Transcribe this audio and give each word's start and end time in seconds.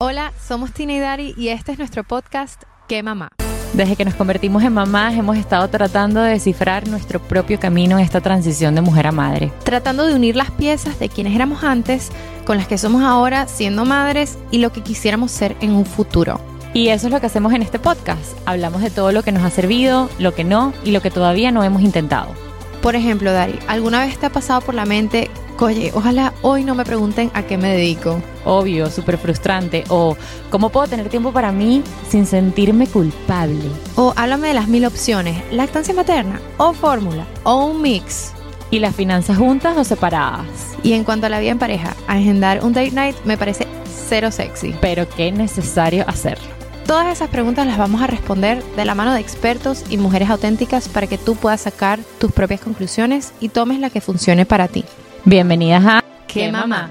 Hola, 0.00 0.32
somos 0.40 0.72
Tina 0.72 0.92
y 0.92 1.00
Dari 1.00 1.34
y 1.36 1.48
este 1.48 1.72
es 1.72 1.78
nuestro 1.78 2.04
podcast 2.04 2.62
¿Qué 2.86 3.02
mamá? 3.02 3.30
Desde 3.72 3.96
que 3.96 4.04
nos 4.04 4.14
convertimos 4.14 4.62
en 4.62 4.72
mamás 4.72 5.14
hemos 5.16 5.36
estado 5.36 5.66
tratando 5.66 6.22
de 6.22 6.30
descifrar 6.30 6.86
nuestro 6.86 7.18
propio 7.18 7.58
camino 7.58 7.98
en 7.98 8.04
esta 8.04 8.20
transición 8.20 8.76
de 8.76 8.80
mujer 8.80 9.08
a 9.08 9.12
madre. 9.12 9.50
Tratando 9.64 10.06
de 10.06 10.14
unir 10.14 10.36
las 10.36 10.52
piezas 10.52 11.00
de 11.00 11.08
quienes 11.08 11.34
éramos 11.34 11.64
antes 11.64 12.10
con 12.46 12.58
las 12.58 12.68
que 12.68 12.78
somos 12.78 13.02
ahora 13.02 13.48
siendo 13.48 13.84
madres 13.84 14.38
y 14.52 14.58
lo 14.58 14.70
que 14.70 14.84
quisiéramos 14.84 15.32
ser 15.32 15.56
en 15.60 15.72
un 15.72 15.84
futuro. 15.84 16.40
Y 16.74 16.90
eso 16.90 17.08
es 17.08 17.12
lo 17.12 17.18
que 17.18 17.26
hacemos 17.26 17.52
en 17.52 17.62
este 17.62 17.80
podcast. 17.80 18.38
Hablamos 18.46 18.82
de 18.82 18.90
todo 18.90 19.10
lo 19.10 19.24
que 19.24 19.32
nos 19.32 19.42
ha 19.42 19.50
servido, 19.50 20.08
lo 20.20 20.32
que 20.32 20.44
no 20.44 20.74
y 20.84 20.92
lo 20.92 21.02
que 21.02 21.10
todavía 21.10 21.50
no 21.50 21.64
hemos 21.64 21.82
intentado. 21.82 22.47
Por 22.88 22.96
ejemplo, 22.96 23.34
Dari, 23.34 23.58
¿alguna 23.66 24.00
vez 24.00 24.16
te 24.16 24.24
ha 24.24 24.30
pasado 24.30 24.62
por 24.62 24.74
la 24.74 24.86
mente, 24.86 25.28
oye, 25.58 25.92
ojalá 25.94 26.32
hoy 26.40 26.64
no 26.64 26.74
me 26.74 26.86
pregunten 26.86 27.30
a 27.34 27.42
qué 27.42 27.58
me 27.58 27.68
dedico? 27.68 28.22
Obvio, 28.46 28.90
súper 28.90 29.18
frustrante. 29.18 29.84
O 29.90 30.16
cómo 30.48 30.70
puedo 30.70 30.86
tener 30.86 31.10
tiempo 31.10 31.30
para 31.30 31.52
mí 31.52 31.82
sin 32.08 32.24
sentirme 32.24 32.86
culpable. 32.86 33.68
O 33.94 34.14
háblame 34.16 34.48
de 34.48 34.54
las 34.54 34.68
mil 34.68 34.86
opciones, 34.86 35.36
lactancia 35.52 35.92
materna, 35.92 36.40
o 36.56 36.72
fórmula, 36.72 37.26
o 37.42 37.66
un 37.66 37.82
mix. 37.82 38.32
¿Y 38.70 38.78
las 38.78 38.96
finanzas 38.96 39.36
juntas 39.36 39.76
o 39.76 39.84
separadas? 39.84 40.46
Y 40.82 40.94
en 40.94 41.04
cuanto 41.04 41.26
a 41.26 41.28
la 41.28 41.40
vida 41.40 41.50
en 41.50 41.58
pareja, 41.58 41.94
agendar 42.06 42.64
un 42.64 42.72
date 42.72 42.92
night 42.92 43.16
me 43.26 43.36
parece 43.36 43.66
cero 44.08 44.30
sexy. 44.30 44.74
Pero 44.80 45.06
qué 45.10 45.30
necesario 45.30 46.06
hacerlo. 46.08 46.57
Todas 46.88 47.08
esas 47.08 47.28
preguntas 47.28 47.66
las 47.66 47.76
vamos 47.76 48.00
a 48.00 48.06
responder 48.06 48.64
de 48.64 48.86
la 48.86 48.94
mano 48.94 49.12
de 49.12 49.20
expertos 49.20 49.84
y 49.90 49.98
mujeres 49.98 50.30
auténticas 50.30 50.88
para 50.88 51.06
que 51.06 51.18
tú 51.18 51.36
puedas 51.36 51.60
sacar 51.60 52.00
tus 52.18 52.32
propias 52.32 52.62
conclusiones 52.62 53.34
y 53.40 53.50
tomes 53.50 53.78
la 53.78 53.90
que 53.90 54.00
funcione 54.00 54.46
para 54.46 54.68
ti. 54.68 54.86
Bienvenidas 55.26 55.84
a 55.84 56.02
¿Qué 56.26 56.50
mamá? 56.50 56.90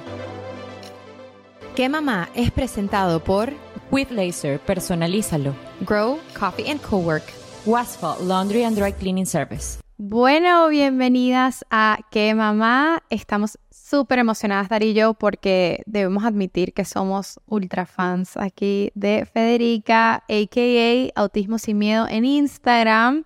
¿Qué 1.75 1.89
mamá? 1.89 2.29
es 2.35 2.51
presentado 2.51 3.23
por 3.23 3.53
With 3.89 4.11
Laser, 4.11 4.59
personalízalo. 4.59 5.55
Grow 5.81 6.19
Coffee 6.39 6.69
and 6.69 6.79
Cowork. 6.79 7.23
Wasfall, 7.65 8.27
Laundry 8.27 8.65
and 8.65 8.77
Dry 8.77 8.93
Cleaning 8.93 9.25
Service. 9.25 9.79
Bueno, 9.97 10.67
bienvenidas 10.67 11.65
a 11.71 11.97
¿Qué 12.11 12.35
mamá? 12.35 13.01
Estamos 13.09 13.57
súper 13.89 14.19
emocionadas, 14.19 14.67
Dar 14.67 14.83
y 14.83 14.93
yo, 14.93 15.13
porque 15.13 15.81
debemos 15.85 16.25
admitir 16.25 16.73
que 16.73 16.83
somos 16.83 17.39
ultra 17.45 17.85
fans 17.85 18.35
aquí 18.35 18.91
de 18.95 19.25
Federica, 19.25 20.15
a.k.a. 20.15 21.21
Autismo 21.21 21.57
Sin 21.57 21.77
Miedo 21.77 22.05
en 22.09 22.25
Instagram. 22.25 23.23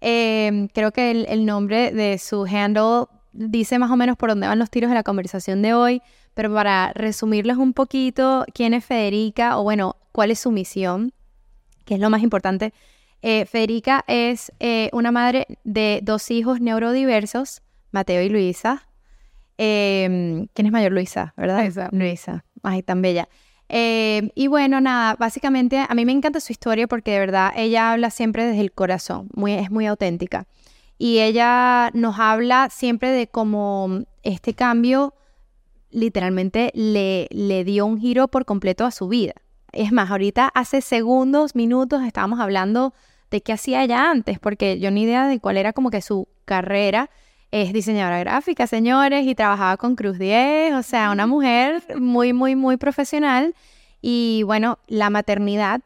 Em, 0.00 0.68
creo 0.68 0.92
que 0.92 1.10
el, 1.10 1.44
nombre 1.44 1.92
de 1.92 2.16
su 2.18 2.44
handle 2.44 3.06
dice 3.32 3.78
más 3.78 3.90
o 3.90 3.96
menos 3.96 4.16
por 4.16 4.30
dónde 4.30 4.46
van 4.46 4.58
los 4.58 4.70
tiros 4.70 4.88
de 4.88 4.94
la 4.94 5.02
conversación 5.02 5.60
de 5.60 5.74
hoy, 5.74 6.00
pero 6.32 6.54
para 6.54 6.92
resumirles 6.94 7.58
un 7.58 7.74
poquito 7.74 8.46
quién 8.54 8.72
es 8.72 8.86
Federica 8.86 9.58
o 9.58 9.62
bueno, 9.62 9.96
cuál 10.12 10.30
es 10.30 10.38
su 10.38 10.50
misión, 10.50 11.12
que 11.84 11.94
es 11.94 12.00
lo 12.00 12.08
más 12.08 12.22
importante. 12.22 12.72
Eh, 13.20 13.44
Federica 13.44 14.04
es 14.06 14.52
eh, 14.58 14.88
una 14.94 15.12
madre 15.12 15.46
de 15.64 16.00
dos 16.02 16.30
hijos 16.30 16.60
neurodiversos, 16.60 17.60
Mateo 17.90 18.22
y 18.22 18.30
Luisa. 18.30 18.87
Eh, 19.58 20.46
¿Quién 20.54 20.66
es 20.66 20.72
mayor? 20.72 20.92
Luisa, 20.92 21.34
¿verdad? 21.36 21.62
Luisa. 21.62 21.88
Luisa. 21.92 22.44
Ay, 22.62 22.82
tan 22.82 23.02
bella. 23.02 23.28
Eh, 23.68 24.30
y 24.34 24.46
bueno, 24.46 24.80
nada, 24.80 25.16
básicamente 25.16 25.84
a 25.86 25.94
mí 25.94 26.04
me 26.06 26.12
encanta 26.12 26.40
su 26.40 26.52
historia 26.52 26.86
porque 26.86 27.10
de 27.10 27.18
verdad 27.18 27.52
ella 27.54 27.92
habla 27.92 28.10
siempre 28.10 28.46
desde 28.46 28.62
el 28.62 28.72
corazón, 28.72 29.28
muy, 29.34 29.52
es 29.52 29.70
muy 29.70 29.86
auténtica. 29.86 30.46
Y 30.96 31.18
ella 31.18 31.90
nos 31.92 32.18
habla 32.18 32.70
siempre 32.70 33.10
de 33.10 33.28
cómo 33.28 34.04
este 34.22 34.54
cambio 34.54 35.14
literalmente 35.90 36.70
le, 36.74 37.28
le 37.30 37.64
dio 37.64 37.86
un 37.86 38.00
giro 38.00 38.28
por 38.28 38.44
completo 38.44 38.84
a 38.84 38.90
su 38.90 39.08
vida. 39.08 39.34
Es 39.72 39.92
más, 39.92 40.10
ahorita 40.10 40.48
hace 40.54 40.80
segundos, 40.80 41.54
minutos 41.54 42.02
estábamos 42.04 42.40
hablando 42.40 42.94
de 43.30 43.42
qué 43.42 43.52
hacía 43.52 43.84
ella 43.84 44.10
antes, 44.10 44.38
porque 44.38 44.80
yo 44.80 44.90
ni 44.90 45.02
idea 45.02 45.28
de 45.28 45.40
cuál 45.40 45.58
era 45.58 45.72
como 45.72 45.90
que 45.90 46.00
su 46.00 46.28
carrera 46.46 47.10
es 47.50 47.72
diseñadora 47.72 48.18
gráfica, 48.20 48.66
señores, 48.66 49.26
y 49.26 49.34
trabajaba 49.34 49.76
con 49.76 49.96
Cruz 49.96 50.18
10, 50.18 50.74
o 50.74 50.82
sea, 50.82 51.10
una 51.10 51.26
mujer 51.26 51.82
muy, 51.98 52.32
muy, 52.32 52.56
muy 52.56 52.76
profesional. 52.76 53.54
Y 54.02 54.42
bueno, 54.44 54.78
la 54.86 55.10
maternidad, 55.10 55.80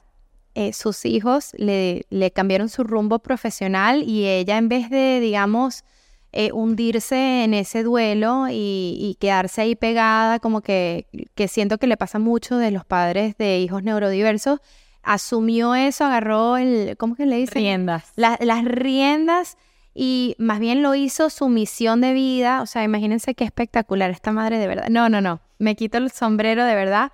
eh, 0.54 0.72
sus 0.72 1.04
hijos 1.04 1.52
le, 1.56 2.04
le, 2.10 2.30
cambiaron 2.30 2.68
su 2.68 2.84
rumbo 2.84 3.20
profesional 3.20 4.02
y 4.02 4.26
ella 4.26 4.58
en 4.58 4.68
vez 4.68 4.90
de, 4.90 5.20
digamos, 5.20 5.84
eh, 6.32 6.50
hundirse 6.52 7.44
en 7.44 7.54
ese 7.54 7.82
duelo 7.82 8.46
y, 8.48 8.96
y, 8.98 9.16
quedarse 9.20 9.62
ahí 9.62 9.76
pegada, 9.76 10.40
como 10.40 10.62
que, 10.62 11.06
que 11.34 11.46
siento 11.46 11.78
que 11.78 11.86
le 11.86 11.96
pasa 11.96 12.18
mucho 12.18 12.56
de 12.56 12.70
los 12.70 12.84
padres 12.84 13.36
de 13.36 13.60
hijos 13.60 13.82
neurodiversos, 13.82 14.60
asumió 15.02 15.74
eso, 15.74 16.04
agarró 16.04 16.56
el, 16.56 16.96
¿cómo 16.96 17.14
que 17.14 17.26
le 17.26 17.36
dice? 17.36 17.54
Riendas. 17.54 18.12
La, 18.16 18.38
las 18.40 18.64
riendas 18.64 19.56
y 19.94 20.34
más 20.38 20.60
bien 20.60 20.82
lo 20.82 20.94
hizo 20.94 21.30
su 21.30 21.48
misión 21.48 22.00
de 22.00 22.12
vida. 22.12 22.62
O 22.62 22.66
sea, 22.66 22.84
imagínense 22.84 23.34
qué 23.34 23.44
espectacular 23.44 24.10
esta 24.10 24.32
madre 24.32 24.58
de 24.58 24.66
verdad. 24.66 24.88
No, 24.88 25.08
no, 25.08 25.20
no, 25.20 25.40
me 25.58 25.76
quito 25.76 25.98
el 25.98 26.10
sombrero 26.10 26.64
de 26.64 26.74
verdad. 26.74 27.12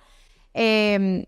Eh, 0.53 1.27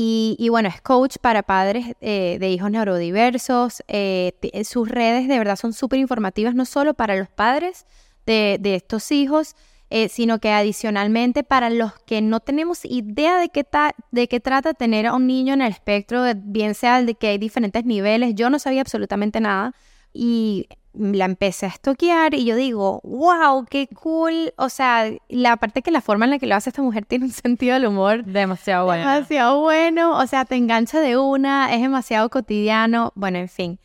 y, 0.00 0.36
y, 0.38 0.48
bueno, 0.48 0.68
es 0.68 0.80
coach 0.80 1.16
para 1.20 1.42
padres 1.42 1.96
eh, 2.00 2.36
de 2.38 2.50
hijos 2.50 2.70
neurodiversos. 2.70 3.82
Eh, 3.88 4.32
sus 4.64 4.88
redes 4.88 5.26
de 5.26 5.38
verdad 5.38 5.56
son 5.56 5.72
súper 5.72 5.98
informativas, 5.98 6.54
no 6.54 6.66
solo 6.66 6.94
para 6.94 7.16
los 7.16 7.28
padres 7.28 7.84
de, 8.24 8.58
de 8.60 8.76
estos 8.76 9.10
hijos, 9.10 9.56
eh, 9.90 10.08
sino 10.08 10.38
que 10.38 10.52
adicionalmente 10.52 11.42
para 11.42 11.68
los 11.68 11.98
que 12.00 12.20
no 12.20 12.38
tenemos 12.38 12.84
idea 12.84 13.38
de 13.40 13.48
qué, 13.48 13.66
de 14.12 14.28
qué 14.28 14.38
trata 14.38 14.72
tener 14.72 15.06
a 15.08 15.14
un 15.14 15.26
niño 15.26 15.54
en 15.54 15.62
el 15.62 15.72
espectro, 15.72 16.22
bien 16.36 16.76
sea 16.76 17.02
de 17.02 17.14
que 17.14 17.28
hay 17.28 17.38
diferentes 17.38 17.84
niveles. 17.84 18.36
Yo 18.36 18.50
no 18.50 18.60
sabía 18.60 18.82
absolutamente 18.82 19.40
nada 19.40 19.74
y 20.20 20.66
la 20.94 21.26
empecé 21.26 21.66
a 21.66 21.68
estoquear 21.68 22.34
y 22.34 22.44
yo 22.44 22.56
digo, 22.56 23.00
wow, 23.04 23.64
qué 23.70 23.86
cool. 23.86 24.52
O 24.56 24.68
sea, 24.68 25.08
la 25.28 25.56
parte 25.58 25.80
que 25.80 25.92
la 25.92 26.00
forma 26.00 26.24
en 26.24 26.32
la 26.32 26.38
que 26.40 26.46
lo 26.48 26.56
hace 26.56 26.70
esta 26.70 26.82
mujer 26.82 27.06
tiene 27.06 27.26
un 27.26 27.30
sentido 27.30 27.74
del 27.74 27.86
humor 27.86 28.24
demasiado 28.24 28.86
bueno. 28.86 29.08
Demasiado 29.08 29.60
bueno. 29.60 30.18
O 30.18 30.26
sea, 30.26 30.44
te 30.44 30.56
engancha 30.56 31.00
de 31.00 31.16
una, 31.16 31.72
es 31.72 31.80
demasiado 31.80 32.28
cotidiano. 32.30 33.12
Bueno, 33.14 33.38
en 33.38 33.48
fin. 33.48 33.78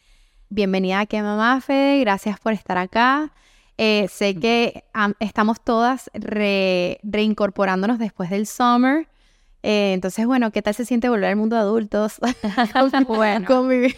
Bienvenida 0.50 1.02
a 1.02 1.06
Que 1.06 1.22
Mamá 1.22 1.62
Fede, 1.62 2.00
gracias 2.00 2.40
por 2.40 2.54
estar 2.54 2.80
acá. 2.80 3.32
Eh, 3.78 4.08
sé 4.10 4.36
que 4.36 4.84
um, 4.96 5.14
estamos 5.20 5.62
todas 5.64 6.10
re, 6.16 7.00
reincorporándonos 7.04 8.00
después 8.00 8.32
del 8.32 8.48
summer. 8.48 9.08
Eh, 9.62 9.94
entonces, 9.94 10.26
bueno, 10.26 10.52
¿qué 10.52 10.64
tal 10.64 10.74
se 10.74 10.86
siente 10.86 11.10
volver 11.10 11.30
al 11.30 11.36
mundo 11.36 11.56
de 11.58 11.62
adultos? 11.62 12.20
bueno. 13.08 13.46
Convivir. 13.48 13.96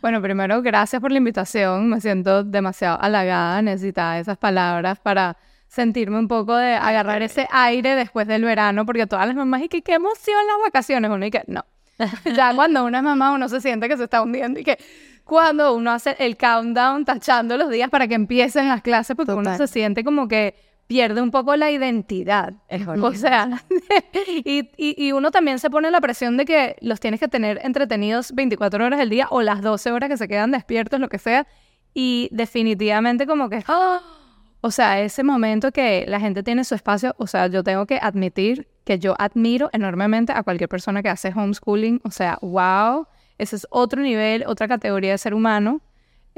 Bueno, 0.00 0.22
primero, 0.22 0.62
gracias 0.62 1.00
por 1.02 1.10
la 1.10 1.18
invitación. 1.18 1.88
Me 1.88 2.00
siento 2.00 2.44
demasiado 2.44 3.00
halagada. 3.00 3.60
Necesitaba 3.62 4.18
esas 4.18 4.38
palabras 4.38 4.98
para 5.00 5.36
sentirme 5.66 6.18
un 6.18 6.28
poco 6.28 6.56
de 6.56 6.74
agarrar 6.74 7.22
ese 7.22 7.46
aire 7.50 7.94
después 7.94 8.26
del 8.26 8.44
verano, 8.44 8.86
porque 8.86 9.06
todas 9.06 9.26
las 9.26 9.36
mamás, 9.36 9.62
y 9.62 9.68
que 9.68 9.82
qué 9.82 9.94
emoción 9.94 10.36
las 10.46 10.56
vacaciones. 10.64 11.10
Uno 11.10 11.26
y 11.26 11.30
que 11.30 11.42
no. 11.46 11.64
ya 12.36 12.54
cuando 12.54 12.84
uno 12.84 12.96
es 12.96 13.02
mamá, 13.02 13.32
uno 13.32 13.48
se 13.48 13.60
siente 13.60 13.88
que 13.88 13.96
se 13.96 14.04
está 14.04 14.22
hundiendo 14.22 14.60
y 14.60 14.64
que 14.64 14.78
cuando 15.24 15.74
uno 15.74 15.90
hace 15.90 16.16
el 16.20 16.36
countdown 16.36 17.04
tachando 17.04 17.56
los 17.56 17.68
días 17.68 17.90
para 17.90 18.06
que 18.06 18.14
empiecen 18.14 18.68
las 18.68 18.82
clases, 18.82 19.16
porque 19.16 19.32
Total. 19.32 19.46
uno 19.46 19.56
se 19.56 19.66
siente 19.66 20.04
como 20.04 20.28
que 20.28 20.54
pierde 20.88 21.22
un 21.22 21.30
poco 21.30 21.54
la 21.54 21.70
identidad. 21.70 22.54
Es 22.68 22.86
o 22.88 23.14
sea, 23.14 23.62
y, 24.44 24.70
y, 24.76 25.06
y, 25.06 25.12
uno 25.12 25.30
también 25.30 25.60
se 25.60 25.70
pone 25.70 25.92
la 25.92 26.00
presión 26.00 26.36
de 26.36 26.44
que 26.44 26.76
los 26.80 26.98
tienes 26.98 27.20
que 27.20 27.28
tener 27.28 27.60
entretenidos 27.62 28.34
24 28.34 28.84
horas 28.84 28.98
al 28.98 29.10
día 29.10 29.28
o 29.30 29.42
las 29.42 29.62
12 29.62 29.92
horas 29.92 30.08
que 30.08 30.16
se 30.16 30.26
quedan 30.26 30.50
despiertos, 30.50 30.98
lo 30.98 31.08
que 31.08 31.18
sea. 31.18 31.46
Y 31.94 32.28
definitivamente 32.32 33.26
como 33.26 33.48
que, 33.48 33.62
¡oh! 33.68 34.00
o 34.60 34.70
sea, 34.72 35.00
ese 35.00 35.22
momento 35.22 35.70
que 35.70 36.04
la 36.08 36.18
gente 36.18 36.42
tiene 36.42 36.64
su 36.64 36.74
espacio, 36.74 37.14
o 37.18 37.28
sea, 37.28 37.46
yo 37.46 37.62
tengo 37.62 37.86
que 37.86 37.98
admitir 38.02 38.66
que 38.84 38.98
yo 38.98 39.14
admiro 39.18 39.68
enormemente 39.72 40.32
a 40.32 40.42
cualquier 40.42 40.68
persona 40.68 41.02
que 41.02 41.10
hace 41.10 41.28
homeschooling. 41.28 42.00
O 42.04 42.10
sea, 42.10 42.38
wow, 42.40 43.06
ese 43.36 43.56
es 43.56 43.66
otro 43.70 44.00
nivel, 44.00 44.44
otra 44.46 44.66
categoría 44.66 45.12
de 45.12 45.18
ser 45.18 45.34
humano. 45.34 45.82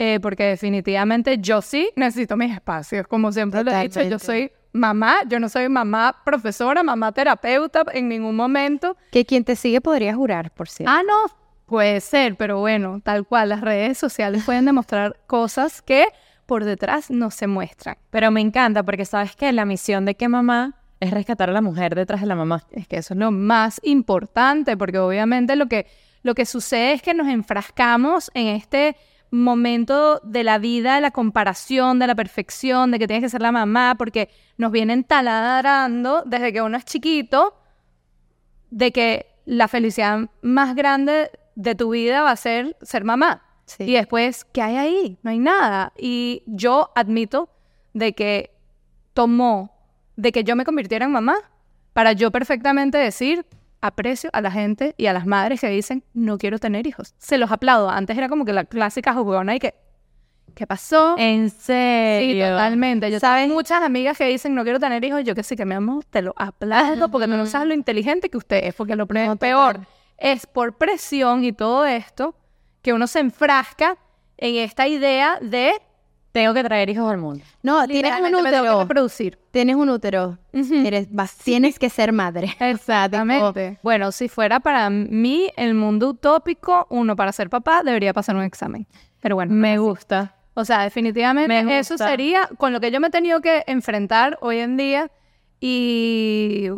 Eh, 0.03 0.19
porque 0.19 0.45
definitivamente 0.45 1.37
yo 1.41 1.61
sí 1.61 1.91
necesito 1.95 2.35
mis 2.35 2.55
espacios, 2.55 3.07
como 3.07 3.31
siempre 3.33 3.63
lo 3.63 3.71
he 3.71 3.83
dicho, 3.83 4.01
yo 4.01 4.19
soy 4.19 4.51
mamá, 4.73 5.17
yo 5.29 5.39
no 5.39 5.51
soy 5.51 5.69
mamá 5.69 6.23
profesora, 6.25 6.83
mamá 6.83 7.13
terapeuta 7.13 7.85
en 7.93 8.09
ningún 8.09 8.35
momento. 8.35 8.97
Que 9.13 9.27
quien 9.27 9.45
te 9.45 9.57
sigue 9.57 9.83
podría 9.83 10.15
jurar, 10.15 10.53
por 10.53 10.71
cierto. 10.71 10.91
Ah, 10.91 11.03
no, 11.07 11.31
puede 11.67 12.01
ser, 12.01 12.37
pero 12.37 12.61
bueno, 12.61 13.03
tal 13.05 13.27
cual, 13.27 13.51
las 13.51 13.61
redes 13.61 13.99
sociales 13.99 14.43
pueden 14.47 14.65
demostrar 14.65 15.19
cosas 15.27 15.83
que 15.83 16.07
por 16.47 16.65
detrás 16.65 17.11
no 17.11 17.31
se 17.31 17.47
muestran. 17.47 17.99
Pero 18.09 18.31
me 18.31 18.41
encanta 18.41 18.83
porque 18.83 19.05
sabes 19.05 19.37
que 19.37 19.53
la 19.53 19.67
misión 19.67 20.07
de 20.07 20.15
que 20.15 20.29
mamá 20.29 20.77
es 20.99 21.11
rescatar 21.11 21.51
a 21.51 21.53
la 21.53 21.61
mujer 21.61 21.95
detrás 21.95 22.23
de 22.23 22.27
la 22.27 22.37
mamá. 22.37 22.65
Es 22.71 22.89
que 22.89 22.97
eso 22.97 23.13
es 23.13 23.21
lo 23.21 23.33
más 23.33 23.79
importante, 23.83 24.79
porque 24.79 24.99
obviamente 24.99 25.57
lo 25.57 25.67
que, 25.67 25.87
lo 26.23 26.35
que 26.35 26.47
sucede 26.47 26.95
es 26.95 27.03
que 27.03 27.13
nos 27.13 27.29
enfrascamos 27.29 28.31
en 28.33 28.47
este 28.47 28.97
momento 29.31 30.21
de 30.25 30.45
la 30.45 30.59
vida, 30.59 30.97
de 30.97 31.01
la 31.01 31.11
comparación, 31.11 31.99
de 31.99 32.07
la 32.07 32.15
perfección, 32.15 32.91
de 32.91 32.99
que 32.99 33.07
tienes 33.07 33.25
que 33.25 33.31
ser 33.31 33.43
la 33.43 33.53
mamá, 33.53 33.95
porque 33.97 34.29
nos 34.57 34.73
vienen 34.73 35.05
taladrando 35.05 36.23
desde 36.27 36.53
que 36.53 36.63
uno 36.63 36.77
es 36.77 36.85
chiquito 36.85 37.55
de 38.71 38.93
que 38.93 39.27
la 39.45 39.69
felicidad 39.69 40.29
más 40.43 40.75
grande 40.75 41.31
de 41.55 41.75
tu 41.75 41.91
vida 41.91 42.23
va 42.23 42.33
a 42.33 42.37
ser 42.37 42.77
ser 42.83 43.05
mamá. 43.05 43.43
Sí. 43.67 43.85
Y 43.85 43.93
después, 43.93 44.45
¿qué 44.53 44.63
hay 44.63 44.77
ahí? 44.77 45.19
No 45.23 45.31
hay 45.31 45.39
nada. 45.39 45.93
Y 45.97 46.43
yo 46.47 46.91
admito 46.95 47.49
de 47.93 48.15
que 48.15 48.53
tomó 49.15 49.77
de 50.17 50.33
que 50.33 50.45
yo 50.45 50.55
me 50.55 50.65
convirtiera 50.65 51.07
en 51.07 51.13
mamá 51.13 51.37
para 51.93 52.13
yo 52.13 52.31
perfectamente 52.31 52.99
decir 52.99 53.47
aprecio 53.81 54.31
a 54.33 54.41
la 54.41 54.51
gente 54.51 54.95
y 54.99 55.07
a 55.07 55.13
las 55.13 55.27
madres 55.27 55.61
que 55.61 55.69
dicen 55.69 56.05
no 56.15 56.39
quiero 56.39 56.59
tener 56.59 56.87
hijos. 56.87 57.15
Se 57.19 57.39
los 57.39 57.51
aplaudo. 57.51 57.89
Antes 57.91 58.17
era 58.19 58.29
como 58.29 58.45
que 58.45 58.53
la 58.53 58.65
clásica 58.65 59.15
jugona 59.15 59.55
y 59.55 59.59
que 59.59 59.75
¿qué 60.55 60.67
pasó? 60.67 61.15
En 61.17 61.49
Sí, 61.51 61.57
serio. 61.61 62.49
totalmente. 62.51 63.11
Yo 63.11 63.21
sabes 63.21 63.49
muchas 63.49 63.83
amigas 63.83 64.19
que 64.19 64.25
dicen 64.27 64.55
no 64.55 64.65
quiero 64.65 64.81
tener 64.81 65.03
hijos, 65.05 65.23
yo 65.25 65.35
que 65.35 65.43
sí 65.43 65.57
que 65.57 65.65
mi 65.65 65.75
amor, 65.75 66.05
te 66.05 66.23
lo 66.23 66.35
aplaudo 66.37 67.09
porque 67.11 67.27
tú 67.27 67.35
no 67.37 67.47
sabes 67.47 67.69
lo 67.69 67.75
inteligente 67.75 68.29
que 68.31 68.37
usted 68.37 68.65
es, 68.65 68.75
porque 68.75 68.97
lo 68.97 69.07
total. 69.07 69.39
peor 69.39 69.81
es 70.19 70.47
por 70.47 70.77
presión 70.77 71.45
y 71.45 71.53
todo 71.53 71.87
esto 71.87 72.35
que 72.83 72.93
uno 72.93 73.07
se 73.07 73.21
enfrasca 73.21 73.97
en 74.37 74.57
esta 74.57 74.87
idea 74.89 75.39
de 75.41 75.73
Tengo 76.33 76.55
que 76.55 76.63
traer 76.63 76.89
hijos 76.91 77.11
al 77.11 77.19
mundo. 77.19 77.45
No, 77.63 77.87
tienes 77.89 78.13
un 78.21 78.35
útero. 78.35 78.81
reproducir. 78.83 79.37
Tienes 79.51 79.75
un 79.75 79.89
útero. 79.91 80.39
Eres, 80.53 81.09
vas- 81.13 81.37
tienes 81.37 81.79
que 81.79 81.91
ser 81.91 82.13
madre. 82.13 82.55
O 82.61 82.65
Exactamente. 82.65 83.79
Bueno, 83.83 84.13
si 84.13 84.29
fuera 84.29 84.61
para 84.61 84.89
mí 84.91 85.51
el 85.57 85.75
mundo 85.75 86.11
utópico, 86.11 86.87
uno 86.91 87.17
para 87.17 87.33
ser 87.33 87.51
papá 87.51 87.83
debería 87.83 88.13
pasar 88.13 88.37
un 88.37 88.43
examen. 88.45 88.87
Pero 89.19 89.35
bueno, 89.35 89.53
Me 89.53 89.79
gusta. 89.79 90.37
o 90.55 90.65
sea, 90.65 90.83
definitivamente 90.85 91.65
Me 91.65 91.79
eso 91.81 91.99
sería 91.99 92.49
con 92.59 92.73
lo 92.73 92.81
que 92.81 92.91
yo 92.93 93.01
me 93.01 93.09
he 93.09 93.11
tenido 93.11 93.41
que 93.41 93.65
enfrentar 93.67 94.39
hoy 94.41 94.59
en 94.61 94.77
día 94.77 95.11
y 95.59 96.69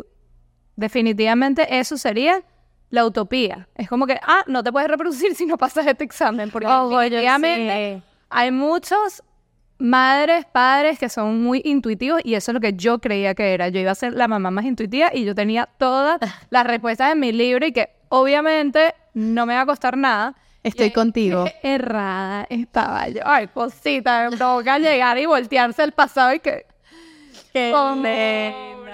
definitivamente 0.75 1.79
eso 1.79 1.97
sería 1.97 2.41
la 2.89 3.05
utopía. 3.05 3.67
Es 3.75 3.87
como 3.89 4.05
que, 4.07 4.19
ah, 4.23 4.43
no 4.47 4.63
te 4.63 4.71
puedes 4.71 4.89
reproducir 4.89 5.35
si 5.35 5.45
no 5.45 5.57
pasas 5.57 5.85
este 5.87 6.03
examen, 6.03 6.49
porque 6.51 6.67
Oh, 6.67 6.89
yo 6.91 6.99
definitivamente 6.99 7.95
sí. 7.97 8.03
hay 8.29 8.51
muchos 8.51 9.23
madres, 9.77 10.45
padres 10.45 10.99
que 10.99 11.09
son 11.09 11.43
muy 11.43 11.61
intuitivos 11.65 12.21
y 12.23 12.35
eso 12.35 12.51
es 12.51 12.53
lo 12.53 12.61
que 12.61 12.73
yo 12.73 12.99
creía 12.99 13.35
que 13.35 13.53
era. 13.53 13.69
Yo 13.69 13.79
iba 13.79 13.91
a 13.91 13.95
ser 13.95 14.13
la 14.13 14.27
mamá 14.27 14.51
más 14.51 14.65
intuitiva 14.65 15.09
y 15.13 15.25
yo 15.25 15.35
tenía 15.35 15.67
todas 15.77 16.19
las 16.49 16.65
respuestas 16.65 17.11
en 17.11 17.19
mi 17.19 17.31
libro 17.31 17.65
y 17.65 17.71
que 17.71 17.89
obviamente 18.09 18.93
no 19.13 19.45
me 19.45 19.55
va 19.55 19.61
a 19.61 19.65
costar 19.65 19.97
nada. 19.97 20.35
Estoy 20.63 20.91
contigo. 20.91 21.45
Qué 21.45 21.73
errada 21.73 22.47
estaba 22.49 23.09
yo. 23.09 23.19
Ay, 23.25 23.47
cosita, 23.47 24.29
me 24.29 24.37
provoca 24.37 24.79
llegar 24.79 25.17
y 25.17 25.25
voltearse 25.25 25.81
al 25.81 25.91
pasado 25.91 26.33
y 26.33 26.39
que... 26.39 26.65
Qué. 27.51 27.71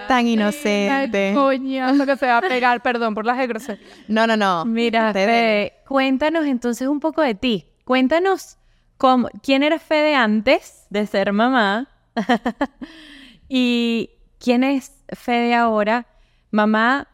Tan 0.07 0.27
inocente. 0.27 1.31
coñazo 1.33 2.05
que 2.05 2.17
se 2.17 2.25
va 2.25 2.37
a 2.37 2.41
pegar, 2.41 2.81
perdón 2.83 3.13
por 3.13 3.25
las 3.25 3.37
groserías. 3.47 3.87
No, 4.07 4.25
no, 4.25 4.35
no. 4.35 4.65
Mira, 4.65 5.13
Te 5.13 5.73
cuéntanos 5.87 6.45
entonces 6.45 6.87
un 6.87 6.99
poco 6.99 7.21
de 7.21 7.35
ti. 7.35 7.67
Cuéntanos 7.85 8.58
cómo, 8.99 9.29
quién 9.41 9.63
era 9.63 9.79
Fede 9.79 10.13
antes 10.13 10.85
de 10.91 11.07
ser 11.07 11.33
mamá 11.33 11.87
y 13.49 14.11
quién 14.39 14.63
es 14.63 14.93
Fede 15.15 15.55
ahora, 15.55 16.05
mamá 16.51 17.07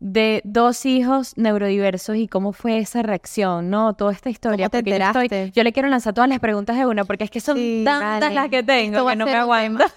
de 0.00 0.40
dos 0.44 0.86
hijos 0.86 1.36
neurodiversos 1.36 2.16
y 2.16 2.28
cómo 2.28 2.52
fue 2.52 2.78
esa 2.78 3.02
reacción, 3.02 3.68
¿no? 3.68 3.94
Toda 3.94 4.12
esta 4.12 4.30
historia. 4.30 4.68
¿Cómo 4.70 4.82
te 4.82 4.90
porque 4.90 4.98
yo, 4.98 5.20
estoy- 5.20 5.50
yo 5.50 5.62
le 5.64 5.72
quiero 5.72 5.88
lanzar 5.88 6.14
todas 6.14 6.30
las 6.30 6.38
preguntas 6.38 6.76
de 6.76 6.86
una 6.86 7.04
porque 7.04 7.24
es 7.24 7.30
que 7.30 7.40
son 7.40 7.56
Sí, 7.56 7.82
tantas 7.84 8.20
vale. 8.20 8.34
las 8.34 8.48
que 8.48 8.62
tengo 8.62 9.06
que 9.06 9.16
no 9.16 9.24
me 9.26 9.34
aguanto. 9.34 9.84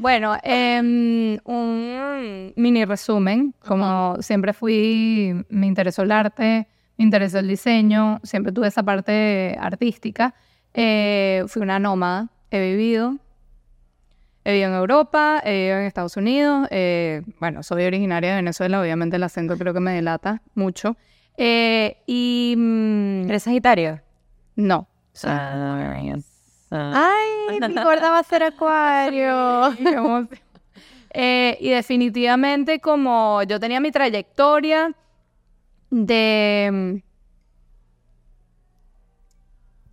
Bueno, 0.00 0.36
em, 0.44 1.38
un 1.44 2.52
mini 2.54 2.84
resumen. 2.84 3.52
Como 3.66 4.16
siempre 4.20 4.52
fui, 4.52 5.34
me 5.48 5.66
interesó 5.66 6.02
el 6.02 6.12
arte, 6.12 6.68
me 6.98 7.04
interesó 7.04 7.38
el 7.38 7.48
diseño, 7.48 8.20
siempre 8.24 8.52
tuve 8.52 8.68
esa 8.68 8.82
parte 8.82 9.56
artística. 9.58 10.34
Eh, 10.74 11.44
fui 11.46 11.62
una 11.62 11.78
nómada, 11.78 12.28
he 12.50 12.60
vivido. 12.60 13.16
He 14.44 14.52
vivido 14.52 14.68
en 14.70 14.74
Europa, 14.76 15.40
he 15.44 15.52
vivido 15.52 15.78
en 15.78 15.84
Estados 15.84 16.16
Unidos. 16.16 16.68
eh, 16.70 17.22
bueno, 17.40 17.62
soy 17.62 17.84
originaria 17.84 18.30
de 18.30 18.36
Venezuela, 18.36 18.80
obviamente 18.80 19.16
el 19.16 19.22
acento 19.22 19.56
creo 19.56 19.72
que 19.72 19.80
me 19.80 19.92
delata 19.92 20.42
mucho. 20.54 20.96
Eh, 21.36 21.98
y 22.06 22.54
mm, 22.56 23.28
¿Eres 23.28 23.44
sagitario? 23.44 24.00
no, 24.56 24.88
Ah. 25.24 25.96
Ay, 26.70 27.60
mi 27.68 27.74
gorda 27.74 28.10
va 28.10 28.18
a 28.18 28.24
ser 28.24 28.42
acuario. 28.42 29.72
Eh, 31.14 31.56
y 31.60 31.70
definitivamente 31.70 32.80
como 32.80 33.42
yo 33.44 33.58
tenía 33.58 33.80
mi 33.80 33.90
trayectoria 33.90 34.92
de 35.90 36.70
mm, 36.72 37.08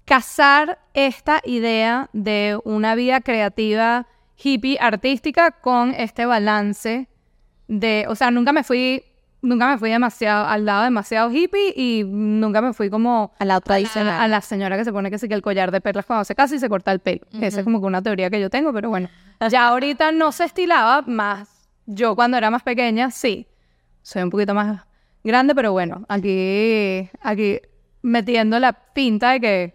casar 0.05 0.79
esta 0.93 1.41
idea 1.45 2.09
de 2.13 2.59
una 2.63 2.95
vida 2.95 3.21
creativa 3.21 4.07
hippie 4.37 4.77
artística 4.79 5.51
con 5.51 5.93
este 5.93 6.25
balance 6.25 7.07
de, 7.67 8.05
o 8.07 8.15
sea, 8.15 8.29
nunca 8.29 8.51
me 8.53 8.63
fui, 8.63 9.03
nunca 9.41 9.67
me 9.67 9.77
fui 9.77 9.89
demasiado 9.89 10.45
al 10.45 10.65
lado 10.65 10.83
demasiado 10.83 11.31
hippie 11.31 11.73
y 11.75 12.03
nunca 12.05 12.61
me 12.61 12.73
fui 12.73 12.89
como 12.89 13.33
Al 13.39 13.47
lado 13.47 13.59
a, 13.59 13.61
tradicional. 13.61 14.21
a 14.21 14.27
la 14.27 14.41
señora 14.41 14.77
que 14.77 14.83
se 14.85 14.91
pone 14.91 15.09
que 15.09 15.17
sí 15.17 15.27
que 15.27 15.33
el 15.33 15.41
collar 15.41 15.71
de 15.71 15.81
perlas 15.81 16.05
cuando 16.05 16.25
se 16.25 16.35
casa 16.35 16.55
y 16.55 16.59
se 16.59 16.69
corta 16.69 16.91
el 16.91 16.99
pelo. 16.99 17.25
Esa 17.41 17.59
es 17.59 17.63
como 17.63 17.79
que 17.79 17.87
una 17.87 18.01
teoría 18.01 18.29
que 18.29 18.39
yo 18.39 18.49
tengo, 18.49 18.71
pero 18.73 18.89
bueno. 18.89 19.09
Ya 19.49 19.67
ahorita 19.67 20.11
no 20.11 20.31
se 20.31 20.45
estilaba 20.45 21.01
más. 21.01 21.67
Yo 21.87 22.15
cuando 22.15 22.37
era 22.37 22.51
más 22.51 22.63
pequeña, 22.63 23.09
sí. 23.11 23.47
Soy 24.03 24.21
un 24.21 24.29
poquito 24.29 24.53
más 24.53 24.85
grande, 25.25 25.55
pero 25.55 25.71
bueno, 25.71 26.05
aquí, 26.07 27.09
aquí 27.21 27.59
metiendo 28.01 28.59
la 28.59 28.73
pinta 28.93 29.31
de 29.31 29.41
que, 29.41 29.73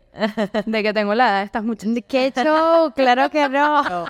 de 0.66 0.82
que 0.82 0.92
tengo 0.94 1.14
la 1.14 1.28
edad 1.28 1.38
de 1.40 1.44
estas 1.44 1.64
muchachas. 1.64 1.98
¿Qué 2.08 2.32
show? 2.34 2.92
Claro 2.94 3.28
que 3.28 3.48
no. 3.48 4.06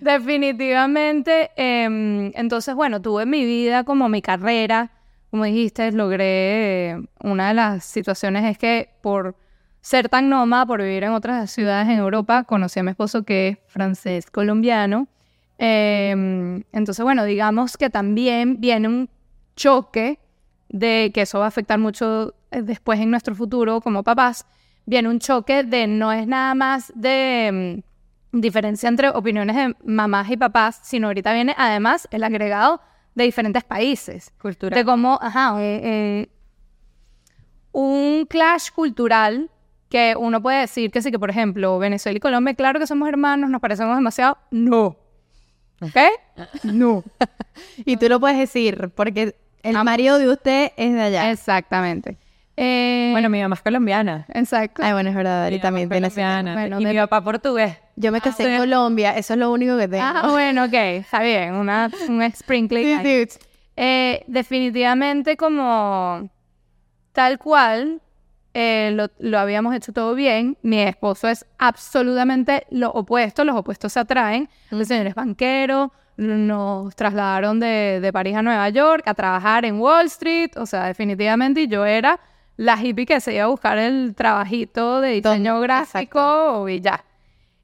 Definitivamente. 0.00 1.50
em, 1.56 2.32
entonces, 2.34 2.74
bueno, 2.74 3.00
tuve 3.00 3.24
mi 3.26 3.44
vida 3.44 3.84
como 3.84 4.08
mi 4.08 4.20
carrera. 4.20 4.90
Como 5.30 5.44
dijiste, 5.44 5.90
logré. 5.92 6.90
eh, 6.90 7.02
una 7.20 7.48
de 7.48 7.54
las 7.54 7.84
situaciones 7.84 8.44
es 8.44 8.58
que 8.58 8.90
por 9.00 9.34
ser 9.80 10.08
tan 10.08 10.28
nómada, 10.28 10.66
por 10.66 10.82
vivir 10.82 11.04
en 11.04 11.12
otras 11.12 11.50
ciudades 11.50 11.88
en 11.88 11.98
Europa, 11.98 12.44
conocí 12.44 12.80
a 12.80 12.82
mi 12.82 12.90
esposo 12.90 13.24
que 13.24 13.48
es 13.48 13.58
francés 13.68 14.30
colombiano. 14.30 15.08
Em, 15.58 16.64
entonces, 16.72 17.02
bueno, 17.02 17.24
digamos 17.24 17.76
que 17.76 17.88
también 17.88 18.60
viene 18.60 18.88
un 18.88 19.08
choque 19.56 20.18
de 20.72 21.12
que 21.14 21.22
eso 21.22 21.38
va 21.38 21.44
a 21.44 21.48
afectar 21.48 21.78
mucho 21.78 22.34
eh, 22.50 22.62
después 22.62 22.98
en 22.98 23.10
nuestro 23.10 23.34
futuro 23.34 23.80
como 23.80 24.02
papás. 24.02 24.46
Viene 24.86 25.08
un 25.08 25.20
choque 25.20 25.62
de 25.62 25.86
no 25.86 26.10
es 26.10 26.26
nada 26.26 26.54
más 26.54 26.92
de 26.96 27.46
em, 27.46 27.82
diferencia 28.32 28.88
entre 28.88 29.10
opiniones 29.10 29.54
de 29.54 29.76
mamás 29.84 30.28
y 30.30 30.36
papás, 30.36 30.80
sino 30.82 31.06
ahorita 31.06 31.32
viene 31.34 31.54
además 31.56 32.08
el 32.10 32.24
agregado 32.24 32.80
de 33.14 33.24
diferentes 33.24 33.62
países. 33.62 34.32
Cultura. 34.40 34.76
De 34.76 34.84
cómo, 34.84 35.18
ajá, 35.22 35.62
eh, 35.62 35.80
eh, 35.84 36.28
un 37.72 38.26
clash 38.28 38.70
cultural 38.70 39.50
que 39.90 40.16
uno 40.18 40.40
puede 40.42 40.60
decir 40.60 40.90
que 40.90 41.02
sí, 41.02 41.10
que 41.10 41.18
por 41.18 41.28
ejemplo, 41.28 41.78
Venezuela 41.78 42.16
y 42.16 42.20
Colombia, 42.20 42.54
claro 42.54 42.80
que 42.80 42.86
somos 42.86 43.08
hermanos, 43.08 43.50
nos 43.50 43.60
parecemos 43.60 43.94
demasiado. 43.94 44.38
No. 44.50 44.96
¿Ok? 45.80 45.96
No. 46.64 47.04
Y 47.84 47.98
tú 47.98 48.08
lo 48.08 48.18
puedes 48.18 48.38
decir, 48.38 48.90
porque 48.94 49.36
el 49.62 49.82
marido 49.84 50.18
de 50.18 50.28
usted 50.28 50.72
es 50.76 50.92
de 50.92 51.00
allá. 51.02 51.30
Exactamente. 51.30 52.16
Eh, 52.56 53.08
Bueno, 53.12 53.30
mi 53.30 53.40
mamá 53.40 53.54
es 53.54 53.62
colombiana. 53.62 54.26
exacto. 54.28 54.82
Ay, 54.84 54.92
bueno, 54.92 55.08
es 55.10 55.16
verdad, 55.16 55.50
Mi 55.50 55.58
también 55.58 55.88
tiene 55.88 56.06
ese- 56.08 56.16
colombiana. 56.20 56.52
Bueno, 56.54 56.80
y 56.80 56.84
de- 56.84 56.90
mi 56.92 56.98
papá 56.98 57.22
portugués. 57.24 57.78
Yo 57.96 58.12
me 58.12 58.20
casé 58.20 58.52
en 58.54 58.58
Colombia, 58.58 59.16
eso 59.16 59.32
es 59.34 59.38
lo 59.38 59.50
único 59.50 59.76
que 59.78 59.88
tengo. 59.88 60.04
Ah, 60.04 60.28
bueno, 60.30 60.64
ok, 60.64 60.72
está 60.74 61.22
bien, 61.22 61.54
una, 61.54 61.90
un 62.08 62.22
sprinkling. 62.30 62.84
Sí, 62.84 62.92
ahí. 62.92 63.26
sí. 63.28 63.38
Eh, 63.76 64.24
definitivamente 64.26 65.36
como 65.38 66.28
tal 67.12 67.38
cual 67.38 68.00
eh, 68.54 68.90
lo, 68.94 69.08
lo 69.18 69.38
habíamos 69.38 69.74
hecho 69.74 69.92
todo 69.94 70.14
bien. 70.14 70.58
Mi 70.62 70.80
esposo 70.80 71.28
es 71.28 71.46
absolutamente 71.58 72.66
lo 72.70 72.90
opuesto, 72.90 73.44
los 73.44 73.56
opuestos 73.56 73.94
se 73.94 74.00
atraen. 74.00 74.48
El 74.70 74.84
señor 74.84 75.06
es 75.06 75.14
banquero, 75.14 75.90
nos 76.22 76.94
trasladaron 76.96 77.60
de, 77.60 77.98
de 78.00 78.12
París 78.12 78.36
a 78.36 78.42
Nueva 78.42 78.68
York 78.70 79.02
a 79.06 79.14
trabajar 79.14 79.64
en 79.64 79.80
Wall 79.80 80.06
Street, 80.06 80.50
o 80.56 80.66
sea, 80.66 80.84
definitivamente 80.86 81.66
yo 81.68 81.84
era 81.84 82.18
la 82.56 82.76
hippie 82.80 83.06
que 83.06 83.20
se 83.20 83.34
iba 83.34 83.44
a 83.44 83.48
buscar 83.48 83.78
el 83.78 84.14
trabajito 84.14 85.00
de 85.00 85.10
diseño 85.20 85.54
Don- 85.54 85.62
gráfico 85.62 86.68
y 86.68 86.80
ya. 86.80 87.04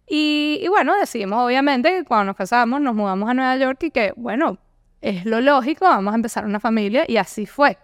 Y, 0.07 0.59
y 0.63 0.69
bueno, 0.69 0.95
decidimos 0.97 1.45
obviamente 1.45 1.91
que 1.91 2.05
cuando 2.05 2.27
nos 2.27 2.37
casamos 2.37 2.81
nos 2.81 2.95
mudamos 2.95 3.29
a 3.29 3.35
Nueva 3.35 3.57
York 3.57 3.83
y 3.85 3.91
que, 3.91 4.13
bueno, 4.17 4.59
es 5.01 5.25
lo 5.27 5.41
lógico, 5.41 5.85
vamos 5.85 6.13
a 6.13 6.17
empezar 6.17 6.45
una 6.45 6.59
familia 6.61 7.05
y 7.07 7.19
así 7.19 7.47
fue. 7.47 7.79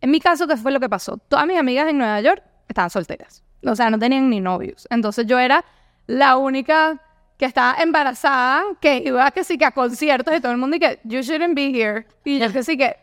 En 0.00 0.10
mi 0.10 0.20
caso, 0.20 0.46
¿qué 0.46 0.56
fue 0.56 0.70
lo 0.70 0.80
que 0.80 0.88
pasó? 0.88 1.16
Todas 1.16 1.46
mis 1.46 1.58
amigas 1.58 1.88
en 1.88 1.98
Nueva 1.98 2.20
York 2.20 2.42
estaban 2.68 2.88
solteras. 2.90 3.42
O 3.64 3.74
sea, 3.74 3.90
no 3.90 3.98
tenían 3.98 4.30
ni 4.30 4.40
novios. 4.40 4.86
Entonces 4.90 5.26
yo 5.26 5.38
era 5.40 5.64
la 6.06 6.36
única 6.36 7.00
que 7.38 7.46
estaba 7.46 7.80
embarazada, 7.80 8.64
que 8.80 8.98
iba 9.06 9.30
que 9.30 9.44
sí 9.44 9.56
que 9.56 9.64
a 9.64 9.70
conciertos 9.70 10.36
y 10.36 10.40
todo 10.40 10.52
el 10.52 10.58
mundo 10.58 10.76
y 10.76 10.80
que 10.80 10.98
you 11.04 11.20
shouldn't 11.20 11.54
be 11.54 11.70
here. 11.70 12.06
Y 12.24 12.40
yo 12.40 12.52
que 12.52 12.64
sí 12.64 12.76
que 12.76 12.96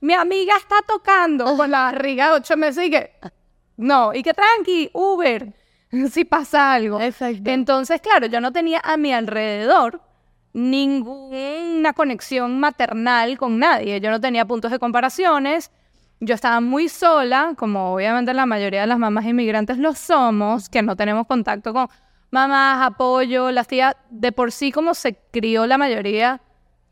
mi 0.00 0.14
amiga 0.14 0.56
está 0.56 0.76
tocando 0.86 1.56
con 1.56 1.70
la 1.70 1.82
barriga 1.82 2.28
de 2.28 2.32
ocho 2.34 2.56
meses 2.56 2.86
y 2.86 2.90
que 2.90 3.12
no, 3.76 4.14
y 4.14 4.22
que 4.22 4.32
tranqui, 4.32 4.90
Uber, 4.92 5.52
si 6.10 6.24
pasa 6.24 6.72
algo. 6.72 7.00
Exacto. 7.00 7.50
Entonces, 7.50 8.00
claro, 8.00 8.26
yo 8.26 8.40
no 8.40 8.52
tenía 8.52 8.80
a 8.82 8.96
mi 8.96 9.12
alrededor 9.12 10.00
ninguna 10.52 11.92
conexión 11.94 12.60
maternal 12.60 13.38
con 13.38 13.58
nadie. 13.58 14.00
Yo 14.00 14.10
no 14.10 14.20
tenía 14.20 14.44
puntos 14.44 14.70
de 14.70 14.78
comparaciones. 14.78 15.70
Yo 16.20 16.34
estaba 16.34 16.60
muy 16.60 16.88
sola, 16.88 17.54
como 17.56 17.94
obviamente 17.94 18.32
la 18.34 18.46
mayoría 18.46 18.82
de 18.82 18.86
las 18.86 18.98
mamás 18.98 19.24
inmigrantes 19.24 19.78
lo 19.78 19.94
somos, 19.94 20.68
que 20.68 20.82
no 20.82 20.94
tenemos 20.94 21.26
contacto 21.26 21.72
con 21.72 21.88
mamás, 22.32 22.84
apoyo, 22.84 23.50
las 23.52 23.68
tías, 23.68 23.94
de 24.10 24.32
por 24.32 24.50
sí 24.50 24.72
como 24.72 24.94
se 24.94 25.14
crió 25.30 25.66
la 25.66 25.78
mayoría 25.78 26.40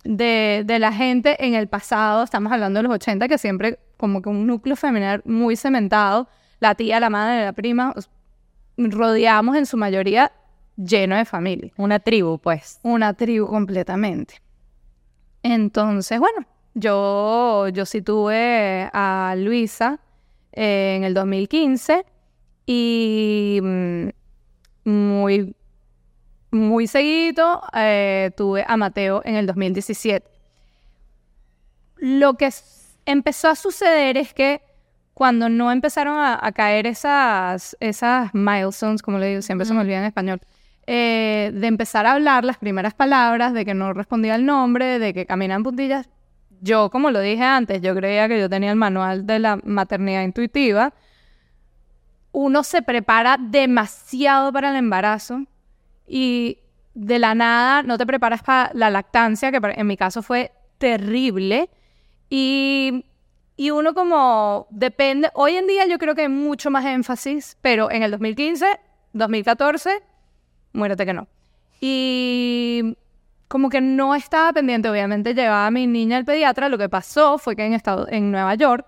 de, 0.05 0.63
de 0.65 0.79
la 0.79 0.93
gente 0.93 1.45
en 1.45 1.55
el 1.55 1.67
pasado, 1.69 2.23
estamos 2.23 2.53
hablando 2.53 2.79
de 2.79 2.85
los 2.85 2.93
80, 2.95 3.27
que 3.27 3.39
siempre 3.39 3.79
como 3.97 4.23
que 4.23 4.29
un 4.29 4.47
núcleo 4.47 4.77
familiar 4.77 5.23
muy 5.25 5.57
cementado, 5.57 6.29
la 6.61 6.75
tía, 6.75 7.01
la 7.01 7.11
madre, 7.11 7.45
la 7.45 7.53
prima, 7.53 7.93
os- 7.97 8.09
rodeamos 8.77 9.57
en 9.57 9.67
su 9.67 9.77
mayoría 9.77 10.33
lleno 10.77 11.17
de 11.17 11.25
familia 11.27 11.71
Una 11.77 11.99
tribu, 11.99 12.39
pues. 12.39 12.79
una 12.83 13.13
tribu 13.15 13.47
completamente. 13.47 14.41
Entonces, 15.43 16.19
bueno, 16.21 16.47
yo, 16.75 17.69
yo 17.69 17.87
sí 17.87 18.03
tuve 18.03 18.89
a 18.93 19.35
Luisa 19.37 20.01
eh, 20.53 20.95
en 20.97 21.05
el 21.05 21.15
2015 21.15 22.05
y 22.67 23.59
mm, 23.63 24.09
muy, 24.85 25.55
muy 26.51 26.87
seguido 26.87 27.63
eh, 27.75 28.31
tuve 28.37 28.65
a 28.67 28.77
Mateo 28.77 29.23
en 29.25 29.37
el 29.37 29.47
2017. 29.47 30.27
Lo 31.97 32.35
que 32.35 32.51
empezó 33.07 33.49
a 33.49 33.55
suceder 33.55 34.17
es 34.17 34.33
que 34.35 34.63
cuando 35.15 35.49
no 35.49 35.71
empezaron 35.71 36.17
a, 36.19 36.39
a 36.41 36.53
caer 36.53 36.87
esas, 36.87 37.77
esas 37.81 38.33
milestones, 38.33 39.03
como 39.03 39.19
le 39.19 39.29
digo, 39.29 39.43
siempre 39.43 39.67
se 39.67 39.75
me 39.75 39.81
olvida 39.81 39.99
en 39.99 40.05
español, 40.05 40.41
eh, 40.93 41.53
de 41.55 41.67
empezar 41.69 42.05
a 42.05 42.15
hablar 42.15 42.45
las 42.45 42.59
primeras 42.59 42.95
palabras, 42.95 43.53
de 43.53 43.65
que 43.65 43.75
no 43.75 43.93
respondía 43.93 44.35
el 44.35 44.45
nombre, 44.45 44.99
de 44.99 45.15
que 45.15 45.25
caminaban 45.25 45.63
puntillas. 45.63 46.09
Yo, 46.61 46.91
como 46.91 47.13
lo 47.13 47.21
dije 47.21 47.45
antes, 47.45 47.81
yo 47.81 47.95
creía 47.95 48.27
que 48.27 48.41
yo 48.41 48.49
tenía 48.49 48.71
el 48.71 48.77
manual 48.77 49.25
de 49.25 49.39
la 49.39 49.61
maternidad 49.63 50.25
intuitiva. 50.25 50.93
Uno 52.33 52.63
se 52.63 52.83
prepara 52.83 53.37
demasiado 53.39 54.53
para 54.53 54.71
el 54.71 54.77
embarazo 54.77 55.45
y 56.07 56.59
de 56.95 57.19
la 57.19 57.35
nada 57.35 57.83
no 57.83 57.99
te 57.99 58.07
preparas 58.07 58.43
para 58.43 58.71
la 58.75 58.91
lactancia, 58.91 59.51
que 59.51 59.61
en 59.63 59.87
mi 59.87 59.97
caso 59.97 60.23
fue 60.23 60.53
terrible. 60.79 61.71
Y, 62.29 63.05
y 63.57 63.71
uno 63.71 63.95
como 63.95 64.67
depende, 64.71 65.31
hoy 65.35 65.57
en 65.57 65.67
día 65.67 65.87
yo 65.87 65.99
creo 65.99 66.15
que 66.15 66.23
hay 66.23 66.29
mucho 66.29 66.71
más 66.71 66.85
énfasis, 66.85 67.57
pero 67.61 67.91
en 67.91 68.03
el 68.03 68.11
2015, 68.11 68.67
2014, 69.13 70.03
muérete 70.73 71.07
que 71.07 71.13
no. 71.13 71.29
Y 71.81 72.97
como 73.49 73.69
que 73.69 73.81
no 73.81 74.15
estaba 74.15 74.53
pendiente, 74.53 74.89
obviamente 74.89 75.35
llevaba 75.35 75.67
a 75.67 75.71
mi 75.71 75.87
niña 75.87 76.19
al 76.19 76.25
pediatra, 76.25 76.69
lo 76.69 76.79
que 76.79 76.89
pasó 76.89 77.37
fue 77.37 77.57
que 77.57 77.67
en, 77.67 77.73
estado, 77.73 78.07
en 78.09 78.31
Nueva 78.31 78.55
York, 78.55 78.87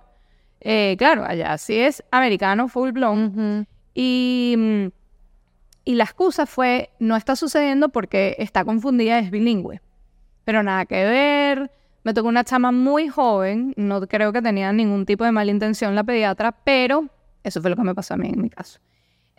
eh, 0.65 0.97
claro, 0.97 1.25
allá 1.25 1.59
sí 1.59 1.79
es 1.79 2.05
americano, 2.11 2.69
full 2.69 2.91
blown, 2.91 3.67
y, 3.95 4.55
mm, 4.57 4.87
y 5.85 5.95
la 5.95 6.05
excusa 6.05 6.47
fue, 6.47 6.91
no 6.99 7.17
está 7.17 7.37
sucediendo 7.37 7.89
porque 7.89 8.37
está 8.39 8.65
confundida, 8.65 9.19
es 9.19 9.31
bilingüe. 9.31 9.81
Pero 10.45 10.63
nada 10.63 10.87
que 10.87 11.05
ver. 11.05 11.71
Me 12.05 12.15
tocó 12.15 12.29
una 12.29 12.43
chama 12.43 12.73
muy 12.73 13.09
joven, 13.09 13.75
no 13.77 14.01
creo 14.09 14.33
que 14.33 14.43
tenía 14.43 14.73
ningún 14.73 15.07
tipo 15.07 15.25
de 15.25 15.31
mala 15.31 15.53
intención 15.53 15.95
la 15.95 16.03
pediatra, 16.03 16.51
pero 16.51 17.09
eso 17.45 17.61
fue 17.61 17.71
lo 17.71 17.77
que 17.77 17.83
me 17.83 17.95
pasó 17.95 18.15
a 18.15 18.17
mí 18.17 18.29
en 18.29 18.43
mi 18.43 18.51
caso. 18.51 18.81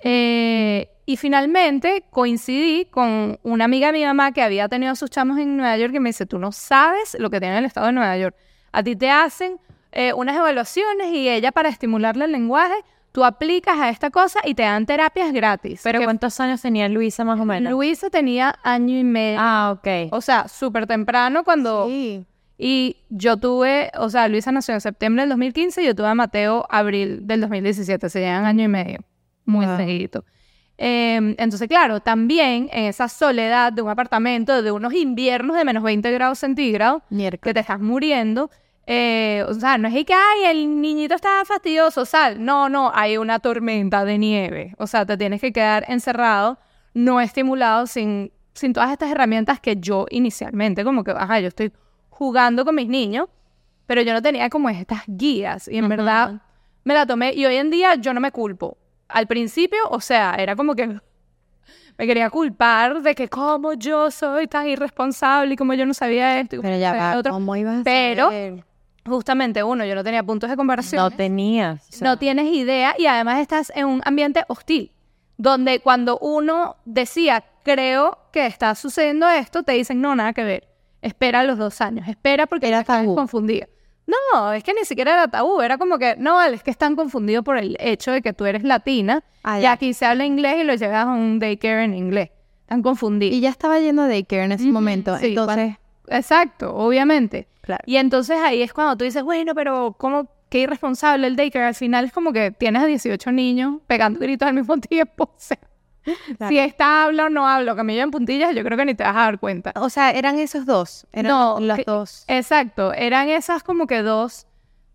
Eh, 0.02 0.90
y 1.06 1.18
finalmente 1.18 2.06
coincidí 2.10 2.86
con 2.86 3.38
una 3.44 3.66
amiga 3.66 3.88
de 3.88 4.00
mi 4.00 4.06
mamá 4.06 4.32
que 4.32 4.42
había 4.42 4.70
tenido 4.70 4.94
a 4.94 4.96
sus 4.96 5.10
chamos 5.10 5.38
en 5.40 5.58
Nueva 5.58 5.78
York 5.78 5.94
y 5.94 6.00
me 6.00 6.10
dice, 6.10 6.26
tú 6.26 6.40
no 6.40 6.54
sabes 6.54 7.18
lo 7.20 7.30
que 7.30 7.42
tiene 7.42 7.58
el 7.58 7.66
estado 7.66 7.88
de 7.88 7.94
Nueva 7.94 8.18
York. 8.18 8.36
A 8.72 8.82
ti 8.82 8.96
te 8.96 9.10
hacen 9.10 9.60
eh, 9.94 10.14
unas 10.14 10.36
evaluaciones 10.36 11.12
y 11.14 11.30
ella 11.30 11.52
para 11.52 11.70
estimularle 11.70 12.26
el 12.26 12.32
lenguaje, 12.32 12.76
tú 13.12 13.24
aplicas 13.24 13.78
a 13.80 13.90
esta 13.90 14.10
cosa 14.10 14.40
y 14.44 14.56
te 14.56 14.64
dan 14.64 14.86
terapias 14.86 15.32
gratis. 15.32 15.82
Pero 15.84 16.00
Que 16.00 16.06
¿cuántos 16.06 16.40
años 16.40 16.62
tenía 16.62 16.90
Luisa 16.90 17.24
más 17.24 17.40
o 17.40 17.46
menos? 17.46 17.72
Luisa 17.72 18.10
tenía 18.10 18.56
año 18.64 18.98
y 18.98 19.04
medio. 19.04 19.40
Ah, 19.42 19.76
ok. 19.78 20.12
O 20.12 20.22
sea, 20.22 20.48
súper 20.48 20.88
temprano 20.88 21.44
cuando... 21.44 21.88
Sí. 21.88 22.26
Y 22.58 22.98
yo 23.10 23.38
tuve, 23.38 23.92
o 23.98 24.10
sea, 24.10 24.28
Luisa 24.28 24.52
nació 24.52 24.74
en 24.76 24.82
septiembre 24.82 25.24
del 25.24 25.30
2015 25.30 25.82
y 25.82 25.86
yo 25.88 25.96
tuve 25.96 26.08
a 26.08 26.16
Mateo 26.16 26.66
abril 26.70 27.26
del 27.28 27.42
2017, 27.42 28.10
se 28.10 28.20
llevan 28.20 28.46
año 28.46 28.64
y 28.64 28.68
medio, 28.68 29.00
muy 29.46 29.66
Wow. 29.66 29.78
seguidito. 29.78 30.24
Eh, 30.78 31.36
entonces, 31.38 31.68
claro, 31.68 32.00
también 32.00 32.70
en 32.72 32.86
esa 32.86 33.10
soledad 33.10 33.74
de 33.74 33.82
un 33.82 33.90
apartamento, 33.90 34.62
de 34.62 34.72
unos 34.72 34.94
inviernos 34.94 35.58
de 35.58 35.66
menos 35.66 35.84
20 35.84 36.10
grados 36.12 36.40
centígrados, 36.40 37.02
que 37.42 37.54
te 37.54 37.60
estás 37.60 37.80
muriendo, 37.80 38.50
eh, 38.86 39.46
o 39.48 39.54
sea, 39.54 39.78
no 39.78 39.88
es 39.88 40.06
que, 40.06 40.14
ay, 40.14 40.46
el 40.46 40.82
niñito 40.82 41.16
está 41.16 41.44
fastidioso, 41.46 42.06
sal. 42.06 42.44
No, 42.44 42.68
no, 42.70 42.92
hay 42.94 43.18
una 43.18 43.40
tormenta 43.40 44.04
de 44.06 44.18
nieve. 44.18 44.76
O 44.78 44.88
sea, 44.88 45.06
te 45.06 45.16
tienes 45.18 45.40
que 45.42 45.54
quedar 45.54 45.86
encerrado, 45.88 46.58
no 46.94 47.22
estimulado, 47.22 47.88
sin, 47.88 48.32
sin 48.54 48.74
todas 48.74 48.92
estas 48.92 49.10
herramientas 49.12 49.60
que 49.60 49.78
yo 49.78 50.06
inicialmente, 50.10 50.84
como 50.84 51.04
que, 51.04 51.12
ajá, 51.12 51.40
yo 51.40 51.48
estoy 51.48 51.72
jugando 52.10 52.66
con 52.66 52.76
mis 52.76 52.88
niños, 52.88 53.28
pero 53.86 54.02
yo 54.02 54.14
no 54.14 54.22
tenía 54.22 54.50
como 54.50 54.70
estas 54.70 55.04
guías. 55.08 55.68
Y 55.68 55.78
en 55.78 55.88
verdad 55.90 56.42
me 56.84 56.94
la 56.94 57.06
tomé. 57.06 57.34
Y 57.34 57.46
hoy 57.46 57.56
en 57.56 57.70
día 57.70 57.96
yo 57.96 58.14
no 58.14 58.20
me 58.20 58.32
culpo. 58.32 58.78
Al 59.08 59.28
principio, 59.28 59.80
o 59.90 60.00
sea, 60.02 60.36
era 60.38 60.56
como 60.56 60.76
que 60.76 60.88
me 61.98 62.08
quería 62.08 62.30
culpar 62.30 63.02
de 63.02 63.16
que 63.16 63.30
como 63.30 63.74
yo 63.74 64.12
soy 64.12 64.48
tan 64.48 64.68
irresponsable 64.68 65.54
y 65.54 65.58
como 65.58 65.74
yo 65.74 65.86
no 65.86 65.94
sabía 65.94 66.40
esto. 66.42 66.58
Pero 66.62 66.78
ya 66.78 66.94
va, 66.94 67.18
otro. 67.18 67.32
¿cómo 67.32 67.56
ibas 67.56 67.80
a 67.82 67.84
Pero- 67.84 68.26
saber? 68.26 68.66
Justamente 69.06 69.64
uno, 69.64 69.86
yo 69.86 69.96
no 69.96 70.04
tenía 70.04 70.24
puntos 70.24 70.50
de 70.50 70.56
comparación. 70.56 71.02
No 71.02 71.12
tenías. 71.12 71.88
o 71.90 71.92
sea, 71.92 72.08
no 72.08 72.18
tienes 72.18 72.54
idea 72.54 72.96
y 72.98 73.06
además 73.06 73.40
estás 73.40 73.72
en 73.76 73.86
un 73.86 74.02
ambiente 74.06 74.44
hostil, 74.48 74.92
donde 75.38 75.80
cuando 75.80 76.18
uno 76.20 76.78
decía, 76.86 77.44
creo 77.64 78.18
que 78.32 78.46
está 78.46 78.76
sucediendo 78.76 79.30
esto, 79.30 79.64
te 79.64 79.74
dicen, 79.74 80.02
no, 80.02 80.16
nada 80.16 80.34
que 80.34 80.44
ver. 80.44 80.68
Espera 81.02 81.44
los 81.44 81.58
dos 81.58 81.82
años, 81.82 82.08
espera 82.08 82.48
porque 82.48 82.68
Era 82.70 82.80
estás 82.80 83.06
confundida. 83.06 83.68
No, 84.06 84.52
es 84.54 84.64
que 84.64 84.74
ni 84.74 84.86
siquiera 84.86 85.14
era 85.14 85.28
tabú, 85.28 85.62
era 85.62 85.78
como 85.78 85.98
que, 85.98 86.16
no, 86.18 86.36
vale, 86.36 86.56
es 86.56 86.64
que 86.64 86.72
están 86.72 86.96
confundidos 86.96 87.44
por 87.44 87.58
el 87.58 87.78
hecho 87.80 88.12
de 88.12 88.22
que 88.22 88.34
tú 88.34 88.46
eres 88.46 88.64
latina 88.64 89.24
Ah, 89.44 89.60
y 89.60 89.66
aquí 89.66 89.94
se 89.94 90.06
habla 90.06 90.26
inglés 90.26 90.56
y 90.62 90.64
lo 90.64 90.74
llevas 90.74 91.06
a 91.06 91.12
un 91.12 91.38
daycare 91.40 91.84
en 91.84 91.94
inglés. 91.94 92.30
Están 92.62 92.82
confundidos. 92.82 93.36
Y 93.36 93.42
ya 93.42 93.50
estaba 93.50 93.80
yendo 93.80 94.04
a 94.04 94.08
daycare 94.08 94.44
en 94.46 94.52
ese 94.54 94.66
momento. 94.72 95.18
sí, 95.18 95.28
entonces, 95.28 95.76
Exacto, 96.08 96.76
obviamente. 96.76 97.48
claro. 97.62 97.84
Y 97.86 97.96
entonces 97.98 98.38
ahí 98.42 98.62
es 98.62 98.74
cuando 98.74 98.98
tú 98.98 99.04
dices, 99.06 99.24
bueno, 99.24 99.54
pero 99.56 99.96
¿cómo? 99.98 100.30
Qué 100.50 100.60
irresponsable 100.60 101.26
el 101.28 101.36
daycare. 101.36 101.66
Al 101.66 101.74
final 101.76 102.06
es 102.06 102.14
como 102.14 102.32
que 102.32 102.52
tienes 102.52 102.84
a 102.84 102.86
18 102.86 103.32
niños 103.32 103.78
pegando 103.88 104.20
gritos 104.20 104.48
al 104.48 104.54
mismo 104.54 104.78
tiempo. 104.80 105.24
O 105.24 105.34
sea, 105.38 105.58
Claro. 106.38 106.50
si 106.50 106.60
esta 106.60 107.06
habla 107.06 107.26
o 107.28 107.30
no 107.30 107.48
habla, 107.48 107.76
camilla 107.78 108.04
en 108.04 108.12
puntillas, 108.12 108.54
yo 108.54 108.62
creo 108.66 108.78
que 108.78 108.84
ni 108.84 108.94
te 108.94 109.04
vas 109.06 109.16
a 109.16 109.20
dar 109.20 109.40
cuenta. 109.40 109.72
O 109.78 109.90
sea, 109.90 110.12
eran 110.12 110.38
esos 110.38 110.66
dos. 110.66 111.08
Eran 111.14 111.32
No, 111.32 111.60
las 111.62 111.78
que- 111.78 111.86
dos. 111.88 112.26
Exacto, 112.28 112.92
eran 112.94 113.30
esas 113.30 113.64
como 113.64 113.88
que 113.88 114.02
dos 114.04 114.46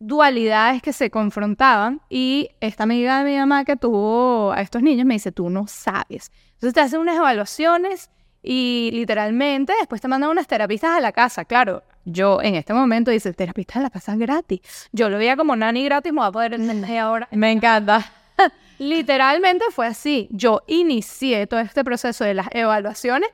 dualidades 0.01 0.81
que 0.83 0.93
se 0.93 1.11
confrontaban 1.11 2.01
y 2.09 2.51
esta 2.61 2.85
amiga 2.85 3.25
de 3.25 3.31
mi 3.31 3.37
mamá 3.39 3.65
que 3.65 3.77
tuvo 3.77 4.53
a 4.53 4.61
estos 4.61 4.83
niños 4.83 5.07
me 5.07 5.15
dice, 5.15 5.33
tú 5.33 5.51
no 5.51 5.67
sabes. 5.67 6.31
Entonces 6.55 6.75
te 6.75 6.81
hacen 6.81 7.01
unas 7.01 7.17
evaluaciones 7.17 8.11
y 8.43 8.91
literalmente 8.93 9.73
después 9.79 10.01
te 10.01 10.09
mandan 10.09 10.31
unas 10.31 10.47
terapistas 10.47 10.97
a 10.97 11.01
la 11.01 11.13
casa. 11.13 11.45
Claro, 11.45 11.83
yo 12.05 12.41
en 12.43 12.55
este 12.55 12.73
momento 12.73 13.11
dice, 13.11 13.33
terapistas 13.33 13.79
a 13.79 13.83
la 13.83 13.91
casa 13.91 14.17
gratis. 14.17 14.61
Yo 14.93 15.09
lo 15.09 15.19
veía 15.19 15.37
como 15.37 15.57
nani 15.57 15.85
gratis, 15.85 16.13
me 16.13 16.21
voy 16.21 16.29
a 16.29 16.33
poder 16.33 16.55
entender 16.55 16.99
ahora. 16.99 17.29
Me 17.33 17.51
encanta. 17.53 18.11
Literalmente 18.79 19.65
fue 19.71 19.87
así. 19.87 20.29
Yo 20.31 20.63
inicié 20.67 21.47
todo 21.47 21.61
este 21.61 21.85
proceso 21.85 22.25
de 22.25 22.35
las 22.35 22.49
evaluaciones 22.53 23.29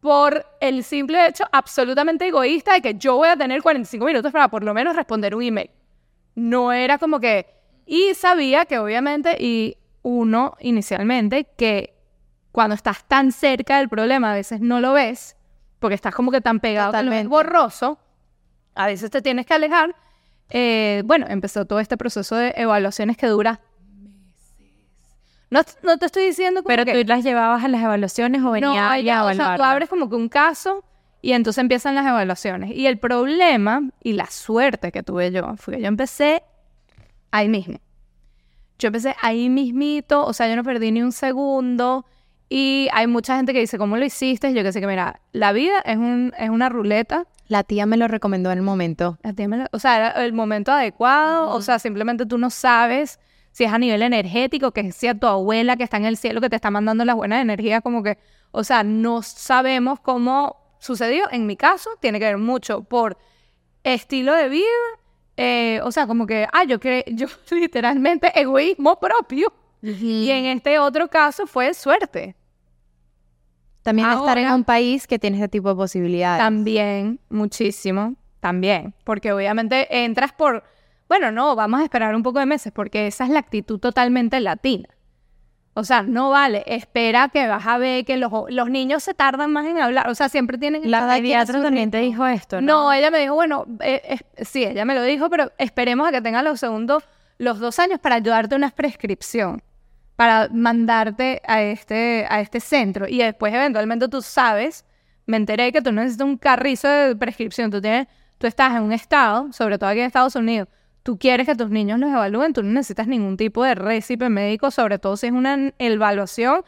por 0.00 0.46
el 0.60 0.82
simple 0.82 1.26
hecho 1.26 1.44
absolutamente 1.52 2.26
egoísta 2.26 2.72
de 2.72 2.80
que 2.80 2.94
yo 2.94 3.16
voy 3.16 3.28
a 3.28 3.36
tener 3.36 3.62
45 3.62 4.04
minutos 4.04 4.32
para 4.32 4.48
por 4.48 4.64
lo 4.64 4.72
menos 4.72 4.96
responder 4.96 5.34
un 5.34 5.42
email. 5.42 5.70
No 6.34 6.72
era 6.72 6.98
como 6.98 7.20
que... 7.20 7.46
Y 7.86 8.14
sabía 8.14 8.66
que 8.66 8.78
obviamente, 8.78 9.36
y 9.38 9.76
uno 10.02 10.56
inicialmente, 10.60 11.46
que 11.56 11.99
cuando 12.52 12.74
estás 12.74 13.04
tan 13.04 13.32
cerca 13.32 13.78
del 13.78 13.88
problema 13.88 14.32
a 14.32 14.34
veces 14.34 14.60
no 14.60 14.80
lo 14.80 14.92
ves, 14.92 15.36
porque 15.78 15.94
estás 15.94 16.14
como 16.14 16.30
que 16.30 16.40
tan 16.40 16.60
pegado, 16.60 16.90
Totalmente. 16.90 17.28
borroso, 17.28 17.98
a 18.74 18.86
veces 18.86 19.10
te 19.10 19.22
tienes 19.22 19.46
que 19.46 19.54
alejar. 19.54 19.94
Eh, 20.50 21.02
bueno, 21.04 21.26
empezó 21.28 21.64
todo 21.64 21.78
este 21.80 21.96
proceso 21.96 22.34
de 22.34 22.52
evaluaciones 22.56 23.16
que 23.16 23.28
dura 23.28 23.60
No, 25.48 25.62
no 25.84 25.96
te 25.96 26.06
estoy 26.06 26.24
diciendo 26.24 26.64
como 26.64 26.68
Pero 26.68 26.84
que... 26.84 26.92
tú 26.92 27.08
las 27.08 27.22
llevabas 27.22 27.62
a 27.62 27.68
las 27.68 27.80
evaluaciones 27.82 28.42
o 28.42 28.50
venía 28.50 28.68
No, 28.68 28.74
ella 28.74 28.90
a 28.90 28.98
ella, 28.98 29.24
o 29.24 29.34
sea, 29.34 29.56
tú 29.56 29.62
abres 29.62 29.88
como 29.88 30.10
que 30.10 30.16
un 30.16 30.28
caso 30.28 30.84
y 31.22 31.32
entonces 31.32 31.60
empiezan 31.60 31.94
las 31.94 32.06
evaluaciones. 32.06 32.70
Y 32.72 32.86
el 32.86 32.98
problema 32.98 33.82
y 34.02 34.14
la 34.14 34.26
suerte 34.26 34.90
que 34.90 35.02
tuve 35.02 35.30
yo 35.30 35.54
fue 35.56 35.76
que 35.76 35.82
yo 35.82 35.88
empecé 35.88 36.42
ahí 37.30 37.48
mismo. 37.48 37.78
Yo 38.78 38.88
empecé 38.88 39.14
ahí 39.20 39.50
mismito, 39.50 40.24
o 40.24 40.32
sea, 40.32 40.48
yo 40.48 40.56
no 40.56 40.64
perdí 40.64 40.90
ni 40.90 41.02
un 41.02 41.12
segundo. 41.12 42.06
Y 42.52 42.88
hay 42.92 43.06
mucha 43.06 43.36
gente 43.36 43.52
que 43.52 43.60
dice, 43.60 43.78
¿cómo 43.78 43.96
lo 43.96 44.04
hiciste? 44.04 44.52
Yo 44.52 44.64
que 44.64 44.72
sé 44.72 44.80
que, 44.80 44.88
mira, 44.88 45.20
la 45.32 45.52
vida 45.52 45.78
es, 45.84 45.96
un, 45.96 46.32
es 46.36 46.50
una 46.50 46.68
ruleta. 46.68 47.26
La 47.46 47.62
tía 47.62 47.86
me 47.86 47.96
lo 47.96 48.08
recomendó 48.08 48.50
en 48.50 48.58
el 48.58 48.64
momento. 48.64 49.18
La 49.22 49.32
tía 49.32 49.46
me 49.46 49.56
la- 49.58 49.68
O 49.72 49.78
sea, 49.78 49.96
era 49.96 50.24
el 50.24 50.32
momento 50.32 50.72
adecuado. 50.72 51.48
O 51.50 51.62
sea, 51.62 51.78
simplemente 51.78 52.26
tú 52.26 52.38
no 52.38 52.50
sabes 52.50 53.20
si 53.52 53.62
es 53.64 53.72
a 53.72 53.78
nivel 53.78 54.02
energético, 54.02 54.72
que 54.72 54.90
si 54.90 55.06
a 55.06 55.14
tu 55.18 55.28
abuela 55.28 55.76
que 55.76 55.84
está 55.84 55.96
en 55.96 56.06
el 56.06 56.16
cielo 56.16 56.40
que 56.40 56.50
te 56.50 56.56
está 56.56 56.70
mandando 56.72 57.04
las 57.04 57.14
buenas 57.14 57.40
energías, 57.40 57.82
como 57.82 58.02
que, 58.02 58.18
o 58.50 58.64
sea, 58.64 58.82
no 58.82 59.22
sabemos 59.22 60.00
cómo 60.00 60.56
sucedió. 60.80 61.30
En 61.30 61.46
mi 61.46 61.56
caso, 61.56 61.90
tiene 62.00 62.18
que 62.18 62.24
ver 62.26 62.38
mucho 62.38 62.82
por 62.82 63.16
estilo 63.84 64.34
de 64.34 64.48
vida. 64.48 64.66
eh, 65.36 65.80
o 65.84 65.92
sea, 65.92 66.06
como 66.08 66.26
que, 66.26 66.46
ah, 66.52 66.64
yo 66.64 66.80
que 66.80 67.04
yo 67.14 67.26
literalmente 67.52 68.32
egoísmo 68.38 68.98
propio. 68.98 69.52
Y 69.82 70.30
en 70.30 70.44
este 70.46 70.78
otro 70.78 71.08
caso 71.08 71.46
fue 71.46 71.72
suerte. 71.74 72.34
También 73.82 74.10
estar 74.10 74.38
en 74.38 74.50
un 74.52 74.64
país 74.64 75.06
que 75.06 75.18
tiene 75.18 75.36
este 75.38 75.48
tipo 75.48 75.70
de 75.70 75.74
posibilidades. 75.74 76.42
También, 76.42 77.18
muchísimo, 77.30 78.14
también. 78.40 78.94
Porque 79.04 79.32
obviamente 79.32 80.04
entras 80.04 80.32
por, 80.32 80.64
bueno, 81.08 81.32
no, 81.32 81.56
vamos 81.56 81.80
a 81.80 81.84
esperar 81.84 82.14
un 82.14 82.22
poco 82.22 82.38
de 82.38 82.46
meses, 82.46 82.72
porque 82.72 83.06
esa 83.06 83.24
es 83.24 83.30
la 83.30 83.38
actitud 83.38 83.78
totalmente 83.78 84.38
latina. 84.40 84.88
O 85.74 85.84
sea, 85.84 86.02
no 86.02 86.30
vale, 86.30 86.64
espera 86.66 87.28
que 87.28 87.46
vas 87.46 87.66
a 87.66 87.78
ver 87.78 88.04
que 88.04 88.16
los, 88.16 88.30
los 88.48 88.68
niños 88.68 89.04
se 89.04 89.14
tardan 89.14 89.52
más 89.52 89.66
en 89.66 89.78
hablar. 89.78 90.08
O 90.10 90.14
sea, 90.14 90.28
siempre 90.28 90.58
tienen... 90.58 90.90
La 90.90 91.08
pediatra 91.08 91.62
también 91.62 91.90
te 91.90 91.98
dijo 91.98 92.26
esto, 92.26 92.60
No, 92.60 92.84
¿no? 92.84 92.92
ella 92.92 93.10
me 93.10 93.18
dijo, 93.18 93.34
bueno, 93.34 93.66
eh, 93.80 94.18
eh, 94.36 94.44
sí, 94.44 94.64
ella 94.64 94.84
me 94.84 94.94
lo 94.94 95.02
dijo, 95.02 95.30
pero 95.30 95.52
esperemos 95.58 96.08
a 96.08 96.12
que 96.12 96.20
tenga 96.20 96.42
los 96.42 96.58
segundos, 96.60 97.04
los 97.38 97.60
dos 97.60 97.78
años 97.78 98.00
para 98.00 98.16
ayudarte 98.16 98.56
una 98.56 98.70
prescripción, 98.70 99.62
para 100.20 100.50
mandarte 100.52 101.40
a 101.46 101.62
este, 101.62 102.26
a 102.28 102.42
este 102.42 102.60
centro. 102.60 103.08
Y 103.08 103.20
después, 103.20 103.54
eventualmente, 103.54 104.06
tú 104.06 104.20
sabes, 104.20 104.84
me 105.24 105.38
enteré 105.38 105.72
que 105.72 105.80
tú 105.80 105.92
no 105.92 106.02
necesitas 106.02 106.26
un 106.26 106.36
carrizo 106.36 106.88
de 106.88 107.16
prescripción, 107.16 107.70
tú, 107.70 107.80
tienes, 107.80 108.06
tú 108.36 108.46
estás 108.46 108.76
en 108.76 108.82
un 108.82 108.92
estado, 108.92 109.50
sobre 109.50 109.78
todo 109.78 109.88
aquí 109.88 110.00
en 110.00 110.04
Estados 110.04 110.36
Unidos, 110.36 110.68
tú 111.02 111.18
quieres 111.18 111.46
que 111.46 111.54
tus 111.54 111.70
niños 111.70 111.98
los 111.98 112.10
evalúen, 112.10 112.52
tú 112.52 112.62
no 112.62 112.70
necesitas 112.70 113.06
ningún 113.06 113.38
tipo 113.38 113.64
de 113.64 113.74
récipe 113.74 114.28
médico, 114.28 114.70
sobre 114.70 114.98
todo 114.98 115.16
si 115.16 115.28
es 115.28 115.32
una 115.32 115.72
evaluación 115.78 116.64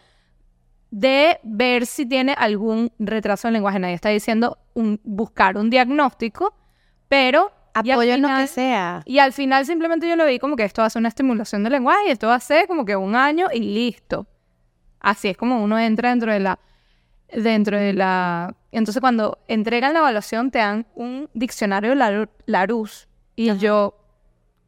de 0.90 1.38
ver 1.42 1.84
si 1.84 2.06
tiene 2.06 2.32
algún 2.32 2.90
retraso 2.98 3.48
en 3.48 3.52
lenguaje. 3.52 3.78
Nadie 3.78 3.96
está 3.96 4.08
diciendo 4.08 4.56
un- 4.72 4.98
buscar 5.04 5.58
un 5.58 5.68
diagnóstico, 5.68 6.54
pero... 7.06 7.52
Apoyo 7.74 8.14
en 8.14 8.22
lo 8.22 8.28
que 8.28 8.46
sea. 8.46 9.02
Y 9.06 9.18
al 9.18 9.32
final 9.32 9.64
simplemente 9.64 10.08
yo 10.08 10.16
lo 10.16 10.26
vi 10.26 10.38
como 10.38 10.56
que 10.56 10.64
esto 10.64 10.82
va 10.82 10.86
a 10.86 10.90
ser 10.90 11.00
una 11.00 11.08
estimulación 11.08 11.62
del 11.62 11.72
lenguaje 11.72 12.08
y 12.08 12.10
esto 12.10 12.28
va 12.28 12.34
a 12.34 12.40
ser 12.40 12.66
como 12.66 12.84
que 12.84 12.96
un 12.96 13.14
año 13.16 13.48
y 13.52 13.60
listo. 13.60 14.26
Así 15.00 15.28
es 15.28 15.36
como 15.36 15.62
uno 15.62 15.78
entra 15.78 16.10
dentro 16.10 16.32
de 16.32 16.40
la... 16.40 16.58
Dentro 17.34 17.78
de 17.78 17.94
la... 17.94 18.54
Entonces 18.72 19.00
cuando 19.00 19.38
entregan 19.48 19.94
la 19.94 20.00
evaluación 20.00 20.50
te 20.50 20.58
dan 20.58 20.86
un 20.94 21.30
diccionario 21.32 21.94
Laru- 21.94 22.28
Larousse 22.44 23.08
y 23.36 23.56
yo 23.56 23.96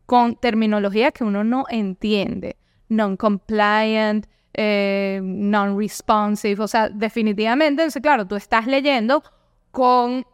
con 0.06 0.37
terminología 0.37 1.12
que 1.12 1.25
uno 1.25 1.44
no 1.44 1.66
entiende. 1.68 2.56
Non-compliant, 2.88 4.26
eh, 4.54 5.20
non-responsive. 5.23 6.62
O 6.62 6.68
sea, 6.68 6.88
definitivamente, 6.88 7.82
entonces, 7.82 8.00
claro, 8.02 8.26
tú 8.26 8.37
estás 8.37 8.66
leyendo 8.66 9.23
con 9.70 10.25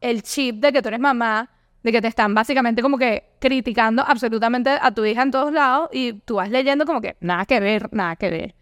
el 0.00 0.22
chip 0.22 0.56
de 0.56 0.72
que 0.72 0.80
tú 0.80 0.88
eres 0.88 1.00
mamá, 1.00 1.50
de 1.82 1.92
que 1.92 2.00
te 2.02 2.08
están 2.08 2.34
básicamente 2.34 2.82
como 2.82 2.98
que 2.98 3.24
criticando 3.38 4.02
absolutamente 4.06 4.70
a 4.70 4.90
tu 4.92 5.04
hija 5.04 5.22
en 5.22 5.30
todos 5.30 5.52
lados 5.52 5.88
y 5.92 6.14
tú 6.14 6.36
vas 6.36 6.50
leyendo 6.50 6.84
como 6.84 7.00
que 7.00 7.16
nada 7.20 7.44
que 7.46 7.60
ver, 7.60 7.88
nada 7.92 8.16
que 8.16 8.30
ver. 8.30 8.54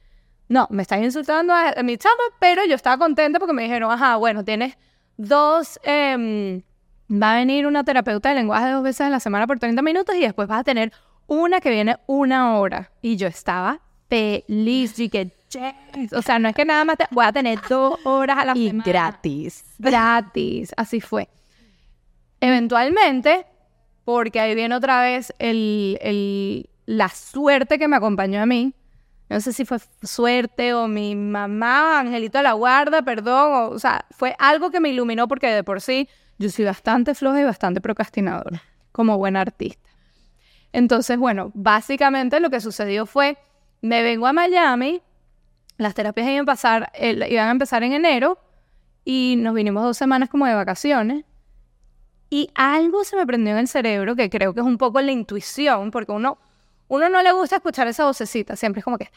No, 0.48 0.66
me 0.70 0.82
estás 0.82 1.00
insultando 1.02 1.52
a, 1.52 1.70
a 1.70 1.82
mi 1.82 1.96
chama, 1.96 2.14
pero 2.38 2.64
yo 2.66 2.74
estaba 2.74 2.98
contenta 2.98 3.38
porque 3.38 3.52
me 3.54 3.62
dijeron, 3.62 3.90
ajá, 3.90 4.16
bueno, 4.16 4.44
tienes 4.44 4.76
dos, 5.16 5.80
em, 5.82 6.62
va 7.10 7.32
a 7.32 7.36
venir 7.36 7.66
una 7.66 7.82
terapeuta 7.84 8.28
de 8.28 8.36
lenguaje 8.36 8.70
dos 8.70 8.82
veces 8.82 9.00
a 9.02 9.10
la 9.10 9.18
semana 9.18 9.46
por 9.46 9.58
30 9.58 9.82
minutos 9.82 10.14
y 10.14 10.20
después 10.20 10.46
vas 10.46 10.60
a 10.60 10.64
tener 10.64 10.92
una 11.26 11.60
que 11.60 11.70
viene 11.70 11.96
una 12.06 12.56
hora. 12.58 12.92
Y 13.02 13.16
yo 13.16 13.26
estaba 13.26 13.80
feliz, 14.08 14.98
y 15.00 15.08
que, 15.08 15.32
yes. 15.50 16.12
o 16.12 16.22
sea, 16.22 16.38
no 16.38 16.48
es 16.48 16.54
que 16.54 16.64
nada 16.64 16.84
más 16.84 16.96
te- 16.96 17.08
voy 17.10 17.24
a 17.24 17.32
tener 17.32 17.58
dos 17.68 17.98
horas 18.04 18.38
a 18.38 18.44
la 18.44 18.56
Y 18.56 18.68
semana 18.68 18.84
gratis. 18.86 19.64
gratis. 19.78 20.72
Así 20.76 21.00
fue. 21.00 21.28
Eventualmente, 22.46 23.44
porque 24.04 24.38
ahí 24.38 24.54
viene 24.54 24.72
otra 24.76 25.02
vez 25.02 25.32
la 26.86 27.08
suerte 27.08 27.76
que 27.76 27.88
me 27.88 27.96
acompañó 27.96 28.40
a 28.40 28.46
mí. 28.46 28.72
No 29.28 29.40
sé 29.40 29.52
si 29.52 29.64
fue 29.64 29.78
suerte 30.04 30.72
o 30.74 30.86
mi 30.86 31.16
mamá, 31.16 31.98
Angelito 31.98 32.38
de 32.38 32.44
la 32.44 32.52
Guarda, 32.52 33.02
perdón. 33.02 33.52
O, 33.52 33.68
o 33.70 33.78
sea, 33.80 34.06
fue 34.12 34.36
algo 34.38 34.70
que 34.70 34.78
me 34.78 34.90
iluminó 34.90 35.26
porque 35.26 35.48
de 35.48 35.64
por 35.64 35.80
sí 35.80 36.08
yo 36.38 36.48
soy 36.50 36.64
bastante 36.66 37.16
floja 37.16 37.40
y 37.40 37.44
bastante 37.44 37.80
procrastinadora, 37.80 38.62
como 38.92 39.18
buena 39.18 39.40
artista. 39.40 39.90
Entonces, 40.72 41.18
bueno, 41.18 41.50
básicamente 41.54 42.38
lo 42.38 42.48
que 42.50 42.60
sucedió 42.60 43.06
fue, 43.06 43.38
me 43.80 44.02
vengo 44.02 44.28
a 44.28 44.32
Miami, 44.32 45.02
las 45.78 45.94
terapias 45.94 46.28
iban 46.28 46.42
a, 46.42 46.44
pasar, 46.44 46.92
el- 46.94 47.24
iban 47.28 47.48
a 47.48 47.50
empezar 47.50 47.82
en 47.82 47.92
enero 47.92 48.38
y 49.04 49.34
nos 49.38 49.52
vinimos 49.54 49.82
dos 49.82 49.96
semanas 49.96 50.28
como 50.28 50.46
de 50.46 50.54
vacaciones. 50.54 51.24
Y 52.28 52.50
algo 52.54 53.04
se 53.04 53.16
me 53.16 53.26
prendió 53.26 53.52
en 53.52 53.58
el 53.58 53.68
cerebro 53.68 54.16
que 54.16 54.28
creo 54.30 54.52
que 54.52 54.60
es 54.60 54.66
un 54.66 54.78
poco 54.78 55.00
la 55.00 55.12
intuición, 55.12 55.90
porque 55.90 56.12
uno, 56.12 56.38
uno 56.88 57.08
no 57.08 57.22
le 57.22 57.32
gusta 57.32 57.56
escuchar 57.56 57.86
esa 57.88 58.04
vocecita, 58.04 58.56
siempre 58.56 58.80
es 58.80 58.84
como 58.84 58.98
que 58.98 59.10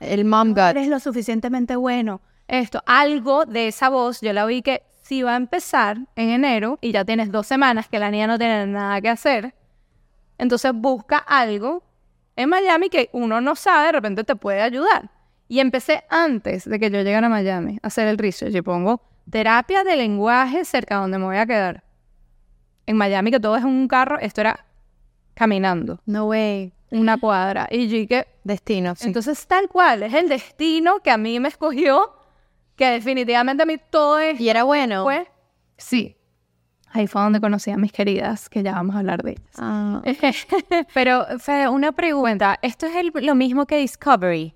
El 0.00 0.24
mom 0.24 0.52
no 0.54 0.68
eres 0.68 0.88
lo 0.88 1.00
suficientemente 1.00 1.76
bueno. 1.76 2.20
Esto, 2.46 2.82
algo 2.86 3.46
de 3.46 3.68
esa 3.68 3.88
voz, 3.88 4.20
yo 4.20 4.32
la 4.32 4.44
vi 4.46 4.62
que 4.62 4.82
si 5.02 5.22
va 5.22 5.34
a 5.34 5.36
empezar 5.36 5.98
en 6.16 6.30
enero 6.30 6.78
y 6.80 6.92
ya 6.92 7.04
tienes 7.04 7.30
dos 7.32 7.46
semanas 7.46 7.88
que 7.88 7.98
la 7.98 8.10
niña 8.10 8.26
no 8.26 8.38
tiene 8.38 8.66
nada 8.66 9.00
que 9.00 9.08
hacer, 9.08 9.54
entonces 10.38 10.72
busca 10.74 11.18
algo 11.18 11.82
en 12.36 12.48
Miami 12.48 12.88
que 12.88 13.10
uno 13.12 13.40
no 13.40 13.54
sabe, 13.54 13.86
de 13.86 13.92
repente 13.92 14.24
te 14.24 14.36
puede 14.36 14.60
ayudar. 14.60 15.10
Y 15.48 15.60
empecé 15.60 16.04
antes 16.08 16.68
de 16.68 16.80
que 16.80 16.90
yo 16.90 17.02
llegara 17.02 17.26
a 17.26 17.30
Miami 17.30 17.78
a 17.82 17.88
hacer 17.88 18.08
el 18.08 18.18
research 18.18 18.54
y 18.54 18.62
pongo 18.62 19.02
terapia 19.30 19.84
de 19.84 19.96
lenguaje 19.96 20.64
cerca 20.64 20.96
donde 20.96 21.18
me 21.18 21.26
voy 21.26 21.36
a 21.36 21.46
quedar. 21.46 21.83
En 22.86 22.96
Miami, 22.96 23.30
que 23.30 23.40
todo 23.40 23.56
es 23.56 23.64
un 23.64 23.88
carro, 23.88 24.18
esto 24.18 24.40
era 24.42 24.64
caminando, 25.34 26.00
No 26.06 26.26
way. 26.26 26.72
una 26.90 27.18
cuadra. 27.18 27.66
Y 27.70 27.88
yo 27.88 28.06
que 28.08 28.26
Destino. 28.44 28.94
sí. 28.94 29.06
entonces, 29.06 29.46
tal 29.46 29.68
cual, 29.68 30.02
es 30.02 30.14
el 30.14 30.28
destino 30.28 31.00
que 31.00 31.10
a 31.10 31.16
mí 31.16 31.40
me 31.40 31.48
escogió, 31.48 32.12
que 32.76 32.86
definitivamente 32.90 33.62
a 33.62 33.66
mí 33.66 33.76
todo 33.90 34.18
esto 34.18 34.42
y 34.42 34.48
era 34.48 34.64
bueno. 34.64 35.02
fue... 35.04 35.26
Sí. 35.76 36.16
Ahí 36.92 37.08
fue 37.08 37.22
donde 37.22 37.40
conocí 37.40 37.72
a 37.72 37.76
mis 37.76 37.90
queridas, 37.90 38.48
que 38.48 38.62
ya 38.62 38.72
vamos 38.74 38.94
a 38.94 39.00
hablar 39.00 39.22
de 39.24 39.32
ellas. 39.32 39.50
Ah, 39.58 40.00
Pero, 40.94 41.26
Fede, 41.40 41.68
una 41.68 41.90
pregunta. 41.90 42.56
¿Esto 42.62 42.86
es 42.86 42.94
el- 42.94 43.12
lo 43.26 43.34
mismo 43.34 43.66
que 43.66 43.78
Discovery? 43.78 44.54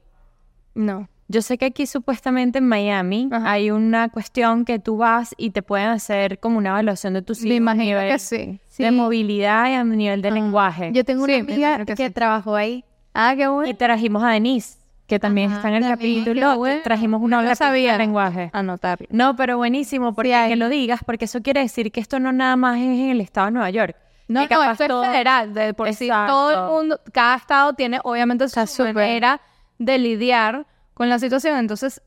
no. 0.75 1.09
Yo 1.31 1.43
sé 1.43 1.59
que 1.59 1.67
aquí 1.67 1.87
supuestamente 1.87 2.59
en 2.59 2.67
Miami 2.69 3.29
Ajá. 3.31 3.51
hay 3.53 3.71
una 3.71 4.09
cuestión 4.09 4.65
que 4.65 4.79
tú 4.79 4.97
vas 4.97 5.35
y 5.37 5.51
te 5.51 5.63
pueden 5.63 5.89
hacer 5.89 6.39
como 6.39 6.57
una 6.59 6.71
evaluación 6.71 7.13
de 7.15 7.21
tus 7.23 7.43
Me 7.43 7.49
hijos 7.49 7.55
a 7.55 7.57
imagino 7.57 7.85
nivel 7.85 8.13
que 8.13 8.19
sí. 8.19 8.61
de 8.79 8.91
movilidad 8.91 9.69
y 9.71 9.75
a 9.75 9.85
nivel 9.85 10.23
de 10.23 10.31
lenguaje. 10.31 10.91
yo 10.95 11.05
tengo 11.05 11.25
una 11.25 11.35
Sí, 11.35 11.43
me 11.43 11.53
amiga 11.53 11.85
que, 11.85 11.95
que 11.95 12.07
sí. 12.09 12.13
trabajó 12.15 12.55
ahí. 12.57 12.83
Ah, 13.13 13.35
qué 13.37 13.43
Y 13.43 13.47
bueno. 13.47 13.77
trajimos 13.77 14.23
a 14.23 14.29
Denise, 14.31 14.79
que 15.07 15.19
también 15.19 15.49
Ajá, 15.51 15.57
está 15.59 15.69
en 15.69 15.75
el 15.83 15.91
capítulo. 15.91 16.57
Bueno. 16.57 16.81
Trajimos 16.83 17.21
una 17.21 17.43
No 17.43 17.55
sabía. 17.55 17.93
de 17.93 17.99
lenguaje. 17.99 18.49
Anotarlo. 18.55 19.07
No, 19.11 19.37
pero 19.37 19.59
buenísimo, 19.59 20.15
porque 20.15 20.31
que 20.49 20.57
lo 20.57 20.71
digas, 20.71 21.01
porque 21.05 21.27
eso 21.27 21.43
quiere 21.43 21.61
decir 21.61 21.93
que 21.93 22.01
esto 22.01 22.19
no 22.21 22.33
nada 22.33 22.57
más 22.57 22.77
es 22.79 22.85
en 22.85 23.11
el 23.11 23.21
estado 23.21 23.47
de 23.49 23.53
Nueva 23.53 23.69
York. 23.71 23.97
No, 24.29 24.41
no, 24.41 24.45
esto 24.71 24.85
es 24.85 24.89
todo- 24.89 25.05
federal. 25.05 25.53
De 25.53 25.75
por 25.75 25.93
sí, 25.93 26.09
todo 26.09 26.51
el 26.69 26.73
mundo, 26.73 27.01
cada 27.13 27.37
estado 27.37 27.75
tiene 27.75 27.99
obviamente 28.03 28.49
su 28.49 28.83
manera 28.95 29.41
de 29.79 29.99
lidiar 29.99 30.67
con 30.99 31.09
la 31.09 31.19
situación. 31.21 31.57
Entonces, 31.57 32.03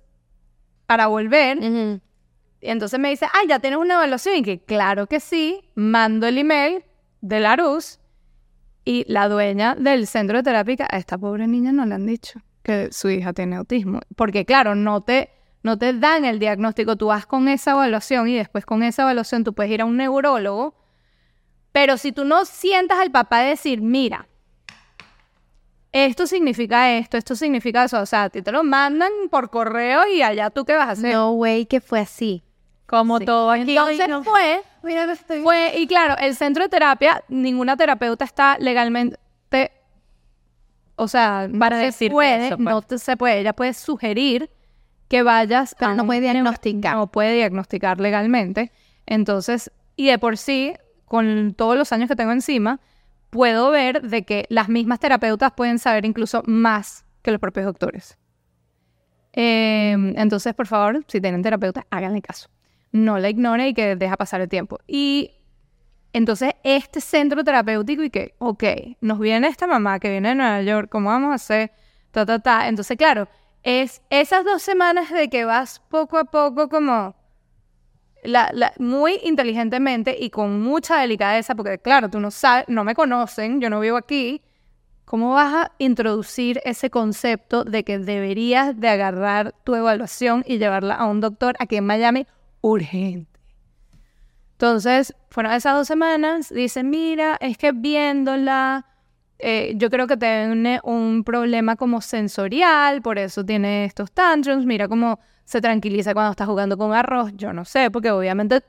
para 0.85 1.07
volver. 1.07 1.57
Y 2.59 2.69
entonces 2.69 2.99
me 2.99 3.09
dice, 3.09 3.25
ah, 3.25 3.43
ya 3.47 3.59
tienes 3.59 3.79
una 3.79 3.95
evaluación. 3.95 4.35
Y 4.35 4.43
que 4.43 4.59
claro 4.59 5.07
que 5.07 5.21
sí, 5.21 5.63
mando 5.75 6.27
el 6.27 6.37
email 6.37 6.83
de 7.21 7.39
la 7.39 7.55
Rus 7.55 7.99
y 8.83 9.05
la 9.07 9.29
dueña 9.29 9.75
del 9.75 10.05
centro 10.07 10.37
de 10.37 10.43
terapia, 10.43 10.87
a 10.91 10.97
esta 10.97 11.17
pobre 11.17 11.47
niña 11.47 11.71
no 11.71 11.85
le 11.85 11.95
han 11.95 12.05
dicho 12.05 12.41
que 12.63 12.91
su 12.91 13.09
hija 13.09 13.31
tiene 13.31 13.55
autismo. 13.55 14.01
Porque 14.17 14.45
claro, 14.45 14.75
no 14.75 15.01
te, 15.01 15.29
no 15.63 15.77
te 15.77 15.93
dan 15.93 16.25
el 16.25 16.37
diagnóstico, 16.37 16.97
tú 16.97 17.07
vas 17.07 17.25
con 17.25 17.47
esa 17.47 17.71
evaluación 17.71 18.27
y 18.27 18.35
después 18.35 18.65
con 18.65 18.83
esa 18.83 19.03
evaluación 19.03 19.45
tú 19.45 19.53
puedes 19.53 19.71
ir 19.71 19.81
a 19.81 19.85
un 19.85 19.95
neurólogo. 19.95 20.75
Pero 21.71 21.95
si 21.95 22.11
tú 22.11 22.25
no 22.25 22.43
sientas 22.43 22.99
al 22.99 23.11
papá 23.11 23.39
decir, 23.39 23.81
mira, 23.81 24.27
esto 25.91 26.25
significa 26.27 26.91
esto, 26.97 27.17
esto 27.17 27.35
significa 27.35 27.83
eso. 27.83 27.99
O 27.99 28.05
sea, 28.05 28.23
a 28.23 28.29
ti 28.29 28.41
te 28.41 28.51
lo 28.51 28.63
mandan 28.63 29.11
por 29.29 29.49
correo 29.49 30.07
y 30.07 30.21
allá 30.21 30.49
tú 30.49 30.63
qué 30.65 30.75
vas 30.75 30.87
a 30.87 30.91
hacer. 30.91 31.13
No 31.13 31.31
way 31.33 31.65
que 31.65 31.81
fue 31.81 31.99
así. 31.99 32.43
Como 32.85 33.19
Sí. 33.19 33.25
todo 33.25 33.51
aquí. 33.51 33.71
Entonces 33.71 34.07
no- 34.09 34.23
fue, 34.23 34.61
Mira, 34.83 35.05
no 35.05 35.13
estoy... 35.13 35.41
fue, 35.41 35.73
y 35.77 35.87
claro, 35.87 36.15
el 36.19 36.35
centro 36.35 36.63
de 36.63 36.69
terapia, 36.69 37.23
ninguna 37.29 37.77
terapeuta 37.77 38.25
está 38.25 38.57
legalmente, 38.59 39.17
o 40.95 41.07
sea, 41.07 41.49
Para 41.57 41.77
se 41.79 41.85
decirte 41.85 42.13
puede, 42.13 42.47
eso, 42.47 42.57
pues. 42.57 42.65
no 42.69 42.81
te- 42.81 42.99
se 42.99 43.17
puede, 43.17 43.39
ella 43.39 43.53
puede 43.53 43.73
sugerir 43.73 44.49
que 45.07 45.23
vayas, 45.23 45.75
Pero 45.79 45.91
a 45.91 45.95
no 45.95 46.05
puede 46.05 46.21
diagnosticar. 46.21 46.95
No 46.95 47.07
puede 47.07 47.33
diagnosticar 47.33 47.99
legalmente. 47.99 48.71
Entonces, 49.05 49.71
y 49.95 50.07
de 50.07 50.19
por 50.19 50.37
sí, 50.37 50.73
con 51.05 51.53
todos 51.55 51.75
los 51.77 51.91
años 51.91 52.07
que 52.07 52.15
tengo 52.15 52.31
encima, 52.31 52.79
puedo 53.31 53.71
ver 53.71 54.03
de 54.03 54.23
que 54.23 54.45
las 54.49 54.69
mismas 54.69 54.99
terapeutas 54.99 55.53
pueden 55.53 55.79
saber 55.79 56.05
incluso 56.05 56.43
más 56.45 57.05
que 57.23 57.31
los 57.31 57.39
propios 57.39 57.65
doctores. 57.65 58.19
Eh, 59.33 59.95
entonces, 60.15 60.53
por 60.53 60.67
favor, 60.67 61.03
si 61.07 61.19
tienen 61.19 61.41
terapeuta, 61.41 61.87
háganle 61.89 62.21
caso. 62.21 62.49
No 62.91 63.17
la 63.17 63.29
ignore 63.29 63.69
y 63.69 63.73
que 63.73 63.95
deja 63.95 64.17
pasar 64.17 64.41
el 64.41 64.49
tiempo. 64.49 64.79
Y 64.85 65.31
entonces, 66.13 66.53
este 66.63 66.99
centro 66.99 67.43
terapéutico 67.43 68.03
y 68.03 68.09
que, 68.09 68.35
ok, 68.37 68.63
nos 68.99 69.17
viene 69.17 69.47
esta 69.47 69.65
mamá 69.65 69.99
que 69.99 70.09
viene 70.09 70.29
de 70.29 70.35
Nueva 70.35 70.61
York, 70.61 70.89
¿cómo 70.91 71.09
vamos 71.09 71.31
a 71.31 71.35
hacer? 71.35 71.71
Ta, 72.11 72.25
ta, 72.25 72.39
ta. 72.39 72.67
Entonces, 72.67 72.97
claro, 72.97 73.29
es 73.63 74.01
esas 74.09 74.43
dos 74.43 74.61
semanas 74.61 75.09
de 75.09 75.29
que 75.29 75.45
vas 75.45 75.79
poco 75.89 76.17
a 76.17 76.25
poco 76.25 76.67
como 76.67 77.15
muy 78.79 79.19
inteligentemente 79.23 80.15
y 80.19 80.29
con 80.29 80.61
mucha 80.61 80.99
delicadeza, 80.99 81.55
porque 81.55 81.79
claro, 81.79 82.09
tú 82.09 82.19
no 82.19 82.31
sabes, 82.31 82.65
no 82.67 82.83
me 82.83 82.95
conocen, 82.95 83.61
yo 83.61 83.69
no 83.69 83.79
vivo 83.79 83.97
aquí, 83.97 84.41
¿cómo 85.05 85.33
vas 85.33 85.53
a 85.53 85.71
introducir 85.77 86.61
ese 86.63 86.89
concepto 86.89 87.63
de 87.63 87.83
que 87.83 87.99
deberías 87.99 88.79
de 88.79 88.89
agarrar 88.89 89.53
tu 89.63 89.75
evaluación 89.75 90.43
y 90.45 90.57
llevarla 90.57 90.95
a 90.95 91.05
un 91.05 91.19
doctor 91.19 91.55
aquí 91.59 91.77
en 91.77 91.85
Miami 91.85 92.27
urgente? 92.61 93.31
Entonces, 94.53 95.15
fueron 95.29 95.53
esas 95.53 95.73
dos 95.73 95.87
semanas, 95.87 96.49
dicen, 96.53 96.91
mira, 96.91 97.35
es 97.41 97.57
que 97.57 97.71
viéndola, 97.71 98.85
eh, 99.39 99.73
yo 99.75 99.89
creo 99.89 100.05
que 100.05 100.17
tiene 100.17 100.79
un 100.83 101.23
problema 101.23 101.75
como 101.75 101.99
sensorial, 101.99 103.01
por 103.01 103.17
eso 103.17 103.43
tiene 103.43 103.85
estos 103.85 104.11
tantrums, 104.11 104.67
mira 104.67 104.87
cómo 104.87 105.19
se 105.45 105.61
tranquiliza 105.61 106.13
cuando 106.13 106.31
está 106.31 106.45
jugando 106.45 106.77
con 106.77 106.93
arroz, 106.93 107.31
yo 107.35 107.51
no 107.53 107.65
sé, 107.65 107.91
porque 107.91 108.11
obviamente 108.11 108.61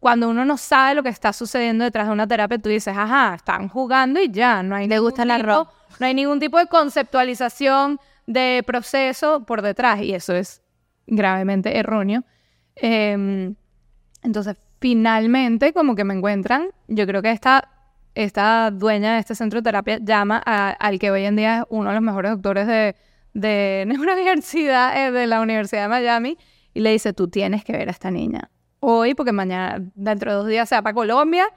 cuando 0.00 0.28
uno 0.28 0.44
no 0.44 0.56
sabe 0.56 0.94
lo 0.94 1.02
que 1.02 1.08
está 1.08 1.32
sucediendo 1.32 1.82
detrás 1.84 2.06
de 2.06 2.12
una 2.12 2.26
terapia, 2.28 2.58
tú 2.58 2.68
dices, 2.68 2.96
ajá, 2.96 3.34
están 3.34 3.68
jugando 3.68 4.20
y 4.20 4.30
ya, 4.30 4.62
no 4.62 4.76
hay 4.76 4.86
Le 4.86 4.98
gusta 5.00 5.22
el 5.24 5.28
tipo- 5.30 5.40
arroz. 5.50 5.68
No 5.98 6.06
hay 6.06 6.14
ningún 6.14 6.38
tipo 6.38 6.58
de 6.58 6.66
conceptualización 6.66 7.98
de 8.26 8.62
proceso 8.64 9.44
por 9.44 9.62
detrás 9.62 10.00
y 10.02 10.14
eso 10.14 10.34
es 10.34 10.62
gravemente 11.06 11.76
erróneo. 11.76 12.22
Em, 12.76 13.56
entonces, 14.22 14.56
finalmente, 14.80 15.72
como 15.72 15.94
que 15.96 16.04
me 16.04 16.14
encuentran, 16.14 16.68
yo 16.86 17.06
creo 17.06 17.20
que 17.22 17.30
esta, 17.32 17.68
esta 18.14 18.70
dueña 18.70 19.14
de 19.14 19.20
este 19.20 19.34
centro 19.34 19.60
de 19.60 19.64
terapia 19.64 19.98
llama 20.00 20.40
a- 20.46 20.70
al 20.70 20.98
que 21.00 21.10
hoy 21.10 21.24
en 21.24 21.34
día 21.36 21.58
es 21.58 21.64
uno 21.70 21.88
de 21.88 21.94
los 21.94 22.02
mejores 22.02 22.30
doctores 22.32 22.66
de, 22.66 22.94
de 23.34 23.84
neurodiversidad 23.88 25.08
eh, 25.08 25.10
de 25.12 25.26
la 25.26 25.40
Universidad 25.40 25.82
de 25.82 25.88
Miami 25.88 26.38
y 26.74 26.80
le 26.80 26.92
dice, 26.92 27.12
tú 27.12 27.28
tienes 27.28 27.64
que 27.64 27.72
ver 27.72 27.88
a 27.88 27.92
esta 27.92 28.10
niña 28.10 28.50
hoy, 28.80 29.14
porque 29.14 29.32
mañana, 29.32 29.78
dentro 29.94 30.30
de 30.30 30.36
dos 30.36 30.46
días, 30.46 30.68
se 30.68 30.74
va 30.74 30.82
para 30.82 30.94
Colombia 30.94 31.48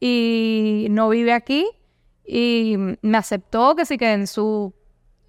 y 0.00 0.88
no 0.90 1.08
vive 1.08 1.32
aquí 1.32 1.66
y 2.24 2.76
me 3.02 3.18
aceptó 3.18 3.76
que 3.76 3.84
sí 3.84 3.98
que 3.98 4.12
en 4.12 4.26
su, 4.26 4.74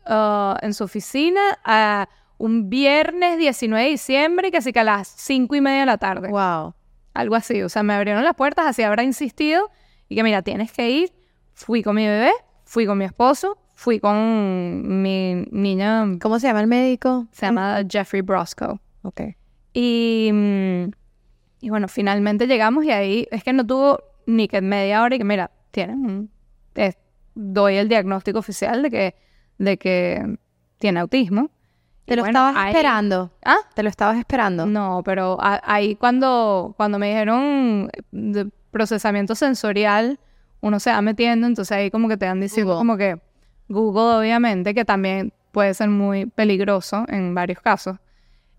ah, 0.05 0.58
en 0.62 0.73
su 0.73 0.84
oficina 0.84 1.60
a 1.63 2.08
un 2.38 2.69
viernes 2.69 3.38
19 3.38 3.84
de 3.84 3.89
diciembre 3.91 4.47
y 4.47 4.51
que 4.51 4.62
sí 4.62 4.73
que 4.73 4.79
a 4.79 4.84
las 4.84 5.08
cinco 5.08 5.55
y 5.55 5.62
media 5.62 5.81
de 5.81 5.86
la 5.86 5.97
tarde. 5.97 6.29
Wow. 6.29 6.73
Algo 7.13 7.36
así. 7.36 7.62
O 7.62 7.69
sea, 7.69 7.84
me 7.84 7.93
abrieron 7.93 8.23
las 8.23 8.36
puertas, 8.36 8.65
así 8.67 8.84
habrá 8.84 9.03
insistido. 9.03 9.71
Y 10.10 10.15
que 10.15 10.23
mira, 10.23 10.41
tienes 10.41 10.71
que 10.71 10.89
ir. 10.89 11.13
Fui 11.53 11.81
con 11.81 11.95
mi 11.95 12.05
bebé, 12.05 12.31
fui 12.65 12.86
con 12.86 12.97
mi 12.97 13.05
esposo, 13.05 13.58
fui 13.86 14.00
con 14.00 15.02
mi 15.04 15.45
niña, 15.52 16.06
¿Cómo 16.19 16.39
se 16.39 16.48
llama 16.48 16.62
el 16.62 16.67
médico? 16.67 17.28
se 17.32 17.45
llama 17.45 17.84
Jeffrey 17.88 18.21
Brosco. 18.24 18.80
Ok. 19.04 19.21
Y, 19.74 20.32
mm, 20.34 20.86
y 21.62 21.69
bueno, 21.69 21.88
finalmente 21.88 22.48
llegamos 22.48 22.84
y 22.84 22.89
ahí 22.91 23.28
es 23.30 23.43
que 23.43 23.54
no 23.54 23.63
tuvo 23.63 24.00
ni 24.26 24.48
que 24.48 24.60
media 24.62 25.04
hora 25.04 25.13
y 25.15 25.19
que 25.19 25.24
mira, 25.24 25.52
tienen 25.69 26.00
un- 26.04 26.32
eh, 26.74 26.93
doy 27.36 27.76
el 27.76 27.88
diagnóstico 27.88 28.39
oficial 28.39 28.82
de 28.82 28.89
que, 28.89 29.15
de 29.60 29.78
que 29.78 30.36
tiene 30.80 31.00
autismo. 31.02 31.52
¿Te 32.06 32.15
lo 32.15 32.24
bueno, 32.24 32.39
estabas 32.39 32.56
ahí- 32.58 32.71
esperando? 32.71 33.32
¿Ah? 33.45 33.58
¿Te 33.76 33.84
lo 33.84 33.89
estabas 33.89 34.17
esperando? 34.17 34.65
No, 34.65 35.04
pero 35.06 35.38
a- 35.39 35.62
ahí 35.63 35.95
cuando, 35.95 36.74
cuando 36.76 36.98
me 36.98 37.10
dijeron 37.10 37.91
de 38.12 38.50
procesamiento 38.71 39.36
sensorial, 39.36 40.19
uno 40.62 40.80
se 40.80 40.89
va 40.91 41.02
metiendo, 41.04 41.45
entonces 41.45 41.71
ahí 41.78 41.91
como 41.91 42.08
que 42.10 42.17
te 42.17 42.26
dan 42.26 42.39
diciendo 42.41 42.76
como 42.78 42.98
que 42.98 43.19
Google 43.67 44.17
obviamente, 44.19 44.73
que 44.73 44.86
también 44.86 45.34
puede 45.51 45.73
ser 45.73 45.89
muy 45.89 46.25
peligroso 46.28 47.06
en 47.08 47.34
varios 47.34 47.60
casos. 47.62 47.97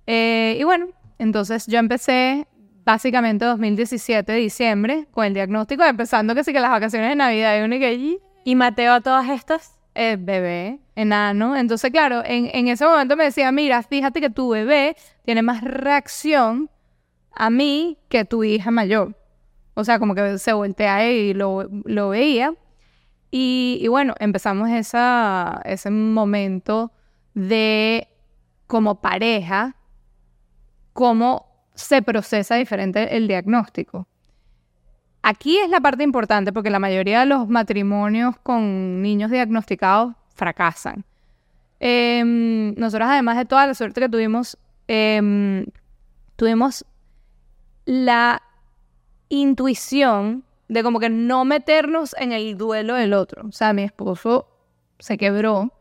Eh, 0.06 0.56
y 0.58 0.64
bueno, 0.64 0.86
entonces 1.18 1.66
yo 1.66 1.78
empecé 1.78 2.46
básicamente 2.84 3.44
2017, 3.44 4.32
diciembre, 4.34 5.06
con 5.10 5.24
el 5.24 5.34
diagnóstico, 5.34 5.82
empezando 5.84 6.34
que 6.34 6.44
sí 6.44 6.52
que 6.52 6.60
las 6.60 6.70
vacaciones 6.70 7.08
de 7.10 7.16
Navidad 7.16 7.58
y 7.60 7.64
uno 7.64 7.74
y 7.76 7.80
que 7.80 7.94
"Y, 7.94 8.18
¿Y 8.44 8.54
Mateo 8.54 8.92
a 8.94 9.00
todas 9.00 9.28
estas? 9.28 9.72
eh, 9.98 10.18
bebé, 10.20 10.78
enano. 10.94 11.56
Entonces, 11.56 11.90
claro, 11.90 12.22
en, 12.24 12.50
en 12.52 12.68
ese 12.68 12.84
momento 12.84 13.16
me 13.16 13.24
decía, 13.24 13.50
mira, 13.50 13.82
fíjate 13.82 14.20
que 14.20 14.28
tu 14.28 14.50
bebé 14.50 14.94
tiene 15.24 15.40
más 15.40 15.62
reacción 15.64 16.68
a 17.32 17.48
mí 17.48 17.96
que 18.10 18.26
tu 18.26 18.44
hija 18.44 18.70
mayor. 18.70 19.16
O 19.72 19.84
sea, 19.84 19.98
como 19.98 20.14
que 20.14 20.38
se 20.38 20.52
voltea 20.52 21.10
y 21.10 21.32
lo, 21.32 21.68
lo 21.86 22.10
veía. 22.10 22.52
Y, 23.30 23.86
bueno, 23.88 24.14
empezamos 24.18 24.70
esa, 24.70 25.60
ese 25.64 25.90
momento 25.90 26.92
de, 27.34 28.08
como 28.66 29.00
pareja, 29.00 29.76
cómo 30.92 31.46
se 31.74 32.02
procesa 32.02 32.54
diferente 32.54 33.16
el 33.16 33.28
diagnóstico. 33.28 34.06
Aquí 35.22 35.58
es 35.58 35.68
la 35.68 35.80
parte 35.80 36.04
importante 36.04 36.52
porque 36.52 36.70
la 36.70 36.78
mayoría 36.78 37.20
de 37.20 37.26
los 37.26 37.48
matrimonios 37.48 38.36
con 38.42 39.02
niños 39.02 39.30
diagnosticados 39.30 40.14
fracasan. 40.34 41.04
Em, 41.80 42.74
nosotros, 42.76 43.08
además 43.10 43.36
de 43.36 43.44
toda 43.44 43.66
la 43.66 43.74
suerte 43.74 44.00
que 44.00 44.08
tuvimos, 44.08 44.56
em, 44.88 45.66
tuvimos 46.36 46.86
la 47.84 48.40
intuición 49.28 50.45
de 50.68 50.82
como 50.82 51.00
que 51.00 51.08
no 51.08 51.44
meternos 51.44 52.14
en 52.18 52.32
el 52.32 52.56
duelo 52.56 52.94
del 52.94 53.12
otro. 53.14 53.46
O 53.48 53.52
sea, 53.52 53.72
mi 53.72 53.82
esposo 53.82 54.48
se 54.98 55.16
quebró. 55.18 55.72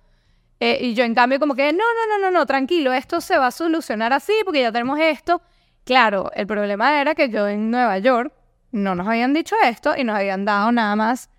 eh, 0.59 0.79
y 0.81 0.93
yo, 0.93 1.03
en 1.03 1.15
cambio, 1.15 1.39
como 1.39 1.55
que, 1.55 1.73
no, 1.73 1.79
no, 1.79 2.17
no, 2.17 2.25
no, 2.25 2.31
no, 2.39 2.45
tranquilo, 2.45 2.93
esto 2.93 3.21
se 3.21 3.37
va 3.37 3.47
a 3.47 3.51
solucionar 3.51 4.13
así 4.13 4.33
porque 4.45 4.61
ya 4.61 4.71
tenemos 4.71 4.99
esto. 4.99 5.41
Claro, 5.83 6.31
el 6.33 6.47
problema 6.47 6.99
era 7.01 7.13
que 7.15 7.29
yo 7.29 7.47
en 7.47 7.71
Nueva 7.71 7.99
York 7.99 8.33
no 8.71 8.95
nos 8.95 9.07
habían 9.07 9.33
dicho 9.33 9.55
esto 9.63 9.93
y 9.97 10.03
nos 10.03 10.15
habían 10.17 10.45
dado 10.45 10.71
nada 10.71 10.95
más 10.95 11.29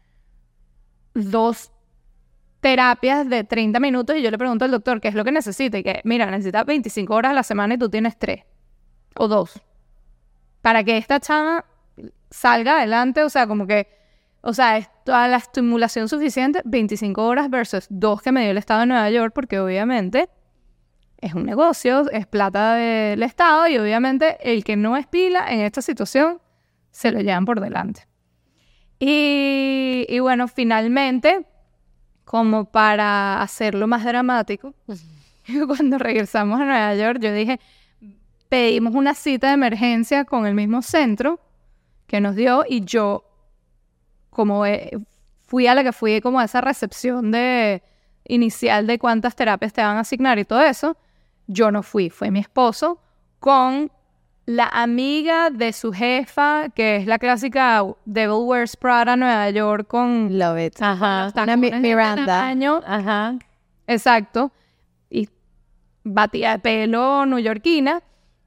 dos 1.14 1.72
terapias 2.60 3.28
de 3.28 3.44
30 3.44 3.80
minutos 3.80 4.16
y 4.16 4.22
yo 4.22 4.30
le 4.30 4.38
pregunto 4.38 4.64
al 4.64 4.70
doctor 4.70 5.00
qué 5.00 5.08
es 5.08 5.14
lo 5.14 5.24
que 5.24 5.32
necesita 5.32 5.78
y 5.78 5.82
que, 5.82 6.00
mira, 6.04 6.26
necesita 6.30 6.64
25 6.64 7.14
horas 7.14 7.30
a 7.30 7.34
la 7.34 7.42
semana 7.42 7.74
y 7.74 7.78
tú 7.78 7.88
tienes 7.88 8.18
3 8.18 8.44
o 9.16 9.28
2. 9.28 9.60
Para 10.62 10.84
que 10.84 10.96
esta 10.96 11.20
chama 11.20 11.64
salga 12.30 12.78
adelante, 12.78 13.22
o 13.22 13.28
sea, 13.28 13.46
como 13.46 13.66
que, 13.66 13.88
o 14.40 14.52
sea, 14.52 14.78
es 14.78 14.88
toda 15.04 15.28
la 15.28 15.36
estimulación 15.36 16.08
suficiente, 16.08 16.62
25 16.64 17.24
horas 17.24 17.50
versus 17.50 17.86
2 17.90 18.22
que 18.22 18.32
me 18.32 18.42
dio 18.42 18.50
el 18.50 18.58
Estado 18.58 18.80
de 18.80 18.86
Nueva 18.86 19.10
York, 19.10 19.32
porque 19.34 19.58
obviamente 19.60 20.28
es 21.18 21.34
un 21.34 21.44
negocio, 21.44 22.08
es 22.10 22.26
plata 22.26 22.74
del 22.74 23.22
Estado 23.22 23.66
y 23.68 23.78
obviamente 23.78 24.36
el 24.40 24.64
que 24.64 24.76
no 24.76 24.96
es 24.96 25.06
pila 25.06 25.46
en 25.48 25.60
esta 25.60 25.82
situación 25.82 26.40
se 26.90 27.10
lo 27.10 27.20
llevan 27.20 27.44
por 27.44 27.60
delante. 27.60 28.06
Y, 28.98 30.06
y 30.08 30.18
bueno, 30.20 30.48
finalmente, 30.48 31.46
como 32.24 32.64
para 32.70 33.42
hacerlo 33.42 33.86
más 33.86 34.04
dramático, 34.04 34.74
cuando 35.66 35.98
regresamos 35.98 36.60
a 36.60 36.64
Nueva 36.64 36.94
York, 36.94 37.18
yo 37.20 37.32
dije, 37.32 37.60
pedimos 38.48 38.94
una 38.94 39.14
cita 39.14 39.48
de 39.48 39.54
emergencia 39.54 40.24
con 40.24 40.46
el 40.46 40.54
mismo 40.54 40.82
centro 40.82 41.40
que 42.06 42.20
nos 42.20 42.34
dio 42.36 42.64
y 42.68 42.84
yo, 42.84 43.24
como 44.30 44.64
eh, 44.66 44.98
fui 45.46 45.66
a 45.66 45.74
la 45.74 45.82
que 45.82 45.92
fui 45.92 46.20
como 46.20 46.40
a 46.40 46.44
esa 46.44 46.60
recepción 46.60 47.30
de 47.30 47.82
inicial 48.28 48.86
de 48.86 48.98
cuántas 48.98 49.36
terapias 49.36 49.72
te 49.72 49.82
van 49.82 49.96
a 49.96 50.00
asignar 50.00 50.38
y 50.38 50.44
todo 50.44 50.60
eso, 50.62 50.96
yo 51.46 51.70
no 51.70 51.82
fui, 51.82 52.10
fue 52.10 52.30
mi 52.30 52.40
esposo 52.40 53.00
con 53.38 53.90
la 54.46 54.66
amiga 54.68 55.50
de 55.50 55.72
su 55.72 55.92
jefa, 55.92 56.68
que 56.70 56.96
es 56.96 57.06
la 57.06 57.18
clásica 57.18 57.84
Devil 58.04 58.44
Wears 58.44 58.76
Prada 58.76 59.16
Nueva 59.16 59.50
York 59.50 59.86
con 59.88 60.38
Love 60.38 60.66
it. 60.66 60.80
Ajá. 60.82 61.32
Una 61.36 61.56
Mi- 61.56 61.70
tacones 61.70 61.82
de 61.82 61.88
Miranda. 61.88 62.48
Ajá. 62.86 63.38
Exacto. 63.88 64.52
Y 65.10 65.28
batía 66.04 66.52
de 66.52 66.58
pelo 66.60 67.26
neoyorquina 67.26 68.02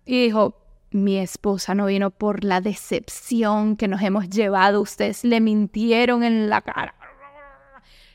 y 0.06 0.24
dijo, 0.24 0.56
mi 0.91 1.17
esposa 1.17 1.75
no 1.75 1.86
vino 1.88 2.10
por 2.10 2.43
la 2.43 2.62
decepción 2.62 3.75
que 3.78 3.88
nos 3.88 4.02
hemos 4.02 4.30
llevado, 4.30 4.82
ustedes 4.82 5.23
le 5.23 5.39
mintieron 5.39 6.23
en 6.23 6.49
la 6.49 6.62
cara. 6.62 6.95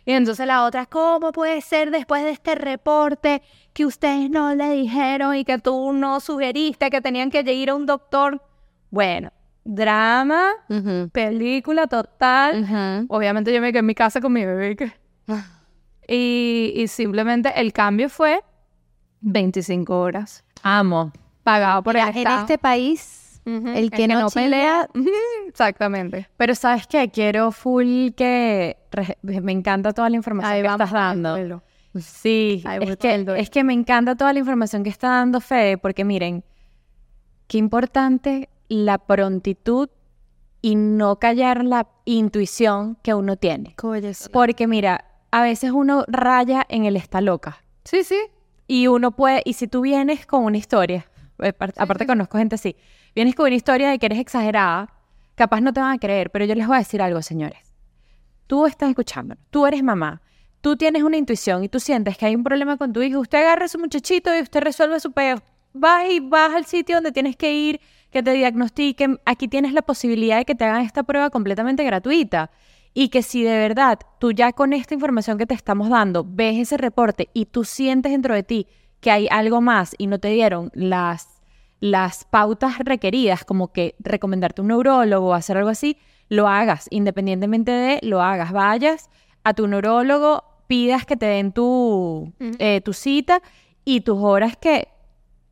Y 0.06 0.12
entonces 0.12 0.46
la 0.46 0.64
otra, 0.64 0.84
¿cómo 0.86 1.32
puede 1.32 1.60
ser 1.62 1.90
después 1.90 2.22
de 2.24 2.30
este 2.30 2.54
reporte 2.56 3.40
que 3.72 3.86
ustedes 3.86 4.28
no 4.28 4.54
le 4.54 4.70
dijeron 4.72 5.34
y 5.34 5.44
que 5.44 5.58
tú 5.58 5.92
no 5.94 6.20
sugeriste 6.20 6.90
que 6.90 7.00
tenían 7.00 7.30
que 7.30 7.40
ir 7.52 7.70
a 7.70 7.74
un 7.74 7.86
doctor? 7.86 8.42
Bueno, 8.90 9.32
drama, 9.64 10.50
película 11.10 11.86
total. 11.86 13.06
Obviamente 13.08 13.52
yo 13.54 13.62
me 13.62 13.72
quedé 13.72 13.78
en 13.80 13.86
mi 13.86 13.94
casa 13.94 14.20
con 14.20 14.32
mi 14.32 14.44
bebé. 14.44 14.72
y 14.72 14.76
que- 14.76 14.92
Y, 16.06 16.72
y 16.82 16.88
simplemente 16.88 17.50
el 17.58 17.72
cambio 17.72 18.10
fue 18.10 18.42
25 19.22 19.98
horas. 19.98 20.44
Amo. 20.62 21.12
Pagado 21.44 21.82
por 21.82 21.96
el 21.96 22.02
en 22.08 22.16
Estado. 22.16 22.40
este 22.40 22.58
país, 22.58 23.40
el 23.44 23.90
que 23.90 24.08
no 24.08 24.26
Ujú, 24.94 25.08
Exactamente. 25.48 26.28
Pero 26.36 26.54
¿sabes 26.54 26.86
qué? 26.86 27.10
Quiero 27.10 27.52
full 27.52 28.10
que... 28.16 28.76
Me 29.22 29.52
encanta 29.52 29.92
toda 29.92 30.08
la 30.10 30.16
información 30.16 30.52
Ahí 30.52 30.62
que 30.62 30.68
vamos 30.68 30.80
estás 30.86 30.92
dando. 30.92 31.28
al 31.34 31.40
duelo. 31.40 31.62
Sí, 32.00 32.62
Ahí 32.64 32.78
es 32.82 32.96
que, 32.96 33.24
es 33.36 33.50
que 33.50 33.62
me 33.62 33.72
encanta 33.72 34.16
toda 34.16 34.32
la 34.32 34.38
información 34.40 34.82
que 34.82 34.90
está 34.90 35.08
dando 35.10 35.40
Fede, 35.40 35.78
porque 35.78 36.04
miren, 36.04 36.42
qué 37.46 37.58
importante 37.58 38.48
la 38.68 38.98
prontitud 38.98 39.88
y 40.60 40.74
no 40.76 41.16
callar 41.20 41.64
la 41.64 41.86
intuición 42.04 42.96
que 43.02 43.14
uno 43.14 43.36
tiene. 43.36 43.74
Porque 44.32 44.66
mira, 44.66 45.04
a 45.30 45.42
veces 45.42 45.70
uno 45.70 46.04
raya 46.08 46.64
en 46.68 46.84
el 46.84 46.96
está 46.96 47.20
loca 47.20 47.58
Sí, 47.84 48.02
sí. 48.02 48.18
y 48.66 48.86
uno 48.88 49.10
puede, 49.12 49.42
y 49.44 49.52
si 49.52 49.68
tú 49.68 49.82
vienes 49.82 50.26
con 50.26 50.42
una 50.44 50.56
historia, 50.56 51.06
eh, 51.40 51.52
par- 51.52 51.74
aparte 51.76 52.06
conozco 52.06 52.38
gente 52.38 52.54
así, 52.54 52.76
vienes 53.14 53.34
con 53.34 53.46
una 53.46 53.54
historia 53.56 53.90
de 53.90 53.98
que 53.98 54.06
eres 54.06 54.18
exagerada, 54.18 54.92
capaz 55.34 55.60
no 55.60 55.72
te 55.72 55.80
van 55.80 55.92
a 55.92 55.98
creer, 55.98 56.30
pero 56.30 56.44
yo 56.44 56.54
les 56.54 56.66
voy 56.66 56.76
a 56.76 56.78
decir 56.80 57.02
algo, 57.02 57.22
señores. 57.22 57.72
Tú 58.46 58.66
estás 58.66 58.90
escuchando, 58.90 59.36
tú 59.50 59.66
eres 59.66 59.82
mamá, 59.82 60.20
tú 60.60 60.76
tienes 60.76 61.02
una 61.02 61.16
intuición 61.16 61.64
y 61.64 61.68
tú 61.68 61.80
sientes 61.80 62.16
que 62.16 62.26
hay 62.26 62.34
un 62.36 62.44
problema 62.44 62.76
con 62.76 62.92
tu 62.92 63.02
hijo, 63.02 63.20
usted 63.20 63.38
agarra 63.38 63.64
a 63.64 63.68
su 63.68 63.78
muchachito 63.78 64.34
y 64.36 64.40
usted 64.42 64.60
resuelve 64.60 65.00
su 65.00 65.12
peo. 65.12 65.42
Vas 65.72 66.08
y 66.08 66.20
vas 66.20 66.54
al 66.54 66.66
sitio 66.66 66.96
donde 66.96 67.10
tienes 67.10 67.36
que 67.36 67.52
ir, 67.52 67.80
que 68.10 68.22
te 68.22 68.32
diagnostiquen. 68.32 69.18
Aquí 69.24 69.48
tienes 69.48 69.72
la 69.72 69.82
posibilidad 69.82 70.36
de 70.36 70.44
que 70.44 70.54
te 70.54 70.64
hagan 70.64 70.82
esta 70.82 71.02
prueba 71.02 71.30
completamente 71.30 71.82
gratuita. 71.82 72.52
Y 72.92 73.08
que 73.08 73.22
si 73.22 73.42
de 73.42 73.58
verdad 73.58 73.98
tú 74.20 74.30
ya 74.30 74.52
con 74.52 74.72
esta 74.72 74.94
información 74.94 75.36
que 75.36 75.46
te 75.46 75.54
estamos 75.54 75.88
dando 75.88 76.24
ves 76.24 76.58
ese 76.58 76.76
reporte 76.76 77.28
y 77.34 77.46
tú 77.46 77.64
sientes 77.64 78.12
dentro 78.12 78.34
de 78.36 78.44
ti 78.44 78.68
que 79.04 79.10
hay 79.10 79.28
algo 79.30 79.60
más 79.60 79.94
y 79.98 80.06
no 80.06 80.18
te 80.18 80.28
dieron 80.28 80.70
las, 80.72 81.42
las 81.78 82.24
pautas 82.24 82.78
requeridas, 82.78 83.44
como 83.44 83.70
que 83.70 83.96
recomendarte 83.98 84.62
un 84.62 84.68
neurólogo 84.68 85.28
o 85.28 85.34
hacer 85.34 85.58
algo 85.58 85.68
así, 85.68 85.98
lo 86.30 86.48
hagas, 86.48 86.86
independientemente 86.90 87.70
de 87.70 87.98
lo 88.00 88.22
hagas. 88.22 88.50
Vayas 88.52 89.10
a 89.44 89.52
tu 89.52 89.68
neurólogo, 89.68 90.42
pidas 90.68 91.04
que 91.04 91.18
te 91.18 91.26
den 91.26 91.52
tu, 91.52 92.32
eh, 92.58 92.80
tu 92.80 92.94
cita 92.94 93.42
y 93.84 94.00
tus 94.00 94.16
horas 94.22 94.56
que 94.56 94.88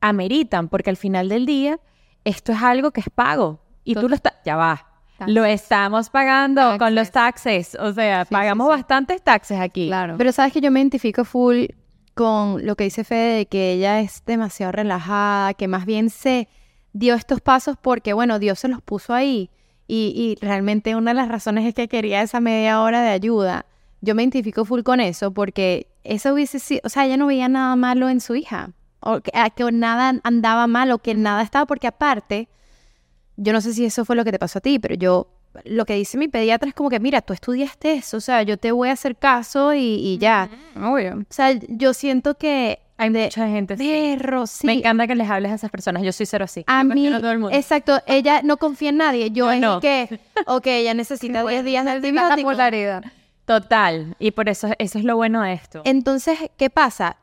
ameritan, 0.01 0.71
porque 0.71 0.89
al 0.89 0.97
final 0.97 1.29
del 1.29 1.45
día 1.45 1.79
esto 2.25 2.53
es 2.53 2.63
algo 2.63 2.91
que 2.93 3.03
es 3.03 3.11
pago 3.15 3.61
y 3.85 3.97
tú 3.97 4.09
lo 4.09 4.15
estás, 4.15 4.33
ya 4.47 4.57
va. 4.57 4.87
Lo 5.27 5.45
estamos 5.45 6.09
pagando 6.09 6.79
con 6.79 6.95
los 6.95 7.11
taxes, 7.11 7.77
o 7.79 7.93
sea, 7.93 8.25
pagamos 8.25 8.67
bastantes 8.67 9.21
taxes 9.21 9.61
aquí. 9.61 9.89
Claro. 9.89 10.15
Pero 10.17 10.33
sabes 10.33 10.55
que 10.55 10.63
yo 10.63 10.71
me 10.71 10.81
identifico 10.81 11.27
full 11.27 11.67
con 12.15 12.65
lo 12.67 12.77
que 12.77 12.85
dice 12.85 13.05
Fede 13.05 13.37
de 13.37 13.47
que 13.47 13.73
ella 13.73 14.01
es 14.01 14.23
demasiado 14.27 14.73
relajada, 14.73 15.55
que 15.55 15.69
más 15.69 15.87
bien 15.87 16.11
se 16.11 16.49
dio 16.93 17.15
estos 17.15 17.41
pasos 17.41 17.77
porque, 17.81 18.13
bueno, 18.13 18.39
Dios 18.39 18.59
se 18.59 18.69
los 18.69 18.83
puso 18.83 19.15
ahí. 19.15 19.51
Y, 19.89 20.13
y 20.15 20.45
realmente 20.45 20.95
una 20.95 21.11
de 21.11 21.17
las 21.17 21.29
razones 21.29 21.67
es 21.67 21.75
que 21.75 21.89
quería 21.89 22.23
esa 22.23 22.41
media 22.41 22.81
hora 22.81 23.03
de 23.03 23.11
ayuda. 23.11 23.67
Yo 24.01 24.15
me 24.15 24.23
identifico 24.23 24.65
full 24.65 24.83
con 24.83 25.01
eso 25.01 25.33
porque 25.33 25.89
eso 26.05 26.33
hubiese 26.35 26.59
sido, 26.59 26.81
o 26.85 26.89
sea, 26.89 27.07
ella 27.07 27.17
no 27.17 27.27
veía 27.27 27.49
nada 27.49 27.77
malo 27.77 28.09
en 28.09 28.21
su 28.21 28.35
hija, 28.35 28.73
o 29.01 29.21
que, 29.21 29.33
que 29.55 29.73
nada 29.73 30.21
andaba 30.23 30.67
mal, 30.67 30.91
o 30.93 30.99
que 30.99 31.15
nada 31.15 31.43
estaba, 31.43 31.67
porque 31.67 31.87
aparte, 31.87 32.49
yo 33.37 33.53
no 33.53 33.61
sé 33.61 33.73
si 33.73 33.85
eso 33.85 34.05
fue 34.05 34.17
lo 34.17 34.25
que 34.25 34.33
te 34.33 34.39
pasó 34.39 34.59
a 34.59 34.63
ti, 34.63 34.79
pero 34.79 34.95
yo, 34.95 35.29
lo 35.65 35.85
que 35.85 35.95
dice 35.95 36.19
mi 36.19 36.29
pediatra 36.29 36.69
es 36.69 36.75
como 36.75 36.89
que, 36.91 37.01
mira, 37.01 37.21
tú 37.23 37.33
estudiaste 37.33 37.95
eso, 37.95 38.17
o 38.17 38.21
sea, 38.21 38.43
yo 38.43 38.57
te 38.57 38.73
voy 38.73 38.89
a 38.89 38.93
hacer 38.93 39.17
caso 39.17 39.75
y, 39.75 39.81
y 39.81 40.19
ya. 40.19 40.49
Obvio. 40.77 41.17
O 41.19 41.25
sea, 41.29 41.53
yo 41.69 41.95
siento 41.95 42.37
que... 42.37 42.79
Hay 42.99 43.11
de, 43.11 43.25
mucha 43.25 43.49
gente 43.49 43.75
así. 43.75 43.89
Perro, 43.91 44.47
sí. 44.47 44.67
Me 44.67 44.75
encanta 44.75 45.07
que 45.09 45.15
les 45.17 45.29
hables 45.29 45.51
a 45.51 45.55
esas 45.57 45.71
personas. 45.71 46.03
Yo 46.05 46.13
soy 46.13 46.25
cero 46.27 46.45
así. 46.45 46.63
A 46.69 46.83
Yo 46.83 46.89
mí, 46.91 47.11
todo 47.11 47.33
el 47.33 47.39
mundo. 47.41 47.57
exacto, 47.57 48.01
ella 48.07 48.43
no 48.43 48.59
confía 48.59 48.91
en 48.91 48.99
nadie. 48.99 49.31
Yo 49.33 49.51
es 49.51 49.61
no. 49.61 49.81
que, 49.81 50.21
ok, 50.47 50.67
ella 50.67 50.95
necesita 50.95 51.45
10 51.45 51.65
días 51.65 51.85
de 51.85 51.91
la 51.91 51.97
antibiótico. 51.97 52.49
polaridad. 52.51 53.03
Total. 53.45 54.15
Y 54.21 54.31
por 54.31 54.49
eso, 54.49 54.69
eso 54.79 54.99
es 54.99 55.05
lo 55.05 55.17
bueno 55.17 55.43
de 55.43 55.55
esto. 55.55 55.83
Entonces, 55.85 56.39
¿qué 56.57 56.71
pasa? 56.71 57.17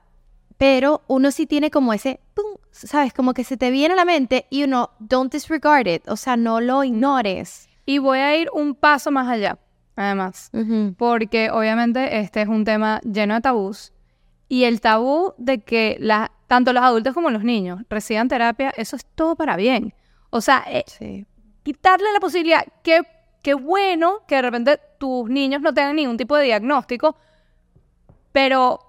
Pero 0.57 1.01
uno 1.07 1.31
sí 1.31 1.45
tiene 1.45 1.71
como 1.71 1.93
ese, 1.93 2.19
pum, 2.33 2.57
¿sabes? 2.71 3.13
Como 3.13 3.33
que 3.33 3.45
se 3.45 3.55
te 3.55 3.71
viene 3.71 3.93
a 3.93 3.95
la 3.97 4.03
mente 4.03 4.47
y 4.49 4.63
uno, 4.63 4.89
don't 4.99 5.31
disregard 5.31 5.87
it, 5.87 6.01
o 6.09 6.17
sea, 6.17 6.35
no 6.35 6.59
lo 6.59 6.83
ignores. 6.83 7.68
Y 7.89 7.97
voy 7.97 8.19
a 8.19 8.37
ir 8.37 8.49
un 8.53 8.75
paso 8.75 9.09
más 9.09 9.27
allá, 9.27 9.57
además. 9.95 10.51
Porque 10.95 11.49
obviamente 11.49 12.19
este 12.19 12.43
es 12.43 12.47
un 12.47 12.63
tema 12.63 13.01
lleno 13.01 13.33
de 13.33 13.41
tabús. 13.41 13.93
Y 14.47 14.65
el 14.65 14.79
tabú 14.79 15.33
de 15.39 15.61
que 15.63 15.97
la, 15.99 16.31
tanto 16.45 16.71
los 16.71 16.83
adultos 16.83 17.15
como 17.15 17.31
los 17.31 17.43
niños 17.43 17.81
reciban 17.89 18.27
terapia, 18.27 18.71
eso 18.77 18.95
es 18.95 19.07
todo 19.15 19.35
para 19.35 19.55
bien. 19.55 19.95
O 20.29 20.39
sea, 20.39 20.63
eh, 20.67 20.83
Sí. 20.85 21.25
quitarle 21.63 22.13
la 22.13 22.19
posibilidad, 22.19 22.63
qué, 22.83 23.01
qué 23.41 23.55
bueno 23.55 24.19
que 24.27 24.35
de 24.35 24.41
repente 24.43 24.79
tus 24.99 25.27
niños 25.27 25.59
no 25.63 25.73
tengan 25.73 25.95
ningún 25.95 26.17
tipo 26.17 26.35
de 26.35 26.43
diagnóstico, 26.43 27.15
pero 28.31 28.88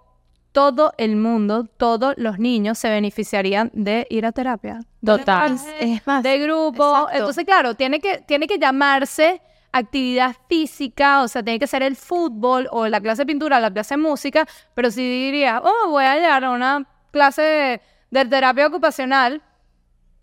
todo 0.53 0.93
el 0.99 1.17
mundo, 1.17 1.65
todos 1.65 2.15
los 2.17 2.39
niños 2.39 2.79
se 2.79 2.89
beneficiarían 2.91 3.71
de 3.73 4.07
ir 4.11 4.27
a 4.27 4.33
terapia. 4.33 4.81
Total. 5.05 5.57
Es, 5.81 6.07
más, 6.07 6.23
de 6.23 6.39
grupo. 6.39 6.83
exacto. 6.93 7.17
Entonces, 7.19 7.45
claro, 7.45 7.75
tiene 7.75 8.01
que, 8.01 8.19
tiene 8.27 8.47
que 8.47 8.59
llamarse 8.59 9.41
actividad 9.73 10.35
física, 10.49 11.23
o 11.23 11.29
sea, 11.29 11.43
tiene 11.45 11.61
que 11.61 11.67
ser 11.69 11.83
el 11.85 11.95
fútbol 11.95 12.67
o 12.73 12.89
la 12.89 13.01
clase 13.01 13.23
de 13.23 13.27
pintura, 13.27 13.61
la 13.61 13.71
clase 13.73 13.95
de 13.95 14.03
música, 14.03 14.45
pero 14.75 14.91
si 14.91 15.01
diría, 15.09 15.63
oh, 15.65 15.91
voy 15.91 16.03
a 16.05 16.17
llegar 16.17 16.43
a 16.45 16.51
una 16.51 16.87
clase 17.13 17.43
de, 17.43 17.81
de 18.11 18.25
terapia 18.25 18.67
ocupacional 18.67 19.43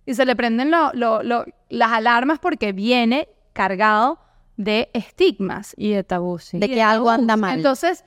y 0.06 0.14
se 0.16 0.26
le 0.26 0.36
prenden 0.36 0.70
lo- 0.70 0.92
lo- 0.94 1.24
lo- 1.24 1.46
las 1.70 1.92
alarmas 1.94 2.40
porque 2.40 2.74
viene 2.74 3.30
cargado 3.54 4.20
de 4.58 4.90
estigmas. 4.94 5.74
Y 5.78 5.92
de 5.92 6.04
tabú, 6.04 6.40
sí. 6.40 6.60
de 6.60 6.68
que 6.68 6.82
algo 6.82 7.10
anda 7.10 7.38
mal. 7.38 7.56
Entonces, 7.58 8.04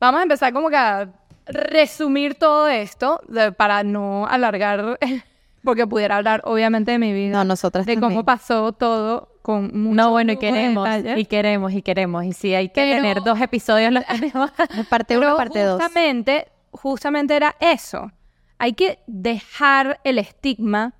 vamos 0.00 0.18
a 0.18 0.22
empezar 0.24 0.52
como 0.52 0.68
que 0.68 0.76
a 0.76 1.12
resumir 1.52 2.34
todo 2.34 2.68
esto 2.68 3.20
de- 3.28 3.52
para 3.52 3.82
no 3.82 4.26
alargar, 4.26 4.98
porque 5.64 5.86
pudiera 5.86 6.16
hablar 6.16 6.42
obviamente 6.44 6.92
de 6.92 6.98
mi 6.98 7.12
vida, 7.12 7.36
no, 7.38 7.44
nosotras 7.44 7.86
de 7.86 7.94
también. 7.94 8.10
cómo 8.12 8.24
pasó 8.24 8.72
todo 8.72 9.28
con 9.42 9.64
mucho 9.82 9.94
No, 9.96 10.10
bueno, 10.10 10.32
y 10.32 10.36
queremos, 10.36 10.84
detalles. 10.88 11.18
y 11.18 11.24
queremos, 11.24 11.72
y 11.72 11.82
queremos. 11.82 12.24
Y 12.24 12.32
si 12.32 12.54
hay 12.54 12.68
que 12.68 12.74
Pero- 12.82 12.96
tener 12.96 13.22
dos 13.22 13.40
episodios, 13.40 13.92
los 13.92 14.06
tenemos. 14.06 14.50
Parte 14.90 15.16
uno, 15.18 15.36
parte 15.36 15.62
dos. 15.62 15.80
justamente, 15.82 16.48
justamente 16.72 17.36
era 17.36 17.56
eso. 17.60 18.10
Hay 18.58 18.74
que 18.74 18.98
dejar 19.06 20.00
el 20.04 20.18
estigma 20.18 20.92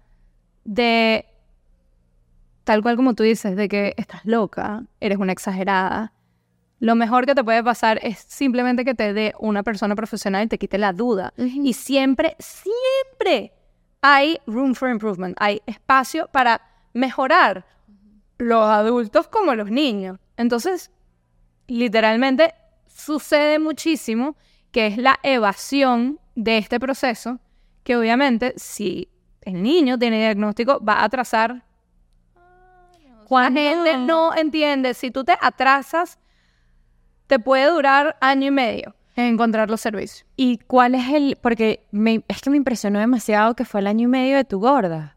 de, 0.64 1.26
tal 2.64 2.82
cual 2.82 2.96
como 2.96 3.14
tú 3.14 3.22
dices, 3.22 3.56
de 3.56 3.68
que 3.68 3.94
estás 3.98 4.24
loca, 4.24 4.84
eres 5.00 5.18
una 5.18 5.32
exagerada. 5.32 6.12
Lo 6.80 6.94
mejor 6.94 7.26
que 7.26 7.34
te 7.34 7.44
puede 7.44 7.62
pasar 7.62 8.00
es 8.02 8.18
simplemente 8.18 8.86
que 8.86 8.94
te 8.94 9.12
dé 9.12 9.34
una 9.38 9.62
persona 9.62 9.94
profesional 9.94 10.44
y 10.44 10.48
te 10.48 10.58
quite 10.58 10.78
la 10.78 10.94
duda. 10.94 11.34
Y 11.36 11.74
siempre, 11.74 12.36
siempre 12.38 13.52
hay 14.00 14.38
room 14.46 14.74
for 14.74 14.88
improvement, 14.90 15.36
hay 15.38 15.60
espacio 15.66 16.28
para 16.32 16.62
mejorar 16.94 17.66
los 18.38 18.64
adultos 18.64 19.28
como 19.28 19.54
los 19.54 19.70
niños. 19.70 20.18
Entonces, 20.38 20.90
literalmente 21.66 22.54
sucede 22.86 23.58
muchísimo 23.58 24.36
que 24.72 24.86
es 24.86 24.96
la 24.96 25.18
evasión 25.22 26.18
de 26.34 26.56
este 26.56 26.80
proceso, 26.80 27.40
que 27.82 27.96
obviamente 27.96 28.54
si 28.56 29.10
el 29.42 29.62
niño 29.62 29.98
tiene 29.98 30.18
diagnóstico 30.18 30.82
va 30.82 30.94
a 30.94 31.04
atrasar. 31.04 31.64
La 33.28 33.50
gente 33.50 33.96
no 33.98 34.34
entiende, 34.34 34.94
si 34.94 35.10
tú 35.10 35.24
te 35.24 35.36
atrasas, 35.40 36.18
te 37.30 37.38
puede 37.38 37.70
durar 37.70 38.16
año 38.20 38.48
y 38.48 38.50
medio 38.50 38.94
en 39.16 39.24
encontrar 39.26 39.70
los 39.70 39.80
servicios. 39.80 40.26
¿Y 40.36 40.58
cuál 40.58 40.94
es 40.96 41.08
el...? 41.08 41.38
Porque 41.40 41.86
me- 41.92 42.24
es 42.28 42.42
que 42.42 42.50
me 42.50 42.56
impresionó 42.56 42.98
demasiado 42.98 43.54
que 43.54 43.64
fue 43.64 43.80
el 43.80 43.86
año 43.86 44.04
y 44.04 44.10
medio 44.10 44.36
de 44.36 44.44
tu 44.44 44.58
gorda. 44.58 45.16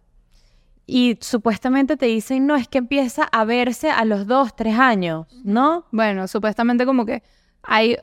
Y 0.85 1.17
supuestamente 1.21 1.97
te 1.97 2.05
dicen, 2.05 2.45
no, 2.45 2.55
es 2.55 2.67
que 2.67 2.77
empieza 2.77 3.23
a 3.23 3.45
verse 3.45 3.89
a 3.89 4.05
los 4.05 4.27
dos, 4.27 4.55
tres 4.55 4.77
años, 4.77 5.25
¿no? 5.43 5.85
Bueno, 5.91 6.27
supuestamente 6.27 6.85
como 6.85 7.05
que 7.05 7.23
hay 7.63 7.97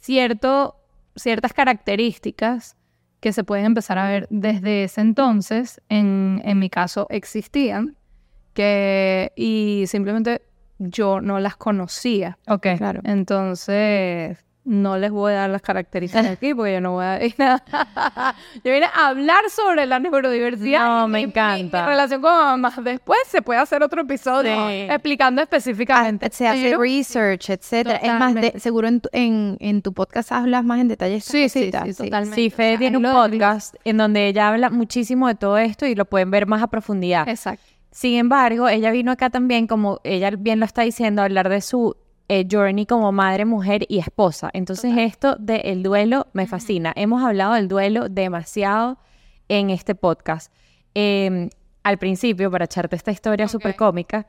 cierto 0.00 0.76
ciertas 1.16 1.52
características 1.52 2.76
que 3.18 3.32
se 3.32 3.42
pueden 3.42 3.64
empezar 3.66 3.98
a 3.98 4.08
ver 4.08 4.28
desde 4.30 4.84
ese 4.84 5.00
entonces, 5.00 5.80
en, 5.88 6.40
en 6.44 6.58
mi 6.60 6.70
caso 6.70 7.08
existían, 7.10 7.96
que, 8.54 9.32
y 9.34 9.84
simplemente 9.88 10.42
yo 10.78 11.20
no 11.20 11.38
las 11.40 11.56
conocía. 11.56 12.38
Ok. 12.46 12.66
Claro. 12.78 13.00
Entonces, 13.04 14.38
no 14.64 14.98
les 14.98 15.10
voy 15.10 15.32
a 15.32 15.36
dar 15.36 15.50
las 15.50 15.62
características 15.62 16.26
aquí 16.32 16.52
porque 16.54 16.74
yo 16.74 16.80
no 16.80 16.92
voy 16.92 17.04
a... 17.04 17.18
yo 17.26 18.72
vine 18.72 18.86
a 18.94 19.08
hablar 19.08 19.48
sobre 19.50 19.86
la 19.86 19.98
neurodiversidad. 19.98 20.84
No, 20.84 21.08
me 21.08 21.20
encanta. 21.20 21.82
Mi, 21.84 21.88
relación 21.88 22.20
con 22.20 22.30
mamá. 22.36 22.72
Después 22.82 23.18
se 23.28 23.40
puede 23.40 23.60
hacer 23.60 23.82
otro 23.82 24.02
episodio 24.02 24.68
Sí. 24.68 24.86
explicando 24.90 25.40
específicamente. 25.40 26.28
Se 26.30 26.46
hace 26.46 26.64
Pero- 26.64 26.82
research, 26.82 27.48
etcétera. 27.50 27.96
Es 27.96 28.12
más, 28.12 28.34
de- 28.34 28.60
seguro 28.60 28.88
en 28.88 29.00
tu, 29.00 29.08
en, 29.12 29.56
en 29.60 29.80
tu 29.80 29.92
podcast 29.94 30.32
hablas 30.32 30.64
más 30.64 30.80
en 30.80 30.88
detalle. 30.88 31.20
Sí, 31.20 31.48
sí, 31.48 31.70
sí, 31.72 31.94
totalmente. 31.94 32.34
Sí, 32.36 32.50
Fede 32.50 32.68
O 32.68 32.70
sea, 32.72 32.78
tiene 32.78 32.96
un 32.98 33.04
podcast 33.04 33.74
en 33.84 33.96
donde 33.96 34.26
ella 34.28 34.48
habla 34.48 34.68
muchísimo 34.70 35.28
de 35.28 35.34
todo 35.34 35.56
esto 35.58 35.86
y 35.86 35.94
lo 35.94 36.04
pueden 36.04 36.30
ver 36.30 36.46
más 36.46 36.62
a 36.62 36.66
profundidad. 36.66 37.26
Exacto. 37.28 37.64
Sin 37.90 38.16
embargo, 38.16 38.68
ella 38.68 38.90
vino 38.90 39.12
acá 39.12 39.30
también, 39.30 39.66
como 39.66 40.00
ella 40.04 40.30
bien 40.30 40.60
lo 40.60 40.66
está 40.66 40.82
diciendo, 40.82 41.22
a 41.22 41.24
hablar 41.24 41.48
de 41.48 41.60
su 41.60 41.96
eh, 42.28 42.46
journey 42.50 42.86
como 42.86 43.10
madre, 43.12 43.44
mujer 43.44 43.86
y 43.88 43.98
esposa. 43.98 44.50
Entonces, 44.52 44.94
esto 44.96 45.36
del 45.36 45.82
duelo 45.82 46.26
me 46.32 46.46
fascina. 46.46 46.92
Hemos 46.94 47.22
hablado 47.22 47.54
del 47.54 47.68
duelo 47.68 48.08
demasiado 48.08 48.98
en 49.48 49.70
este 49.70 49.94
podcast. 49.94 50.52
Eh, 50.94 51.48
al 51.82 51.98
principio, 51.98 52.50
para 52.50 52.66
echarte 52.66 52.96
esta 52.96 53.10
historia 53.10 53.48
súper 53.48 53.74
cómica, 53.74 54.26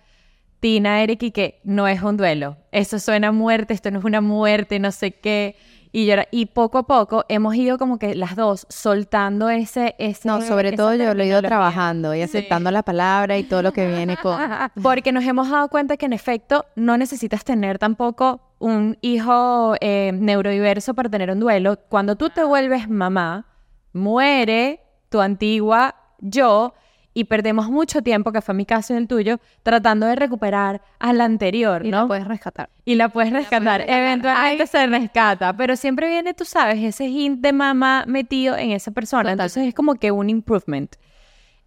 Tina, 0.60 1.04
Eric 1.04 1.24
y 1.24 1.32
que 1.32 1.60
no 1.64 1.88
es 1.88 2.02
un 2.02 2.18
duelo. 2.18 2.58
Eso 2.72 3.00
suena 3.00 3.30
a 3.30 3.32
muerte, 3.32 3.74
esto 3.74 3.92
no 3.92 4.00
es 4.00 4.06
una 4.06 4.22
muerte, 4.22 4.80
no 4.80 4.92
sé 4.92 5.12
qué. 5.12 5.56
Y, 5.92 6.06
yo 6.06 6.14
era- 6.14 6.28
y 6.30 6.46
poco 6.48 6.78
a 6.78 6.84
poco 6.84 7.26
hemos 7.30 7.56
ido 7.56 7.78
como 7.80 7.98
que 7.98 8.14
las 8.16 8.36
dos 8.36 8.68
soltando 8.70 9.50
ese... 9.50 9.96
ese 9.98 10.28
No, 10.28 10.42
sobre 10.42 10.74
todo 10.74 10.94
yo 10.94 11.14
lo 11.16 11.24
he 11.24 11.28
ido 11.28 11.42
trabajando 11.42 12.14
y 12.14 12.22
aceptando 12.22 12.70
la 12.70 12.84
palabra 12.84 13.38
y 13.38 13.44
todo 13.44 13.64
lo 13.64 13.72
que 13.72 13.88
viene 13.88 14.16
con... 14.18 14.38
Porque 14.84 15.12
nos 15.12 15.24
hemos 15.26 15.50
dado 15.50 15.68
cuenta 15.70 15.98
que 15.98 16.06
en 16.06 16.14
efecto 16.14 16.66
no 16.76 16.96
necesitas 16.98 17.44
tener 17.44 17.80
tampoco 17.80 18.42
un 18.60 18.98
hijo 19.02 19.76
eh, 19.82 20.12
neurodiverso 20.14 20.94
para 20.94 21.10
tener 21.10 21.32
un 21.32 21.40
duelo. 21.40 21.78
Cuando 21.90 22.16
tú 22.16 22.30
te 22.30 22.44
vuelves 22.44 22.88
mamá, 22.88 23.48
muere 23.94 24.82
tu 25.10 25.22
antigua 25.22 25.96
yo 26.20 26.74
y 27.20 27.26
perdemos 27.26 27.70
mucho 27.70 28.02
tiempo, 28.02 28.32
que 28.32 28.42
fue 28.42 28.54
mi 28.56 28.66
caso 28.66 28.94
y 28.94 28.98
el 28.98 29.08
tuyo, 29.08 29.40
tratando 29.64 30.06
de 30.06 30.16
recuperar 30.16 30.82
a 31.00 31.12
la 31.14 31.26
anterior, 31.26 31.86
Y 31.86 31.92
¿no? 31.92 32.02
lo 32.02 32.08
puedes 32.08 32.28
rescatar. 32.28 32.70
Y 32.86 32.96
la 32.96 33.10
puedes 33.10 33.34
rescatar. 33.34 33.82
Eventualmente 33.88 34.68
se 34.68 34.88
rescata. 34.88 35.56
Pero 35.58 35.76
siempre 35.76 36.08
viene, 36.08 36.34
tú 36.34 36.46
sabes, 36.46 36.78
ese 36.84 37.06
hint 37.08 37.42
de 37.42 37.52
mamá 37.54 38.06
metido 38.08 38.56
en 38.58 38.72
esa 38.72 38.92
persona. 38.92 39.24
Total. 39.24 39.34
Entonces 39.34 39.68
es 39.68 39.74
como 39.74 39.96
que 39.96 40.12
un 40.12 40.30
improvement. 40.30 40.96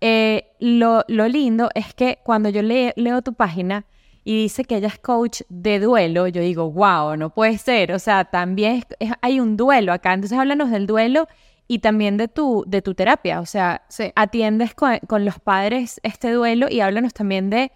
Eh, 0.01 0.47
lo, 0.59 1.05
lo 1.09 1.29
lindo 1.29 1.69
es 1.75 1.95
que 1.95 2.19
cuando 2.25 2.49
yo 2.49 2.63
le- 2.63 2.93
leo 2.97 3.23
tu 3.23 3.35
página 3.35 3.85
y 4.25 4.43
dice 4.43 4.65
que 4.65 4.77
ella 4.77 4.89
es 4.89 4.99
coach 4.99 5.43
de 5.49 5.79
duelo, 5.81 6.27
yo 6.29 6.41
digo, 6.43 6.71
wow, 6.71 7.17
no 7.17 7.31
puede 7.31 7.59
ser. 7.59 7.93
O 7.93 7.99
sea, 7.99 8.25
también 8.25 8.77
es- 8.77 8.87
es- 8.99 9.13
hay 9.21 9.39
un 9.41 9.57
duelo 9.57 9.93
acá. 9.93 10.13
Entonces 10.13 10.39
háblanos 10.39 10.71
del 10.71 10.87
duelo 10.87 11.29
y 11.75 11.79
también 11.79 12.19
de 12.19 12.29
tu, 12.29 12.65
de 12.67 12.83
tu 12.83 12.95
terapia. 12.95 13.41
O 13.41 13.47
sea, 13.47 13.83
Sí. 13.89 14.13
atiendes 14.15 14.75
con, 14.75 14.99
con 15.07 15.25
los 15.25 15.39
padres 15.41 16.01
este 16.03 16.31
duelo 16.33 16.67
y 16.71 16.81
háblanos 16.81 17.15
también 17.15 17.49
de... 17.49 17.73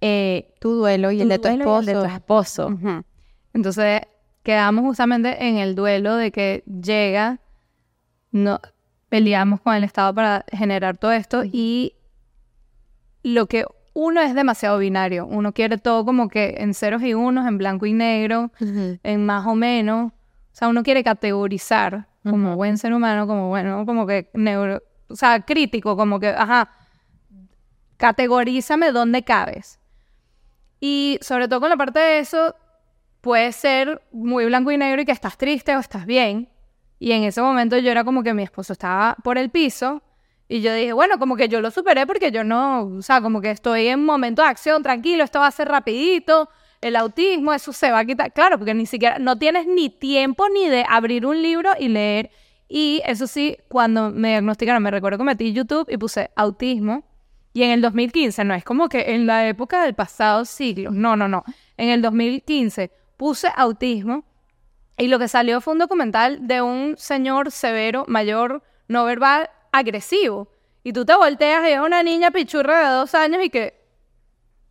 eh, 0.00 0.52
Tu 0.60 0.70
duelo 0.72 1.12
y 1.12 1.20
el 1.20 1.28
de 1.28 1.38
tu 1.38 1.46
esposo. 1.48 1.86
de 1.86 1.92
tu 1.94 2.04
esposo. 2.04 2.78
Entonces, 3.54 4.00
quedamos 4.42 4.82
justamente 4.84 5.46
en 5.46 5.56
el 5.58 5.74
duelo 5.76 6.16
de 6.16 6.32
que 6.32 6.64
llega, 6.66 7.38
no 8.32 8.58
peleamos 9.08 9.60
con 9.60 9.74
el 9.76 9.84
Estado 9.84 10.12
para 10.14 10.44
generar 10.50 10.96
todo 10.96 11.12
esto 11.12 11.42
y 11.44 11.94
lo 13.22 13.46
que 13.46 13.64
uno 13.94 14.20
es 14.20 14.34
demasiado 14.34 14.78
binario, 14.78 15.26
uno 15.26 15.52
quiere 15.52 15.78
todo 15.78 16.04
como 16.04 16.28
que 16.28 16.56
en 16.58 16.74
ceros 16.74 17.02
y 17.02 17.14
unos, 17.14 17.46
en 17.46 17.58
blanco 17.58 17.86
y 17.86 17.92
negro, 17.92 18.50
en 19.04 19.26
más 19.26 19.46
o 19.46 19.54
menos, 19.54 20.10
o 20.12 20.54
sea, 20.54 20.68
uno 20.68 20.82
quiere 20.82 21.04
categorizar 21.04 22.08
como 22.22 22.48
Ujú. 22.48 22.56
buen 22.56 22.78
ser 22.78 22.92
humano, 22.92 23.26
como 23.26 23.48
bueno, 23.48 23.84
como 23.86 24.06
que 24.06 24.30
neuro, 24.34 24.82
o 25.08 25.16
sea, 25.16 25.40
crítico, 25.40 25.96
como 25.96 26.20
que, 26.20 26.28
ajá, 26.28 26.70
categorízame 27.96 28.92
dónde 28.92 29.22
cabes. 29.22 29.78
Y 30.80 31.18
sobre 31.20 31.48
todo 31.48 31.60
con 31.60 31.70
la 31.70 31.76
parte 31.76 32.00
de 32.00 32.18
eso, 32.18 32.54
puede 33.20 33.52
ser 33.52 34.02
muy 34.12 34.46
blanco 34.46 34.70
y 34.72 34.76
negro 34.76 35.02
y 35.02 35.04
que 35.04 35.12
estás 35.12 35.36
triste 35.36 35.76
o 35.76 35.80
estás 35.80 36.06
bien. 36.06 36.48
Y 36.98 37.12
en 37.12 37.24
ese 37.24 37.40
momento 37.40 37.78
yo 37.78 37.90
era 37.90 38.04
como 38.04 38.22
que 38.22 38.34
mi 38.34 38.42
esposo 38.42 38.72
estaba 38.72 39.16
por 39.22 39.38
el 39.38 39.50
piso 39.50 40.02
y 40.48 40.60
yo 40.60 40.74
dije, 40.74 40.92
bueno, 40.92 41.18
como 41.18 41.36
que 41.36 41.48
yo 41.48 41.60
lo 41.60 41.70
superé 41.70 42.06
porque 42.06 42.30
yo 42.30 42.44
no, 42.44 42.82
o 42.82 43.02
sea, 43.02 43.20
como 43.20 43.40
que 43.40 43.50
estoy 43.50 43.88
en 43.88 44.04
momento 44.04 44.42
de 44.42 44.48
acción, 44.48 44.82
tranquilo, 44.82 45.24
esto 45.24 45.40
va 45.40 45.46
a 45.46 45.50
ser 45.50 45.68
rapidito, 45.68 46.48
el 46.82 46.96
autismo, 46.96 47.54
eso 47.54 47.72
se 47.72 47.90
va 47.90 48.00
a 48.00 48.04
quitar. 48.04 48.32
Claro, 48.32 48.58
porque 48.58 48.74
ni 48.74 48.86
siquiera, 48.86 49.18
no 49.18 49.38
tienes 49.38 49.66
ni 49.66 49.88
tiempo 49.88 50.48
ni 50.50 50.68
de 50.68 50.84
abrir 50.86 51.24
un 51.24 51.40
libro 51.40 51.70
y 51.78 51.88
leer. 51.88 52.30
Y 52.68 53.00
eso 53.06 53.26
sí, 53.26 53.56
cuando 53.68 54.10
me 54.10 54.28
diagnosticaron, 54.30 54.82
me 54.82 54.90
recuerdo 54.90 55.18
que 55.18 55.24
metí 55.24 55.52
YouTube 55.52 55.88
y 55.88 55.96
puse 55.96 56.30
autismo. 56.36 57.04
Y 57.54 57.62
en 57.62 57.70
el 57.70 57.80
2015, 57.82 58.44
no 58.44 58.54
es 58.54 58.64
como 58.64 58.88
que 58.88 59.14
en 59.14 59.26
la 59.26 59.46
época 59.46 59.84
del 59.84 59.94
pasado 59.94 60.44
siglo, 60.44 60.90
no, 60.90 61.16
no, 61.16 61.28
no. 61.28 61.44
En 61.76 61.90
el 61.90 62.02
2015 62.02 62.90
puse 63.16 63.48
autismo 63.54 64.24
y 64.96 65.08
lo 65.08 65.18
que 65.18 65.28
salió 65.28 65.60
fue 65.60 65.74
un 65.74 65.78
documental 65.78 66.46
de 66.46 66.62
un 66.62 66.96
señor 66.98 67.50
severo, 67.50 68.04
mayor, 68.08 68.62
no 68.88 69.04
verbal, 69.04 69.50
agresivo. 69.70 70.48
Y 70.82 70.92
tú 70.92 71.04
te 71.04 71.14
volteas 71.14 71.68
y 71.68 71.72
es 71.72 71.80
una 71.80 72.02
niña 72.02 72.30
pichurra 72.30 72.88
de 72.88 72.94
dos 72.96 73.14
años 73.14 73.44
y 73.44 73.50
que 73.50 73.80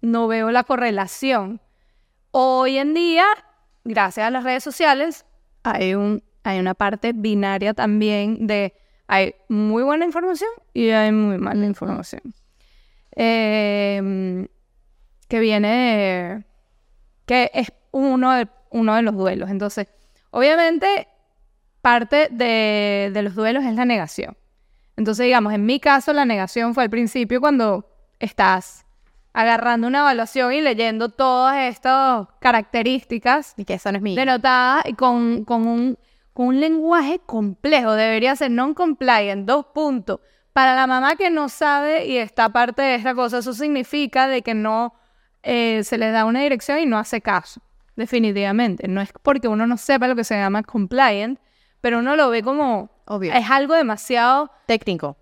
no 0.02 0.28
veo 0.28 0.52
la 0.52 0.64
correlación. 0.64 1.62
Hoy 2.32 2.78
en 2.78 2.94
día, 2.94 3.26
gracias 3.84 4.26
a 4.26 4.32
las 4.32 4.44
redes 4.44 4.64
sociales, 4.64 5.26
hay, 5.64 5.96
un, 5.96 6.24
hay 6.44 6.60
una 6.60 6.74
parte 6.74 7.12
binaria 7.14 7.74
también 7.74 8.48
de 8.48 8.74
hay 9.08 9.36
muy 9.50 9.84
buena 9.84 10.06
información 10.06 10.50
y 10.74 10.90
hay 10.90 11.12
muy 11.12 11.38
mala 11.38 11.66
información. 11.66 12.22
Eh, 13.18 14.48
que 15.28 15.40
viene, 15.40 16.46
que 17.26 17.52
es 17.54 17.74
uno 17.92 18.32
de, 18.32 18.48
uno 18.70 18.96
de 18.96 19.02
los 19.02 19.16
duelos. 19.16 19.50
Entonces, 19.50 19.88
obviamente, 20.30 21.10
parte 21.82 22.30
de, 22.32 23.12
de 23.14 23.22
los 23.22 23.36
duelos 23.36 23.66
es 23.66 23.76
la 23.76 23.84
negación. 23.84 24.38
Entonces, 24.96 25.26
digamos, 25.26 25.54
en 25.54 25.66
mi 25.66 25.82
caso, 25.82 26.14
la 26.14 26.24
negación 26.24 26.74
fue 26.74 26.84
al 26.84 26.90
principio 26.90 27.42
cuando 27.42 27.90
estás 28.20 28.86
agarrando 29.34 29.88
una 29.88 30.00
evaluación 30.00 30.54
y 30.54 30.62
leyendo 30.62 31.10
todas 31.10 31.56
estas 31.58 32.28
características 32.40 33.54
Y 33.58 33.66
que 33.66 33.76
eso 33.76 33.92
no 33.92 33.98
es 33.98 34.02
mío. 34.04 34.16
denotadas 34.20 34.84
y 34.86 34.94
con, 34.94 35.46
con, 35.46 35.68
un, 35.68 35.98
con 36.34 36.48
un 36.48 36.60
lenguaje 36.60 37.20
complejo. 37.26 37.94
Debería 37.94 38.36
ser 38.36 38.52
non-compliant, 38.52 39.46
dos 39.48 39.66
puntos. 39.74 40.20
Para 40.54 40.76
la 40.76 40.86
mamá 40.86 41.16
que 41.16 41.30
no 41.30 41.48
sabe 41.48 42.06
y 42.08 42.18
está 42.18 42.50
parte 42.50 42.82
de 42.82 42.96
esta 42.96 43.16
cosa, 43.16 43.38
eso 43.38 43.54
significa 43.54 44.28
de 44.28 44.42
que 44.42 44.54
no 44.54 44.94
eh, 45.44 45.82
se 45.84 45.98
le 45.98 46.12
da 46.12 46.26
una 46.26 46.42
dirección 46.42 46.80
y 46.80 46.86
no 46.86 46.98
hace 46.98 47.22
caso. 47.22 47.62
Definitivamente. 47.96 48.88
No 48.88 49.00
es 49.02 49.12
porque 49.22 49.48
uno 49.48 49.66
no 49.68 49.78
sepa 49.78 50.08
lo 50.08 50.16
que 50.16 50.24
se 50.26 50.36
llama 50.36 50.64
compliant, 50.64 51.40
pero 51.80 52.00
uno 52.00 52.16
lo 52.16 52.30
ve 52.30 52.44
como... 52.44 52.90
Obvio. 53.06 53.34
Es 53.34 53.50
algo 53.50 53.76
demasiado 53.76 54.52
Técnico. 54.66 55.18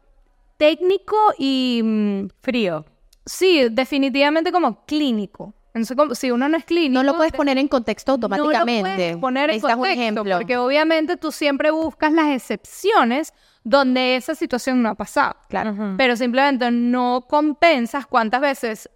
técnico 0.57 1.15
y... 1.37 1.81
mm, 1.83 2.27
Frío. 2.41 2.85
Sí, 3.29 3.67
definitivamente 3.71 4.51
como 4.51 4.85
clínico. 4.85 5.53
Entonces, 5.73 5.95
como- 5.95 6.15
si 6.15 6.31
uno 6.31 6.49
no 6.49 6.57
es 6.57 6.65
clínico... 6.65 6.93
No 6.93 7.03
lo 7.03 7.15
puedes 7.15 7.31
poner 7.31 7.57
en 7.57 7.67
contexto 7.67 8.13
automáticamente. 8.13 8.81
No 8.81 8.87
lo 8.89 8.95
puedes 8.95 9.17
poner 9.17 9.43
en 9.51 9.55
Necesitas 9.57 9.75
un 9.75 9.79
contexto, 9.81 10.01
ejemplo. 10.01 10.37
porque 10.37 10.57
obviamente 10.57 11.15
tú 11.15 11.31
siempre 11.31 11.71
buscas 11.71 12.11
las 12.11 12.27
excepciones 12.29 13.33
donde 13.63 14.15
esa 14.15 14.33
situación 14.35 14.81
no 14.81 14.89
ha 14.89 14.95
pasado. 14.95 15.35
Claro. 15.47 15.75
Pero 15.97 16.15
simplemente 16.15 16.71
no 16.71 17.25
compensas 17.29 18.07
cuántas 18.07 18.41
veces 18.41 18.89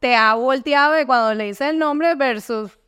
te 0.00 0.16
ha 0.16 0.34
volteado 0.34 0.92
de 0.94 1.06
cuando 1.06 1.32
le 1.34 1.44
dices 1.44 1.68
el 1.70 1.78
nombre 1.78 2.14
versus 2.16 2.78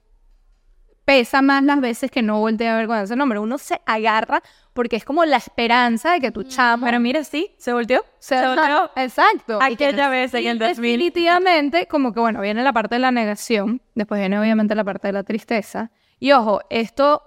pesa 1.05 1.41
más 1.41 1.63
las 1.63 1.81
veces 1.81 2.11
que 2.11 2.21
no 2.21 2.41
voltea 2.41 2.75
a 2.75 2.77
ver 2.79 2.87
cuando 2.87 3.11
el 3.11 3.19
nombre. 3.19 3.39
Uno 3.39 3.57
se 3.57 3.81
agarra 3.87 4.43
porque 4.79 4.95
es 4.95 5.05
como 5.05 5.25
la 5.25 5.39
esperanza 5.39 6.13
de 6.13 6.21
que 6.21 6.31
tu 6.31 6.45
chamo 6.45 6.87
Pero 6.87 7.01
mira, 7.01 7.25
sí, 7.25 7.53
se 7.59 7.73
volteó. 7.73 8.05
se 8.21 8.39
se 8.39 8.47
volteó. 8.47 8.89
Exacto. 8.95 9.59
Aquella 9.61 10.09
vez 10.09 10.33
en 10.35 10.47
el 10.47 10.57
2000. 10.61 10.77
Definitivamente, 10.77 11.89
como 11.89 12.13
que 12.13 12.21
bueno, 12.21 12.41
viene 12.43 12.63
la 12.63 12.73
parte 12.73 12.95
de 12.95 13.01
la 13.01 13.11
negación, 13.11 13.83
después 13.97 14.21
viene 14.21 14.39
obviamente 14.39 14.77
la 14.77 14.85
parte 14.85 15.09
de 15.09 15.15
la 15.15 15.25
tristeza. 15.25 15.91
Y 16.21 16.31
ojo, 16.31 16.61
esto 16.71 17.25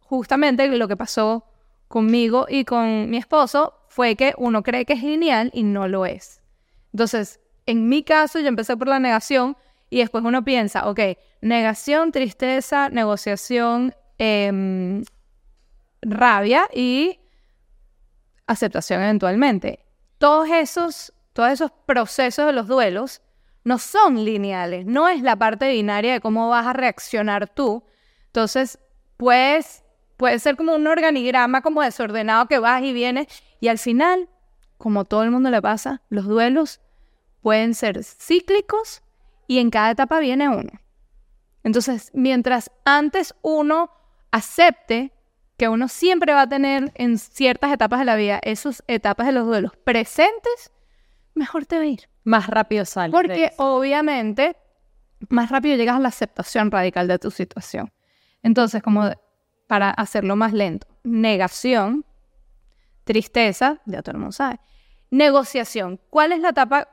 justamente 0.00 0.66
lo 0.68 0.88
que 0.88 0.96
pasó 0.96 1.44
conmigo 1.86 2.46
y 2.48 2.64
con 2.64 3.10
mi 3.10 3.18
esposo 3.18 3.74
fue 3.88 4.16
que 4.16 4.32
uno 4.38 4.62
cree 4.62 4.86
que 4.86 4.94
es 4.94 5.02
lineal 5.02 5.50
y 5.52 5.64
no 5.64 5.88
lo 5.88 6.06
es. 6.06 6.40
Entonces, 6.94 7.40
en 7.66 7.90
mi 7.90 8.04
caso, 8.04 8.38
yo 8.38 8.48
empecé 8.48 8.74
por 8.74 8.88
la 8.88 9.00
negación 9.00 9.54
y 9.90 9.98
después 9.98 10.24
uno 10.24 10.42
piensa, 10.44 10.88
ok, 10.88 11.00
negación, 11.42 12.10
tristeza, 12.10 12.88
negociación, 12.88 13.94
em, 14.16 15.04
rabia 16.06 16.68
y 16.72 17.18
aceptación 18.46 19.02
eventualmente. 19.02 19.84
Todos 20.18 20.48
esos, 20.48 21.12
todos 21.32 21.50
esos 21.50 21.72
procesos 21.84 22.46
de 22.46 22.52
los 22.52 22.68
duelos 22.68 23.22
no 23.64 23.78
son 23.78 24.24
lineales, 24.24 24.86
no 24.86 25.08
es 25.08 25.22
la 25.22 25.36
parte 25.36 25.68
binaria 25.68 26.12
de 26.12 26.20
cómo 26.20 26.48
vas 26.48 26.66
a 26.66 26.72
reaccionar 26.72 27.48
tú. 27.48 27.84
Entonces, 28.26 28.78
pues, 29.16 29.82
puede 30.16 30.38
ser 30.38 30.56
como 30.56 30.74
un 30.74 30.86
organigrama 30.86 31.62
como 31.62 31.82
desordenado 31.82 32.46
que 32.46 32.58
vas 32.58 32.82
y 32.82 32.92
vienes 32.92 33.26
y 33.60 33.68
al 33.68 33.78
final, 33.78 34.28
como 34.78 35.04
todo 35.04 35.24
el 35.24 35.30
mundo 35.30 35.50
le 35.50 35.60
pasa, 35.60 36.02
los 36.08 36.26
duelos 36.26 36.80
pueden 37.42 37.74
ser 37.74 38.02
cíclicos 38.04 39.02
y 39.48 39.58
en 39.58 39.70
cada 39.70 39.90
etapa 39.90 40.20
viene 40.20 40.48
uno. 40.48 40.70
Entonces, 41.64 42.12
mientras 42.14 42.70
antes 42.84 43.34
uno 43.42 43.90
acepte 44.30 45.12
que 45.56 45.68
uno 45.68 45.88
siempre 45.88 46.32
va 46.32 46.42
a 46.42 46.48
tener 46.48 46.92
en 46.94 47.18
ciertas 47.18 47.72
etapas 47.72 48.00
de 48.00 48.04
la 48.04 48.16
vida, 48.16 48.40
esas 48.42 48.84
etapas 48.88 49.26
de 49.26 49.32
los 49.32 49.46
duelos 49.46 49.72
presentes, 49.84 50.72
mejor 51.34 51.66
te 51.66 51.76
va 51.76 51.82
a 51.82 51.86
ir. 51.86 52.08
Más 52.24 52.46
rápido 52.48 52.84
sale. 52.84 53.12
Porque 53.12 53.52
obviamente 53.56 54.56
más 55.28 55.50
rápido 55.50 55.76
llegas 55.76 55.96
a 55.96 56.00
la 56.00 56.08
aceptación 56.08 56.70
radical 56.70 57.08
de 57.08 57.18
tu 57.18 57.30
situación. 57.30 57.92
Entonces, 58.42 58.82
como 58.82 59.10
para 59.66 59.90
hacerlo 59.90 60.36
más 60.36 60.52
lento, 60.52 60.86
negación, 61.02 62.04
tristeza, 63.04 63.80
ya 63.86 64.02
todo 64.02 64.12
el 64.12 64.18
mundo 64.18 64.32
sabe. 64.32 64.60
Negociación. 65.10 66.00
¿Cuál 66.10 66.32
es 66.32 66.40
la 66.40 66.50
etapa 66.50 66.88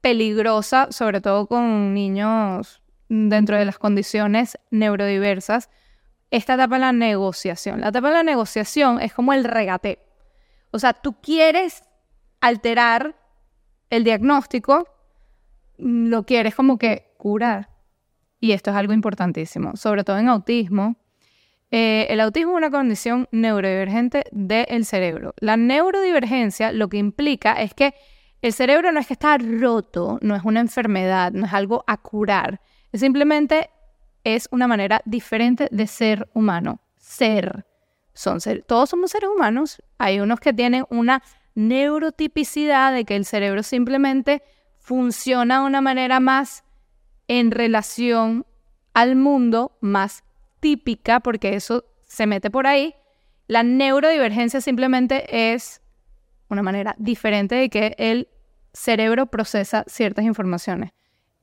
peligrosa, 0.00 0.88
sobre 0.90 1.20
todo 1.20 1.46
con 1.46 1.92
niños 1.94 2.82
dentro 3.08 3.56
de 3.56 3.64
las 3.64 3.78
condiciones 3.78 4.58
neurodiversas? 4.70 5.68
Esta 6.30 6.54
etapa 6.54 6.76
de 6.76 6.80
la 6.80 6.92
negociación. 6.92 7.80
La 7.80 7.88
etapa 7.88 8.08
de 8.08 8.14
la 8.14 8.22
negociación 8.22 9.00
es 9.00 9.14
como 9.14 9.32
el 9.32 9.44
regate. 9.44 9.98
O 10.70 10.78
sea, 10.78 10.92
tú 10.92 11.20
quieres 11.20 11.82
alterar 12.40 13.16
el 13.90 14.04
diagnóstico, 14.04 14.86
lo 15.78 16.24
quieres 16.24 16.54
como 16.54 16.78
que 16.78 17.14
curar. 17.16 17.70
Y 18.40 18.52
esto 18.52 18.70
es 18.70 18.76
algo 18.76 18.92
importantísimo, 18.92 19.76
sobre 19.76 20.04
todo 20.04 20.18
en 20.18 20.28
autismo. 20.28 20.96
Eh, 21.70 22.06
el 22.10 22.20
autismo 22.20 22.52
es 22.52 22.58
una 22.58 22.70
condición 22.70 23.28
neurodivergente 23.30 24.24
del 24.30 24.84
cerebro. 24.84 25.34
La 25.38 25.56
neurodivergencia 25.56 26.72
lo 26.72 26.88
que 26.88 26.98
implica 26.98 27.60
es 27.60 27.74
que 27.74 27.94
el 28.40 28.52
cerebro 28.52 28.92
no 28.92 29.00
es 29.00 29.06
que 29.06 29.14
está 29.14 29.36
roto, 29.38 30.18
no 30.22 30.36
es 30.36 30.44
una 30.44 30.60
enfermedad, 30.60 31.32
no 31.32 31.46
es 31.46 31.52
algo 31.52 31.84
a 31.86 31.96
curar. 31.96 32.60
Es 32.92 33.00
simplemente 33.00 33.70
es 34.34 34.48
una 34.50 34.66
manera 34.66 35.00
diferente 35.04 35.68
de 35.70 35.86
ser 35.86 36.28
humano. 36.34 36.80
Ser. 36.96 37.64
Son 38.12 38.40
ser, 38.40 38.64
todos 38.64 38.90
somos 38.90 39.10
seres 39.10 39.30
humanos. 39.34 39.82
Hay 39.98 40.20
unos 40.20 40.40
que 40.40 40.52
tienen 40.52 40.84
una 40.90 41.22
neurotipicidad 41.54 42.92
de 42.92 43.04
que 43.04 43.16
el 43.16 43.24
cerebro 43.24 43.62
simplemente 43.62 44.42
funciona 44.78 45.60
de 45.60 45.66
una 45.66 45.80
manera 45.80 46.20
más 46.20 46.64
en 47.26 47.50
relación 47.50 48.46
al 48.94 49.16
mundo, 49.16 49.76
más 49.80 50.24
típica, 50.60 51.20
porque 51.20 51.54
eso 51.54 51.84
se 52.04 52.26
mete 52.26 52.50
por 52.50 52.66
ahí. 52.66 52.94
La 53.46 53.62
neurodivergencia 53.62 54.60
simplemente 54.60 55.54
es 55.54 55.80
una 56.48 56.62
manera 56.62 56.94
diferente 56.98 57.54
de 57.54 57.70
que 57.70 57.94
el 57.98 58.28
cerebro 58.72 59.26
procesa 59.26 59.84
ciertas 59.86 60.24
informaciones. 60.24 60.92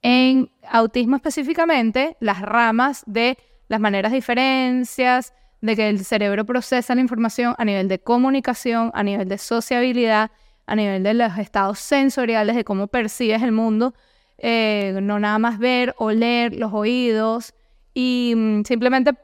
En 0.07 0.51
autismo 0.69 1.15
específicamente, 1.15 2.15
las 2.19 2.39
ramas 2.39 3.01
de 3.07 3.39
las 3.67 3.79
maneras 3.79 4.11
diferencias, 4.11 5.33
de 5.61 5.75
que 5.75 5.89
el 5.89 6.05
cerebro 6.05 6.45
procesa 6.45 6.93
la 6.93 7.01
información 7.01 7.55
a 7.57 7.65
nivel 7.65 7.87
de 7.87 7.97
comunicación, 7.97 8.91
a 8.93 9.01
nivel 9.01 9.27
de 9.27 9.39
sociabilidad, 9.39 10.29
a 10.67 10.75
nivel 10.75 11.01
de 11.01 11.15
los 11.15 11.35
estados 11.39 11.79
sensoriales, 11.79 12.55
de 12.55 12.63
cómo 12.63 12.85
percibes 12.85 13.41
el 13.41 13.51
mundo, 13.51 13.95
eh, 14.37 14.99
no 15.01 15.17
nada 15.17 15.39
más 15.39 15.57
ver, 15.57 15.95
oler, 15.97 16.55
los 16.55 16.71
oídos, 16.71 17.55
y 17.95 18.35
mm, 18.35 18.63
simplemente 18.65 19.15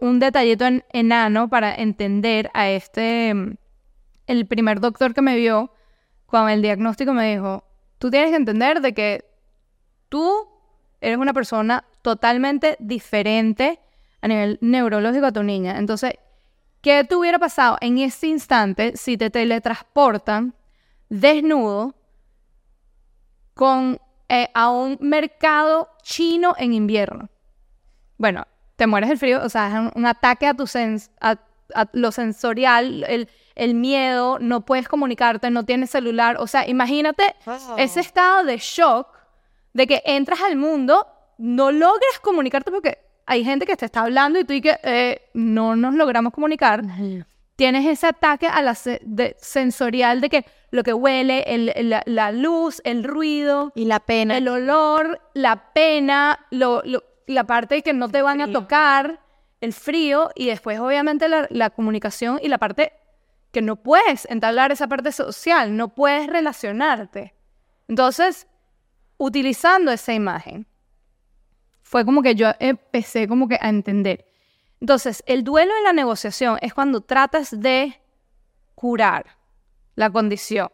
un 0.00 0.20
detallito 0.20 0.64
en, 0.64 0.84
enano 0.92 1.48
para 1.48 1.74
entender 1.74 2.52
a 2.54 2.70
este, 2.70 3.34
mm, 3.34 3.56
el 4.28 4.46
primer 4.46 4.78
doctor 4.78 5.12
que 5.12 5.22
me 5.22 5.34
vio, 5.34 5.72
con 6.26 6.48
el 6.48 6.62
diagnóstico 6.62 7.12
me 7.12 7.32
dijo, 7.32 7.64
tú 7.98 8.12
tienes 8.12 8.30
que 8.30 8.36
entender 8.36 8.80
de 8.80 8.94
que 8.94 9.33
tú 10.08 10.48
eres 11.00 11.18
una 11.18 11.32
persona 11.32 11.84
totalmente 12.02 12.76
diferente 12.80 13.80
a 14.20 14.28
nivel 14.28 14.58
neurológico 14.60 15.26
a 15.26 15.32
tu 15.32 15.42
niña. 15.42 15.78
Entonces, 15.78 16.14
¿qué 16.80 17.04
te 17.04 17.14
hubiera 17.14 17.38
pasado 17.38 17.76
en 17.80 17.98
ese 17.98 18.28
instante 18.28 18.96
si 18.96 19.16
te 19.18 19.30
teletransportan 19.30 20.54
desnudo 21.10 21.94
con, 23.54 24.00
eh, 24.28 24.48
a 24.54 24.70
un 24.70 24.96
mercado 25.00 25.90
chino 26.02 26.54
en 26.58 26.72
invierno? 26.72 27.28
Bueno, 28.16 28.46
te 28.76 28.86
mueres 28.86 29.10
del 29.10 29.18
frío, 29.18 29.42
o 29.42 29.48
sea, 29.48 29.68
es 29.68 29.92
un, 29.94 30.06
ataque 30.06 30.46
a 30.46 30.54
tu 30.54 30.66
sens 30.66 31.10
a, 31.20 31.36
lo 31.92 32.12
sensorial, 32.12 33.04
el, 33.08 33.28
el, 33.54 33.74
miedo, 33.74 34.38
no 34.38 34.64
puedes 34.64 34.88
comunicarte, 34.88 35.50
no 35.50 35.64
tienes 35.64 35.90
celular, 35.90 36.36
o 36.38 36.46
sea, 36.46 36.68
imagínate 36.68 37.34
ese 37.78 38.00
estado 38.00 38.44
de 38.44 38.58
shock 38.58 39.13
de 39.74 39.86
que 39.86 40.02
entras 40.06 40.40
al 40.40 40.56
mundo, 40.56 41.06
no 41.36 41.70
logras 41.70 42.18
comunicarte 42.22 42.70
porque 42.70 42.98
hay 43.26 43.44
gente 43.44 43.66
que 43.66 43.76
te 43.76 43.84
está 43.84 44.02
hablando 44.02 44.38
y 44.38 44.44
tú 44.44 44.54
y 44.54 44.60
que 44.60 44.78
eh, 44.82 45.22
no 45.34 45.76
nos 45.76 45.94
logramos 45.94 46.32
comunicar. 46.32 46.82
Tienes 47.56 47.86
ese 47.86 48.06
ataque 48.08 48.46
a 48.46 48.62
la 48.62 48.74
sensorial 48.74 50.20
de 50.20 50.28
que 50.28 50.44
lo 50.70 50.82
que 50.82 50.92
huele, 50.92 51.44
la, 52.06 52.32
luz, 52.32 52.80
el 52.84 53.04
ruido. 53.04 53.72
Y 53.74 53.84
la 53.84 54.00
pena. 54.00 54.36
El 54.36 54.48
olor, 54.48 55.20
la 55.34 55.72
pena, 55.72 56.46
la 56.50 57.44
parte 57.44 57.76
de 57.76 57.82
que 57.82 57.92
no 57.92 58.08
te 58.08 58.22
van 58.22 58.40
a 58.40 58.50
tocar, 58.50 59.20
el 59.60 59.72
frío 59.72 60.30
y 60.34 60.46
después 60.46 60.78
obviamente 60.78 61.28
la, 61.28 61.46
la 61.50 61.70
comunicación 61.70 62.38
y 62.42 62.48
la 62.48 62.58
parte 62.58 62.92
que 63.50 63.62
no 63.62 63.76
puedes 63.76 64.26
entablar 64.28 64.72
esa 64.72 64.88
parte 64.88 65.10
social, 65.12 65.76
no 65.76 65.88
puedes 65.88 66.26
relacionarte. 66.26 67.34
Entonces, 67.88 68.46
utilizando 69.18 69.92
esa 69.92 70.12
imagen, 70.12 70.66
fue 71.82 72.04
como 72.04 72.22
que 72.22 72.34
yo 72.34 72.52
empecé 72.58 73.28
como 73.28 73.48
que 73.48 73.58
a 73.60 73.68
entender. 73.68 74.26
Entonces, 74.80 75.22
el 75.26 75.44
duelo 75.44 75.72
en 75.76 75.84
la 75.84 75.92
negociación 75.92 76.58
es 76.60 76.74
cuando 76.74 77.00
tratas 77.00 77.60
de 77.60 78.00
curar 78.74 79.26
la 79.94 80.10
condición. 80.10 80.70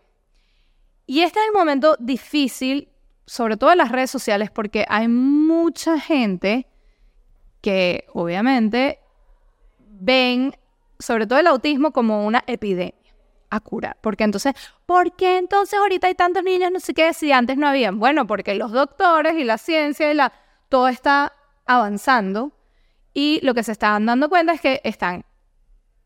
Y 1.07 1.21
este 1.23 1.41
es 1.41 1.47
el 1.47 1.53
momento 1.53 1.97
difícil, 1.99 2.89
sobre 3.27 3.57
todo 3.57 3.73
en 3.73 3.79
las 3.79 3.93
redes 3.93 4.11
sociales, 4.11 4.51
porque 4.51 4.85
hay 4.89 5.09
mucha 5.09 5.99
gente 5.99 6.67
que 7.61 8.07
obviamente 8.15 9.01
ven 9.79 10.57
sobre 10.99 11.27
todo 11.27 11.39
el 11.39 11.47
autismo 11.47 11.93
como 11.93 12.27
una 12.27 12.43
epidemia 12.47 13.00
a 13.51 13.61
curar. 13.61 13.97
Porque 14.01 14.25
entonces, 14.25 14.55
¿por 14.87 15.15
qué 15.17 15.39
entonces 15.39 15.79
ahorita 15.79 16.07
hay 16.07 16.15
tantos 16.15 16.43
niños, 16.43 16.71
no 16.73 16.81
sé 16.81 16.95
qué, 16.95 17.13
si 17.13 17.33
antes 17.33 17.57
no 17.57 17.69
habían? 17.69 17.99
Bueno, 17.99 18.27
porque 18.27 18.55
los 18.55 18.73
doctores 18.73 19.35
y 19.35 19.45
la 19.45 19.59
ciencia 19.59 20.11
y 20.11 20.15
la, 20.15 20.33
todo 20.69 20.89
está 20.89 21.35
avanzando 21.67 22.53
y 23.13 23.41
lo 23.43 23.55
que 23.55 23.63
se 23.63 23.73
están 23.73 24.07
dando 24.07 24.29
cuenta 24.29 24.53
es 24.53 24.61
que 24.61 24.81
están 24.85 25.25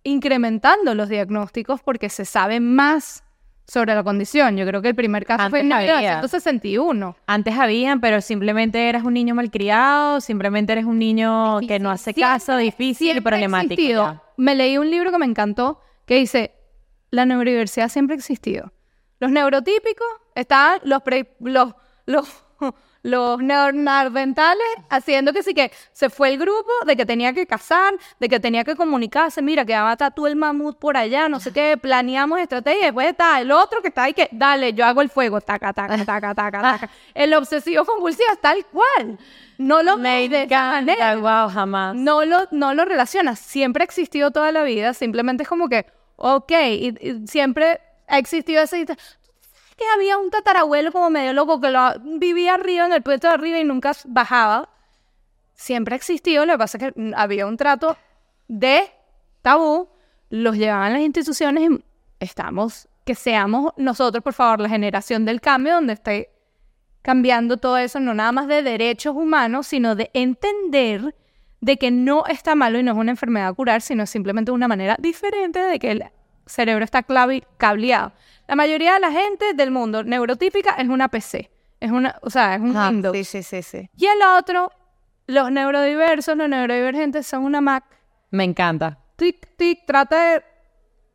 incrementando 0.02 0.94
los 0.94 1.08
diagnósticos 1.08 1.80
porque 1.82 2.08
se 2.08 2.24
sabe 2.24 2.60
más 2.60 3.24
sobre 3.66 3.94
la 3.94 4.02
condición. 4.02 4.56
Yo 4.56 4.66
creo 4.66 4.82
que 4.82 4.88
el 4.88 4.94
primer 4.94 5.24
caso 5.24 5.48
fue 5.48 5.60
en 5.60 5.68
1961. 5.68 7.16
Antes 7.26 7.58
habían, 7.58 8.00
pero 8.00 8.20
simplemente 8.20 8.88
eras 8.88 9.04
un 9.04 9.14
niño 9.14 9.34
malcriado, 9.34 10.20
simplemente 10.20 10.72
eres 10.72 10.84
un 10.84 10.98
niño 10.98 11.60
que 11.60 11.78
no 11.78 11.90
hace 11.90 12.12
caso, 12.14 12.56
difícil 12.56 13.16
y 13.16 13.20
problemático. 13.20 14.20
Me 14.36 14.54
leí 14.54 14.76
un 14.78 14.90
libro 14.90 15.10
que 15.10 15.18
me 15.18 15.26
encantó 15.26 15.80
que 16.04 16.16
dice, 16.16 16.52
la 17.14 17.24
neurodiversidad 17.24 17.88
siempre 17.88 18.14
ha 18.14 18.18
existido. 18.18 18.72
Los 19.20 19.30
neurotípicos 19.30 20.06
están 20.34 20.80
los, 20.82 21.00
los, 21.40 21.74
los, 22.06 22.44
los 23.02 23.38
neonardentales 23.40 24.66
haciendo 24.90 25.32
que 25.32 25.42
sí 25.42 25.54
que 25.54 25.70
se 25.92 26.10
fue 26.10 26.30
el 26.30 26.38
grupo 26.38 26.70
de 26.86 26.96
que 26.96 27.06
tenía 27.06 27.32
que 27.32 27.46
cazar, 27.46 27.94
de 28.18 28.28
que 28.28 28.40
tenía 28.40 28.64
que 28.64 28.74
comunicarse, 28.74 29.40
mira, 29.42 29.64
que 29.64 29.74
va 29.74 29.92
a 29.92 30.10
tú 30.10 30.26
el 30.26 30.34
mamut 30.34 30.78
por 30.78 30.96
allá, 30.96 31.28
no 31.28 31.38
sé 31.38 31.52
qué, 31.52 31.78
planeamos 31.80 32.40
estrategia, 32.40 32.86
después 32.86 33.06
está 33.06 33.40
el 33.40 33.52
otro 33.52 33.80
que 33.80 33.88
está 33.88 34.04
ahí 34.04 34.12
que, 34.12 34.28
dale, 34.32 34.72
yo 34.72 34.84
hago 34.84 35.00
el 35.00 35.08
fuego, 35.08 35.40
taca, 35.40 35.72
taca, 35.72 35.96
taca, 36.04 36.34
taca, 36.34 36.60
taca. 36.60 36.90
El 37.14 37.32
obsesivo 37.34 37.84
compulsivo 37.84 38.32
es 38.32 38.40
tal 38.40 38.66
cual. 38.66 39.18
No 39.56 39.84
lo 39.84 39.96
Me 39.96 40.28
wow, 41.20 41.48
jamás. 41.48 41.94
No 41.94 42.24
lo, 42.24 42.48
no 42.50 42.74
lo 42.74 42.84
relacionas. 42.84 43.38
Siempre 43.38 43.84
ha 43.84 43.86
existido 43.86 44.32
toda 44.32 44.50
la 44.50 44.64
vida, 44.64 44.94
simplemente 44.94 45.44
es 45.44 45.48
como 45.48 45.68
que 45.68 45.86
ok, 46.24 46.52
y, 46.52 47.26
siempre 47.26 47.80
ha 48.08 48.18
existido 48.18 48.62
ese... 48.62 48.86
Que 48.86 49.84
había 49.94 50.18
un 50.18 50.30
tatarabuelo 50.30 50.92
como 50.92 51.10
medio 51.10 51.32
loco 51.32 51.60
que 51.60 51.70
lo, 51.70 51.80
vivía 52.18 52.54
arriba 52.54 52.86
en 52.86 52.92
el 52.92 53.02
puesto 53.02 53.26
de 53.26 53.34
arriba 53.34 53.58
y 53.58 53.64
nunca 53.64 53.92
bajaba. 54.06 54.70
Siempre 55.52 55.94
ha 55.94 55.96
existido, 55.96 56.46
lo 56.46 56.52
que 56.52 56.58
pasa 56.58 56.78
es 56.78 56.92
que 56.92 57.12
había 57.16 57.46
un 57.46 57.56
trato 57.56 57.96
de 58.46 58.90
tabú. 59.42 59.88
los 60.30 60.56
llevaban 60.56 60.92
las 60.92 61.02
instituciones 61.02 61.70
y 61.70 61.84
estamos, 62.20 62.88
que 63.04 63.14
seamos 63.14 63.72
nosotros, 63.76 64.22
por 64.22 64.32
favor, 64.32 64.60
la 64.60 64.68
generación 64.68 65.24
del 65.24 65.40
cambio 65.40 65.74
donde 65.74 65.94
esté 65.94 66.30
cambiando 67.02 67.56
todo 67.58 67.76
eso, 67.76 68.00
no 68.00 68.14
nada 68.14 68.32
más 68.32 68.46
de 68.46 68.62
derechos 68.62 69.14
humanos, 69.14 69.66
sino 69.66 69.96
de 69.96 70.10
entender 70.14 71.14
de 71.64 71.78
que 71.78 71.90
no 71.90 72.26
está 72.26 72.54
malo 72.54 72.78
y 72.78 72.82
no 72.82 72.92
es 72.92 72.98
una 72.98 73.10
enfermedad 73.12 73.48
a 73.48 73.52
curar, 73.54 73.80
sino 73.80 74.04
simplemente 74.06 74.50
una 74.52 74.68
manera 74.68 74.96
diferente 74.98 75.58
de 75.60 75.78
que 75.78 75.92
el 75.92 76.04
cerebro 76.46 76.84
está 76.84 77.06
clavi- 77.06 77.44
cableado. 77.56 78.12
La 78.46 78.54
mayoría 78.54 78.94
de 78.94 79.00
la 79.00 79.10
gente 79.10 79.54
del 79.54 79.70
mundo 79.70 80.04
neurotípica 80.04 80.72
es 80.74 80.88
una 80.88 81.08
PC, 81.08 81.50
es 81.80 81.90
una, 81.90 82.18
o 82.20 82.28
sea, 82.28 82.56
es 82.56 82.60
un 82.60 82.76
Ajá, 82.76 82.90
Windows. 82.90 83.16
sí, 83.16 83.24
sí, 83.24 83.42
sí, 83.42 83.62
sí. 83.62 83.90
Y 83.96 84.04
el 84.04 84.18
otro, 84.38 84.70
los 85.26 85.50
neurodiversos, 85.50 86.36
los 86.36 86.48
neurodivergentes 86.50 87.26
son 87.26 87.44
una 87.44 87.62
Mac. 87.62 87.84
Me 88.30 88.44
encanta. 88.44 88.98
Tic, 89.16 89.56
tic, 89.56 89.86
trata 89.86 90.32
de 90.34 90.42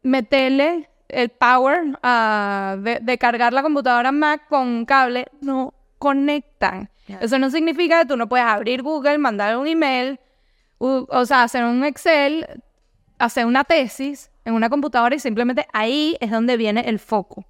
meterle 0.03 0.89
el 1.09 1.29
power 1.29 1.81
ah, 2.03 2.75
de, 2.79 2.99
de 3.01 3.17
cargar 3.17 3.53
la 3.53 3.61
computadora 3.61 4.11
Mac 4.11 4.47
con 4.47 4.67
un 4.67 4.85
cable. 4.85 5.27
No 5.41 5.73
conectan. 5.99 6.89
Eso 7.21 7.37
no 7.39 7.49
significa 7.49 7.99
que 8.01 8.07
tú 8.07 8.17
no 8.17 8.27
puedes 8.29 8.45
abrir 8.45 8.81
Google, 8.83 9.17
mandar 9.17 9.57
un 9.57 9.67
email, 9.67 10.19
o 10.79 11.25
sea, 11.25 11.43
hacer 11.43 11.63
un 11.65 11.83
Excel, 11.83 12.63
hacer 13.19 13.45
una 13.45 13.63
tesis 13.63 14.31
en 14.45 14.53
una 14.53 14.69
computadora 14.69 15.15
y 15.15 15.19
simplemente 15.19 15.67
ahí 15.73 16.17
es 16.19 16.31
donde 16.31 16.57
viene 16.57 16.81
el 16.81 16.99
foco. 16.99 17.45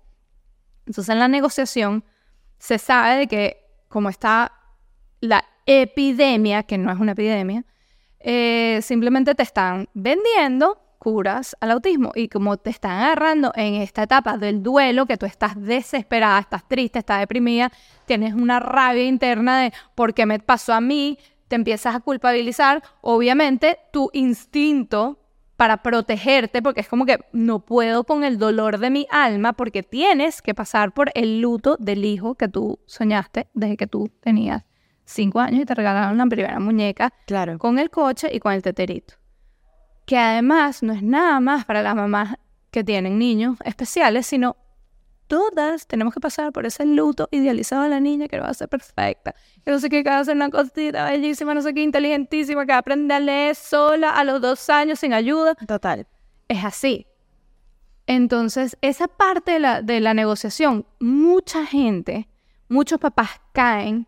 Entonces 0.85 1.09
en 1.09 1.19
la 1.19 1.27
negociación 1.27 2.03
se 2.57 2.77
sabe 2.77 3.17
de 3.17 3.27
que 3.27 3.65
como 3.87 4.09
está 4.09 4.51
la 5.21 5.45
epidemia, 5.65 6.63
que 6.63 6.77
no 6.77 6.91
es 6.91 6.99
una 6.99 7.11
epidemia, 7.11 7.65
eh, 8.19 8.79
simplemente 8.81 9.35
te 9.35 9.43
están 9.43 9.87
vendiendo 9.93 10.81
curas 10.97 11.55
al 11.61 11.71
autismo 11.71 12.11
y 12.13 12.27
como 12.27 12.57
te 12.57 12.69
están 12.69 12.91
agarrando 12.91 13.53
en 13.55 13.75
esta 13.75 14.03
etapa 14.03 14.37
del 14.37 14.61
duelo, 14.61 15.05
que 15.05 15.17
tú 15.17 15.25
estás 15.25 15.53
desesperada, 15.55 16.39
estás 16.39 16.67
triste, 16.67 16.99
estás 16.99 17.21
deprimida, 17.21 17.71
tienes 18.05 18.33
una 18.33 18.59
rabia 18.59 19.05
interna 19.05 19.61
de 19.61 19.73
por 19.95 20.13
qué 20.13 20.25
me 20.25 20.39
pasó 20.39 20.73
a 20.73 20.81
mí, 20.81 21.17
te 21.49 21.55
empiezas 21.57 21.95
a 21.95 21.99
culpabilizar, 21.99 22.81
obviamente 23.01 23.77
tu 23.91 24.09
instinto 24.13 25.19
para 25.57 25.83
protegerte, 25.83 26.61
porque 26.61 26.79
es 26.79 26.87
como 26.87 27.05
que 27.05 27.19
no 27.33 27.59
puedo 27.65 28.05
con 28.05 28.23
el 28.23 28.37
dolor 28.37 28.77
de 28.77 28.89
mi 28.89 29.07
alma, 29.11 29.51
porque 29.51 29.83
tienes 29.83 30.41
que 30.41 30.53
pasar 30.55 30.93
por 30.93 31.11
el 31.15 31.41
luto 31.41 31.75
del 31.77 32.05
hijo 32.05 32.35
que 32.35 32.47
tú 32.47 32.79
soñaste 32.85 33.47
desde 33.53 33.75
que 33.75 33.87
tú 33.87 34.09
tenías 34.21 34.63
cinco 35.03 35.39
años 35.41 35.61
y 35.61 35.65
te 35.65 35.75
regalaron 35.75 36.17
la 36.17 36.25
primera 36.27 36.59
muñeca 36.59 37.11
Claro. 37.25 37.57
con 37.57 37.77
el 37.77 37.89
coche 37.89 38.29
y 38.31 38.39
con 38.39 38.53
el 38.53 38.61
teterito. 38.61 39.15
Que 40.05 40.17
además 40.17 40.81
no 40.81 40.93
es 40.93 41.03
nada 41.03 41.39
más 41.41 41.65
para 41.65 41.81
las 41.81 41.95
mamás 41.95 42.35
que 42.71 42.83
tienen 42.83 43.17
niños 43.19 43.57
especiales, 43.65 44.27
sino 44.27 44.55
todas 45.29 45.87
tenemos 45.87 46.13
que 46.13 46.19
pasar 46.19 46.51
por 46.51 46.65
ese 46.65 46.85
luto 46.85 47.29
idealizado 47.31 47.83
de 47.83 47.89
la 47.89 47.99
niña 47.99 48.27
que 48.27 48.39
va 48.39 48.47
a 48.47 48.53
ser 48.53 48.67
perfecta. 48.67 49.35
Que 49.63 49.71
no 49.71 49.79
sé 49.79 49.89
qué, 49.89 50.03
que 50.03 50.09
va 50.09 50.19
a 50.19 50.25
ser 50.25 50.35
una 50.35 50.49
cosita 50.49 51.05
bellísima, 51.05 51.53
no 51.53 51.61
sé 51.61 51.73
qué, 51.73 51.83
inteligentísima, 51.83 52.65
que 52.65 52.71
va 52.71 52.77
a 52.77 52.79
aprender 52.79 53.17
a 53.17 53.19
leer 53.19 53.55
sola 53.55 54.09
a 54.09 54.23
los 54.23 54.41
dos 54.41 54.69
años 54.69 54.99
sin 54.99 55.13
ayuda. 55.13 55.55
Total. 55.55 56.07
Es 56.47 56.65
así. 56.65 57.05
Entonces, 58.07 58.75
esa 58.81 59.07
parte 59.07 59.51
de 59.51 59.59
la, 59.59 59.81
de 59.83 59.99
la 59.99 60.15
negociación, 60.15 60.87
mucha 60.99 61.65
gente, 61.65 62.27
muchos 62.67 62.99
papás 62.99 63.39
caen 63.53 64.07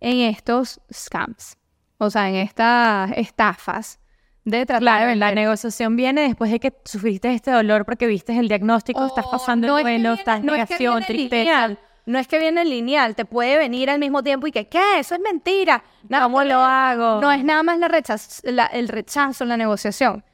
en 0.00 0.20
estos 0.20 0.80
scams, 0.92 1.56
o 1.96 2.10
sea, 2.10 2.28
en 2.28 2.36
estas 2.36 3.12
estafas 3.16 3.99
de 4.44 4.64
tratar 4.66 4.80
Claro, 4.80 5.14
la 5.14 5.34
negociación 5.34 5.96
viene 5.96 6.22
después 6.22 6.50
de 6.50 6.58
que 6.60 6.72
sufriste 6.84 7.32
este 7.34 7.50
dolor 7.50 7.84
porque 7.84 8.06
viste 8.06 8.36
el 8.38 8.48
diagnóstico, 8.48 9.06
estás 9.06 9.26
Oh, 9.26 9.30
pasando 9.32 9.66
no 9.66 9.78
el 9.78 9.86
es 9.86 9.86
que 9.86 9.98
duelo, 9.98 10.14
estás 10.14 10.42
no 10.42 10.54
es 10.54 10.68
que 10.68 10.74
negación, 10.74 11.02
tristeza. 11.04 11.36
lineal, 11.36 11.78
No 12.06 12.18
es 12.18 12.26
que 12.26 12.38
viene 12.38 12.64
lineal, 12.64 13.14
te 13.14 13.24
puede 13.26 13.58
venir 13.58 13.90
al 13.90 14.00
mismo 14.00 14.22
tiempo 14.22 14.46
y 14.46 14.52
que, 14.52 14.66
¿qué? 14.68 14.98
Eso 14.98 15.14
es 15.14 15.20
mentira. 15.20 15.84
No, 16.08 16.22
¿Cómo 16.22 16.42
lo 16.42 16.56
hago? 16.58 17.20
No 17.20 17.30
es 17.30 17.44
nada 17.44 17.62
más 17.62 17.78
la 17.78 17.88
rechaz- 17.88 18.40
la- 18.44 18.66
el 18.66 18.88
rechazo, 18.88 19.44
la 19.44 19.56
negociación. 19.58 20.24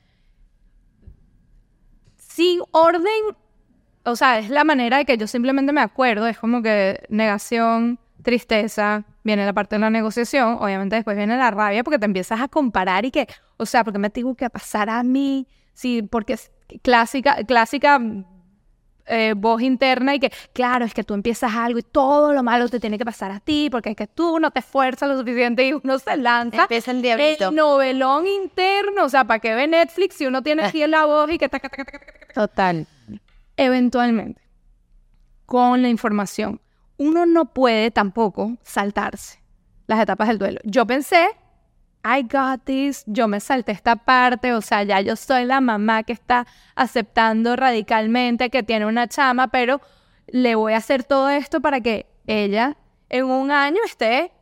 Sin 2.17 2.61
orden, 2.71 3.37
o 4.05 4.17
sea, 4.17 4.39
es 4.39 4.51
la 4.51 4.65
manera 4.65 4.99
de 4.99 5.05
que 5.05 5.17
yo 5.19 5.27
simplemente 5.27 5.73
me 5.73 5.81
acuerdo, 5.81 6.27
es 6.27 6.39
como 6.39 6.63
que 6.63 7.03
negación, 7.09 7.99
tristeza, 8.23 9.05
viene 9.27 9.45
la 9.45 9.53
parte 9.53 9.75
de 9.75 9.81
la 9.81 9.91
negociación, 9.91 10.57
obviamente 10.61 10.95
después 10.95 11.17
viene 11.17 11.37
la 11.37 11.51
rabia 11.51 11.83
porque 11.83 11.99
te 11.99 12.07
empiezas 12.07 12.41
a 12.41 12.49
comparar 12.49 13.05
y 13.05 13.11
que, 13.11 13.27
o 13.57 13.67
sea, 13.67 13.85
porque 13.85 13.99
me 13.99 14.09
tengo 14.09 14.35
que 14.37 14.49
pasar 14.49 14.89
a 14.89 15.03
mí, 15.03 15.49
sí, 15.75 16.03
porque 16.03 16.35
es 16.35 16.53
clásica, 16.83 17.45
clásica 17.45 18.01
eh, 19.07 19.35
voz 19.37 19.63
interna 19.63 20.15
y 20.15 20.21
que, 20.21 20.33
claro, 20.53 20.85
es 20.85 20.95
que 20.95 21.03
tú 21.03 21.15
empiezas 21.15 21.55
algo 21.55 21.81
y 21.81 21.83
todo 21.83 22.33
lo 22.33 22.43
malo 22.45 22.69
te 22.69 22.79
tiene 22.79 22.99
que 22.99 23.05
pasar 23.05 23.33
a 23.33 23.41
ti 23.41 23.69
porque 23.71 23.91
es 23.91 23.97
que 23.97 24.07
tú 24.07 24.39
no 24.39 24.53
te 24.53 24.61
esfuerzas 24.61 25.09
lo 25.09 25.19
suficiente 25.19 25.67
y 25.67 25.73
uno 25.73 25.99
se 25.99 26.17
lanza. 26.17 26.63
Empieza 26.63 26.93
el 26.93 27.03
diablito. 27.03 27.49
El 27.49 27.57
novelón 27.57 28.27
interno, 28.29 29.05
o 29.05 29.09
sea, 29.09 29.25
¿para 29.25 29.41
qué 29.41 29.55
ve 29.55 29.67
Netflix 29.67 30.15
si 30.15 30.27
uno 30.27 30.43
tiene 30.43 30.65
aquí 30.65 30.83
en 30.83 30.93
la 30.93 31.05
voz 31.05 31.31
y 31.31 31.39
que 31.39 31.49
taca, 31.49 31.69
taca, 31.69 31.85
taca, 31.85 31.99
taca, 31.99 32.19
taca? 32.21 32.33
Total. 32.33 32.87
eventualmente, 33.57 34.41
con 35.47 35.83
la 35.83 35.89
información, 35.89 36.61
uno 36.99 37.27
no 37.27 37.53
puede 37.53 37.91
tampoco 37.91 38.57
saltarse 38.63 39.43
las 39.87 40.01
etapas 40.01 40.29
del 40.29 40.39
duelo. 40.39 40.61
Yo 40.65 40.87
pensé, 40.87 41.29
I 42.05 42.23
got 42.23 42.65
this, 42.65 43.05
yo 43.07 43.29
me 43.29 43.41
salté 43.41 43.73
esta 43.73 43.97
parte, 43.97 44.53
o 44.53 44.61
sea, 44.61 44.83
ya 44.83 45.01
yo 45.01 45.17
soy 45.17 45.45
la 45.45 45.61
mamá 45.61 46.03
que 46.03 46.13
está 46.13 46.47
aceptando 46.75 47.57
radicalmente 47.57 48.51
que 48.51 48.63
tiene 48.63 48.87
una 48.87 49.09
chama, 49.09 49.49
pero 49.49 49.81
le 50.27 50.55
voy 50.55 50.73
a 50.73 50.79
hacer 50.79 51.05
todo 51.05 51.29
esto 51.29 51.61
para 51.61 51.81
que 51.81 52.07
ella 52.27 52.77
en 53.09 53.25
un 53.25 53.51
año 53.51 53.79
esté 53.85 54.33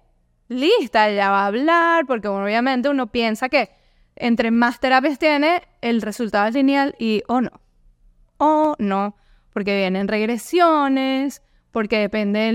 lista, 0.49 1.09
ella 1.09 1.31
va 1.31 1.45
a 1.45 1.47
hablar, 1.47 2.07
porque 2.07 2.29
obviamente 2.29 2.89
uno 2.89 3.09
piensa 3.09 3.49
que 3.49 3.71
entre 4.17 4.51
más 4.51 4.79
terapias 4.79 5.19
tiene, 5.19 5.63
el 5.81 6.01
resultado 6.03 6.47
es 6.47 6.55
lineal 6.55 6.95
y 6.99 7.23
o 7.29 7.41
no 7.41 7.51
o 8.37 8.75
no, 8.79 9.17
porque 9.53 9.77
vienen 9.77 10.09
regresiones, 10.09 11.43
porque 11.75 11.99
depende 11.99 12.39
de 12.39 12.53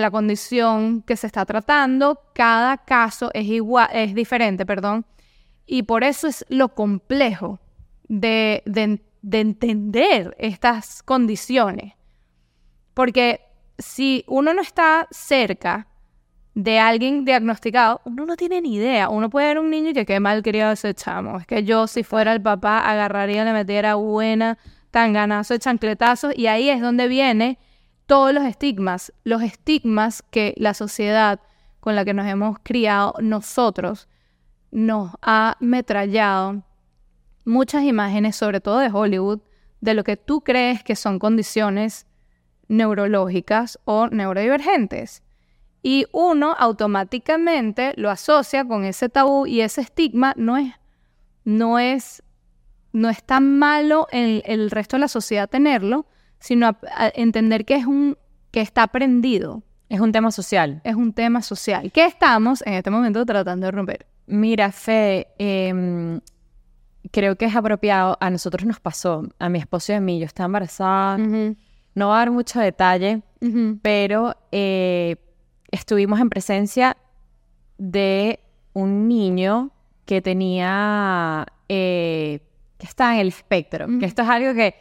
la, 0.00 0.10
condición 0.10 1.02
que 1.02 1.14
se 1.16 1.26
está 1.26 1.44
tratando, 1.44 2.22
cada 2.34 2.78
caso 2.78 3.30
es 3.34 3.44
igual, 3.44 3.90
es 3.92 4.14
diferente, 4.14 4.64
perdón, 4.64 5.04
y 5.66 5.82
por 5.82 6.02
eso 6.02 6.26
es 6.26 6.46
lo 6.48 6.70
complejo 6.70 7.60
de 8.08 8.62
entender 9.30 10.34
estas 10.38 11.02
condiciones, 11.02 11.92
porque 12.94 13.42
si 13.76 14.24
uno 14.26 14.54
no 14.54 14.62
está 14.62 15.06
cerca 15.10 15.86
de 16.54 16.78
alguien 16.78 17.26
diagnosticado, 17.26 18.00
uno 18.06 18.24
no 18.24 18.34
tiene 18.34 18.62
ni 18.62 18.76
idea. 18.76 19.10
Uno 19.10 19.28
puede 19.28 19.48
ver 19.48 19.58
un 19.58 19.68
niño 19.68 19.90
y 19.90 19.92
que 19.92 20.06
qué 20.06 20.20
mal 20.20 20.42
criado 20.42 20.72
ese 20.72 20.94
chamo. 20.94 21.36
Es 21.36 21.46
que 21.46 21.64
yo, 21.64 21.86
si 21.86 22.02
fuera 22.02 22.32
el 22.32 22.40
papá, 22.40 22.78
agarraría, 22.78 23.44
le 23.44 23.52
metiera 23.52 23.96
buena, 23.96 24.56
tanganazo 24.90 25.52
de 25.52 25.60
chancletazos, 25.60 26.32
y 26.34 26.46
ahí 26.46 26.70
es 26.70 26.80
donde 26.80 27.08
viene 27.08 27.58
todos 28.06 28.32
los 28.32 28.44
estigmas, 28.44 29.12
los 29.24 29.42
estigmas 29.42 30.22
que 30.30 30.54
la 30.56 30.74
sociedad 30.74 31.40
con 31.80 31.94
la 31.94 32.04
que 32.04 32.14
nos 32.14 32.26
hemos 32.26 32.58
criado 32.62 33.14
nosotros 33.20 34.08
nos 34.70 35.12
ha 35.22 35.56
metrallado 35.60 36.62
muchas 37.44 37.84
imágenes, 37.84 38.36
sobre 38.36 38.60
todo 38.60 38.78
de 38.78 38.90
Hollywood, 38.92 39.40
de 39.80 39.94
lo 39.94 40.04
que 40.04 40.16
tú 40.16 40.40
crees 40.42 40.82
que 40.82 40.96
son 40.96 41.18
condiciones 41.18 42.06
neurológicas 42.68 43.78
o 43.84 44.08
neurodivergentes. 44.08 45.22
Y 45.82 46.06
uno 46.12 46.54
automáticamente 46.58 47.92
lo 47.96 48.10
asocia 48.10 48.64
con 48.64 48.84
ese 48.84 49.08
tabú 49.08 49.46
y 49.46 49.60
ese 49.60 49.82
estigma 49.82 50.34
no 50.36 50.56
es, 50.56 50.72
no 51.44 51.78
es, 51.78 52.22
no 52.92 53.08
es 53.08 53.22
tan 53.22 53.58
malo 53.58 54.08
en 54.10 54.42
el 54.44 54.70
resto 54.70 54.96
de 54.96 55.02
la 55.02 55.08
sociedad 55.08 55.48
tenerlo, 55.48 56.06
sino 56.38 56.66
a- 56.68 56.78
a 56.96 57.12
entender 57.14 57.64
que 57.64 57.74
es 57.76 57.86
un, 57.86 58.16
que 58.50 58.60
está 58.60 58.82
aprendido, 58.84 59.62
Es 59.88 60.00
un 60.00 60.12
tema 60.12 60.30
social. 60.30 60.80
es 60.84 60.94
un 60.94 61.12
tema 61.12 61.42
social, 61.42 61.90
que 61.92 62.04
estamos 62.06 62.62
en 62.66 62.74
este 62.74 62.90
momento 62.90 63.24
tratando 63.26 63.66
de 63.66 63.70
romper. 63.72 64.06
Mira, 64.26 64.72
Fe, 64.72 65.28
em, 65.38 66.20
creo 67.12 67.36
que 67.36 67.44
es 67.44 67.54
apropiado. 67.54 68.16
A 68.20 68.28
nosotros 68.30 68.64
nos 68.66 68.80
pasó, 68.80 69.22
a 69.38 69.48
mi 69.48 69.58
esposo 69.60 69.92
y 69.92 69.94
a 69.96 70.00
mí. 70.00 70.18
Yo 70.18 70.26
estaba 70.26 70.46
embarazada. 70.46 71.16
No 71.18 72.08
va 72.08 72.16
a 72.16 72.18
dar 72.18 72.30
mucho 72.32 72.58
detalle, 72.60 73.22
pero 73.82 74.34
eh, 74.52 75.16
estuvimos 75.70 76.18
en 76.20 76.28
presencia 76.28 76.96
de 77.78 78.40
un 78.72 79.06
niño 79.08 79.70
que 80.04 80.20
tenía, 80.22 81.46
eh, 81.68 82.40
que 82.78 82.86
estaba 82.86 83.14
en 83.14 83.20
el 83.20 83.28
espectro, 83.28 83.86
que 83.98 84.06
esto 84.06 84.22
es 84.22 84.28
algo 84.28 84.54
que 84.54 84.74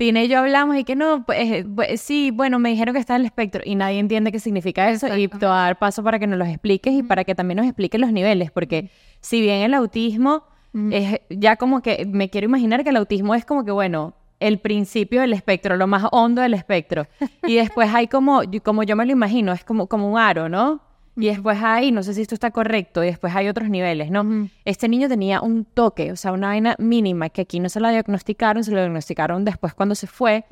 Tina 0.00 0.22
y 0.22 0.28
yo 0.28 0.38
hablamos 0.38 0.78
y 0.78 0.84
que 0.84 0.96
no, 0.96 1.26
pues, 1.26 1.38
eh, 1.40 1.66
pues, 1.76 2.00
sí, 2.00 2.30
bueno, 2.30 2.58
me 2.58 2.70
dijeron 2.70 2.94
que 2.94 3.00
está 3.00 3.16
en 3.16 3.20
el 3.20 3.26
espectro 3.26 3.60
y 3.62 3.74
nadie 3.74 3.98
entiende 3.98 4.32
qué 4.32 4.40
significa 4.40 4.88
eso 4.88 5.06
y 5.08 5.24
Exacto. 5.24 5.40
te 5.40 5.44
voy 5.44 5.54
a 5.54 5.58
dar 5.58 5.78
paso 5.78 6.02
para 6.02 6.18
que 6.18 6.26
nos 6.26 6.38
los 6.38 6.48
expliques 6.48 6.94
y 6.94 7.02
para 7.02 7.22
que 7.24 7.34
también 7.34 7.58
nos 7.58 7.66
expliques 7.66 8.00
los 8.00 8.10
niveles, 8.10 8.50
porque 8.50 8.88
si 9.20 9.42
bien 9.42 9.60
el 9.60 9.74
autismo 9.74 10.44
es 10.90 11.20
ya 11.28 11.56
como 11.56 11.82
que 11.82 12.06
me 12.06 12.30
quiero 12.30 12.46
imaginar 12.46 12.82
que 12.82 12.88
el 12.88 12.96
autismo 12.96 13.34
es 13.34 13.44
como 13.44 13.62
que, 13.62 13.72
bueno, 13.72 14.14
el 14.38 14.58
principio 14.58 15.20
del 15.20 15.34
espectro, 15.34 15.76
lo 15.76 15.86
más 15.86 16.06
hondo 16.12 16.40
del 16.40 16.54
espectro. 16.54 17.06
Y 17.46 17.56
después 17.56 17.92
hay 17.92 18.06
como, 18.06 18.40
como 18.62 18.84
yo 18.84 18.96
me 18.96 19.04
lo 19.04 19.12
imagino, 19.12 19.52
es 19.52 19.64
como, 19.64 19.86
como 19.86 20.10
un 20.10 20.18
aro, 20.18 20.48
¿no? 20.48 20.80
Y 21.20 21.26
después 21.26 21.58
hay, 21.62 21.92
no 21.92 22.02
sé 22.02 22.14
si 22.14 22.22
esto 22.22 22.34
está 22.34 22.50
correcto, 22.50 23.02
y 23.04 23.06
después 23.06 23.34
hay 23.34 23.48
otros 23.48 23.68
niveles, 23.68 24.10
¿no? 24.10 24.48
Este 24.64 24.88
niño 24.88 25.08
tenía 25.08 25.40
un 25.40 25.64
toque, 25.64 26.12
o 26.12 26.16
sea, 26.16 26.32
una 26.32 26.48
vaina 26.48 26.76
mínima 26.78 27.28
que 27.28 27.42
aquí 27.42 27.60
no 27.60 27.68
se 27.68 27.80
la 27.80 27.90
diagnosticaron, 27.90 28.64
se 28.64 28.70
lo 28.70 28.78
diagnosticaron 28.78 29.44
después 29.44 29.74
cuando 29.74 29.94
se 29.94 30.06
fue. 30.06 30.44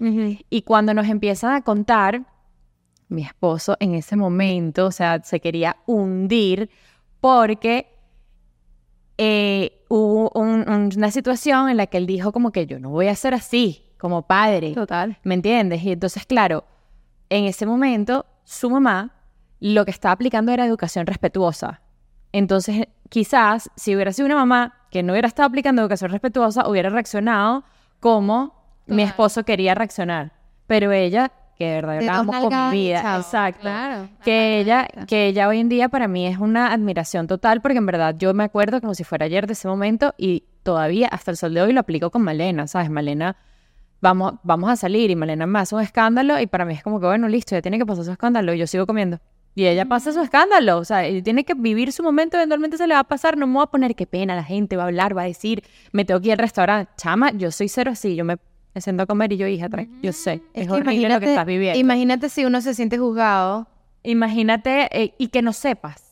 Y 0.51 0.62
cuando 0.62 0.95
nos 0.95 1.09
empiezan 1.09 1.55
a 1.55 1.62
contar, 1.62 2.25
mi 3.09 3.23
esposo 3.23 3.77
en 3.81 3.95
ese 3.95 4.16
momento, 4.16 4.87
o 4.87 4.93
sea, 4.93 5.23
se 5.23 5.41
quería 5.41 5.77
hundir 5.87 6.71
porque 7.21 7.89
eh, 9.16 9.83
hubo 9.89 10.31
una 10.35 11.11
situación 11.11 11.71
en 11.71 11.77
la 11.77 11.87
que 11.87 11.97
él 11.97 12.07
dijo 12.07 12.33
como 12.33 12.53
que 12.53 12.66
yo 12.66 12.79
no 12.79 12.91
voy 12.91 13.09
a 13.09 13.14
ser 13.14 13.35
así 13.35 13.83
como 13.99 14.23
padre. 14.23 14.75
Total. 14.75 15.19
¿Me 15.25 15.35
entiendes? 15.35 15.83
Y 15.83 15.93
entonces, 15.93 16.25
claro, 16.27 16.64
en 17.31 17.45
ese 17.45 17.66
momento 17.66 18.27
su 18.45 18.71
mamá 18.71 19.18
lo 19.61 19.85
que 19.85 19.91
estaba 19.91 20.13
aplicando 20.13 20.53
era 20.53 20.65
educación 20.65 21.07
respetuosa. 21.07 21.81
Entonces, 22.33 22.89
quizás 23.09 23.71
si 23.77 23.95
hubiera 23.95 24.13
sido 24.13 24.27
una 24.27 24.37
mamá 24.37 24.75
que 24.91 25.03
no 25.03 25.13
hubiera 25.13 25.29
estado 25.29 25.49
aplicando 25.49 25.83
educación 25.83 26.11
respetuosa, 26.11 26.69
hubiera 26.69 26.91
reaccionado 26.91 27.65
como 28.01 28.55
mi 28.87 29.03
esposo 29.03 29.45
quería 29.45 29.75
reaccionar. 29.75 30.33
Pero 30.67 30.93
ella 30.93 31.33
que 31.59 31.65
de 31.65 31.75
verdad 31.75 32.03
la 32.03 32.19
amo 32.19 32.33
con 32.41 32.71
mi 32.71 32.77
vida. 32.77 33.17
Exacto. 33.17 33.63
Claro. 33.63 34.09
Que 34.23 34.61
ella, 34.61 34.87
que 35.09 35.27
ella 35.27 35.49
hoy 35.49 35.59
en 35.59 35.69
día 35.69 35.89
para 35.89 36.07
mí 36.07 36.27
es 36.27 36.39
una 36.39 36.73
admiración 36.73 37.27
total 37.27 37.61
porque 37.61 37.79
en 37.79 37.87
verdad 37.87 38.15
yo 38.17 38.33
me 38.33 38.45
acuerdo 38.45 38.81
como 38.81 38.95
si 38.95 39.03
fuera 39.03 39.27
ayer 39.27 39.49
de 39.49 39.55
ese 39.55 39.67
momento 39.67 40.15
y 40.17 40.45
todavía 40.63 41.09
hasta 41.09 41.33
el 41.33 41.37
sol 41.37 41.55
de 41.55 41.63
hoy 41.63 41.73
lo 41.73 41.81
aplico 41.81 42.11
con 42.11 42.23
Malena, 42.23 42.69
¿sabes? 42.69 42.91
Malena, 42.91 43.37
vamos, 44.01 44.35
vamos 44.45 44.71
a 44.71 44.77
salir 44.77 45.11
y 45.11 45.17
Malena 45.17 45.47
me 45.47 45.59
hace 45.59 45.75
un 45.75 45.83
escándalo 45.83 46.39
y 46.39 46.47
para 46.47 46.65
mí 46.65 46.75
es 46.75 46.83
como 46.85 47.01
que 47.01 47.07
bueno, 47.07 47.29
listo, 47.29 47.57
ya 47.57 47.63
tiene 47.63 47.79
que 47.79 47.87
pasar 47.87 48.05
su 48.05 48.13
escándalo 48.13 48.55
y 48.55 48.59
yo 48.59 48.69
sigo 48.69 48.87
comiendo. 48.87 49.19
Y 49.59 49.67
ella 49.67 49.87
pasa 49.87 50.13
su 50.13 50.21
escándalo, 50.21 50.79
o 50.79 50.85
sea, 50.85 51.05
ella 51.05 51.21
tiene 51.21 51.43
que 51.43 51.55
vivir 51.55 51.91
su 51.91 52.05
momento, 52.05 52.37
eventualmente 52.37 52.77
se 52.77 52.87
le 52.87 52.95
va 52.95 53.01
a 53.01 53.05
pasar, 53.05 53.37
no 53.37 53.49
me 53.49 53.55
voy 53.55 53.65
a 53.65 53.67
poner 53.67 53.97
qué 53.97 54.07
pena, 54.07 54.37
la 54.37 54.45
gente 54.45 54.77
va 54.77 54.85
a 54.85 54.87
hablar, 54.87 55.17
va 55.17 55.23
a 55.23 55.25
decir, 55.25 55.65
me 55.91 56.05
tengo 56.05 56.21
que 56.21 56.29
ir 56.29 56.35
al 56.35 56.39
restaurante, 56.39 56.93
chama, 56.97 57.33
yo 57.33 57.51
soy 57.51 57.69
cero 57.69 57.91
así, 57.91 58.15
yo 58.15 58.25
me 58.25 58.37
siento 58.77 59.03
a 59.03 59.07
comer 59.07 59.33
y 59.33 59.37
yo, 59.37 59.49
hija, 59.49 59.69
yo 60.01 60.13
sé, 60.13 60.43
es, 60.55 60.71
horrible 60.71 61.09
lo 61.09 61.19
que 61.19 61.31
estás 61.31 61.45
viviendo. 61.45 61.77
Imagínate 61.77 62.29
si 62.29 62.45
uno 62.45 62.61
se 62.61 62.73
siente 62.73 62.99
juzgado. 62.99 63.67
Imagínate 64.05 64.97
eh, 64.97 65.15
y 65.19 65.27
que 65.27 65.43
no 65.43 65.53
sepas. 65.53 66.05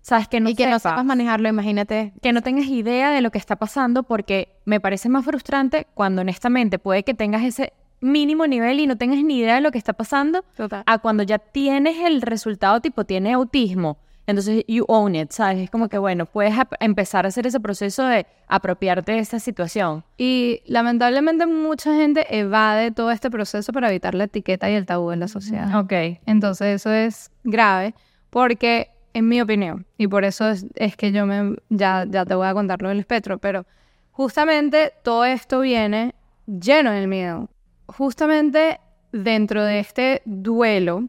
¿Sabes? 0.00 0.26
Que 0.26 0.40
no 0.40 0.48
y 0.48 0.54
que 0.54 0.66
no 0.66 0.78
sepas 0.78 1.04
manejarlo, 1.04 1.50
imagínate. 1.50 2.14
Que 2.22 2.32
no 2.32 2.40
tengas 2.40 2.64
idea 2.64 3.10
de 3.10 3.20
lo 3.20 3.30
que 3.30 3.36
está 3.36 3.56
pasando 3.56 4.04
porque 4.04 4.56
me 4.64 4.80
parece 4.80 5.10
más 5.10 5.26
frustrante 5.26 5.86
cuando 5.92 6.22
honestamente 6.22 6.78
puede 6.78 7.02
que 7.02 7.12
tengas 7.12 7.44
ese 7.44 7.74
mínimo 8.00 8.46
nivel 8.46 8.80
y 8.80 8.86
no 8.86 8.96
tengas 8.96 9.22
ni 9.22 9.38
idea 9.38 9.56
de 9.56 9.60
lo 9.60 9.70
que 9.70 9.78
está 9.78 9.92
pasando 9.92 10.44
Total. 10.56 10.82
a 10.86 10.98
cuando 10.98 11.22
ya 11.22 11.38
tienes 11.38 11.98
el 12.04 12.22
resultado 12.22 12.80
tipo 12.80 13.04
tiene 13.04 13.32
autismo 13.32 13.98
entonces, 14.26 14.64
you 14.66 14.84
own 14.88 15.14
it, 15.14 15.30
¿sabes? 15.30 15.58
Es 15.58 15.70
como 15.70 15.88
que, 15.88 15.98
bueno, 15.98 16.26
puedes 16.26 16.54
empezar 16.80 17.24
a 17.24 17.28
hacer 17.28 17.46
ese 17.46 17.60
proceso 17.60 18.04
de 18.04 18.26
apropiarte 18.48 19.12
de 19.12 19.18
esa 19.20 19.38
situación. 19.38 20.04
Y 20.18 20.62
lamentablemente 20.66 21.46
mucha 21.46 21.94
gente 21.94 22.26
evade 22.36 22.90
todo 22.90 23.12
este 23.12 23.30
proceso 23.30 23.72
para 23.72 23.88
evitar 23.88 24.14
la 24.14 24.24
etiqueta 24.24 24.68
y 24.68 24.74
el 24.74 24.84
tabú 24.84 25.12
en 25.12 25.20
la 25.20 25.28
sociedad. 25.28 25.78
Ok. 25.78 25.92
Entonces, 26.26 26.80
eso 26.80 26.90
es 26.90 27.30
grave 27.44 27.94
porque, 28.30 28.90
en 29.14 29.28
mi 29.28 29.40
opinión, 29.40 29.86
y 29.96 30.08
por 30.08 30.24
eso 30.24 30.48
es, 30.48 30.66
es 30.74 30.96
que 30.96 31.12
yo 31.12 31.24
me, 31.24 31.56
ya, 31.68 32.04
ya 32.08 32.24
te 32.26 32.34
voy 32.34 32.48
a 32.48 32.54
contar 32.54 32.82
lo 32.82 32.88
del 32.88 32.98
espectro, 32.98 33.38
pero 33.38 33.64
justamente 34.10 34.92
todo 35.04 35.24
esto 35.24 35.60
viene 35.60 36.16
lleno 36.46 36.90
del 36.90 37.06
miedo. 37.06 37.48
Justamente 37.86 38.80
dentro 39.12 39.64
de 39.64 39.80
este 39.80 40.22
duelo 40.24 41.08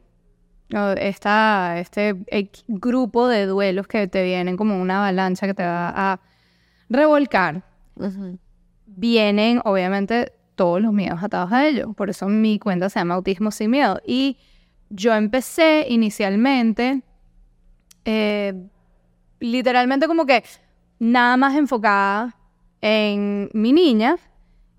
esta, 0.70 1.80
este 1.80 2.16
grupo 2.68 3.28
de 3.28 3.46
duelos 3.46 3.88
que 3.88 4.08
te 4.08 4.24
vienen 4.24 4.58
como 4.58 4.80
una 4.82 4.98
avalancha 4.98 5.48
que 5.48 5.54
te 5.54 5.64
va 5.64 5.90
a 5.96 6.20
revolcar, 6.90 7.64
vienen 8.86 9.62
obviamente 9.64 10.34
todos 10.56 10.82
los 10.82 10.92
miedos 10.92 11.24
atados 11.24 11.52
a 11.52 11.68
ello. 11.68 11.94
Por 11.94 12.10
eso 12.10 12.28
mi 12.28 12.60
cuenta 12.60 12.90
se 12.90 13.00
llama 13.00 13.16
Autismo 13.16 13.52
sin 13.52 13.72
Miedo. 13.72 14.02
Y 14.06 14.38
yo 14.90 15.14
empecé 15.14 15.86
inicialmente, 15.90 17.02
eh, 18.06 18.54
literalmente 19.40 20.08
como 20.08 20.26
que 20.26 20.44
nada 21.00 21.38
más 21.38 21.56
enfocada 21.56 22.36
en 22.82 23.50
mi 23.54 23.72
niña 23.72 24.18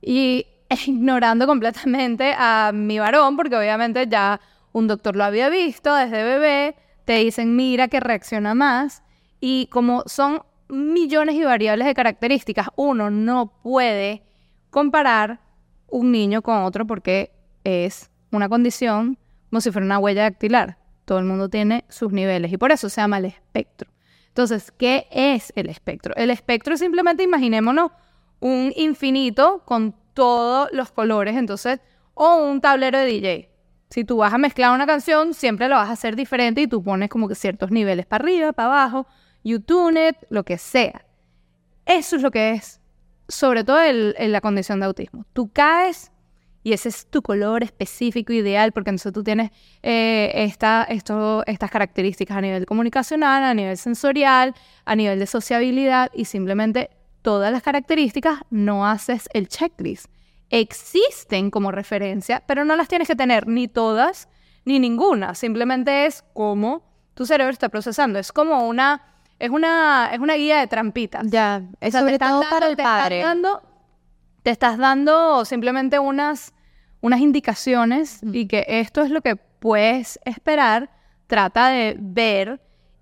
y 0.03 0.47
ignorando 0.87 1.47
completamente 1.47 2.35
a 2.37 2.73
mi 2.75 2.99
varón, 2.99 3.37
porque 3.37 3.57
obviamente 3.57 4.07
ya 4.09 4.41
un 4.73 4.87
doctor 4.87 5.17
lo 5.17 5.25
había 5.25 5.49
visto 5.49 5.95
desde 5.95 6.23
bebé, 6.23 6.77
te 7.05 7.15
dicen, 7.15 7.57
mira 7.57 7.89
que 7.89 8.01
reacciona 8.01 8.55
más, 8.55 9.03
y 9.41 9.67
como 9.67 10.03
son 10.07 10.43
millones 10.69 11.37
y 11.37 11.45
variables 11.45 11.87
de 11.87 11.95
características, 11.95 12.69
uno 12.77 13.11
no 13.11 13.53
puede 13.63 14.23
comparar 14.71 15.41
un 15.89 16.13
niño 16.13 16.43
con 16.43 16.63
otro 16.63 16.87
porque 16.87 17.33
es 17.65 18.11
una 18.31 18.49
condición 18.49 19.19
como 19.49 19.61
si 19.61 19.71
fuera 19.71 19.87
una 19.87 19.99
huella 19.99 20.23
dactilar. 20.23 20.79
Todo 21.05 21.19
el 21.19 21.25
mundo 21.25 21.49
tiene 21.49 21.85
sus 21.89 22.13
niveles 22.13 22.53
y 22.53 22.59
por 22.59 22.71
eso 22.71 22.91
se 22.91 23.01
llama 23.01 23.19
el 23.19 23.25
espectro. 23.25 23.91
Entonces, 24.29 24.71
¿qué 24.71 25.07
es 25.11 25.53
el 25.57 25.69
espectro? 25.71 26.15
El 26.17 26.31
espectro 26.31 26.75
es 26.75 26.81
simplemente, 26.81 27.23
imaginémonos, 27.23 27.91
un 28.41 28.73
infinito 28.77 29.63
con 29.65 29.95
todos 30.19 30.69
los 30.73 30.91
colores, 30.91 31.37
entonces, 31.37 31.79
o 32.15 32.39
un 32.39 32.61
tablero 32.61 32.99
de 32.99 33.05
DJ. 33.07 33.51
Si 33.89 34.03
tú 34.03 34.17
vas 34.17 34.35
a 34.35 34.39
mezclar 34.39 34.75
una 34.75 34.85
canción, 34.85 35.33
siempre 35.33 35.69
lo 35.69 35.77
vas 35.77 35.89
a 35.89 35.93
hacer 35.93 36.17
diferente 36.17 36.61
y 36.61 36.67
tú 36.67 36.83
pones 36.83 37.09
como 37.09 37.29
que 37.29 37.37
ciertos 37.37 37.71
niveles 37.71 38.05
para 38.05 38.25
arriba, 38.25 38.53
para 38.53 38.67
abajo, 38.67 39.07
you 39.45 39.61
tune 39.61 40.09
it, 40.09 40.17
lo 40.29 40.43
que 40.43 40.59
sea. 40.59 41.07
Eso 41.87 42.17
es 42.17 42.23
lo 42.23 42.33
que 42.33 42.51
es, 42.51 42.81
sobre 43.29 43.63
todo 43.63 43.81
en 43.81 44.33
la 44.33 44.41
condición 44.41 44.81
de 44.81 44.87
autismo. 44.87 45.25
Tú 45.33 45.53
caes 45.53 46.11
y 46.65 46.73
ese 46.73 46.89
es 46.89 47.07
tu 47.07 47.23
color 47.23 47.63
específico 47.63 48.33
ideal, 48.33 48.73
porque 48.73 48.91
entonces 48.91 49.13
tú 49.13 49.23
tienes 49.23 49.53
eh, 49.85 50.33
esta, 50.35 50.83
esto, 50.83 51.45
estas 51.47 51.71
características 51.71 52.37
a 52.37 52.41
nivel 52.41 52.67
comunicacional, 52.67 53.45
a 53.45 53.55
nivel 53.55 53.77
sensorial, 53.77 54.53
a 54.85 54.97
nivel 54.97 55.21
de 55.21 55.27
sociabilidad 55.29 56.11
y 56.13 56.25
simplemente 56.25 56.91
todas 57.29 57.53
las 57.53 57.63
características 57.63 58.41
no 58.49 58.87
haces 58.87 59.29
el 59.35 59.49
checklist 59.49 60.07
existen 60.49 61.51
como 61.51 61.71
referencia, 61.71 62.43
pero 62.47 62.65
no 62.65 62.75
las 62.75 62.89
tienes 62.89 63.07
que 63.07 63.15
tener 63.15 63.47
ni 63.47 63.69
todas 63.69 64.31
ni 64.65 64.79
ninguna. 64.79 65.35
Simplemente 65.35 66.07
es 66.07 66.25
como 66.33 66.83
tu 67.13 67.27
cerebro 67.27 67.53
está 67.53 67.69
procesando. 67.69 68.19
Es 68.19 68.33
como 68.33 68.67
una, 68.67 69.03
es 69.39 69.51
una, 69.51 70.09
es 70.11 70.21
una 70.21 70.37
guía 70.37 70.61
de 70.61 70.69
trampitas. 70.69 71.27
Ya, 71.27 71.61
es 71.83 71.93
sobre 71.93 72.19
todo 72.19 72.41
para 72.49 72.67
el 72.67 72.77
te 72.77 72.83
padre. 72.83 73.19
Estás 73.19 73.35
dando, 73.35 73.63
te 74.43 74.51
estás 74.51 74.79
dando 74.79 75.45
simplemente 75.45 75.99
unas, 75.99 76.55
unas 77.03 77.21
indicaciones 77.21 78.21
y 78.23 78.47
que 78.47 78.65
esto 78.67 79.03
es 79.03 79.11
lo 79.11 79.21
que 79.21 79.37
puedes 79.37 80.19
esperar. 80.25 80.89
Trata 81.27 81.69
de 81.69 81.95
ver 82.01 82.59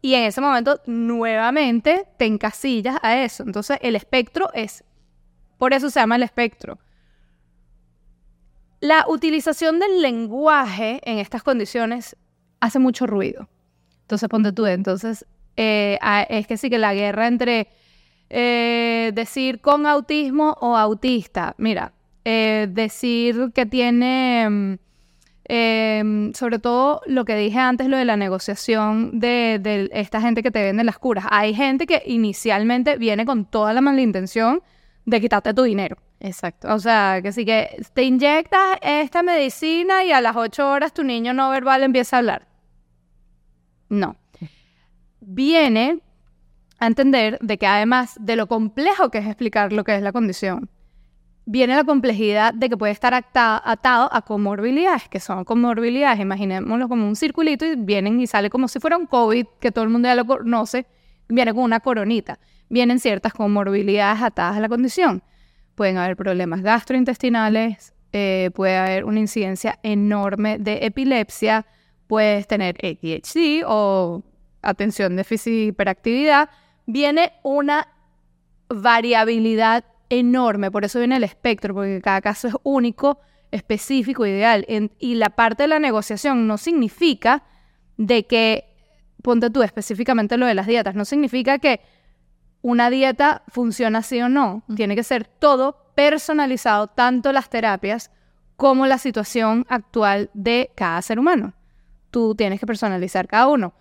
y 0.06 0.14
en 0.14 0.24
ese 0.24 0.40
momento 0.40 0.80
nuevamente 0.86 2.06
te 2.16 2.26
encasillas 2.26 2.98
a 3.02 3.22
eso. 3.22 3.42
Entonces 3.42 3.78
el 3.82 3.96
espectro 3.96 4.50
es, 4.54 4.84
por 5.58 5.72
eso 5.72 5.90
se 5.90 6.00
llama 6.00 6.16
el 6.16 6.22
espectro 6.22 6.78
la 8.80 9.06
utilización 9.08 9.78
del 9.78 10.02
lenguaje 10.02 11.00
en 11.04 11.18
estas 11.18 11.42
condiciones 11.42 12.16
hace 12.60 12.78
mucho 12.78 13.06
ruido. 13.06 13.48
Entonces, 14.02 14.28
ponte 14.28 14.52
tú, 14.52 14.66
entonces, 14.66 15.26
eh, 15.56 15.98
es 16.28 16.46
que 16.46 16.56
sí 16.56 16.70
que 16.70 16.78
la 16.78 16.94
guerra 16.94 17.26
entre 17.26 17.68
eh, 18.30 19.12
decir 19.14 19.60
con 19.60 19.86
autismo 19.86 20.56
o 20.60 20.76
autista, 20.76 21.54
mira, 21.58 21.92
eh, 22.24 22.68
decir 22.70 23.52
que 23.54 23.66
tiene, 23.66 24.78
em, 25.48 26.32
sobre 26.34 26.58
todo 26.58 27.00
lo 27.06 27.24
que 27.24 27.36
dije 27.36 27.58
antes, 27.58 27.88
lo 27.88 27.96
de 27.96 28.04
la 28.04 28.16
negociación 28.16 29.18
de, 29.18 29.58
de 29.60 29.88
esta 29.92 30.20
gente 30.20 30.42
que 30.42 30.50
te 30.50 30.62
vende 30.62 30.84
las 30.84 30.98
curas. 30.98 31.26
Hay 31.30 31.54
gente 31.54 31.86
que 31.86 32.02
inicialmente 32.06 32.96
viene 32.96 33.24
con 33.24 33.44
toda 33.44 33.72
la 33.72 33.80
mala 33.80 34.00
intención 34.00 34.62
de 35.04 35.20
quitarte 35.20 35.54
tu 35.54 35.62
dinero. 35.62 35.96
Exacto. 36.20 36.72
O 36.74 36.78
sea, 36.78 37.20
que 37.22 37.32
si 37.32 37.44
que 37.44 37.82
te 37.94 38.02
inyectas 38.02 38.78
esta 38.82 39.22
medicina 39.22 40.04
y 40.04 40.12
a 40.12 40.20
las 40.20 40.36
ocho 40.36 40.68
horas 40.68 40.92
tu 40.92 41.04
niño 41.04 41.32
no 41.32 41.50
verbal 41.50 41.82
empieza 41.82 42.16
a 42.16 42.18
hablar. 42.18 42.48
No. 43.88 44.16
Viene 45.20 46.00
a 46.78 46.86
entender 46.86 47.38
de 47.40 47.58
que 47.58 47.66
además 47.66 48.16
de 48.20 48.36
lo 48.36 48.46
complejo 48.46 49.10
que 49.10 49.18
es 49.18 49.26
explicar 49.26 49.72
lo 49.72 49.84
que 49.84 49.96
es 49.96 50.02
la 50.02 50.12
condición, 50.12 50.68
viene 51.46 51.76
la 51.76 51.84
complejidad 51.84 52.52
de 52.52 52.68
que 52.68 52.76
puede 52.76 52.92
estar 52.92 53.14
atado 53.14 54.08
a 54.12 54.22
comorbilidades, 54.22 55.08
que 55.08 55.20
son 55.20 55.44
comorbilidades, 55.44 56.20
imaginémoslo 56.20 56.88
como 56.88 57.06
un 57.06 57.16
circulito 57.16 57.64
y 57.64 57.76
vienen 57.76 58.20
y 58.20 58.26
sale 58.26 58.50
como 58.50 58.68
si 58.68 58.80
fuera 58.80 58.98
un 58.98 59.06
COVID, 59.06 59.46
que 59.60 59.70
todo 59.70 59.84
el 59.84 59.90
mundo 59.90 60.08
ya 60.08 60.16
lo 60.16 60.26
conoce, 60.26 60.86
viene 61.28 61.54
con 61.54 61.62
una 61.62 61.80
coronita. 61.80 62.38
vienen 62.68 62.98
ciertas 62.98 63.32
comorbilidades 63.32 64.20
atadas 64.22 64.56
a 64.56 64.60
la 64.60 64.68
condición. 64.68 65.22
Pueden 65.76 65.98
haber 65.98 66.16
problemas 66.16 66.62
gastrointestinales, 66.62 67.94
eh, 68.12 68.50
puede 68.54 68.76
haber 68.76 69.04
una 69.04 69.20
incidencia 69.20 69.78
enorme 69.84 70.58
de 70.58 70.84
epilepsia, 70.84 71.64
puedes 72.08 72.48
tener 72.48 72.76
ADHD 72.82 73.62
o 73.64 74.24
atención 74.62 75.14
déficit 75.14 75.68
hiperactividad. 75.68 76.50
Viene 76.86 77.34
una 77.44 77.86
variabilidad 78.68 79.84
enorme, 80.10 80.70
por 80.70 80.84
eso 80.84 80.98
viene 80.98 81.16
el 81.16 81.24
espectro, 81.24 81.74
porque 81.74 82.00
cada 82.00 82.20
caso 82.20 82.48
es 82.48 82.54
único, 82.62 83.20
específico, 83.50 84.26
ideal. 84.26 84.64
En- 84.68 84.92
y 84.98 85.14
la 85.14 85.30
parte 85.30 85.64
de 85.64 85.68
la 85.68 85.78
negociación 85.78 86.46
no 86.46 86.58
significa 86.58 87.44
de 87.96 88.26
que, 88.26 88.74
ponte 89.22 89.50
tú 89.50 89.62
específicamente 89.62 90.36
lo 90.36 90.46
de 90.46 90.54
las 90.54 90.66
dietas, 90.66 90.94
no 90.94 91.04
significa 91.04 91.58
que 91.58 91.80
una 92.62 92.90
dieta 92.90 93.42
funciona 93.48 94.02
sí 94.02 94.20
o 94.20 94.28
no. 94.28 94.64
Tiene 94.74 94.96
que 94.96 95.02
ser 95.04 95.24
todo 95.26 95.92
personalizado, 95.94 96.88
tanto 96.88 97.32
las 97.32 97.48
terapias 97.48 98.10
como 98.56 98.86
la 98.86 98.98
situación 98.98 99.66
actual 99.68 100.30
de 100.34 100.70
cada 100.74 101.00
ser 101.02 101.18
humano. 101.18 101.54
Tú 102.10 102.34
tienes 102.34 102.58
que 102.60 102.66
personalizar 102.66 103.28
cada 103.28 103.48
uno. 103.48 103.74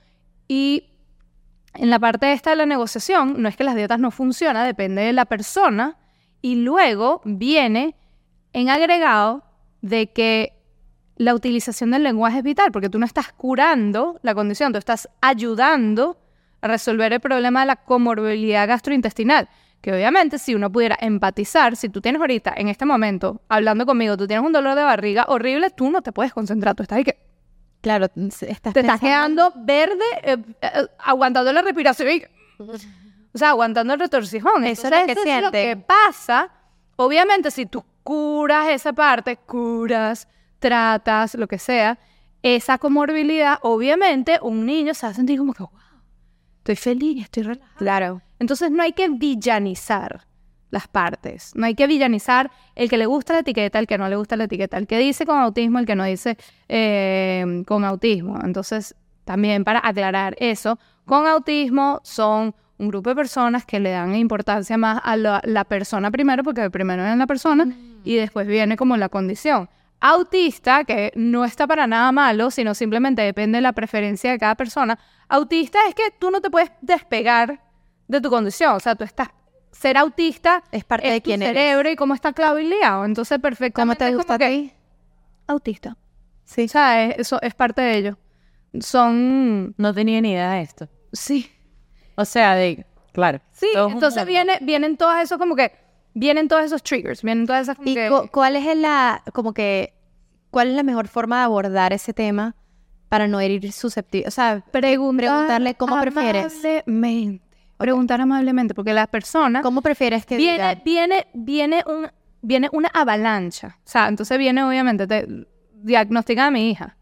Y 0.47 0.91
en 1.73 1.89
la 1.89 1.99
parte 1.99 2.31
esta 2.31 2.51
de 2.51 2.55
la 2.57 2.65
negociación, 2.65 3.41
no 3.41 3.49
es 3.49 3.57
que 3.57 3.63
las 3.63 3.75
dietas 3.75 3.99
no 3.99 4.11
funcionan, 4.11 4.65
depende 4.67 5.01
de 5.01 5.13
la 5.13 5.25
persona. 5.25 5.97
Y 6.45 6.57
luego 6.57 7.21
viene 7.25 7.95
en 8.53 8.69
agregado 8.69 9.43
de 9.81 10.11
que 10.13 10.53
la 11.15 11.33
utilización 11.33 11.89
del 11.89 12.03
lenguaje 12.03 12.37
es 12.37 12.43
vital, 12.43 12.71
porque 12.71 12.87
tú 12.87 12.99
no 12.99 13.05
estás 13.07 13.33
curando 13.33 14.19
la 14.21 14.35
condición, 14.35 14.71
tú 14.71 14.77
estás 14.77 15.09
ayudando 15.21 16.19
a 16.61 16.67
resolver 16.67 17.11
el 17.13 17.19
problema 17.19 17.61
de 17.61 17.65
la 17.65 17.77
comorbilidad 17.77 18.67
gastrointestinal. 18.67 19.49
Que 19.81 19.91
obviamente 19.91 20.37
si 20.37 20.53
uno 20.53 20.71
pudiera 20.71 20.95
empatizar, 21.01 21.75
si 21.75 21.89
tú 21.89 21.99
tienes 21.99 22.21
ahorita, 22.21 22.53
en 22.55 22.67
este 22.67 22.85
momento, 22.85 23.41
hablando 23.49 23.87
conmigo, 23.87 24.15
tú 24.15 24.27
tienes 24.27 24.45
un 24.45 24.53
dolor 24.53 24.75
de 24.75 24.83
barriga 24.83 25.25
horrible, 25.27 25.71
tú 25.71 25.89
no 25.89 26.03
te 26.03 26.11
puedes 26.11 26.31
concentrar, 26.31 26.75
tú 26.75 26.83
estás 26.83 26.97
ahí 26.99 27.05
que 27.05 27.17
Claro, 27.81 28.05
estás 28.15 28.71
te 28.73 28.81
estás 28.81 28.99
quedando 28.99 29.51
verde, 29.55 30.03
eh, 30.21 30.37
eh, 30.61 30.87
aguantando 30.99 31.51
la 31.51 31.63
respiración. 31.63 32.07
y- 32.09 32.21
o 33.35 33.37
sea, 33.37 33.49
aguantando 33.49 33.93
el 33.93 33.99
retorcijón. 33.99 34.63
Eso 34.63 34.87
es 34.87 34.91
lo 34.91 35.05
que 35.05 35.11
es 35.11 35.17
lo 35.17 35.23
siente. 35.23 35.51
que 35.51 35.77
pasa. 35.77 36.49
Obviamente, 36.95 37.51
si 37.51 37.65
tú 37.65 37.83
curas 38.01 38.69
esa 38.69 38.93
parte, 38.93 39.35
curas, 39.35 40.29
tratas, 40.59 41.35
lo 41.35 41.45
que 41.45 41.59
sea, 41.59 41.99
esa 42.41 42.77
comorbilidad, 42.77 43.59
obviamente 43.61 44.39
un 44.41 44.65
niño 44.65 44.93
se 44.93 45.05
va 45.05 45.11
a 45.11 45.13
sentir 45.13 45.37
como 45.37 45.53
que, 45.53 45.63
wow, 45.63 45.71
estoy 46.59 46.77
feliz, 46.77 47.23
estoy 47.23 47.43
relajado. 47.43 47.77
Claro. 47.77 48.21
Entonces 48.39 48.71
no 48.71 48.81
hay 48.83 48.93
que 48.93 49.09
villanizar 49.09 50.25
las 50.69 50.87
partes. 50.87 51.51
No 51.55 51.65
hay 51.65 51.75
que 51.75 51.87
villanizar 51.87 52.51
el 52.73 52.89
que 52.89 52.97
le 52.97 53.05
gusta 53.05 53.33
la 53.33 53.39
etiqueta, 53.39 53.79
el 53.79 53.87
que 53.87 53.97
no 53.97 54.07
le 54.07 54.15
gusta 54.15 54.37
la 54.37 54.45
etiqueta, 54.45 54.77
el 54.77 54.87
que 54.87 54.97
dice 54.97 55.25
con 55.25 55.37
autismo, 55.37 55.79
el 55.79 55.85
que 55.85 55.95
no 55.95 56.05
dice 56.05 56.37
eh, 56.69 57.63
con 57.67 57.83
autismo. 57.83 58.39
Entonces, 58.41 58.95
también 59.25 59.65
para 59.65 59.81
aclarar 59.83 60.37
eso, 60.39 60.79
con 61.05 61.27
autismo 61.27 61.99
son 62.03 62.55
un 62.77 62.87
grupo 62.89 63.09
de 63.09 63.15
personas 63.15 63.65
que 63.65 63.79
le 63.79 63.91
dan 63.91 64.15
importancia 64.15 64.77
más 64.77 65.01
a 65.03 65.15
la, 65.17 65.41
la 65.45 65.63
persona 65.63 66.11
primero, 66.11 66.43
porque 66.43 66.69
primero 66.69 67.05
es 67.05 67.17
la 67.17 67.27
persona 67.27 67.67
y 68.03 68.15
después 68.15 68.45
viene 68.47 68.75
como 68.77 68.97
la 68.97 69.09
condición. 69.09 69.69
Autista, 70.01 70.83
que 70.83 71.11
no 71.15 71.45
está 71.45 71.65
para 71.67 71.87
nada 71.87 72.11
malo, 72.11 72.51
sino 72.51 72.75
simplemente 72.75 73.21
depende 73.21 73.57
de 73.57 73.61
la 73.61 73.73
preferencia 73.73 74.29
de 74.31 74.37
cada 74.37 74.55
persona. 74.55 74.99
Autista 75.29 75.79
es 75.87 75.95
que 75.95 76.11
tú 76.19 76.29
no 76.31 76.41
te 76.41 76.49
puedes 76.49 76.69
despegar 76.81 77.61
de 78.07 78.21
tu 78.21 78.29
condición. 78.29 78.75
O 78.75 78.79
sea, 78.79 78.95
tú 78.95 79.03
estás. 79.03 79.29
Ser 79.71 79.97
autista 79.97 80.63
Es 80.71 80.83
parte 80.83 81.09
de 81.09 81.19
tu 81.21 81.25
quién 81.25 81.41
eres. 81.41 81.55
cerebro 81.55 81.89
y 81.89 81.95
cómo 81.95 82.13
está 82.13 82.33
clavileado. 82.33 83.03
Entonces, 83.05 83.37
¿Cómo 83.37 83.41
perfectamente. 83.41 84.03
te 84.05 84.09
es 84.11 84.15
gusta 84.15 84.37
como 84.37 84.49
ti? 84.49 84.71
Autista. 85.47 85.97
Sí. 86.43 86.65
O 86.65 86.67
sea, 86.69 87.03
es- 87.05 87.19
eso 87.19 87.41
es 87.41 87.53
parte 87.55 87.81
de 87.81 87.97
ello. 87.97 88.17
Son. 88.79 89.73
No 89.77 89.93
tenía 89.93 90.21
ni 90.21 90.31
idea 90.31 90.51
de 90.51 90.61
esto. 90.61 90.87
Sí. 91.11 91.49
O 92.15 92.25
sea, 92.25 92.55
de... 92.55 92.85
Claro. 93.11 93.39
Sí, 93.53 93.67
entonces 93.75 94.25
viene, 94.25 94.57
vienen 94.61 94.97
todos 94.97 95.17
esos 95.21 95.37
como 95.37 95.55
que. 95.55 95.71
Vienen 96.13 96.47
todos 96.47 96.63
esos 96.63 96.83
triggers. 96.83 97.23
Vienen 97.23 97.45
todas 97.45 97.63
esas 97.63 97.77
como 97.77 97.89
¿Y 97.89 97.93
que. 97.95 98.09
cu- 98.09 98.27
cuál 98.31 98.55
es 98.55 98.77
la, 98.77 99.21
como 99.33 99.53
que, 99.53 99.93
cuál 100.51 100.69
es 100.69 100.75
la 100.75 100.83
mejor 100.83 101.07
forma 101.07 101.37
de 101.39 101.43
abordar 101.45 101.93
ese 101.93 102.13
tema 102.13 102.55
para 103.09 103.27
no 103.27 103.39
herir 103.39 103.71
susceptible? 103.71 104.27
O 104.27 104.31
sea, 104.31 104.63
preguntar 104.71 105.25
preguntarle 105.29 105.75
cómo 105.75 105.99
prefieres. 105.99 106.53
Amablemente. 106.65 107.45
Preguntar 107.77 108.21
amablemente, 108.21 108.73
porque 108.73 108.93
la 108.93 109.07
persona. 109.07 109.61
¿cómo 109.61 109.81
prefieres 109.81 110.25
que 110.25 110.37
viene, 110.37 110.53
diga? 110.69 110.81
viene, 110.85 111.27
viene, 111.33 111.83
un, 111.85 112.07
viene 112.41 112.69
una 112.71 112.89
avalancha. 112.93 113.77
O 113.79 113.87
sea, 113.89 114.07
entonces 114.07 114.37
viene, 114.37 114.63
obviamente, 114.63 115.07
te 115.07 115.27
diagnostica 115.73 116.47
a 116.47 116.51
mi 116.51 116.69
hija. 116.69 116.97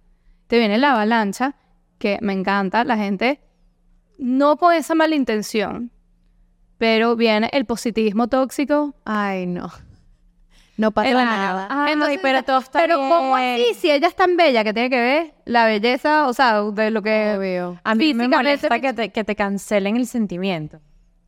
Te 0.48 0.58
viene 0.58 0.78
la 0.80 0.94
avalancha, 0.94 1.56
que 2.00 2.18
me 2.22 2.34
encanta, 2.34 2.84
la 2.84 2.98
gente, 2.98 3.40
no 4.18 4.58
con 4.58 4.74
esa 4.74 4.96
mala 4.96 5.16
intención, 5.16 5.92
pero 6.78 7.16
viene 7.16 7.50
el 7.54 7.66
positivismo 7.66 8.28
tóxico. 8.28 8.94
Ay, 9.06 9.46
no. 9.46 9.72
No 10.76 10.90
pasa 10.92 11.12
Claro. 11.12 11.26
nada. 11.30 11.68
Ay, 11.70 11.94
Entonces, 11.94 12.20
pero 12.22 12.42
todo 12.44 12.58
está 12.58 12.80
Pero 12.80 12.98
¿cómo 12.98 13.36
bien. 13.36 13.62
así? 13.62 13.74
Si 13.76 13.92
ella 13.92 14.08
es 14.08 14.16
tan 14.16 14.36
bella, 14.36 14.64
que 14.64 14.74
tiene 14.74 14.90
que 14.90 15.00
ver 15.00 15.34
la 15.46 15.66
belleza, 15.68 16.28
o 16.28 16.34
sea, 16.34 16.64
de 16.64 16.90
lo 16.90 17.04
que... 17.04 17.36
Obvio. 17.38 17.80
A 17.84 17.94
mí 17.94 18.14
me 18.16 18.24
físicamente- 18.26 18.38
molesta 18.38 18.80
que 18.80 18.94
te, 18.94 19.10
que 19.12 19.24
te 19.24 19.36
cancelen 19.36 19.98
el 19.98 20.08
sentimiento. 20.08 20.80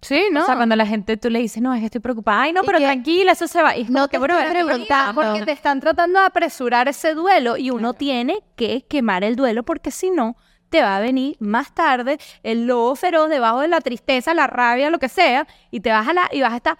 Sí, 0.01 0.23
¿no? 0.31 0.43
O 0.43 0.45
sea, 0.45 0.55
cuando 0.55 0.75
la 0.75 0.85
gente 0.87 1.15
tú 1.17 1.29
le 1.29 1.39
dices, 1.39 1.61
no, 1.61 1.73
es 1.75 1.79
que 1.79 1.85
estoy 1.85 2.01
preocupada. 2.01 2.41
Ay, 2.41 2.53
no, 2.53 2.63
pero 2.63 2.79
que- 2.79 2.85
tranquila, 2.85 3.31
eso 3.33 3.47
se 3.47 3.61
va. 3.61 3.77
Y 3.77 3.83
No 3.85 4.07
que, 4.07 4.17
te 4.19 4.25
es- 4.25 4.49
preguntando. 4.51 5.21
Porque 5.21 5.45
te 5.45 5.51
están 5.51 5.79
tratando 5.79 6.19
de 6.19 6.25
apresurar 6.25 6.87
ese 6.87 7.13
duelo 7.13 7.55
y 7.55 7.69
uno 7.69 7.93
tiene 7.93 8.39
que 8.55 8.85
quemar 8.87 9.23
el 9.23 9.35
duelo 9.35 9.61
porque 9.63 9.91
si 9.91 10.09
no, 10.09 10.37
te 10.75 10.81
va 10.81 10.97
a 10.97 10.99
venir 10.99 11.37
más 11.39 11.73
tarde 11.73 12.17
el 12.43 12.67
lobo 12.67 12.97
feroz 12.97 13.29
debajo 13.29 13.61
de 13.61 13.69
la 13.69 13.79
tristeza, 13.79 14.33
la 14.33 14.45
rabia, 14.45 14.89
lo 14.89 14.99
que 14.99 15.07
sea, 15.07 15.47
y 15.71 15.79
te 15.79 15.89
vas 15.89 16.05
a 16.05 16.13
la, 16.13 16.29
y 16.33 16.41
vas 16.41 16.51
a 16.51 16.57
estar 16.57 16.77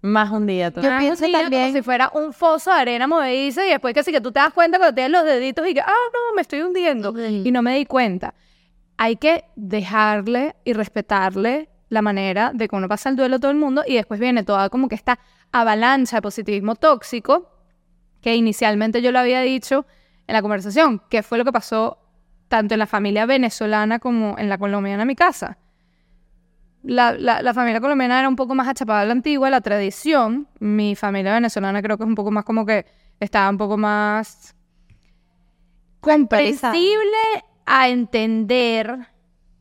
más 0.00 0.32
un 0.32 0.48
día. 0.48 0.72
Yo 0.72 0.90
ah, 0.92 0.98
pienso 0.98 1.24
también- 1.30 1.68
como 1.68 1.72
si 1.72 1.82
fuera 1.82 2.10
un 2.14 2.32
foso 2.32 2.74
de 2.74 2.80
arena 2.80 3.06
movediza 3.06 3.64
y 3.64 3.70
después 3.70 3.94
que 3.94 4.02
sí 4.02 4.10
que 4.10 4.20
tú 4.20 4.32
te 4.32 4.40
das 4.40 4.52
cuenta 4.52 4.78
cuando 4.78 4.92
tienes 4.96 5.12
los 5.12 5.24
deditos 5.24 5.64
y 5.68 5.74
que, 5.74 5.80
ah, 5.82 5.86
no, 5.86 6.34
me 6.34 6.42
estoy 6.42 6.62
hundiendo 6.62 7.14
y 7.16 7.52
no 7.52 7.62
me 7.62 7.76
di 7.76 7.86
cuenta. 7.86 8.34
Hay 8.96 9.14
que 9.14 9.44
dejarle 9.54 10.56
y 10.64 10.72
respetarle 10.72 11.68
la 11.90 12.02
manera 12.02 12.50
de 12.52 12.66
que 12.66 12.74
uno 12.74 12.88
pasa 12.88 13.08
el 13.08 13.14
duelo 13.14 13.36
a 13.36 13.38
todo 13.38 13.52
el 13.52 13.56
mundo 13.56 13.84
y 13.86 13.94
después 13.94 14.18
viene 14.18 14.42
toda 14.42 14.68
como 14.68 14.88
que 14.88 14.96
esta 14.96 15.20
avalancha 15.52 16.16
de 16.16 16.22
positivismo 16.22 16.74
tóxico 16.74 17.50
que 18.20 18.34
inicialmente 18.34 19.00
yo 19.00 19.12
lo 19.12 19.20
había 19.20 19.42
dicho 19.42 19.86
en 20.26 20.32
la 20.34 20.42
conversación, 20.42 21.00
que 21.08 21.22
fue 21.22 21.38
lo 21.38 21.44
que 21.44 21.52
pasó 21.52 22.01
tanto 22.52 22.74
en 22.74 22.78
la 22.80 22.86
familia 22.86 23.24
venezolana 23.24 23.98
como 23.98 24.36
en 24.38 24.50
la 24.50 24.58
colombiana 24.58 25.04
en 25.04 25.08
mi 25.08 25.16
casa. 25.16 25.56
La, 26.82 27.12
la- 27.12 27.40
la 27.40 27.54
familia 27.54 27.80
colombiana 27.80 28.18
era 28.18 28.28
un 28.28 28.36
poco 28.36 28.54
más 28.54 28.68
achapada 28.68 29.00
a 29.00 29.04
la 29.06 29.12
antigua, 29.12 29.48
la 29.48 29.62
tradición. 29.62 30.48
Mi 30.60 30.94
familia 30.94 31.32
venezolana 31.32 31.80
creo 31.80 31.96
que 31.96 32.04
es 32.04 32.08
un 32.08 32.14
poco 32.14 32.30
más 32.30 32.44
como 32.44 32.66
que 32.66 32.84
estaba 33.20 33.48
un 33.48 33.56
poco 33.56 33.78
más 33.78 34.54
comprensible 36.00 37.16
a 37.64 37.88
entender 37.88 38.98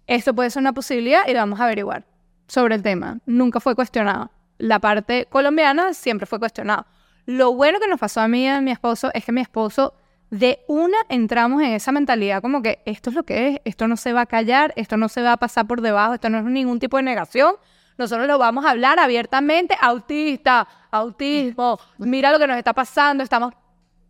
esto 0.08 0.34
puede 0.34 0.50
ser 0.50 0.60
una 0.62 0.74
posibilidad 0.74 1.22
y 1.30 1.34
vamos 1.34 1.62
a 1.62 1.64
averiguar 1.66 2.04
sobre 2.48 2.76
el 2.76 2.82
tema. 2.84 3.20
Nunca 3.26 3.62
fue 3.62 3.74
cuestionado. 3.76 4.32
La 4.58 4.80
parte 4.80 5.28
colombiana 5.30 5.94
siempre 5.94 6.26
fue 6.26 6.40
cuestionado. 6.40 6.86
Lo 7.26 7.54
bueno 7.54 7.80
que 7.80 7.88
nos 7.88 8.00
pasó 8.02 8.20
a 8.20 8.28
mí 8.28 8.44
y 8.44 8.48
a 8.48 8.60
mi 8.60 8.72
esposo 8.72 9.12
es 9.14 9.24
que 9.24 9.32
mi 9.32 9.40
esposo 9.40 9.94
de 10.32 10.64
una 10.68 10.98
entramos 11.10 11.62
en 11.62 11.74
esa 11.74 11.92
mentalidad 11.92 12.42
como 12.42 12.62
que 12.62 12.82
esto 12.86 13.10
es 13.10 13.16
lo 13.18 13.24
que 13.24 13.50
es, 13.50 13.60
esto 13.66 13.88
no 13.88 13.98
se 13.98 14.14
va 14.14 14.22
a 14.22 14.26
callar, 14.26 14.74
esto 14.78 14.96
no 14.96 15.10
se 15.10 15.22
va 15.22 15.34
a 15.34 15.38
pasar 15.38 15.68
por 15.68 15.82
debajo, 15.82 16.14
esto 16.14 16.30
no 16.30 16.40
es 16.40 16.46
ningún 16.46 16.80
tipo 16.80 16.98
de 16.98 17.04
negación. 17.04 17.56
Nosotros 17.98 18.28
lo 18.28 18.38
vamos 18.38 18.66
a 18.66 18.72
hablar 18.72 18.98
abiertamente, 18.98 19.76
autista, 19.80 20.68
autismo, 20.90 21.78
mira 21.98 22.32
lo 22.32 22.40
que 22.40 22.48
nos 22.48 22.58
está 22.58 22.74
pasando, 22.74 23.24
estamos, 23.24 23.54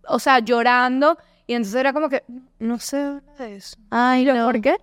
o 0.08 0.20
sea, 0.20 0.40
llorando. 0.40 1.18
Y 1.48 1.56
entonces 1.56 1.80
era 1.80 1.92
como 1.92 2.08
que, 2.08 2.24
no 2.60 2.78
se 2.78 3.02
habla 3.02 3.34
de 3.40 3.56
eso. 3.56 3.78
Ay, 3.90 4.24
no. 4.24 4.46
¿Por 4.46 4.62
qué? 4.62 4.78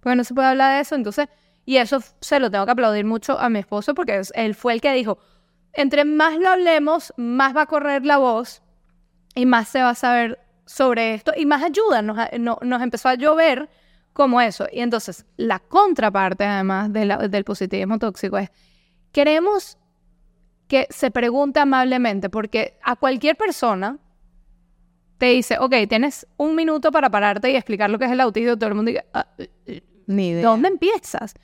Porque 0.00 0.16
no 0.16 0.24
se 0.24 0.34
puede 0.34 0.48
hablar 0.48 0.74
de 0.74 0.80
eso. 0.80 0.96
Entonces, 0.96 1.28
y 1.64 1.76
eso 1.76 2.00
se 2.20 2.40
lo 2.40 2.50
tengo 2.50 2.66
que 2.66 2.72
aplaudir 2.72 3.04
mucho 3.04 3.38
a 3.38 3.48
mi 3.48 3.60
esposo 3.60 3.94
porque 3.94 4.20
él 4.34 4.54
fue 4.56 4.72
el 4.72 4.80
que 4.80 4.92
dijo, 4.92 5.18
entre 5.72 6.04
más 6.04 6.36
lo 6.36 6.48
hablemos, 6.48 7.14
más 7.16 7.56
va 7.56 7.62
a 7.62 7.66
correr 7.66 8.04
la 8.04 8.18
voz 8.18 8.60
y 9.36 9.46
más 9.46 9.68
se 9.68 9.80
va 9.80 9.90
a 9.90 9.94
saber 9.94 10.49
sobre 10.70 11.14
esto 11.14 11.32
y 11.36 11.46
más 11.46 11.62
ayuda. 11.62 12.00
Nos, 12.00 12.16
no- 12.38 12.58
nos 12.62 12.80
empezó 12.82 13.08
a 13.08 13.14
llover 13.14 13.68
como 14.12 14.40
eso. 14.40 14.66
Y 14.72 14.80
entonces, 14.80 15.26
la 15.36 15.58
contraparte, 15.58 16.44
además 16.44 16.92
de 16.92 17.04
la- 17.06 17.16
del 17.28 17.44
positivismo 17.44 17.98
tóxico, 17.98 18.38
es, 18.38 18.50
queremos 19.12 19.78
que 20.68 20.86
se 20.90 21.10
pregunte 21.10 21.58
amablemente, 21.58 22.30
porque 22.30 22.78
a 22.82 22.94
cualquier 22.94 23.36
persona 23.36 23.98
te 25.18 25.26
dice, 25.26 25.56
ok, 25.58 25.74
tienes 25.88 26.26
un 26.36 26.54
minuto 26.54 26.90
para 26.92 27.10
pararte 27.10 27.50
y 27.50 27.56
explicar 27.56 27.90
lo 27.90 27.98
que 27.98 28.04
es 28.06 28.12
el 28.12 28.20
autismo, 28.20 28.56
todo 28.56 28.68
el 28.68 28.74
mundo 28.76 28.90
dice, 28.92 29.04
"Ah, 29.12 29.26
eh, 29.38 29.50
eh, 29.66 29.82
Ni 30.06 30.32
¿de 30.32 30.38
idea. 30.40 30.48
dónde 30.48 30.68
empiezas? 30.68 31.34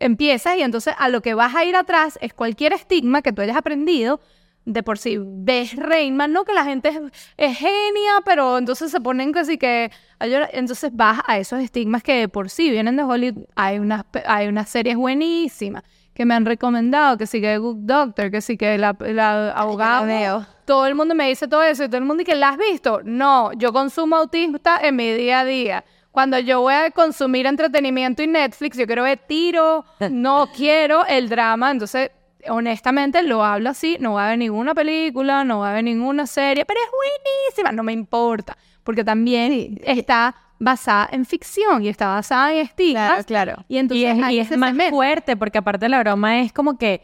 empiezas 0.00 0.56
y 0.56 0.62
entonces 0.62 0.94
a 0.96 1.08
lo 1.08 1.20
que 1.22 1.34
vas 1.34 1.56
a 1.56 1.64
ir 1.64 1.74
atrás 1.74 2.20
es 2.22 2.32
cualquier 2.32 2.72
estigma 2.72 3.20
que 3.20 3.32
tú 3.32 3.42
hayas 3.42 3.56
aprendido 3.56 4.20
de 4.68 4.82
por 4.82 4.98
sí 4.98 5.18
ves 5.20 5.74
Rainman, 5.76 6.32
¿no? 6.32 6.44
Que 6.44 6.52
la 6.52 6.64
gente 6.64 6.90
es, 6.90 7.00
es 7.36 7.58
genia, 7.58 8.20
pero 8.24 8.58
entonces 8.58 8.90
se 8.90 9.00
ponen 9.00 9.32
casi 9.32 9.56
que... 9.56 9.90
llorar. 10.20 10.50
Entonces 10.52 10.90
vas 10.94 11.20
a 11.26 11.38
esos 11.38 11.60
estigmas 11.60 12.02
que 12.02 12.14
de 12.14 12.28
por 12.28 12.50
sí 12.50 12.70
vienen 12.70 12.96
de 12.96 13.02
Hollywood. 13.02 13.46
Hay 13.56 13.78
unas, 13.78 14.04
hay 14.26 14.48
unas 14.48 14.68
series 14.68 14.96
buenísimas 14.96 15.82
que 16.12 16.24
me 16.26 16.34
han 16.34 16.44
recomendado, 16.44 17.16
que 17.16 17.26
sí 17.26 17.40
que 17.40 17.56
Good 17.58 17.76
Doctor, 17.78 18.30
que 18.30 18.40
sí 18.40 18.56
que 18.56 18.76
la, 18.76 18.96
la 19.00 19.52
abogada... 19.52 20.02
veo. 20.02 20.46
Todo 20.64 20.86
el 20.86 20.94
mundo 20.94 21.14
me 21.14 21.28
dice 21.28 21.48
todo 21.48 21.62
eso 21.62 21.84
y 21.84 21.86
todo 21.86 21.96
el 21.96 22.04
mundo 22.04 22.22
dice, 22.22 22.36
¿la 22.36 22.50
has 22.50 22.58
visto? 22.58 23.00
No, 23.04 23.52
yo 23.54 23.72
consumo 23.72 24.16
autista 24.16 24.78
en 24.82 24.96
mi 24.96 25.12
día 25.12 25.40
a 25.40 25.44
día. 25.46 25.84
Cuando 26.10 26.38
yo 26.38 26.60
voy 26.60 26.74
a 26.74 26.90
consumir 26.90 27.46
entretenimiento 27.46 28.22
y 28.22 28.26
Netflix, 28.26 28.76
yo 28.76 28.86
quiero 28.86 29.04
ver 29.04 29.20
tiro, 29.26 29.84
no 30.10 30.48
quiero 30.56 31.06
el 31.06 31.28
drama. 31.28 31.70
Entonces, 31.70 32.10
honestamente, 32.48 33.22
lo 33.22 33.44
hablo 33.44 33.70
así. 33.70 33.96
No 34.00 34.14
va 34.14 34.22
a 34.22 34.26
haber 34.26 34.38
ninguna 34.38 34.74
película, 34.74 35.44
no 35.44 35.60
va 35.60 35.68
a 35.68 35.70
haber 35.72 35.84
ninguna 35.84 36.26
serie, 36.26 36.64
pero 36.64 36.80
es 36.80 36.90
buenísima, 36.90 37.72
no 37.72 37.82
me 37.82 37.92
importa. 37.92 38.56
Porque 38.84 39.04
también 39.04 39.80
está 39.84 40.34
basada 40.58 41.08
en 41.12 41.24
ficción 41.24 41.84
y 41.84 41.88
está 41.88 42.08
basada 42.08 42.52
en 42.52 42.58
estigmas. 42.58 43.26
Claro, 43.26 43.52
claro. 43.52 43.64
Y 43.68 43.78
entonces 43.78 44.02
Y 44.02 44.06
es, 44.06 44.22
ahí 44.22 44.36
y 44.36 44.38
es 44.40 44.48
se 44.48 44.56
más 44.56 44.74
fuerte 44.90 45.36
porque 45.36 45.58
aparte 45.58 45.88
la 45.88 46.00
broma 46.00 46.40
es 46.40 46.52
como 46.52 46.78
que 46.78 47.02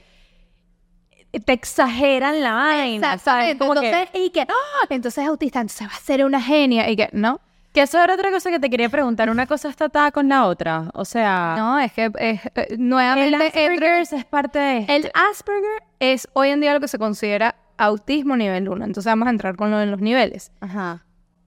te 1.41 1.53
exageran 1.53 2.43
la 2.43 2.53
vaina, 2.53 3.19
¿sabes? 3.19 3.57
Como 3.57 3.75
que, 3.75 3.89
entonces, 3.89 4.21
y 4.21 4.31
que, 4.31 4.43
¡ah! 4.43 4.87
entonces 4.89 5.23
es 5.23 5.29
autista, 5.29 5.61
entonces 5.61 5.89
va 5.89 5.95
a 5.95 5.99
ser 5.99 6.25
una 6.25 6.41
genia. 6.41 6.89
Y 6.89 6.97
que, 6.97 7.09
no, 7.13 7.41
que 7.75 7.83
eso 7.83 8.01
era 8.01 8.15
otra 8.15 8.31
cosa 8.31 8.51
que 8.51 8.61
te 8.61 8.71
quería 8.71 8.89
preguntar. 8.89 9.29
Una 9.29 9.49
cosa 9.49 9.69
está 9.69 9.87
atada 9.87 10.13
con 10.13 10.29
la 10.29 10.47
otra. 10.47 10.91
O 10.95 11.05
sea, 11.05 11.57
no, 11.59 11.81
es 11.81 11.93
que 11.93 12.05
es, 12.19 12.47
eh, 12.47 12.51
el 12.55 12.89
nuevamente 12.89 13.49
Asperger's 13.49 14.13
es 14.13 14.25
parte 14.25 14.61
de 14.61 14.79
esto. 14.79 14.93
El 14.93 15.11
Asperger 15.13 15.83
es 15.99 16.29
hoy 16.35 16.51
en 16.51 16.61
día 16.61 16.73
lo 16.73 16.79
que 16.79 16.87
se 16.87 17.01
considera 17.01 17.57
autismo 17.77 18.37
nivel 18.37 18.69
1. 18.69 18.85
Entonces 18.85 19.11
vamos 19.11 19.27
a 19.27 19.31
entrar 19.31 19.57
con 19.57 19.73
lo 19.73 19.79
de 19.79 19.87
los 19.87 20.01
niveles. 20.01 20.53
Ajá. 20.61 21.05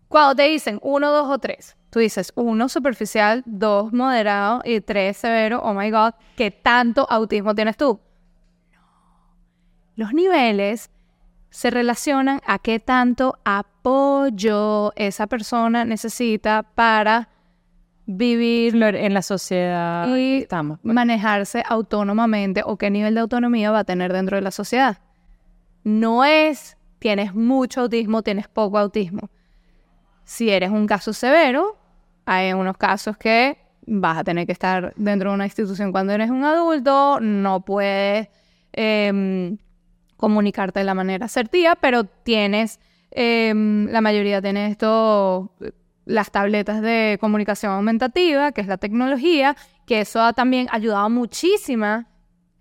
Cuando 0.09 0.35
te 0.35 0.43
dicen 0.43 0.79
1, 0.81 1.09
2 1.09 1.29
o 1.29 1.37
3, 1.37 1.77
tú 1.89 1.99
dices 1.99 2.33
1 2.35 2.67
superficial, 2.67 3.43
2 3.45 3.93
moderado 3.93 4.61
y 4.65 4.81
3 4.81 5.15
severo. 5.15 5.61
Oh 5.61 5.73
my 5.73 5.89
God, 5.89 6.11
¿qué 6.35 6.51
tanto 6.51 7.09
autismo 7.09 7.55
tienes 7.55 7.77
tú? 7.77 8.01
No. 8.73 8.81
Los 9.95 10.13
niveles 10.13 10.89
se 11.49 11.69
relacionan 11.69 12.41
a 12.45 12.59
qué 12.59 12.79
tanto 12.79 13.37
apoyo 13.45 14.93
esa 14.95 15.27
persona 15.27 15.85
necesita 15.85 16.63
para 16.63 17.29
vivir 18.05 18.81
en 18.81 19.13
la 19.13 19.21
sociedad 19.21 20.07
y 20.15 20.37
estamos. 20.43 20.79
manejarse 20.83 21.63
autónomamente 21.67 22.61
o 22.65 22.77
qué 22.77 22.89
nivel 22.89 23.15
de 23.15 23.19
autonomía 23.19 23.71
va 23.71 23.79
a 23.79 23.83
tener 23.83 24.13
dentro 24.13 24.37
de 24.37 24.41
la 24.41 24.51
sociedad. 24.51 24.99
No 25.83 26.23
es 26.23 26.77
tienes 26.99 27.33
mucho 27.33 27.81
autismo, 27.81 28.23
tienes 28.23 28.47
poco 28.47 28.77
autismo. 28.77 29.29
Si 30.23 30.49
eres 30.49 30.71
un 30.71 30.87
caso 30.87 31.13
severo, 31.13 31.77
hay 32.25 32.53
unos 32.53 32.77
casos 32.77 33.17
que 33.17 33.57
vas 33.85 34.17
a 34.17 34.23
tener 34.23 34.45
que 34.45 34.51
estar 34.51 34.93
dentro 34.97 35.29
de 35.29 35.35
una 35.35 35.45
institución 35.45 35.91
cuando 35.91 36.13
eres 36.13 36.29
un 36.29 36.43
adulto, 36.43 37.19
no 37.21 37.61
puedes 37.61 38.27
em, 38.73 39.57
comunicarte 40.17 40.79
de 40.79 40.85
la 40.85 40.93
manera 40.93 41.25
asertiva, 41.25 41.75
pero 41.75 42.03
tienes, 42.03 42.79
em, 43.11 43.87
la 43.87 44.01
mayoría 44.01 44.41
tiene 44.41 44.67
esto, 44.67 45.51
las 46.05 46.31
tabletas 46.31 46.81
de 46.81 47.17
comunicación 47.19 47.71
aumentativa, 47.71 48.51
que 48.51 48.61
es 48.61 48.67
la 48.67 48.77
tecnología, 48.77 49.55
que 49.85 50.01
eso 50.01 50.21
ha 50.21 50.33
también 50.33 50.67
ayudado 50.71 51.05
a 51.05 51.09
muchísima 51.09 52.07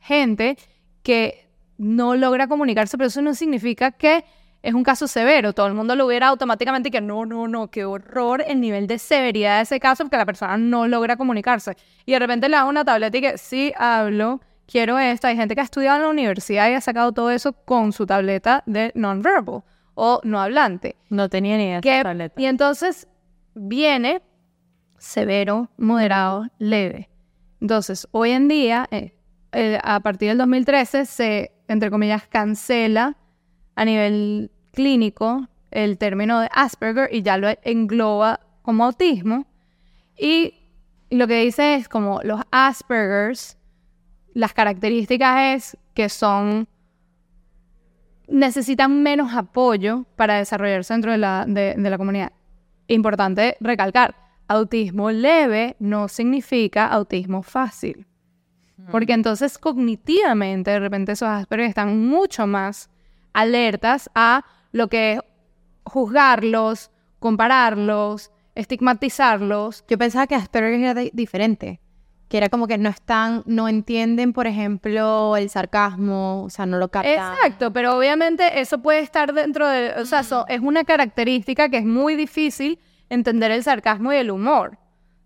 gente 0.00 0.57
que 1.02 1.48
no 1.78 2.16
logra 2.16 2.48
comunicarse, 2.48 2.96
pero 2.96 3.09
eso 3.09 3.22
no 3.22 3.34
significa 3.34 3.92
que 3.92 4.24
es 4.62 4.74
un 4.74 4.82
caso 4.82 5.07
severo. 5.07 5.52
Todo 5.52 5.66
el 5.68 5.74
mundo 5.74 5.94
lo 5.94 6.07
hubiera 6.07 6.28
automáticamente 6.28 6.90
que 6.90 7.00
no, 7.00 7.24
no, 7.24 7.46
no, 7.46 7.70
qué 7.70 7.84
horror 7.84 8.42
el 8.46 8.61
nivel 8.61 8.86
de 8.88 8.98
severidad 8.98 9.59
de 9.59 9.62
ese 9.62 9.78
caso 9.78 10.04
porque 10.04 10.16
la 10.16 10.26
persona 10.26 10.57
no 10.57 10.88
logra 10.88 11.16
comunicarse. 11.16 11.76
Y 12.04 12.12
de 12.12 12.18
repente 12.18 12.48
le 12.48 12.57
da 12.57 12.64
una 12.64 12.84
tableta 12.84 13.16
y 13.16 13.20
que 13.20 13.38
sí 13.38 13.72
hablo, 13.76 14.40
quiero 14.66 14.98
esto. 14.98 15.26
Hay 15.26 15.36
gente 15.36 15.54
que 15.54 15.60
ha 15.60 15.64
estudiado 15.64 15.96
en 15.98 16.02
la 16.04 16.08
universidad 16.10 16.68
y 16.70 16.74
ha 16.74 16.80
sacado 16.80 17.12
todo 17.12 17.30
eso 17.30 17.52
con 17.52 17.92
su 17.92 18.06
tableta 18.06 18.62
de 18.66 18.92
non-verbal 18.94 19.62
o 19.94 20.20
no 20.24 20.40
hablante. 20.40 20.96
No 21.08 21.28
tenía 21.28 21.56
ni 21.56 21.64
idea 21.64 21.76
de 21.76 21.80
Que- 21.80 22.02
tableta. 22.02 22.40
y 22.40 22.46
entonces 22.46 23.08
viene 23.54 24.22
severo, 24.98 25.70
moderado, 25.76 26.46
leve. 26.58 27.08
Entonces, 27.60 28.06
hoy 28.12 28.30
en 28.32 28.48
día, 28.48 28.86
eh, 28.90 29.14
eh, 29.52 29.78
a 29.82 30.00
partir 30.00 30.28
del 30.28 30.38
2013, 30.38 31.06
se, 31.06 31.52
entre 31.68 31.90
comillas, 31.90 32.26
cancela 32.28 33.16
a 33.74 33.84
nivel 33.84 34.50
clínico 34.72 35.48
el 35.70 35.98
término 35.98 36.40
de 36.40 36.48
Asperger 36.52 37.08
y 37.12 37.22
ya 37.22 37.36
lo 37.38 37.48
engloba 37.62 38.40
como 38.62 38.84
autismo. 38.84 39.46
Y 40.18 40.54
lo 41.10 41.26
que 41.26 41.40
dice 41.42 41.74
es 41.76 41.88
como 41.88 42.20
los 42.22 42.40
Aspergers, 42.50 43.58
las 44.37 44.53
características 44.53 45.57
es 45.57 45.78
que 45.95 46.11
son 46.11 46.68
necesitan 48.28 49.03
menos 49.03 49.32
apoyo 49.34 50.05
para 50.14 50.37
desarrollarse 50.37 50.93
dentro 50.93 51.12
de 51.12 51.18
la, 51.18 51.45
de, 51.47 51.74
de 51.74 51.91
la 51.91 51.97
comunidad. 51.97 52.32
Importante 52.87 53.57
recalcar, 53.61 54.14
autismo 54.47 55.11
leve 55.11 55.76
no 55.78 56.09
significa 56.09 56.87
autismo 56.87 57.43
fácil. 57.43 58.07
Porque 58.91 59.14
entonces 59.14 59.57
cognitivamente 59.57 60.70
de 60.70 60.80
repente 60.80 61.12
esos 61.12 61.28
Asperger 61.28 61.68
están 61.68 62.07
mucho 62.07 62.47
más 62.47 62.91
alertas 63.32 64.11
a 64.14 64.45
lo 64.70 64.89
que 64.89 65.14
es 65.14 65.20
juzgarlos, 65.84 66.91
compararlos, 67.18 68.30
estigmatizarlos. 68.55 69.82
Yo 69.89 69.97
pensaba 69.97 70.26
que 70.26 70.34
Asperger 70.34 70.78
era 70.80 70.95
di- 70.95 71.11
diferente. 71.14 71.80
Que 72.29 72.39
era 72.39 72.49
como 72.49 72.66
que 72.66 72.77
no 72.77 72.89
están, 72.89 73.43
no 73.47 73.68
entienden, 73.68 74.33
por 74.33 74.47
ejemplo, 74.49 75.37
el 75.37 75.49
sarcasmo, 75.49 76.43
o 76.45 76.51
sea, 76.51 76.66
no 76.66 76.77
lo 76.79 76.89
captan. 76.89 77.12
Exacto, 77.35 77.72
pero 77.72 77.97
obviamente 77.97 78.61
eso 78.61 78.79
puede 78.83 78.99
estar 79.01 79.33
dentro 79.33 79.68
de, 79.68 79.93
o 80.01 80.05
sea, 80.07 80.24
so- 80.24 80.45
es 80.49 80.61
una 80.61 80.83
característica 80.85 81.68
que 81.68 81.79
es 81.79 81.85
muy 81.85 82.16
difícil 82.16 82.81
entender 83.09 83.53
el 83.53 83.62
sarcasmo 83.62 84.12
y 84.12 84.16
el 84.16 84.33
humor 84.33 84.77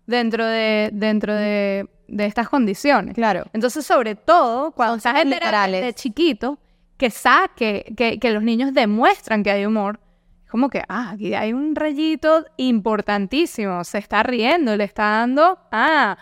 dentro 0.05 0.45
de, 0.45 0.91
dentro 0.93 1.33
de, 1.33 1.87
de 2.07 2.25
estas 2.25 2.47
condiciones. 2.49 3.15
Claro. 3.15 3.45
Entonces, 3.53 3.83
sobre 3.83 4.13
todo, 4.15 4.71
cuando 4.71 4.97
estás 4.97 5.15
en 5.15 5.29
terapia 5.29 5.47
literales. 5.47 5.81
de 5.83 5.93
chiquito, 5.93 6.59
que 6.97 7.09
saque, 7.09 7.93
que, 7.97 8.19
que 8.19 8.29
los 8.31 8.43
niños 8.43 8.75
demuestran 8.75 9.41
que 9.41 9.49
hay 9.49 9.65
humor, 9.65 9.99
como 10.51 10.69
que, 10.69 10.83
ah, 10.87 11.11
aquí 11.15 11.33
hay 11.33 11.53
un 11.53 11.73
rayito 11.75 12.45
importantísimo, 12.57 13.83
se 13.83 13.97
está 13.97 14.21
riendo, 14.21 14.75
le 14.75 14.83
está 14.83 15.03
dando, 15.03 15.57
ah, 15.71 16.17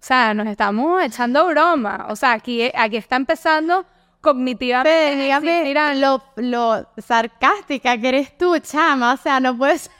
o 0.00 0.04
sea, 0.08 0.32
nos 0.32 0.46
estamos 0.46 1.02
echando 1.02 1.46
broma, 1.46 2.06
o 2.08 2.16
sea, 2.16 2.32
aquí, 2.32 2.70
aquí 2.74 2.96
está 2.96 3.16
empezando 3.16 3.84
cognitivamente. 4.20 5.16
Dígame 5.16 5.64
mira, 5.64 5.94
lo, 5.94 6.22
lo 6.36 6.88
sarcástica 6.98 7.98
que 7.98 8.08
eres 8.08 8.38
tú, 8.38 8.58
chama. 8.60 9.14
O 9.14 9.16
sea, 9.16 9.40
no 9.40 9.56
puedes... 9.56 9.90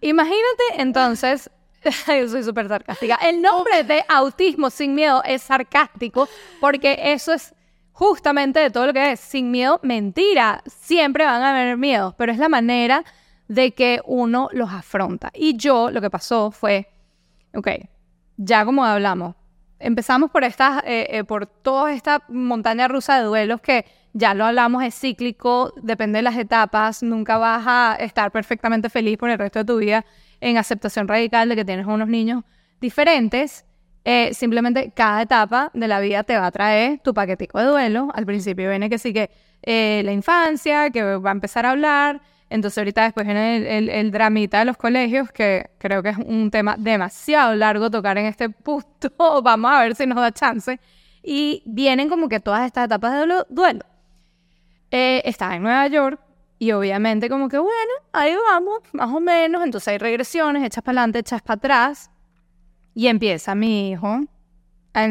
Imagínate 0.00 0.64
entonces, 0.76 1.50
yo 2.06 2.28
soy 2.28 2.44
súper 2.44 2.68
sarcástica, 2.68 3.16
el 3.16 3.40
nombre 3.40 3.84
de 3.84 4.04
autismo 4.08 4.68
sin 4.68 4.94
miedo 4.94 5.22
es 5.24 5.42
sarcástico 5.42 6.28
porque 6.60 6.98
eso 7.00 7.32
es 7.32 7.54
justamente 7.92 8.60
de 8.60 8.70
todo 8.70 8.88
lo 8.88 8.92
que 8.92 9.12
es 9.12 9.20
sin 9.20 9.50
miedo, 9.50 9.80
mentira, 9.82 10.62
siempre 10.66 11.24
van 11.24 11.42
a 11.42 11.50
haber 11.50 11.78
miedos, 11.78 12.14
pero 12.18 12.32
es 12.32 12.38
la 12.38 12.50
manera 12.50 13.02
de 13.48 13.72
que 13.72 14.00
uno 14.04 14.50
los 14.52 14.70
afronta. 14.70 15.30
Y 15.32 15.56
yo 15.56 15.90
lo 15.90 16.02
que 16.02 16.10
pasó 16.10 16.50
fue, 16.50 16.90
ok, 17.54 17.68
ya 18.36 18.64
como 18.64 18.84
hablamos, 18.84 19.34
empezamos 19.78 20.30
por 20.30 20.44
estas, 20.44 20.82
eh, 20.84 21.06
eh, 21.10 21.24
por 21.24 21.46
toda 21.46 21.92
esta 21.92 22.22
montaña 22.28 22.88
rusa 22.88 23.18
de 23.18 23.24
duelos 23.24 23.60
que 23.60 23.84
ya 24.12 24.32
lo 24.32 24.44
hablamos, 24.44 24.84
es 24.84 24.94
cíclico, 24.94 25.72
depende 25.82 26.18
de 26.18 26.22
las 26.22 26.36
etapas, 26.36 27.02
nunca 27.02 27.36
vas 27.36 27.64
a 27.66 27.96
estar 27.98 28.30
perfectamente 28.30 28.88
feliz 28.88 29.18
por 29.18 29.28
el 29.28 29.38
resto 29.38 29.58
de 29.58 29.64
tu 29.64 29.78
vida 29.78 30.04
en 30.40 30.56
aceptación 30.56 31.08
radical 31.08 31.48
de 31.48 31.56
que 31.56 31.64
tienes 31.64 31.86
unos 31.86 32.08
niños 32.08 32.44
diferentes. 32.80 33.64
Eh, 34.04 34.34
simplemente 34.34 34.92
cada 34.94 35.22
etapa 35.22 35.70
de 35.72 35.88
la 35.88 35.98
vida 35.98 36.22
te 36.24 36.36
va 36.36 36.46
a 36.46 36.50
traer 36.50 37.00
tu 37.00 37.14
paquetico 37.14 37.58
de 37.58 37.64
duelo. 37.64 38.08
Al 38.14 38.26
principio 38.26 38.68
viene 38.68 38.90
que 38.90 38.98
sí 38.98 39.12
que 39.12 39.30
eh, 39.62 40.02
la 40.04 40.12
infancia, 40.12 40.90
que 40.90 41.02
va 41.02 41.30
a 41.30 41.32
empezar 41.32 41.66
a 41.66 41.70
hablar. 41.70 42.20
Entonces 42.54 42.78
ahorita 42.78 43.02
después 43.02 43.26
viene 43.26 43.56
el, 43.78 43.88
el- 43.88 44.10
dramita 44.12 44.60
de 44.60 44.64
los 44.66 44.76
colegios, 44.76 45.32
que 45.32 45.70
creo 45.78 46.02
que 46.04 46.10
es 46.10 46.18
un 46.18 46.50
tema 46.52 46.76
demasiado 46.78 47.54
largo 47.56 47.90
tocar 47.90 48.16
en 48.16 48.26
este 48.26 48.48
punto. 48.48 49.10
Vamos 49.42 49.70
a 49.72 49.80
ver 49.82 49.94
si 49.96 50.06
nos 50.06 50.16
da 50.18 50.30
chance. 50.30 50.78
Y 51.20 51.62
vienen 51.66 52.08
como 52.08 52.28
que 52.28 52.38
todas 52.38 52.64
estas 52.64 52.84
etapas 52.86 53.12
de 53.26 53.44
duelo. 53.48 53.80
Eh, 54.90 55.22
estás 55.24 55.54
en 55.54 55.62
Nueva 55.64 55.88
York 55.88 56.20
y 56.60 56.70
obviamente 56.70 57.28
como 57.28 57.48
que 57.48 57.58
bueno, 57.58 57.92
ahí 58.12 58.34
vamos, 58.52 58.78
más 58.92 59.10
o 59.10 59.18
menos. 59.18 59.64
Entonces 59.64 59.88
hay 59.88 59.98
regresiones, 59.98 60.62
echas 60.62 60.84
para 60.84 61.00
adelante, 61.00 61.18
echas 61.18 61.42
para 61.42 61.56
atrás. 61.56 62.10
Y 62.94 63.08
empieza 63.08 63.56
mi 63.56 63.90
hijo 63.90 64.20
"Ah", 64.94 65.08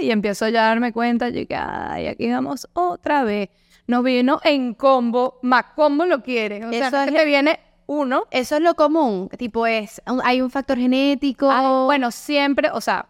y 0.00 0.10
empiezo 0.10 0.48
ya 0.48 0.64
a 0.64 0.68
darme 0.70 0.92
cuenta, 0.92 1.26
ay, 1.26 2.06
aquí 2.08 2.28
vamos 2.30 2.68
otra 2.72 3.22
vez. 3.22 3.48
Nos 3.86 4.02
vino 4.02 4.40
en 4.44 4.74
combo, 4.74 5.38
más 5.42 5.64
combo 5.74 6.06
lo 6.06 6.22
quiere. 6.22 6.64
O 6.64 6.70
sea, 6.70 6.88
Eso 6.88 6.96
no 6.96 7.02
es 7.02 7.10
que 7.10 7.18
te 7.18 7.24
viene 7.24 7.60
uno. 7.86 8.24
Eso 8.30 8.56
es 8.56 8.62
lo 8.62 8.74
común, 8.74 9.28
tipo 9.36 9.66
es, 9.66 10.00
hay 10.24 10.40
un 10.40 10.50
factor 10.50 10.78
genético. 10.78 11.50
Ah, 11.50 11.84
bueno, 11.84 12.10
siempre, 12.10 12.70
o 12.72 12.80
sea, 12.80 13.06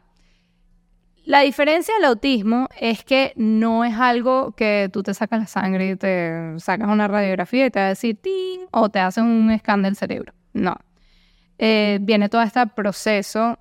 la 1.25 1.41
diferencia 1.41 1.95
del 1.95 2.05
autismo 2.05 2.68
es 2.79 3.03
que 3.03 3.33
no 3.37 3.85
es 3.85 3.95
algo 3.95 4.53
que 4.53 4.91
tú 4.93 5.03
te 5.03 5.14
sacas 5.14 5.41
la 5.41 5.47
sangre 5.47 5.91
y 5.91 5.97
te 5.97 6.55
sacas 6.59 6.89
una 6.89 7.09
radiografía 7.09 7.66
y 7.66 7.70
te 7.70 7.79
va 7.79 7.87
a 7.87 7.89
decir 7.91 8.16
¡ting! 8.20 8.66
o 8.72 8.91
te 8.91 8.99
hacen 8.99 9.25
un 9.25 9.59
scan 9.59 9.83
del 9.83 9.97
cerebro. 9.97 10.35
No. 10.53 10.77
Eh, 11.59 11.99
viene 12.03 12.29
todo 12.29 12.43
este 12.43 12.66
proceso 12.66 13.59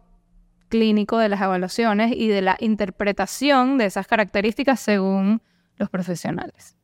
clínico 0.68 1.18
de 1.20 1.30
las 1.30 1.41
evaluaciones 1.41 2.11
y 2.14 2.28
de 2.28 2.41
la 2.41 2.57
interpretación 2.59 3.78
de 3.78 3.86
esas 3.86 4.07
características 4.07 4.80
según 4.80 5.41
los 5.78 5.89
profesionales. 5.89 6.76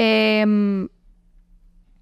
Em, 0.00 0.88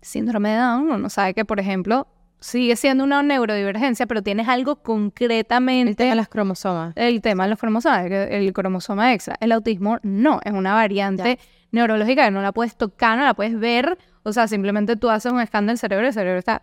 síndrome 0.03 0.51
de 0.51 0.57
Down, 0.59 0.91
uno 0.91 1.09
sabe 1.11 1.33
que, 1.35 1.45
por 1.45 1.59
ejemplo, 1.59 2.07
sigue 2.41 2.77
siendo 2.77 3.03
una 3.05 3.23
neurodivergencia, 3.23 4.07
pero 4.07 4.23
tienes 4.23 4.47
algo 4.49 4.77
concretamente 4.83 5.91
el 5.91 5.97
tema 5.97 6.11
de 6.11 6.17
las 6.17 6.29
cromosomas. 6.29 6.93
el 6.97 7.21
tema 7.23 7.45
de 7.45 7.51
los 7.51 7.59
cromosomas, 7.59 8.05
el 8.11 8.53
cromosoma 8.53 9.13
extra. 9.15 9.37
El 9.41 9.53
autismo 9.53 9.99
no, 10.03 10.41
es 10.45 10.53
una 10.53 10.75
variante 10.75 11.39
neurológica 11.73 12.25
que 12.27 12.31
no 12.31 12.43
la 12.43 12.53
puedes 12.53 12.77
tocar, 12.77 13.19
no 13.19 13.25
la 13.25 13.35
puedes 13.35 13.59
ver. 13.59 13.99
O 14.23 14.33
sea, 14.33 14.47
simplemente 14.47 14.97
tú 14.97 15.09
haces 15.09 15.33
un 15.33 15.41
escáner 15.41 15.69
del 15.69 15.79
cerebro 15.79 16.05
y 16.05 16.09
el 16.09 16.15
cerebro 16.15 16.39
está. 16.39 16.63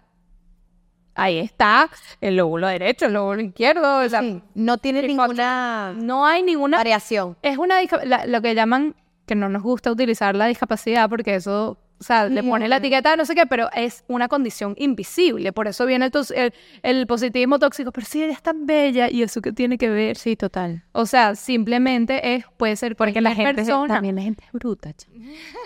Ahí 1.15 1.37
está, 1.37 1.89
el 2.21 2.37
lóbulo 2.37 2.67
derecho, 2.67 3.05
el 3.05 3.13
lóbulo 3.13 3.41
izquierdo. 3.41 3.99
O 3.99 4.09
sea, 4.09 4.21
Sí, 4.21 4.41
no 4.55 4.77
tiene 4.79 5.01
ninguna 5.03 5.93
no 5.95 6.25
hay 6.25 6.41
ninguna. 6.43 6.77
variación. 6.77 7.37
Es 7.41 7.57
una 7.57 7.75
la- 8.05 8.25
lo 8.25 8.41
que 8.41 8.55
llaman, 8.55 8.95
que 9.25 9.35
no 9.35 9.49
nos 9.49 9.63
gusta 9.63 9.91
utilizar 9.91 10.35
la 10.35 10.47
discapacidad 10.47 11.09
porque 11.09 11.35
eso. 11.35 11.77
O 11.99 12.05
sea, 12.05 12.25
le 12.27 12.43
pone 12.43 12.67
la 12.67 12.77
etiqueta, 12.77 13.15
no 13.15 13.23
sé 13.23 13.33
qué, 13.33 13.45
pero 13.45 13.69
es 13.73 14.03
una 14.09 14.27
condición 14.27 14.73
invisible. 14.77 15.53
Por 15.53 15.69
eso 15.69 15.85
viene 15.85 16.07
el, 16.07 16.11
el, 16.35 16.53
el 16.81 17.07
positivismo 17.07 17.59
tóxico. 17.59 17.93
Pero 17.93 18.05
sí, 18.05 18.21
ella 18.21 18.33
es 18.33 18.41
tan 18.41 18.65
bella. 18.65 19.09
¿Y 19.09 19.23
eso 19.23 19.41
qué 19.41 19.53
tiene 19.53 19.77
que 19.77 19.87
ver? 19.89 20.17
Sí, 20.17 20.35
total. 20.35 20.83
O 20.91 21.05
sea, 21.05 21.35
simplemente 21.35 22.35
es, 22.35 22.45
puede 22.57 22.75
ser 22.75 22.97
Porque 22.97 23.21
la 23.21 23.33
gente 23.33 23.51
es- 23.61 23.67
persona. 23.67 23.93
también 23.93 24.15
la 24.17 24.21
gente 24.23 24.43
es 24.45 24.51
bruta. 24.51 24.91
chamo. 24.91 25.15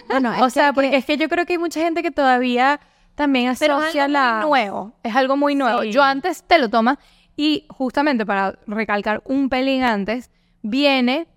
Bueno, 0.09 0.31
es 0.35 0.41
O 0.41 0.45
que- 0.45 0.51
sea, 0.51 0.73
porque 0.73 0.95
es 0.95 1.05
que 1.05 1.17
yo 1.17 1.27
creo 1.27 1.47
que 1.47 1.53
hay 1.53 1.59
mucha 1.59 1.79
gente 1.79 2.03
que 2.03 2.11
todavía 2.11 2.81
también 3.15 3.55
Pero 3.57 3.77
asocia 3.77 4.01
es 4.01 4.05
algo 4.05 4.13
la... 4.13 4.33
muy 4.41 4.49
nuevo. 4.49 4.93
Es 5.01 5.15
algo 5.15 5.37
muy 5.37 5.55
nuevo. 5.55 5.81
Sí. 5.81 5.91
Yo 5.91 6.03
antes 6.03 6.43
te 6.43 6.59
lo 6.59 6.69
tomas 6.69 6.99
y 7.35 7.65
justamente 7.69 8.27
para 8.27 8.59
recalcar 8.67 9.23
un 9.25 9.49
pelín 9.49 9.81
antes, 9.81 10.29
viene 10.61 11.27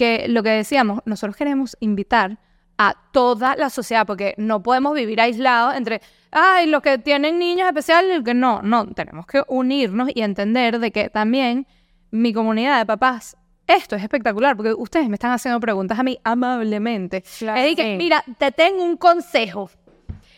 que 0.00 0.26
lo 0.28 0.42
que 0.42 0.48
decíamos, 0.48 1.00
nosotros 1.04 1.36
queremos 1.36 1.76
invitar 1.80 2.38
a 2.78 2.94
toda 3.12 3.54
la 3.56 3.68
sociedad, 3.68 4.06
porque 4.06 4.34
no 4.38 4.62
podemos 4.62 4.94
vivir 4.94 5.20
aislados 5.20 5.74
entre, 5.76 6.00
ay, 6.30 6.66
los 6.66 6.80
que 6.80 6.96
tienen 6.96 7.38
niños 7.38 7.68
especiales 7.68 8.10
y 8.10 8.14
los 8.14 8.24
que 8.24 8.32
no. 8.32 8.62
No, 8.62 8.86
tenemos 8.94 9.26
que 9.26 9.42
unirnos 9.48 10.08
y 10.14 10.22
entender 10.22 10.78
de 10.78 10.90
que 10.90 11.10
también 11.10 11.66
mi 12.10 12.32
comunidad 12.32 12.78
de 12.78 12.86
papás, 12.86 13.36
esto 13.66 13.94
es 13.96 14.02
espectacular, 14.02 14.56
porque 14.56 14.72
ustedes 14.72 15.10
me 15.10 15.16
están 15.16 15.32
haciendo 15.32 15.60
preguntas 15.60 15.98
a 15.98 16.02
mí 16.02 16.18
amablemente. 16.24 17.22
Claro. 17.38 17.60
Es 17.60 17.76
que, 17.76 17.82
Sí. 17.82 17.96
mira, 17.98 18.24
te 18.38 18.50
tengo 18.52 18.82
un 18.82 18.96
consejo. 18.96 19.70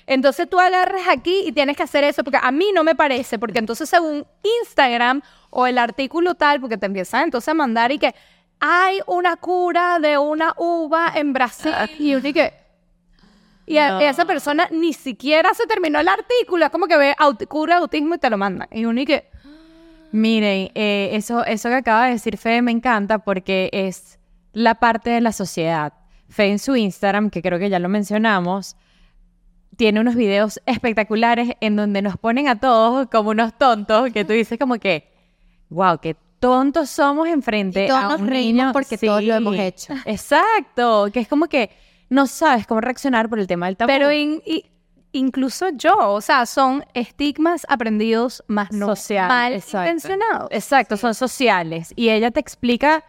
Entonces 0.04 0.50
tú 0.50 0.58
agarras 0.58 1.06
aquí 1.08 1.44
y 1.46 1.52
tienes 1.52 1.76
que 1.76 1.84
hacer 1.84 2.02
eso, 2.02 2.24
porque 2.24 2.40
a 2.42 2.50
mí 2.50 2.66
no 2.74 2.82
me 2.82 2.96
parece, 2.96 3.38
porque 3.38 3.60
entonces 3.60 3.88
según 3.88 4.26
Instagram 4.62 5.22
o 5.50 5.68
el 5.68 5.78
artículo 5.78 6.34
tal, 6.34 6.60
porque 6.60 6.76
te 6.76 6.86
empiezan 6.86 7.22
entonces 7.22 7.48
a 7.48 7.54
mandar 7.54 7.92
y 7.92 7.98
que 8.00 8.12
hay 8.64 9.00
una 9.08 9.34
cura 9.36 9.98
de 9.98 10.16
una 10.18 10.54
uva 10.56 11.12
en 11.16 11.32
Brasil 11.32 11.72
y 11.98 12.14
uno 12.14 12.28
y 12.28 12.32
que... 12.32 12.54
Y 13.66 13.78
a- 13.78 13.90
No. 13.90 14.00
esa 14.00 14.24
persona 14.24 14.68
ni 14.70 14.92
siquiera 14.92 15.52
se 15.54 15.66
terminó 15.66 15.98
el 15.98 16.06
artículo, 16.08 16.64
es 16.64 16.70
como 16.70 16.86
que 16.86 16.96
ve 16.96 17.14
aut- 17.18 17.46
cura 17.48 17.74
de 17.76 17.80
autismo 17.82 18.14
y 18.14 18.18
te 18.18 18.30
lo 18.30 18.38
mandan. 18.38 18.68
Y 18.70 18.84
uno 18.84 19.00
y 19.00 19.04
que... 19.04 19.28
Miren, 20.12 20.70
eh, 20.74 21.10
eso, 21.12 21.44
eso 21.44 21.68
que 21.70 21.74
acaba 21.76 22.04
de 22.06 22.12
decir 22.12 22.36
Fe 22.36 22.62
me 22.62 22.70
encanta 22.70 23.18
porque 23.18 23.68
es 23.72 24.18
la 24.52 24.76
parte 24.76 25.10
de 25.10 25.20
la 25.22 25.32
sociedad. 25.32 25.92
Fe 26.28 26.46
en 26.50 26.58
su 26.60 26.76
Instagram, 26.76 27.30
que 27.30 27.42
creo 27.42 27.58
que 27.58 27.68
ya 27.70 27.78
lo 27.80 27.88
mencionamos, 27.88 28.76
tiene 29.76 30.00
unos 30.00 30.14
videos 30.14 30.60
espectaculares 30.66 31.56
en 31.60 31.76
donde 31.76 32.02
nos 32.02 32.16
ponen 32.18 32.46
a 32.46 32.60
todos 32.60 33.08
como 33.08 33.30
unos 33.30 33.56
tontos, 33.58 34.12
que 34.12 34.24
tú 34.24 34.34
dices 34.34 34.58
como 34.58 34.76
que, 34.78 35.10
wow, 35.70 35.98
qué 35.98 36.14
tontos 36.42 36.90
somos 36.90 37.28
enfrente 37.28 37.84
Y 37.84 37.88
todos 37.88 38.02
a 38.04 38.08
nos 38.08 38.20
un 38.20 38.26
reímos 38.26 38.62
niño. 38.64 38.72
porque 38.72 38.98
todos 38.98 39.22
lo 39.22 39.34
hemos 39.36 39.56
hecho. 39.56 39.94
Exacto, 40.04 41.06
que 41.12 41.20
es 41.20 41.28
como 41.28 41.46
que 41.46 41.70
no 42.10 42.26
sabes 42.26 42.66
cómo 42.66 42.80
reaccionar 42.80 43.28
por 43.28 43.38
el 43.38 43.46
tema 43.46 43.66
del 43.66 43.76
tabú. 43.76 43.86
Pero 43.86 44.10
in- 44.10 44.42
incluso 45.12 45.68
yo, 45.70 45.94
o 45.96 46.20
sea, 46.20 46.44
son 46.46 46.84
estigmas 46.94 47.64
aprendidos 47.68 48.42
más 48.48 48.72
no 48.72 48.86
Social, 48.88 49.28
mal 49.28 49.52
exacto. 49.52 49.88
intencionados. 49.92 50.48
Exacto, 50.50 50.96
son 50.96 51.14
sociales. 51.14 51.92
Y 51.94 52.08
ella 52.08 52.32
te 52.32 52.40
explica, 52.40 53.04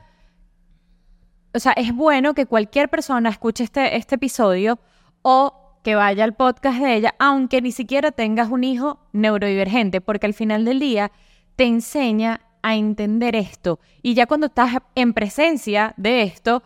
o 1.56 1.60
sea, 1.60 1.72
es 1.74 1.92
bueno 1.94 2.34
que 2.36 2.46
cualquier 2.46 2.88
persona 2.90 3.30
escuche 3.30 3.64
este, 3.64 3.96
este 3.98 4.16
episodio 4.16 4.80
o 5.24 5.80
que 5.84 5.96
vaya 5.96 6.24
al 6.24 6.34
podcast 6.36 6.80
de 6.80 6.96
ella, 6.96 7.16
aunque 7.20 7.62
ni 7.62 7.72
siquiera 7.72 8.12
tengas 8.12 8.50
un 8.50 8.64
hijo 8.64 9.00
neurodivergente, 9.12 10.02
porque 10.02 10.28
al 10.28 10.34
final 10.34 10.66
del 10.66 10.80
día 10.80 11.12
te 11.56 11.66
enseña 11.66 12.42
a 12.64 12.76
entender 12.76 13.36
esto. 13.36 13.80
Y 14.02 14.16
ya 14.16 14.26
cuando 14.26 14.48
estás 14.48 14.72
en 14.96 15.14
presencia 15.14 15.94
de 15.98 16.24
esto, 16.24 16.64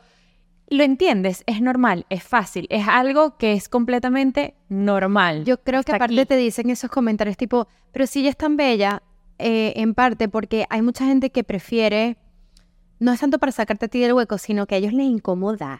lo 0.70 0.84
entiendes, 0.84 1.44
es 1.48 1.62
normal, 1.62 2.06
es 2.10 2.24
fácil, 2.24 2.68
es 2.70 2.88
algo 2.88 3.38
que 3.38 3.54
es 3.54 3.68
completamente 3.70 4.54
normal. 4.70 5.44
Yo 5.46 5.58
creo 5.62 5.84
que 5.84 5.92
aparte 5.94 6.14
aquí. 6.22 6.26
te 6.26 6.38
dicen 6.38 6.70
esos 6.70 6.90
comentarios 6.92 7.38
tipo, 7.38 7.68
pero 7.92 8.06
si 8.08 8.20
ella 8.22 8.30
es 8.30 8.38
tan 8.38 8.58
bella, 8.58 9.02
eh, 9.40 9.74
en 9.78 9.94
parte 9.94 10.28
porque 10.30 10.66
hay 10.70 10.82
mucha 10.82 11.06
gente 11.06 11.30
que 11.30 11.44
prefiere, 11.44 12.18
no 13.00 13.14
es 13.14 13.20
tanto 13.20 13.38
para 13.40 13.52
sacarte 13.52 13.86
a 13.86 13.88
ti 13.88 14.00
del 14.00 14.14
hueco, 14.14 14.38
sino 14.38 14.66
que 14.66 14.76
a 14.76 14.78
ellos 14.80 14.92
les 14.94 15.06
incomoda 15.06 15.80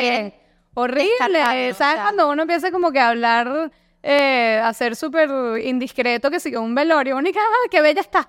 quieren- 0.00 0.34
Horrible. 0.74 1.08
descartarlo, 1.18 1.70
o 1.70 1.74
¿Sabes 1.74 1.94
sea. 1.96 2.02
cuando 2.02 2.30
uno 2.30 2.42
empieza 2.42 2.70
como 2.70 2.92
que 2.92 3.00
a 3.00 3.08
hablar, 3.08 3.72
eh, 4.02 4.60
a 4.62 4.72
ser 4.74 4.94
súper 4.94 5.30
indiscreto, 5.64 6.30
que 6.30 6.38
sigue 6.38 6.58
un 6.58 6.74
velorio, 6.74 7.16
única, 7.16 7.40
ah, 7.40 7.68
qué 7.70 7.80
bella 7.80 8.02
está. 8.02 8.28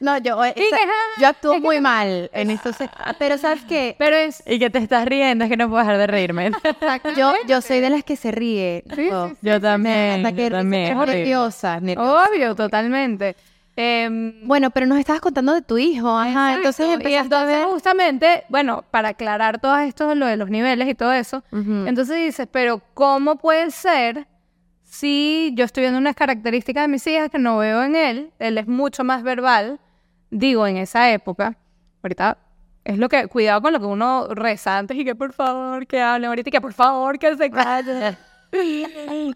No, 0.00 0.16
yo, 0.18 0.42
eh, 0.44 0.52
esa- 0.56 0.76
ah, 0.76 1.20
yo 1.20 1.28
actúo 1.28 1.60
muy 1.60 1.80
mal 1.80 2.30
en 2.32 2.50
esto. 2.50 2.72
se- 2.72 2.88
Pero 3.18 3.36
sabes 3.38 3.64
que 3.64 3.94
Pero 3.98 4.16
es... 4.16 4.42
Y 4.46 4.58
que 4.58 4.70
te 4.70 4.78
estás 4.78 5.04
riendo, 5.06 5.44
es 5.44 5.50
que 5.50 5.56
no 5.56 5.68
puedo 5.68 5.80
dejar 5.80 5.98
de 5.98 6.06
reírme. 6.06 6.50
yo, 7.16 7.34
yo 7.46 7.60
soy 7.60 7.80
de 7.80 7.90
las 7.90 8.04
que 8.04 8.16
se 8.16 8.30
ríe. 8.30 8.84
Yo 9.42 9.60
también, 9.60 10.24
hasta 10.26 10.32
que 10.36 10.44
yo 10.44 10.50
también. 10.56 10.92
es 10.92 10.96
nerviosa, 11.06 11.80
nerviosa. 11.80 12.26
Obvio, 12.28 12.54
totalmente. 12.54 13.36
Em, 13.76 14.40
Bueno, 14.46 14.70
pero 14.70 14.86
nos 14.86 14.98
estabas 14.98 15.20
contando 15.20 15.52
de 15.54 15.62
tu 15.62 15.78
hijo, 15.78 16.16
ajá. 16.18 16.54
Entonces 16.54 16.86
y 16.88 17.14
a 17.14 17.20
entonces 17.20 17.58
ver. 17.58 17.66
justamente, 17.66 18.44
bueno, 18.48 18.84
para 18.90 19.10
aclarar 19.10 19.60
todo 19.60 19.76
esto, 19.78 20.14
lo 20.16 20.26
de 20.26 20.36
los 20.36 20.50
niveles 20.50 20.88
y 20.88 20.94
todo 20.94 21.12
eso, 21.12 21.44
entonces 21.52 22.16
dices, 22.16 22.48
pero 22.50 22.80
¿cómo 22.94 23.36
puede 23.36 23.70
ser 23.70 24.26
si 24.88 25.52
yo 25.54 25.64
estoy 25.64 25.82
viendo 25.82 25.98
unas 25.98 26.16
características 26.16 26.84
de 26.84 26.88
mis 26.88 27.06
hijas 27.06 27.30
que 27.30 27.38
no 27.38 27.58
veo 27.58 27.82
en 27.82 27.94
él? 27.94 28.32
Él 28.38 28.56
es 28.56 28.66
mucho 28.66 29.04
más 29.04 29.22
verbal, 29.22 29.78
digo, 30.30 30.66
en 30.66 30.78
esa 30.78 31.12
época. 31.12 31.56
Ahorita 32.02 32.38
es 32.84 32.96
lo 32.98 33.08
que, 33.08 33.26
cuidado 33.26 33.60
con 33.60 33.74
lo 33.74 33.80
que 33.80 33.86
uno 33.86 34.28
reza 34.28 34.78
antes 34.78 34.96
y 34.96 35.04
que 35.04 35.14
por 35.14 35.34
favor 35.34 35.86
que 35.86 36.00
hable, 36.00 36.26
ahorita 36.26 36.48
y 36.48 36.52
que 36.52 36.60
por 36.60 36.72
favor 36.72 37.18
que 37.18 37.36
se 37.36 37.50
calle. 37.50 38.16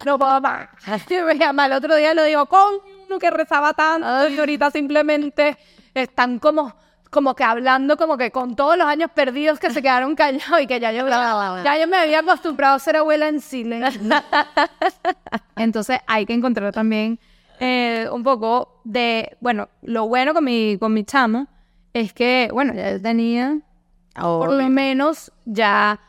No 0.05 0.17
puedo 0.17 0.41
más. 0.41 0.69
Yo 1.07 1.23
me 1.23 1.37
llama 1.37 1.67
el 1.67 1.73
otro 1.73 1.95
día 1.95 2.15
lo 2.15 2.23
digo 2.23 2.47
con 2.47 2.79
uno 3.05 3.19
que 3.19 3.29
rezaba 3.29 3.73
tanto 3.73 4.27
y 4.27 4.39
ahorita 4.39 4.71
simplemente 4.71 5.55
están 5.93 6.39
como 6.39 6.75
como 7.13 7.35
que 7.35 7.43
hablando 7.43 7.95
como 7.95 8.17
que 8.17 8.31
con 8.31 8.55
todos 8.55 8.77
los 8.77 8.87
años 8.87 9.09
perdidos 9.11 9.59
que 9.59 9.69
se 9.69 9.81
quedaron 9.81 10.15
callados 10.17 10.59
y 10.61 10.67
que 10.67 10.79
ya 10.79 10.91
yo 10.91 11.07
ya 11.07 11.77
yo 11.79 11.87
me 11.87 11.97
había 11.97 12.19
acostumbrado 12.19 12.75
a 12.75 12.79
ser 12.79 12.97
abuela 12.97 13.29
en 13.29 13.39
silencio. 13.39 14.01
Entonces 15.55 15.99
hay 16.07 16.25
que 16.25 16.33
encontrar 16.33 16.73
también 16.73 17.19
eh, 17.59 18.09
un 18.11 18.23
poco 18.23 18.81
de, 18.83 19.37
bueno, 19.39 19.69
lo 19.81 20.07
bueno 20.07 20.33
con 20.33 20.43
mi 20.43 20.77
con 20.77 20.93
mi 20.93 21.05
chamo 21.05 21.47
es 21.93 22.11
que, 22.11 22.49
bueno, 22.51 22.73
ya 22.73 22.99
tenía 22.99 23.59
por 24.15 24.51
lo 24.51 24.69
menos 24.69 25.31
ya 25.45 25.99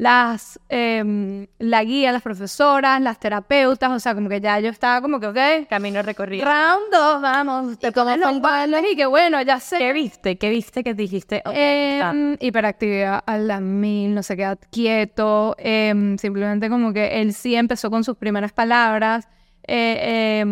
las 0.00 0.58
em, 0.70 1.46
la 1.58 1.84
guía, 1.84 2.10
las 2.10 2.22
profesoras, 2.22 3.02
las 3.02 3.20
terapeutas, 3.20 3.90
o 3.90 3.98
sea, 4.00 4.14
como 4.14 4.30
que 4.30 4.40
ya 4.40 4.58
yo 4.58 4.70
estaba 4.70 5.02
como 5.02 5.20
que, 5.20 5.26
ok, 5.26 5.68
Camino 5.68 6.00
recorrido. 6.02 6.46
round 6.46 6.90
dos, 6.90 7.20
vamos, 7.20 7.78
te 7.78 7.92
pones 7.92 8.18
los 8.18 8.40
guantes 8.40 8.82
y 8.92 8.96
que 8.96 9.04
bueno, 9.04 9.42
ya 9.42 9.60
sé. 9.60 9.76
¿Qué 9.76 9.92
viste? 9.92 10.38
¿Qué 10.38 10.48
viste 10.48 10.82
que 10.82 10.94
dijiste? 10.94 11.42
Ok, 11.44 11.52
Em, 11.54 12.32
está. 12.32 12.46
hiperactividad 12.46 13.22
a 13.26 13.36
la 13.36 13.60
mil, 13.60 14.14
no 14.14 14.22
se 14.22 14.36
queda 14.38 14.56
quieto, 14.56 15.54
em, 15.58 16.16
simplemente 16.16 16.70
como 16.70 16.94
que 16.94 17.20
él 17.20 17.34
sí 17.34 17.54
empezó 17.54 17.90
con 17.90 18.02
sus 18.02 18.16
primeras 18.16 18.52
palabras, 18.52 19.28
eh, 19.68 20.42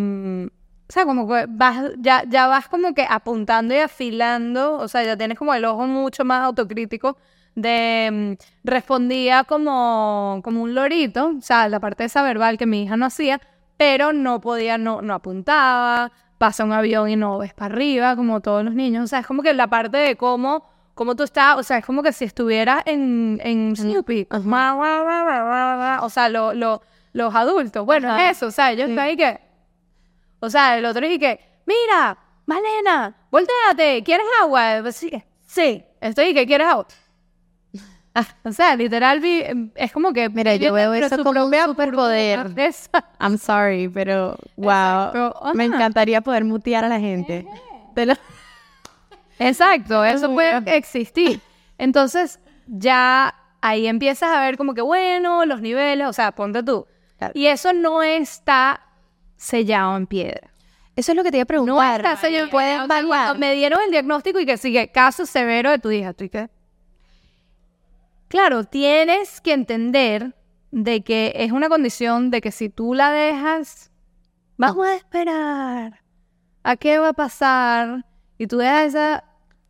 o 0.91 0.93
sea, 0.93 1.05
como 1.07 1.27
que 1.27 1.47
vas, 1.49 1.93
ya, 1.99 2.23
ya 2.29 2.49
vas 2.49 2.69
como 2.69 2.93
que 2.93 3.07
apuntando 3.09 3.75
y 3.75 3.79
afilando, 3.79 4.75
o 4.75 4.89
sea, 4.89 5.05
ya 5.05 5.17
tienes 5.17 5.39
como 5.39 5.55
el 5.55 5.65
ojo 5.65 5.87
mucho 5.87 6.25
más 6.27 6.43
autocrítico 6.45 7.17
de 7.61 8.37
mm, 8.41 8.45
respondía 8.65 9.45
como, 9.45 10.41
como 10.45 10.63
un 10.63 10.75
lorito, 10.75 11.33
o 11.39 11.41
sea, 11.41 11.69
la 11.69 11.81
parte 11.81 12.05
esa 12.05 12.23
verbal 12.23 12.57
que 12.59 12.67
mi 12.67 12.83
hija 12.85 12.97
no 12.97 13.07
hacía, 13.07 13.41
pero 13.77 14.13
no 14.13 14.41
podía, 14.41 14.79
no, 14.79 15.03
no 15.03 15.15
apuntaba, 15.15 16.11
pasa 16.39 16.65
un 16.65 16.73
avión 16.73 17.09
y 17.09 17.17
no 17.17 17.39
ves 17.39 17.55
para 17.55 17.75
arriba, 17.75 18.15
como 18.17 18.41
todos 18.41 18.65
los 18.65 18.75
niños, 18.75 19.05
o 19.05 19.07
sea, 19.07 19.21
es 19.21 19.27
como 19.27 19.43
que 19.43 19.53
la 19.55 19.67
parte 19.67 19.97
de 19.97 20.17
cómo, 20.17 20.65
cómo 20.95 21.17
tú 21.17 21.25
estás, 21.25 21.57
o 21.59 21.63
sea, 21.63 21.79
es 21.79 21.85
como 21.87 22.03
que 22.03 22.13
si 22.13 22.25
estuvieras 22.25 22.83
en, 22.87 23.41
en 23.43 23.75
Snoopy, 23.77 24.27
o 24.31 26.09
sea, 26.11 26.29
lo, 26.29 26.55
lo- 26.55 26.83
los 27.13 27.35
adultos, 27.35 27.85
bueno, 27.85 28.09
Ajá. 28.13 28.31
es 28.31 28.37
eso, 28.37 28.47
o 28.47 28.51
sea, 28.51 28.71
ellos 28.71 28.87
Sí. 28.87 28.91
están 28.93 29.07
ahí 29.07 29.17
que, 29.17 29.41
o 30.41 30.51
sea, 30.51 30.79
el 30.79 30.85
otro 30.85 31.01
dije 31.05 31.19
que, 31.19 31.41
mira, 31.67 32.17
Malena, 32.47 33.15
volteate, 33.31 34.03
¿quieres 34.05 34.27
agua? 34.41 34.79
Pues 34.83 34.97
sí, 34.97 35.11
sí, 35.47 35.85
estoy 36.01 36.33
que 36.35 36.47
¿quieres 36.47 36.67
agua? 36.69 36.87
O 38.45 38.53
sea, 38.53 38.75
literal, 38.77 39.21
vi- 39.21 39.45
es 39.75 39.93
como 39.93 40.13
que... 40.13 40.29
Mira, 40.29 40.55
yo 40.57 40.73
veo 40.73 40.93
eso 40.95 41.23
como 41.25 41.45
un 41.47 41.51
superpoder. 41.67 42.39
I'm 43.21 43.39
sorry, 43.39 43.89
pero 43.89 44.37
wow. 44.57 44.69
Exacto, 45.09 45.41
Me 45.55 45.65
encantaría 45.65 46.21
poder 46.21 46.45
mutear 46.45 46.85
a 46.85 46.89
la 46.89 46.99
gente. 47.01 47.47
Lo- 47.97 48.15
Exacto, 49.39 50.05
eso 50.05 50.33
puede 50.33 50.77
existir. 50.77 51.41
Entonces, 51.79 52.41
ya 52.67 53.35
ahí 53.61 53.87
empiezas 53.87 54.31
a 54.35 54.41
ver 54.41 54.57
como 54.57 54.75
que, 54.75 54.81
bueno, 54.83 55.45
los 55.47 55.61
niveles, 55.61 56.07
o 56.07 56.13
sea, 56.13 56.33
ponte 56.33 56.63
tú. 56.63 56.87
Claro. 57.19 57.33
Y 57.35 57.47
eso 57.47 57.73
no 57.73 58.03
está 58.03 58.81
sellado 59.37 59.97
en 59.97 60.07
piedra. 60.07 60.51
Eso 60.97 61.13
es 61.13 61.17
lo 61.17 61.23
que 61.23 61.31
te 61.31 61.37
iba 61.39 61.43
a 61.43 61.45
No 61.45 61.47
preguntar. 61.47 62.01
está 62.01 62.17
sellado 62.17 62.45
en 62.45 62.51
Pueden 62.51 62.89
piedra. 62.89 62.95
O 62.97 62.99
sea, 63.31 63.35
me 63.35 63.55
dieron 63.55 63.81
el 63.85 63.91
diagnóstico 63.91 64.41
y 64.41 64.47
que 64.47 64.57
sigue 64.57 64.89
caso 64.89 65.27
severo 65.27 65.71
de 65.71 65.79
tu 65.79 65.91
hija, 65.91 66.13
¿tú 66.13 66.25
y 66.25 66.29
qué? 66.29 66.49
Claro, 68.29 68.65
tienes 68.65 69.41
que 69.41 69.53
entender 69.53 70.35
de 70.71 71.03
que 71.03 71.33
es 71.37 71.51
una 71.53 71.69
condición 71.69 72.31
de 72.31 72.41
que 72.41 72.51
si 72.51 72.69
tú 72.69 72.95
la 72.95 73.11
dejas, 73.11 73.91
vamos 74.59 74.87
a 74.87 74.95
esperar 74.97 76.03
a 76.63 76.77
qué 76.77 76.99
va 76.99 77.09
a 77.11 77.13
pasar 77.15 78.05
y 78.37 78.47
tú 78.47 78.59
dejas 78.59 78.89
esa 78.89 79.25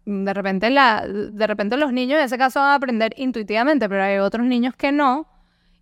de 0.04 0.32
repente 0.34 0.70
la 0.70 1.06
de 1.06 1.46
repente 1.46 1.76
los 1.76 1.92
niños 1.92 2.18
en 2.18 2.24
ese 2.24 2.38
caso 2.38 2.60
van 2.60 2.70
a 2.70 2.74
aprender 2.74 3.12
intuitivamente, 3.16 3.88
pero 3.88 4.02
hay 4.02 4.18
otros 4.18 4.46
niños 4.46 4.74
que 4.74 4.90
no. 4.90 5.28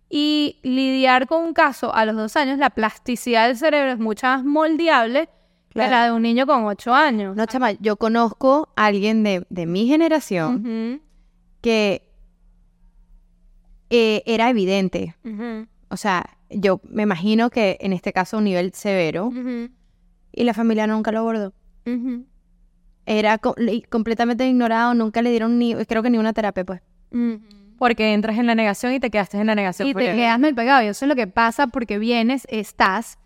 Y 0.09 0.59
lidiar 0.63 1.27
con 1.27 1.43
un 1.43 1.53
caso 1.53 1.93
a 1.93 2.05
los 2.05 2.15
dos 2.15 2.35
años, 2.37 2.57
la 2.59 2.69
plasticidad 2.69 3.47
del 3.47 3.57
cerebro 3.57 3.91
es 3.91 3.99
mucho 3.99 4.27
más 4.27 4.43
moldeable 4.43 5.27
que 5.69 5.73
Claro. 5.73 5.91
la 5.91 6.05
de 6.05 6.11
un 6.11 6.21
niño 6.21 6.45
con 6.47 6.65
ocho 6.65 6.93
años. 6.93 7.35
No, 7.35 7.45
chama, 7.45 7.71
yo 7.73 7.97
conozco 7.97 8.69
a 8.77 8.85
alguien 8.85 9.23
de, 9.23 9.45
de 9.49 9.65
mi 9.65 9.85
generación 9.87 11.01
que 11.61 12.06
eh, 13.89 14.23
era 14.25 14.49
evidente. 14.49 15.15
O 15.89 15.97
sea, 15.97 16.37
yo 16.49 16.81
me 16.89 17.03
imagino 17.03 17.49
que 17.49 17.77
en 17.81 17.93
este 17.93 18.11
caso 18.13 18.37
un 18.37 18.43
nivel 18.45 18.73
severo 18.73 19.29
y 20.33 20.43
la 20.43 20.53
familia 20.53 20.87
nunca 20.87 21.11
lo 21.11 21.19
abordó. 21.19 21.53
Era 23.05 23.37
co- 23.37 23.55
completamente 23.89 24.45
ignorado, 24.47 24.93
nunca 24.93 25.21
le 25.21 25.29
dieron 25.31 25.57
ni, 25.57 25.73
creo 25.85 26.03
que 26.03 26.09
ni 26.09 26.17
una 26.17 26.33
terapia, 26.33 26.65
pues. 26.65 26.81
Porque 27.79 28.13
entras 28.13 28.37
en 28.37 28.47
la 28.47 28.55
negación 28.55 28.91
y 28.93 28.99
te 28.99 29.09
quedaste 29.09 29.37
en 29.39 29.47
la 29.47 29.55
negación. 29.55 29.87
Y 29.87 29.93
te 29.93 29.99
quedas 30.17 30.39
mal 30.39 30.53
pegado. 30.55 30.83
Y 30.83 30.87
eso 30.87 31.05
es 31.05 31.09
lo 31.09 31.15
que 31.15 31.27
pasa 31.27 31.67
porque 31.67 31.99
vienes, 31.99 32.45
estás, 32.49 33.17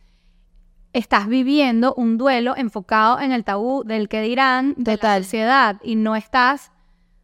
estás 0.94 1.28
viviendo 1.28 1.94
un 1.96 2.18
duelo 2.18 2.56
enfocado 2.56 3.20
en 3.20 3.32
el 3.32 3.44
tabú 3.44 3.84
del 3.84 4.08
que 4.10 4.22
dirán 4.22 4.76
de 4.78 4.98
la 4.98 5.24
sociedad 5.24 5.78
y 5.84 5.96
no 5.96 6.16
estás. 6.16 6.72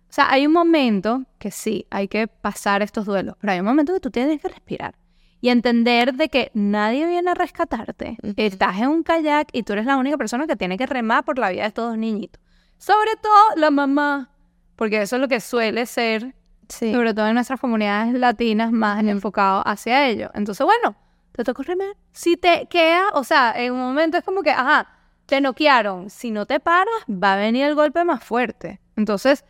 O 0.10 0.14
sea, 0.14 0.30
hay 0.32 0.48
un 0.48 0.54
momento 0.54 1.24
que 1.38 1.52
sí, 1.52 1.86
hay 1.90 2.08
que 2.08 2.28
pasar 2.28 2.82
estos 2.82 3.06
duelos, 3.06 3.36
pero 3.40 3.54
hay 3.54 3.60
un 3.60 3.66
momento 3.66 3.94
que 3.94 4.00
tú 4.00 4.10
tienes 4.10 4.42
que 4.42 4.48
respirar 4.48 4.96
y 5.42 5.50
entender 5.50 6.14
de 6.16 6.30
que 6.30 6.50
nadie 6.54 7.06
viene 7.06 7.30
a 7.32 7.34
rescatarte. 7.36 8.18
Ujú. 8.24 8.34
Estás 8.38 8.78
en 8.80 8.88
un 8.88 9.04
kayak 9.04 9.50
y 9.52 9.64
tú 9.64 9.74
eres 9.74 9.86
la 9.86 9.98
única 9.98 10.18
persona 10.18 10.48
que 10.48 10.56
tiene 10.56 10.78
que 10.78 10.86
remar 10.88 11.24
por 11.26 11.38
la 11.38 11.50
vida 11.50 11.62
de 11.64 11.68
estos 11.68 11.90
dos 11.90 11.98
niñitos. 11.98 12.42
Sobre 12.78 13.16
todo 13.22 13.56
la 13.56 13.70
mamá, 13.70 14.32
porque 14.76 15.02
eso 15.02 15.18
es 15.18 15.22
lo 15.22 15.28
que 15.28 15.40
suele 15.40 15.86
ser 15.86 16.34
Sí. 16.70 16.92
sobre 16.94 17.14
todo 17.14 17.28
en 17.28 17.36
nuestras 17.36 17.60
comunidades 17.62 18.14
latinas, 18.14 18.72
más 18.74 19.02
enfocado 19.04 19.64
hacia 19.66 20.06
ello. 20.08 20.30
Entonces, 20.34 20.66
bueno, 20.66 20.98
te 21.32 21.44
toca 21.46 21.64
remar. 21.64 21.96
Si 22.12 22.36
te 22.36 22.68
queda, 22.70 23.10
o 23.14 23.24
sea, 23.24 23.54
en 23.56 23.72
un 23.74 23.80
momento 23.80 24.18
es 24.18 24.24
como 24.26 24.42
que, 24.42 24.52
ajá, 24.52 24.88
te 25.28 25.40
noquearon. 25.40 26.10
Si 26.10 26.30
no 26.30 26.46
te 26.46 26.60
paras, 26.60 26.94
va 27.10 27.34
a 27.34 27.38
venir 27.38 27.66
el 27.66 27.76
golpe 27.76 28.04
más 28.04 28.22
fuerte. 28.24 28.82
Entonces, 28.98 29.46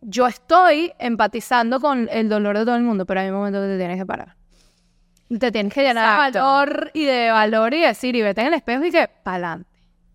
yo 0.00 0.26
estoy 0.26 0.92
empatizando 0.98 1.80
con 1.80 2.08
el 2.10 2.28
dolor 2.28 2.58
de 2.58 2.64
todo 2.64 2.76
el 2.76 2.82
mundo, 2.82 3.06
pero 3.06 3.20
hay 3.20 3.28
un 3.28 3.34
momento 3.36 3.60
que 3.60 3.66
te 3.66 3.78
tienes 3.78 3.98
que 3.98 4.06
parar. 4.06 4.36
Te 5.38 5.52
tienes 5.52 5.72
que 5.72 5.82
llenar 5.82 6.32
de 6.32 6.38
valor 6.40 6.90
y 6.92 7.04
de 7.04 7.30
valor 7.30 7.72
y 7.74 7.80
decir, 7.82 8.16
y 8.16 8.22
vete 8.22 8.40
en 8.40 8.48
el 8.48 8.54
espejo 8.54 8.84
y 8.84 8.90
que, 8.90 9.08
pa'lante. 9.22 9.68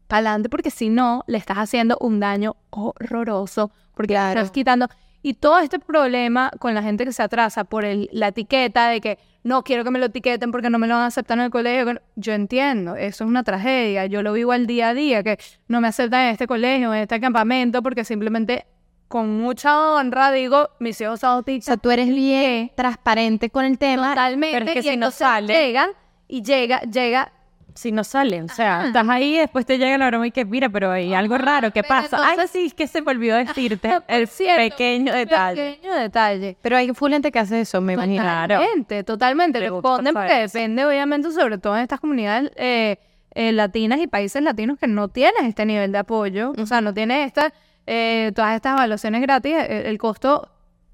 Pa'lante, 0.07 0.49
porque 0.49 0.69
si 0.69 0.89
no, 0.89 1.23
le 1.27 1.37
estás 1.37 1.57
haciendo 1.57 1.97
un 2.01 2.19
daño 2.19 2.55
horroroso, 2.69 3.71
porque 3.95 4.13
le 4.13 4.19
Claro. 4.19 4.39
estás 4.41 4.51
quitando. 4.51 4.87
Y 5.23 5.33
todo 5.35 5.57
este 5.59 5.79
problema 5.79 6.51
con 6.59 6.75
la 6.75 6.83
gente 6.83 7.05
que 7.05 7.11
se 7.11 7.23
atrasa 7.23 7.63
por 7.63 7.85
el- 7.85 8.09
la 8.11 8.27
etiqueta 8.27 8.89
de 8.89 9.01
que 9.01 9.17
no 9.43 9.63
quiero 9.63 9.83
que 9.83 9.89
me 9.89 9.97
lo 9.99 10.05
etiqueten 10.07 10.51
porque 10.51 10.69
no 10.69 10.77
me 10.77 10.85
lo 10.87 10.95
van 10.95 11.03
a 11.03 11.07
aceptar 11.07 11.37
en 11.39 11.45
el 11.45 11.49
colegio. 11.49 11.99
Yo 12.15 12.33
entiendo, 12.33 12.95
eso 12.95 13.23
es 13.23 13.27
una 13.29 13.43
tragedia. 13.43 14.05
Yo 14.05 14.21
lo 14.21 14.33
vivo 14.33 14.51
al 14.51 14.67
día 14.67 14.89
a 14.89 14.93
día, 14.93 15.23
que 15.23 15.39
no 15.67 15.81
me 15.81 15.87
aceptan 15.87 16.21
en 16.25 16.29
este 16.29 16.45
colegio, 16.45 16.93
en 16.93 17.01
este 17.01 17.19
campamento, 17.19 17.81
porque 17.81 18.03
simplemente 18.03 18.67
con 19.15 19.39
mucha 19.39 19.93
honra 19.93 20.29
digo, 20.33 20.71
mis 20.79 20.99
hijos 20.99 21.21
son 21.21 21.29
O 21.29 21.33
autistas. 21.35 21.65
sea, 21.65 21.77
tú 21.77 21.89
eres 21.89 22.09
bien 22.09 22.69
transparente 22.75 23.49
con 23.49 23.63
el 23.63 23.77
tema. 23.77 24.09
Totalmente. 24.09 24.59
pero 24.59 24.65
es 24.65 24.73
que 24.73 24.79
y 24.79 24.91
si 24.91 24.97
no 24.97 25.09
sale- 25.09 25.53
Llegan 25.53 25.91
y 26.27 26.41
llega, 26.43 26.81
llega. 26.81 27.31
Si 27.73 27.93
no 27.93 28.03
sale, 28.03 28.41
o 28.43 28.47
sea, 28.49 28.87
estás 28.87 29.07
ahí 29.07 29.35
y 29.35 29.37
después 29.37 29.65
te 29.65 29.77
llega 29.77 29.97
la 29.97 30.07
broma 30.07 30.27
y 30.27 30.31
que, 30.31 30.43
mira, 30.43 30.67
pero 30.67 30.91
hay 30.91 31.13
algo 31.13 31.37
raro, 31.37 31.71
¿qué 31.71 31.81
pero 31.83 32.01
pasa? 32.01 32.17
Ay, 32.21 32.31
entonces- 32.31 32.51
sí, 32.51 32.65
es 32.67 32.73
que 32.73 32.87
se 32.87 33.01
me 33.01 33.11
olvidó 33.11 33.37
decirte 33.37 33.99
el 34.09 34.27
cierto, 34.27 34.61
pequeño 34.75 35.13
detalle. 35.13 35.75
Pequeño 35.75 35.93
detalle. 35.95 36.57
Pero 36.61 36.75
hay 36.75 36.93
full 36.93 37.11
gente 37.11 37.31
que 37.31 37.39
hace 37.39 37.61
eso, 37.61 37.79
me 37.79 37.93
imagino. 37.93 38.21
Totalmente, 38.23 39.03
totalmente. 39.05 39.59
Responden 39.61 40.13
porque 40.13 40.33
depende, 40.33 40.85
obviamente, 40.85 41.31
sobre 41.31 41.57
todo 41.57 41.77
en 41.77 41.83
estas 41.83 42.01
comunidades 42.01 42.51
eh, 42.57 42.97
eh, 43.33 43.53
latinas 43.53 43.99
y 43.99 44.07
países 44.07 44.41
latinos 44.43 44.77
que 44.77 44.87
no 44.87 45.07
tienen 45.07 45.45
este 45.45 45.65
nivel 45.65 45.91
de 45.93 45.97
apoyo, 45.99 46.51
o 46.57 46.65
sea, 46.65 46.81
no 46.81 46.93
tienen 46.93 47.21
esta, 47.21 47.53
eh, 47.87 48.31
todas 48.35 48.55
estas 48.55 48.73
evaluaciones 48.73 49.21
gratis, 49.21 49.53
eh, 49.55 49.83
el, 49.89 49.97
costo 49.97 50.51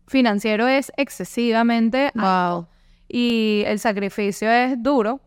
financiero 0.08 0.68
es 0.68 0.92
excesivamente 0.98 2.12
alto 2.16 2.20
Wow. 2.20 2.68
y 3.08 3.64
el 3.66 3.80
sacrificio 3.80 4.50
es 4.52 4.82
duro. 4.82 5.22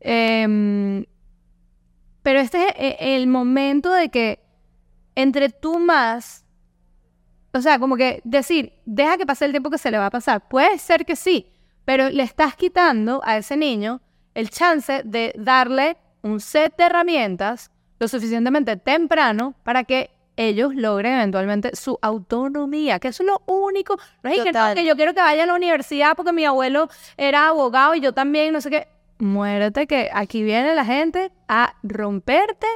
Em, 0.00 1.04
pero 2.22 2.40
este 2.40 2.66
es 2.68 2.74
e- 3.00 3.16
el 3.16 3.26
momento 3.26 3.92
de 3.92 4.08
que 4.10 4.40
entre 5.14 5.48
tú 5.48 5.78
más, 5.78 6.44
o 7.52 7.60
sea, 7.60 7.78
como 7.78 7.96
que 7.96 8.20
decir, 8.24 8.74
deja 8.84 9.16
que 9.16 9.24
pase 9.26 9.46
el 9.46 9.52
tiempo 9.52 9.70
que 9.70 9.78
se 9.78 9.90
le 9.90 9.98
va 9.98 10.06
a 10.06 10.10
pasar. 10.10 10.46
Puede 10.48 10.78
ser 10.78 11.06
que 11.06 11.16
sí, 11.16 11.50
pero 11.86 12.10
le 12.10 12.22
estás 12.22 12.56
quitando 12.56 13.22
a 13.24 13.38
ese 13.38 13.56
niño 13.56 14.02
el 14.34 14.50
chance 14.50 15.02
de 15.04 15.32
darle 15.38 15.96
un 16.22 16.40
set 16.40 16.76
de 16.76 16.84
herramientas 16.84 17.70
lo 17.98 18.08
suficientemente 18.08 18.76
temprano 18.76 19.54
para 19.62 19.84
que 19.84 20.10
ellos 20.36 20.74
logren 20.74 21.14
eventualmente 21.14 21.74
su 21.74 21.98
autonomía, 22.02 22.98
que 22.98 23.08
eso 23.08 23.22
es 23.22 23.26
lo 23.28 23.42
único. 23.46 23.98
No 24.22 24.30
es 24.30 24.42
que, 24.42 24.52
no, 24.52 24.74
que 24.74 24.84
yo 24.84 24.96
quiero 24.96 25.14
que 25.14 25.20
vaya 25.20 25.44
a 25.44 25.46
la 25.46 25.54
universidad 25.54 26.14
porque 26.14 26.32
mi 26.32 26.44
abuelo 26.44 26.88
era 27.16 27.48
abogado 27.48 27.94
y 27.94 28.00
yo 28.00 28.12
también, 28.12 28.52
no 28.52 28.60
sé 28.60 28.70
qué. 28.70 28.88
Muérete 29.18 29.86
que 29.86 30.10
aquí 30.12 30.42
viene 30.42 30.74
la 30.74 30.84
gente 30.84 31.32
a 31.48 31.74
romperte 31.82 32.66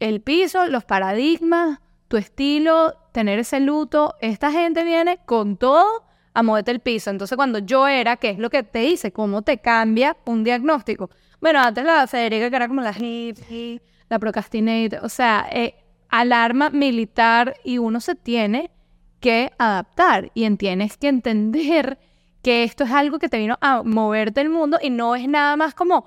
el 0.00 0.20
piso, 0.20 0.66
los 0.66 0.84
paradigmas, 0.84 1.78
tu 2.08 2.16
estilo, 2.16 2.94
tener 3.12 3.38
ese 3.38 3.60
luto. 3.60 4.16
Esta 4.20 4.50
gente 4.50 4.82
viene 4.82 5.18
con 5.24 5.56
todo 5.56 6.04
a 6.34 6.42
moverte 6.42 6.70
el 6.72 6.80
piso. 6.80 7.10
Entonces, 7.10 7.36
cuando 7.36 7.60
yo 7.60 7.86
era, 7.86 8.16
¿qué 8.16 8.30
es 8.30 8.38
lo 8.38 8.50
que 8.50 8.62
te 8.62 8.80
dice? 8.80 9.12
¿Cómo 9.12 9.42
te 9.42 9.58
cambia 9.58 10.16
un 10.26 10.44
diagnóstico? 10.44 11.10
Bueno, 11.40 11.60
antes 11.60 11.84
la 11.84 12.06
Federica, 12.06 12.50
que 12.50 12.56
era 12.56 12.68
como 12.68 12.82
la 12.82 12.92
hippie, 12.92 13.80
la 14.08 14.18
procrastinator, 14.18 15.04
o 15.04 15.08
sea, 15.08 15.46
eh, 15.50 15.74
alarma 16.08 16.70
militar 16.70 17.56
y 17.64 17.78
uno 17.78 18.00
se 18.00 18.14
tiene 18.14 18.70
que 19.20 19.52
adaptar 19.58 20.30
y 20.34 20.44
en- 20.44 20.56
tienes 20.58 20.96
que 20.96 21.08
entender 21.08 21.98
que 22.42 22.62
esto 22.64 22.84
es 22.84 22.92
algo 22.92 23.18
que 23.18 23.28
te 23.28 23.38
vino 23.38 23.58
a 23.60 23.82
moverte 23.82 24.40
el 24.40 24.50
mundo 24.50 24.78
y 24.80 24.90
no 24.90 25.14
es 25.16 25.28
nada 25.28 25.56
más 25.56 25.74
como 25.74 26.06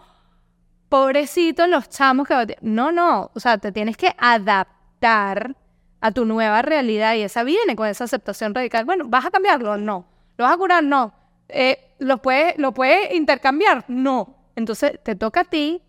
pobrecitos 0.90 1.68
los 1.68 1.90
chamos 1.90 2.28
que... 2.28 2.58
No, 2.62 2.92
no, 2.92 3.32
o 3.34 3.40
sea, 3.40 3.58
te 3.58 3.72
tienes 3.72 3.98
que 3.98 4.14
adaptar 4.18 5.56
a 6.02 6.12
tu 6.12 6.26
nueva 6.26 6.62
realidad 6.62 7.16
y 7.16 7.22
esa 7.22 7.44
viene 7.44 7.76
con 7.76 7.88
esa 7.88 8.06
aceptación 8.06 8.56
radical. 8.56 8.86
Bueno, 8.86 9.06
¿vas 9.08 9.26
a 9.26 9.32
cambiarlo? 9.32 9.78
No. 9.78 10.06
¿Lo 10.38 10.46
vas 10.46 10.54
a 10.54 10.58
curar? 10.58 10.84
No. 10.84 11.14
Eh, 11.50 11.78
¿Lo 12.00 12.22
puedes 12.22 12.58
lo 12.58 12.74
puedes 12.74 13.14
intercambiar? 13.14 13.84
No. 13.88 14.38
Entonces 14.56 15.00
te 15.04 15.16
toca 15.16 15.42
a 15.42 15.46
ti 15.46 15.82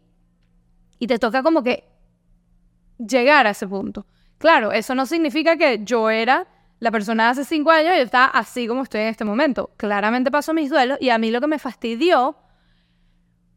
y 0.99 1.07
te 1.07 1.19
toca 1.19 1.43
como 1.43 1.63
que 1.63 1.85
llegar 3.07 3.47
a 3.47 3.51
ese 3.51 3.67
punto. 3.67 4.07
Claro, 4.39 4.73
eso 4.73 4.95
no 4.95 5.07
significa 5.07 5.57
que 5.57 5.85
yo 5.85 6.11
era 6.11 6.47
la 6.79 6.91
persona 6.91 7.25
de 7.25 7.31
hace 7.31 7.45
cinco 7.45 7.71
años 7.71 7.95
y 7.97 8.01
está 8.01 8.25
así 8.25 8.67
como 8.67 8.83
estoy 8.83 9.03
en 9.03 9.09
este 9.09 9.25
momento. 9.25 9.71
Claramente 9.77 10.31
paso 10.31 10.55
mis 10.55 10.71
duelos 10.71 10.99
y 11.01 11.11
a 11.11 11.19
mí 11.19 11.31
lo 11.31 11.41
que 11.41 11.47
me 11.47 11.59
fastidió 11.59 12.37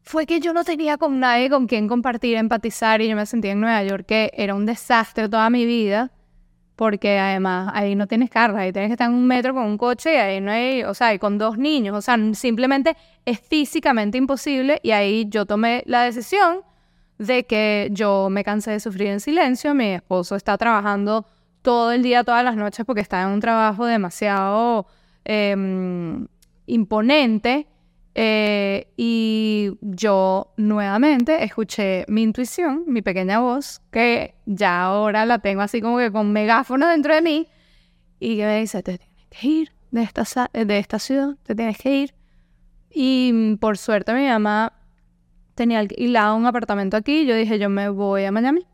fue 0.01 0.25
que 0.25 0.41
yo 0.41 0.53
no 0.53 0.65
tenía 0.65 0.97
con 0.97 1.19
nadie 1.19 1.49
con 1.49 1.67
quien 1.67 1.87
compartir, 1.87 2.35
empatizar 2.35 3.01
y 3.01 3.07
yo 3.07 3.15
me 3.15 3.25
sentía 3.25 3.53
en 3.53 3.61
Nueva 3.61 3.83
York 3.83 4.05
que 4.05 4.31
era 4.35 4.53
un 4.53 4.65
desastre 4.65 5.29
toda 5.29 5.49
mi 5.49 5.65
vida 5.65 6.11
porque 6.75 7.19
además 7.19 7.71
ahí 7.73 7.95
no 7.95 8.07
tienes 8.07 8.29
carga, 8.29 8.59
ahí 8.59 8.73
tienes 8.73 8.89
que 8.89 8.93
estar 8.93 9.09
en 9.09 9.15
un 9.15 9.25
metro 9.25 9.53
con 9.53 9.63
un 9.63 9.77
coche 9.77 10.13
y 10.13 10.17
ahí 10.17 10.41
no 10.41 10.51
hay, 10.51 10.83
o 10.83 10.93
sea, 10.93 11.13
y 11.13 11.19
con 11.19 11.37
dos 11.37 11.57
niños, 11.57 11.95
o 11.95 12.01
sea, 12.01 12.17
simplemente 12.33 12.97
es 13.25 13.39
físicamente 13.39 14.17
imposible 14.17 14.79
y 14.83 14.91
ahí 14.91 15.27
yo 15.29 15.45
tomé 15.45 15.83
la 15.85 16.03
decisión 16.03 16.61
de 17.27 17.45
que 17.45 17.89
yo 17.91 18.29
me 18.29 18.43
cansé 18.43 18.71
de 18.71 18.79
sufrir 18.79 19.07
en 19.07 19.19
silencio, 19.19 19.73
mi 19.73 19.93
esposo 19.93 20.35
está 20.35 20.57
trabajando 20.57 21.25
todo 21.61 21.91
el 21.91 22.03
día, 22.03 22.23
todas 22.23 22.43
las 22.43 22.55
noches, 22.55 22.85
porque 22.85 23.01
está 23.01 23.21
en 23.23 23.29
un 23.29 23.39
trabajo 23.39 23.85
demasiado 23.85 24.85
em, 25.25 26.27
imponente. 26.67 27.67
Eh, 28.15 28.93
y 28.95 29.71
yo 29.81 30.53
nuevamente 30.57 31.43
escuché 31.43 32.05
mi 32.07 32.21
intuición, 32.21 32.83
mi 32.85 33.01
pequeña 33.01 33.39
voz, 33.39 33.81
que 33.91 34.35
ya 34.45 34.83
ahora 34.83 35.25
la 35.25 35.39
tengo 35.39 35.61
así 35.61 35.81
como 35.81 35.97
que 35.97 36.11
con 36.11 36.31
megáfono 36.31 36.87
dentro 36.87 37.15
de 37.15 37.21
mí, 37.23 37.47
y 38.19 38.37
que 38.37 38.45
me 38.45 38.59
dice, 38.59 38.83
te 38.83 38.99
tienes 38.99 39.25
que 39.29 39.47
ir 39.47 39.71
de 39.89 40.03
esta, 40.03 40.49
de 40.53 40.77
esta 40.77 40.99
ciudad, 40.99 41.35
te 41.43 41.55
tienes 41.55 41.77
que 41.77 41.95
ir. 41.95 42.13
Y 42.91 43.55
por 43.59 43.77
suerte 43.77 44.13
mi 44.13 44.27
mamá 44.27 44.73
tenía 45.55 45.79
alquilado 45.79 46.35
un 46.35 46.45
apartamento 46.45 46.97
aquí, 46.97 47.25
yo 47.25 47.35
dije, 47.35 47.59
yo 47.59 47.69
me 47.69 47.89
voy 47.89 48.25
a 48.25 48.31
Miami. 48.31 48.65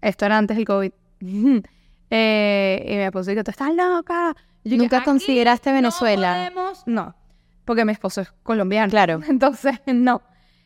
Esto 0.00 0.26
era 0.26 0.38
antes 0.38 0.56
del 0.56 0.66
COVID. 0.66 0.92
Eh, 2.14 2.84
y 2.86 2.90
mi 2.90 3.02
esposo 3.04 3.30
dijo, 3.30 3.42
tú 3.42 3.52
estás 3.52 3.74
loca. 3.74 4.36
¿Nunca 4.64 5.02
consideraste 5.02 5.72
Venezuela? 5.72 6.52
No, 6.54 6.72
no, 6.84 7.14
porque 7.64 7.86
mi 7.86 7.92
esposo 7.92 8.20
es 8.20 8.30
colombiano. 8.42 8.90
Claro. 8.90 9.20
Entonces, 9.30 9.80
no. 9.86 10.20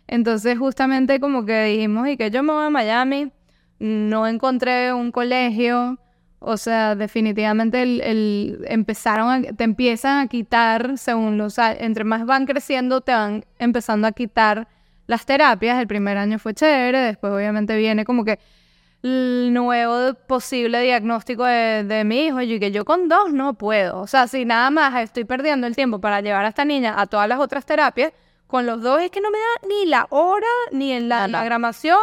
Entonces, 0.08 0.58
justamente 0.58 1.20
como 1.20 1.44
que 1.44 1.66
dijimos, 1.66 2.08
y 2.08 2.16
que 2.16 2.32
yo 2.32 2.42
me 2.42 2.52
voy 2.52 2.66
a 2.66 2.70
Miami, 2.70 3.30
no 3.78 4.26
encontré 4.26 4.92
un 4.92 5.12
colegio, 5.12 6.00
o 6.40 6.56
sea, 6.56 6.96
definitivamente 6.96 7.82
el, 7.82 8.64
empezaron 8.66 9.28
a, 9.30 9.42
te 9.52 9.62
empiezan 9.62 10.18
a 10.18 10.26
quitar, 10.26 10.98
según 10.98 11.38
los 11.38 11.58
entre 11.58 12.02
más 12.02 12.26
van 12.26 12.46
creciendo, 12.46 13.02
te 13.02 13.12
van 13.12 13.44
empezando 13.60 14.06
a 14.08 14.12
quitar 14.12 14.66
las 15.06 15.26
terapias. 15.26 15.80
El 15.80 15.86
primer 15.86 16.16
año 16.16 16.38
fue 16.38 16.54
chévere, 16.54 16.98
después 16.98 17.32
obviamente 17.32 17.76
viene 17.76 18.04
como 18.04 18.24
que 18.24 18.38
el 19.02 19.52
nuevo 19.52 20.14
posible 20.26 20.82
diagnóstico 20.82 21.44
de, 21.44 22.02
mi 22.04 22.26
hijo 22.26 22.40
y 22.40 22.58
que 22.58 22.72
yo 22.72 22.84
con 22.84 23.08
dos 23.08 23.32
no 23.32 23.54
puedo. 23.54 24.00
O 24.00 24.06
sea, 24.06 24.26
si 24.26 24.44
nada 24.44 24.70
más 24.70 25.02
estoy 25.02 25.24
perdiendo 25.24 25.66
el 25.66 25.76
tiempo 25.76 26.00
para 26.00 26.20
llevar 26.20 26.44
a 26.44 26.48
esta 26.48 26.64
niña 26.64 27.00
a 27.00 27.06
todas 27.06 27.28
las 27.28 27.38
otras 27.38 27.64
terapias, 27.64 28.12
con 28.46 28.66
los 28.66 28.80
dos 28.82 29.00
es 29.00 29.10
que 29.10 29.20
no 29.20 29.30
me 29.30 29.38
da 29.38 29.68
ni 29.68 29.86
la 29.86 30.06
hora, 30.10 30.46
ni 30.72 30.92
en 30.92 31.08
la, 31.08 31.26
gramación, 31.44 31.98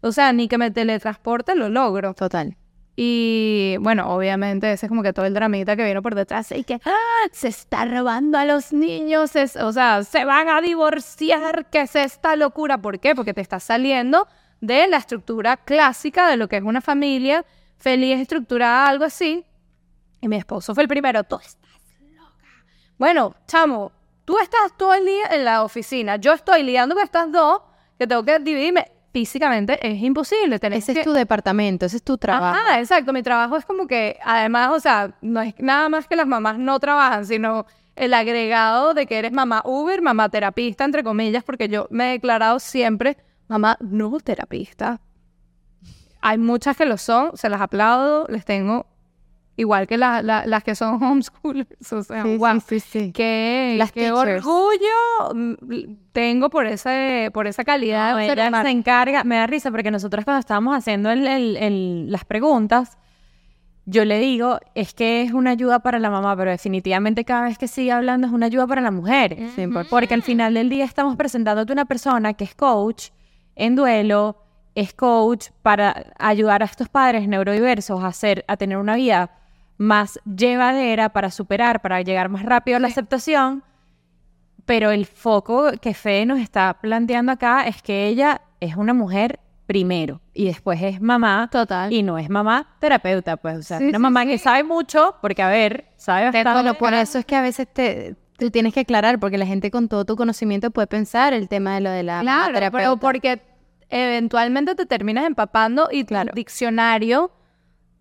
o 0.00 0.12
sea, 0.12 0.32
ni 0.32 0.48
que 0.48 0.58
me 0.58 0.70
teletransporte 0.70 1.54
lo 1.54 1.68
logro. 1.68 2.14
Total. 2.14 2.56
Y 2.96 3.76
bueno, 3.80 4.14
obviamente 4.14 4.70
ese 4.70 4.86
es 4.86 4.90
como 4.90 5.02
que 5.02 5.12
todo 5.12 5.26
el 5.26 5.34
dramita 5.34 5.74
que 5.74 5.84
vino 5.84 6.00
por 6.00 6.14
detrás 6.14 6.52
y 6.52 6.62
que 6.62 6.80
¡ah! 6.84 7.28
se 7.32 7.48
está 7.48 7.84
robando 7.84 8.38
a 8.38 8.44
los 8.44 8.72
niños, 8.72 9.32
o 9.60 9.72
sea, 9.72 10.04
se 10.04 10.24
van 10.24 10.48
a 10.48 10.60
divorciar, 10.60 11.66
¿qué 11.70 11.82
es 11.82 11.96
esta 11.96 12.36
locura? 12.36 12.78
¿Por 12.78 13.00
qué? 13.00 13.16
Porque 13.16 13.34
te 13.34 13.40
está 13.40 13.58
saliendo 13.58 14.28
de 14.60 14.86
la 14.86 14.98
estructura 14.98 15.56
clásica 15.56 16.28
de 16.28 16.36
lo 16.36 16.48
que 16.48 16.56
es 16.56 16.62
una 16.62 16.80
familia 16.80 17.44
feliz, 17.76 18.20
estructurada, 18.20 18.88
algo 18.88 19.04
así. 19.04 19.44
Y 20.20 20.28
mi 20.28 20.36
esposo 20.36 20.72
fue 20.74 20.84
el 20.84 20.88
primero, 20.88 21.24
tú 21.24 21.36
estás 21.36 21.80
loca. 22.00 22.64
Bueno, 22.96 23.34
chamo, 23.48 23.90
tú 24.24 24.38
estás 24.38 24.76
todo 24.76 24.94
el 24.94 25.04
día 25.04 25.26
en 25.32 25.44
la 25.44 25.64
oficina, 25.64 26.16
yo 26.16 26.32
estoy 26.32 26.62
lidiando 26.62 26.94
con 26.94 27.02
estas 27.02 27.30
dos, 27.32 27.60
que 27.98 28.06
tengo 28.06 28.24
que 28.24 28.38
dividirme. 28.38 28.93
Físicamente 29.14 29.78
es 29.80 30.02
imposible. 30.02 30.58
tener 30.58 30.76
ese 30.76 30.90
es 30.90 31.04
tu 31.04 31.12
departamento, 31.12 31.86
ese 31.86 31.98
es 31.98 32.02
tu 32.02 32.18
trabajo. 32.18 32.58
Ah, 32.68 32.80
exacto. 32.80 33.12
Mi 33.12 33.22
trabajo 33.22 33.56
es 33.56 33.64
como 33.64 33.86
que, 33.86 34.18
además, 34.24 34.72
o 34.72 34.80
sea, 34.80 35.14
no 35.22 35.40
es 35.40 35.54
nada 35.58 35.88
más 35.88 36.08
que 36.08 36.16
las 36.16 36.26
mamás 36.26 36.58
no 36.58 36.80
trabajan, 36.80 37.24
sino 37.24 37.64
el 37.94 38.12
agregado 38.12 38.92
de 38.92 39.06
que 39.06 39.16
eres 39.16 39.30
mamá 39.30 39.62
Uber, 39.64 40.02
mamá 40.02 40.28
terapista, 40.30 40.84
entre 40.84 41.04
comillas, 41.04 41.44
porque 41.44 41.68
yo 41.68 41.86
me 41.90 42.08
he 42.08 42.10
declarado 42.14 42.58
siempre 42.58 43.16
mamá 43.46 43.76
no 43.78 44.18
terapista. 44.18 45.00
Hay 46.20 46.36
muchas 46.36 46.76
que 46.76 46.84
lo 46.84 46.98
son, 46.98 47.36
se 47.36 47.48
las 47.48 47.60
aplaudo, 47.60 48.26
les 48.28 48.44
tengo 48.44 48.84
igual 49.56 49.86
que 49.86 49.98
las 49.98 50.64
que 50.64 50.74
son 50.74 51.02
homeschoolers, 51.02 51.92
o 51.92 52.02
sea, 52.02 52.24
sí, 52.66 52.80
sí, 52.80 53.12
Qué, 53.12 53.82
qué 53.92 54.12
orgullo 54.12 55.34
mm, 55.34 55.54
tengo 56.12 56.50
por 56.50 56.66
esa, 56.66 56.90
por 57.32 57.46
esa 57.46 57.64
calidad. 57.64 58.20
ella 58.20 58.62
se 58.62 58.70
encarga, 58.70 59.24
me 59.24 59.36
da 59.36 59.46
risa 59.46 59.70
porque 59.70 59.90
nosotros 59.90 60.24
cuando 60.24 60.40
estábamos 60.40 60.76
haciendo 60.76 61.10
el, 61.10 62.10
las 62.10 62.24
preguntas, 62.24 62.98
yo 63.86 64.04
le 64.04 64.18
digo, 64.18 64.60
es 64.74 64.94
que 64.94 65.22
es 65.22 65.32
una 65.32 65.50
ayuda 65.50 65.80
para 65.80 65.98
la 65.98 66.08
mamá, 66.08 66.34
pero 66.36 66.50
definitivamente 66.50 67.24
cada 67.24 67.42
vez 67.42 67.58
que 67.58 67.68
sigue 67.68 67.92
hablando 67.92 68.26
es 68.26 68.32
una 68.32 68.46
ayuda 68.46 68.66
para 68.66 68.80
la 68.80 68.90
mujer. 68.90 69.36
Porque 69.90 70.14
al 70.14 70.22
final 70.22 70.54
del 70.54 70.70
día 70.70 70.84
estamos 70.84 71.16
presentándote 71.16 71.72
una 71.72 71.84
persona 71.84 72.32
que 72.32 72.44
es 72.44 72.54
coach, 72.54 73.10
en 73.56 73.76
duelo, 73.76 74.38
es 74.74 74.94
coach 74.94 75.48
para 75.62 76.12
ayudar 76.18 76.62
a 76.62 76.66
estos 76.66 76.88
padres 76.88 77.28
neurodiversos 77.28 78.02
a, 78.02 78.06
hacer, 78.06 78.44
a 78.48 78.56
tener 78.56 78.78
una 78.78 78.96
vida 78.96 79.30
más 79.76 80.20
llevadera, 80.24 81.10
para 81.10 81.30
superar, 81.30 81.80
para 81.82 82.00
llegar 82.02 82.28
más 82.28 82.44
rápido 82.44 82.76
a 82.76 82.80
la 82.80 82.88
aceptación. 82.88 83.62
Pero 84.64 84.90
el 84.90 85.06
foco 85.06 85.72
que 85.80 85.94
Fe 85.94 86.24
nos 86.24 86.38
está 86.38 86.78
planteando 86.80 87.32
acá 87.32 87.66
es 87.66 87.82
que 87.82 88.06
ella 88.06 88.40
es 88.60 88.76
una 88.76 88.94
mujer 88.94 89.40
primero 89.66 90.20
y 90.32 90.46
después 90.46 90.80
es 90.82 91.00
mamá. 91.00 91.48
Total. 91.50 91.92
Y 91.92 92.02
no 92.02 92.18
es 92.18 92.30
mamá 92.30 92.76
terapeuta, 92.78 93.36
pues. 93.36 93.58
O 93.58 93.62
sea, 93.62 93.78
una 93.78 93.98
mamá 93.98 94.24
que 94.24 94.38
sabe 94.38 94.64
mucho, 94.64 95.16
porque 95.20 95.42
a 95.42 95.48
ver, 95.48 95.86
sabe 95.96 96.30
bastante. 96.30 96.74
por 96.74 96.94
eso 96.94 97.18
es 97.18 97.26
que 97.26 97.36
a 97.36 97.42
veces 97.42 97.68
te, 97.72 98.16
tú 98.38 98.50
tienes 98.50 98.72
que 98.72 98.80
aclarar, 98.80 99.18
porque 99.18 99.38
la 99.38 99.46
gente 99.46 99.70
con 99.70 99.88
todo 99.88 100.04
tu 100.04 100.16
conocimiento 100.16 100.70
puede 100.70 100.86
pensar 100.86 101.32
el 101.32 101.48
tema 101.48 101.74
de 101.74 101.80
lo 101.80 101.90
de 101.90 102.02
la 102.02 102.20
claro, 102.20 102.58
pero 102.72 102.96
porque 102.96 103.42
eventualmente 103.90 104.74
te 104.74 104.86
terminas 104.86 105.26
empapando 105.26 105.88
y 105.90 106.04
tu 106.04 106.14
diccionario 106.34 107.30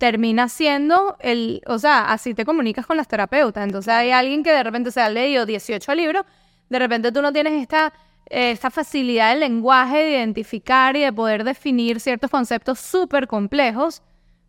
termina 0.03 0.49
siendo 0.49 1.15
el, 1.21 1.61
o 1.65 1.79
sea, 1.79 2.11
así 2.11 2.33
te 2.33 2.43
comunicas 2.43 2.85
con 2.85 2.97
las 2.97 3.07
terapeutas. 3.07 3.63
Entonces 3.63 3.93
hay 3.93 4.11
alguien 4.11 4.43
que 4.43 4.51
de 4.51 4.61
repente 4.61 4.91
se 4.91 4.99
ha 4.99 5.07
leído 5.07 5.45
18 5.45 5.95
libros, 5.95 6.25
de 6.67 6.77
repente 6.77 7.13
tú 7.13 7.21
no 7.21 7.31
tienes 7.31 7.53
esta, 7.53 7.93
esta 8.25 8.69
facilidad 8.69 9.29
del 9.29 9.39
lenguaje 9.39 9.99
de 9.99 10.09
identificar 10.09 10.97
y 10.97 11.03
de 11.03 11.13
poder 11.13 11.45
definir 11.45 12.01
ciertos 12.01 12.29
conceptos 12.29 12.81
súper 12.81 13.27
complejos 13.27 14.01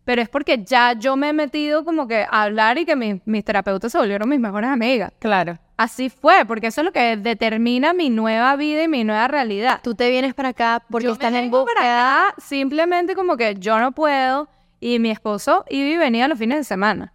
pero 0.03 0.21
es 0.21 0.29
porque 0.29 0.63
ya 0.63 0.93
yo 0.93 1.15
me 1.15 1.29
he 1.29 1.33
metido 1.33 1.83
como 1.83 2.07
que 2.07 2.27
a 2.29 2.43
hablar 2.43 2.77
y 2.77 2.85
que 2.85 2.95
mis 2.95 3.43
terapeutas 3.43 3.91
se 3.91 3.97
volvieron 3.97 4.29
mis 4.29 4.39
mejores 4.39 4.69
amigas. 4.69 5.11
Claro. 5.17 5.57
Así 5.77 6.11
fue, 6.11 6.45
porque 6.45 6.67
eso 6.67 6.81
es 6.81 6.85
lo 6.85 6.91
que 6.91 7.17
determina 7.17 7.91
mi 7.91 8.11
nueva 8.11 8.55
vida 8.55 8.83
y 8.83 8.87
mi 8.87 9.03
nueva 9.03 9.27
realidad. 9.27 9.79
Tú 9.83 9.95
te 9.95 10.11
vienes 10.11 10.35
para 10.35 10.49
acá 10.49 10.83
porque 10.91 11.07
yo 11.07 11.13
estás 11.13 11.33
en 11.33 11.49
búsqueda. 11.49 12.35
simplemente 12.37 13.15
como 13.15 13.35
que 13.35 13.55
yo 13.55 13.79
no 13.79 13.93
puedo 13.93 14.47
y 14.79 14.99
mi 14.99 15.11
esposo 15.11 15.65
y 15.69 15.97
venía 15.97 16.27
los 16.27 16.39
fines 16.39 16.57
de 16.59 16.63
semana. 16.63 17.13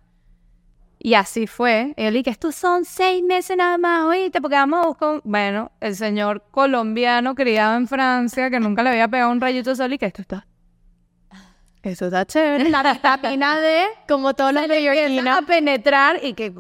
Y 0.99 1.15
así 1.15 1.47
fue. 1.47 1.95
Y 1.97 2.05
yo 2.05 2.11
le 2.11 2.19
dije, 2.19 2.31
estos 2.31 2.55
son 2.55 2.85
seis 2.85 3.23
meses 3.23 3.57
nada 3.57 3.79
más, 3.79 4.03
oíste, 4.03 4.41
porque 4.41 4.57
vamos 4.57 4.85
a 4.85 4.89
buscar... 4.89 5.21
Bueno, 5.25 5.73
el 5.81 5.97
señor 5.97 6.45
colombiano 6.51 7.35
criado 7.35 7.77
en 7.77 7.89
Francia, 7.89 8.51
que 8.51 8.61
nunca 8.61 8.83
le 8.83 8.91
había 8.91 9.09
pegado 9.09 9.31
un 9.31 9.41
rayito 9.41 9.71
de 9.71 9.77
sol 9.77 9.93
y 9.93 9.99
que 9.99 10.07
esto 10.07 10.21
está 10.21 10.47
eso 11.83 12.07
está 12.07 12.27
chévere. 12.27 12.69
La 12.69 12.83
vitamina 12.93 13.59
D, 13.59 13.87
como 14.09 14.35
todos 14.35 14.53
los 14.53 14.69
de 14.69 15.29
a 15.29 15.43
penetrar 15.43 16.21
y 16.23 16.35
que... 16.35 16.53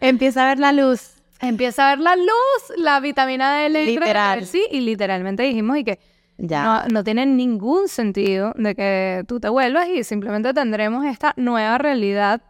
Empieza 0.00 0.44
a 0.44 0.48
ver 0.48 0.58
la 0.58 0.72
luz. 0.72 1.14
Empieza 1.40 1.86
a 1.86 1.90
ver 1.90 2.00
la 2.00 2.16
luz, 2.16 2.76
la 2.76 3.00
vitamina 3.00 3.56
D 3.56 3.68
Literal. 3.68 4.46
Sí, 4.46 4.64
y 4.70 4.80
literalmente 4.80 5.44
dijimos 5.44 5.78
y 5.78 5.84
que 5.84 6.00
ya. 6.42 6.86
No, 6.90 7.04
tiene 7.04 7.24
ningún 7.26 7.88
sentido 7.88 8.52
de 8.56 8.74
que 8.74 9.24
tú 9.26 9.40
te 9.40 9.48
vuelvas 9.48 9.88
y 9.88 10.04
simplemente 10.04 10.52
tendremos 10.52 11.04
esta 11.06 11.32
nueva 11.36 11.78
realidad 11.78 12.42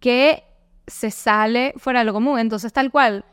que 0.00 0.44
se 0.86 1.10
sale 1.10 1.74
fuera 1.76 2.00
de 2.00 2.04
lo 2.04 2.12
común. 2.12 2.38
Entonces, 2.38 2.72
tal 2.72 2.90
cual, 2.90 3.24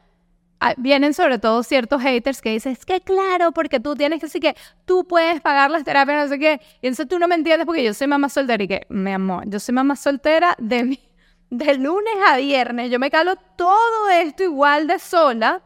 Ah, 0.65 0.75
vienen 0.77 1.13
sobre 1.13 1.39
todo 1.39 1.61
ciertos 1.61 2.01
haters 2.01 2.41
que 2.41 2.51
dicen, 2.51 2.71
es 2.71 2.85
que 2.85 3.01
claro, 3.01 3.51
porque 3.51 3.81
tú 3.81 3.95
tienes 3.95 4.21
que 4.21 4.27
decir 4.27 4.39
que 4.39 4.55
tú 4.85 5.05
puedes 5.05 5.41
pagar 5.41 5.69
las 5.69 5.83
terapias, 5.83 6.23
no 6.23 6.29
sé 6.29 6.39
qué. 6.39 6.61
Y 6.81 6.87
entonces 6.87 7.09
tú 7.09 7.19
no 7.19 7.27
me 7.27 7.35
entiendes 7.35 7.65
porque 7.65 7.83
yo 7.83 7.93
soy 7.93 8.07
mamá 8.07 8.29
soltera 8.29 8.63
y 8.63 8.69
que, 8.69 8.85
mi 8.87 9.11
amor, 9.11 9.43
yo 9.47 9.59
soy 9.59 9.75
mamá 9.75 9.97
soltera 9.97 10.55
de, 10.59 10.97
de 11.49 11.77
lunes 11.77 12.13
a 12.25 12.37
viernes. 12.37 12.89
Yo 12.89 12.97
me 12.97 13.11
calo 13.11 13.35
todo 13.57 14.09
esto 14.09 14.43
igual 14.43 14.87
de 14.87 14.99
sola. 14.99 15.61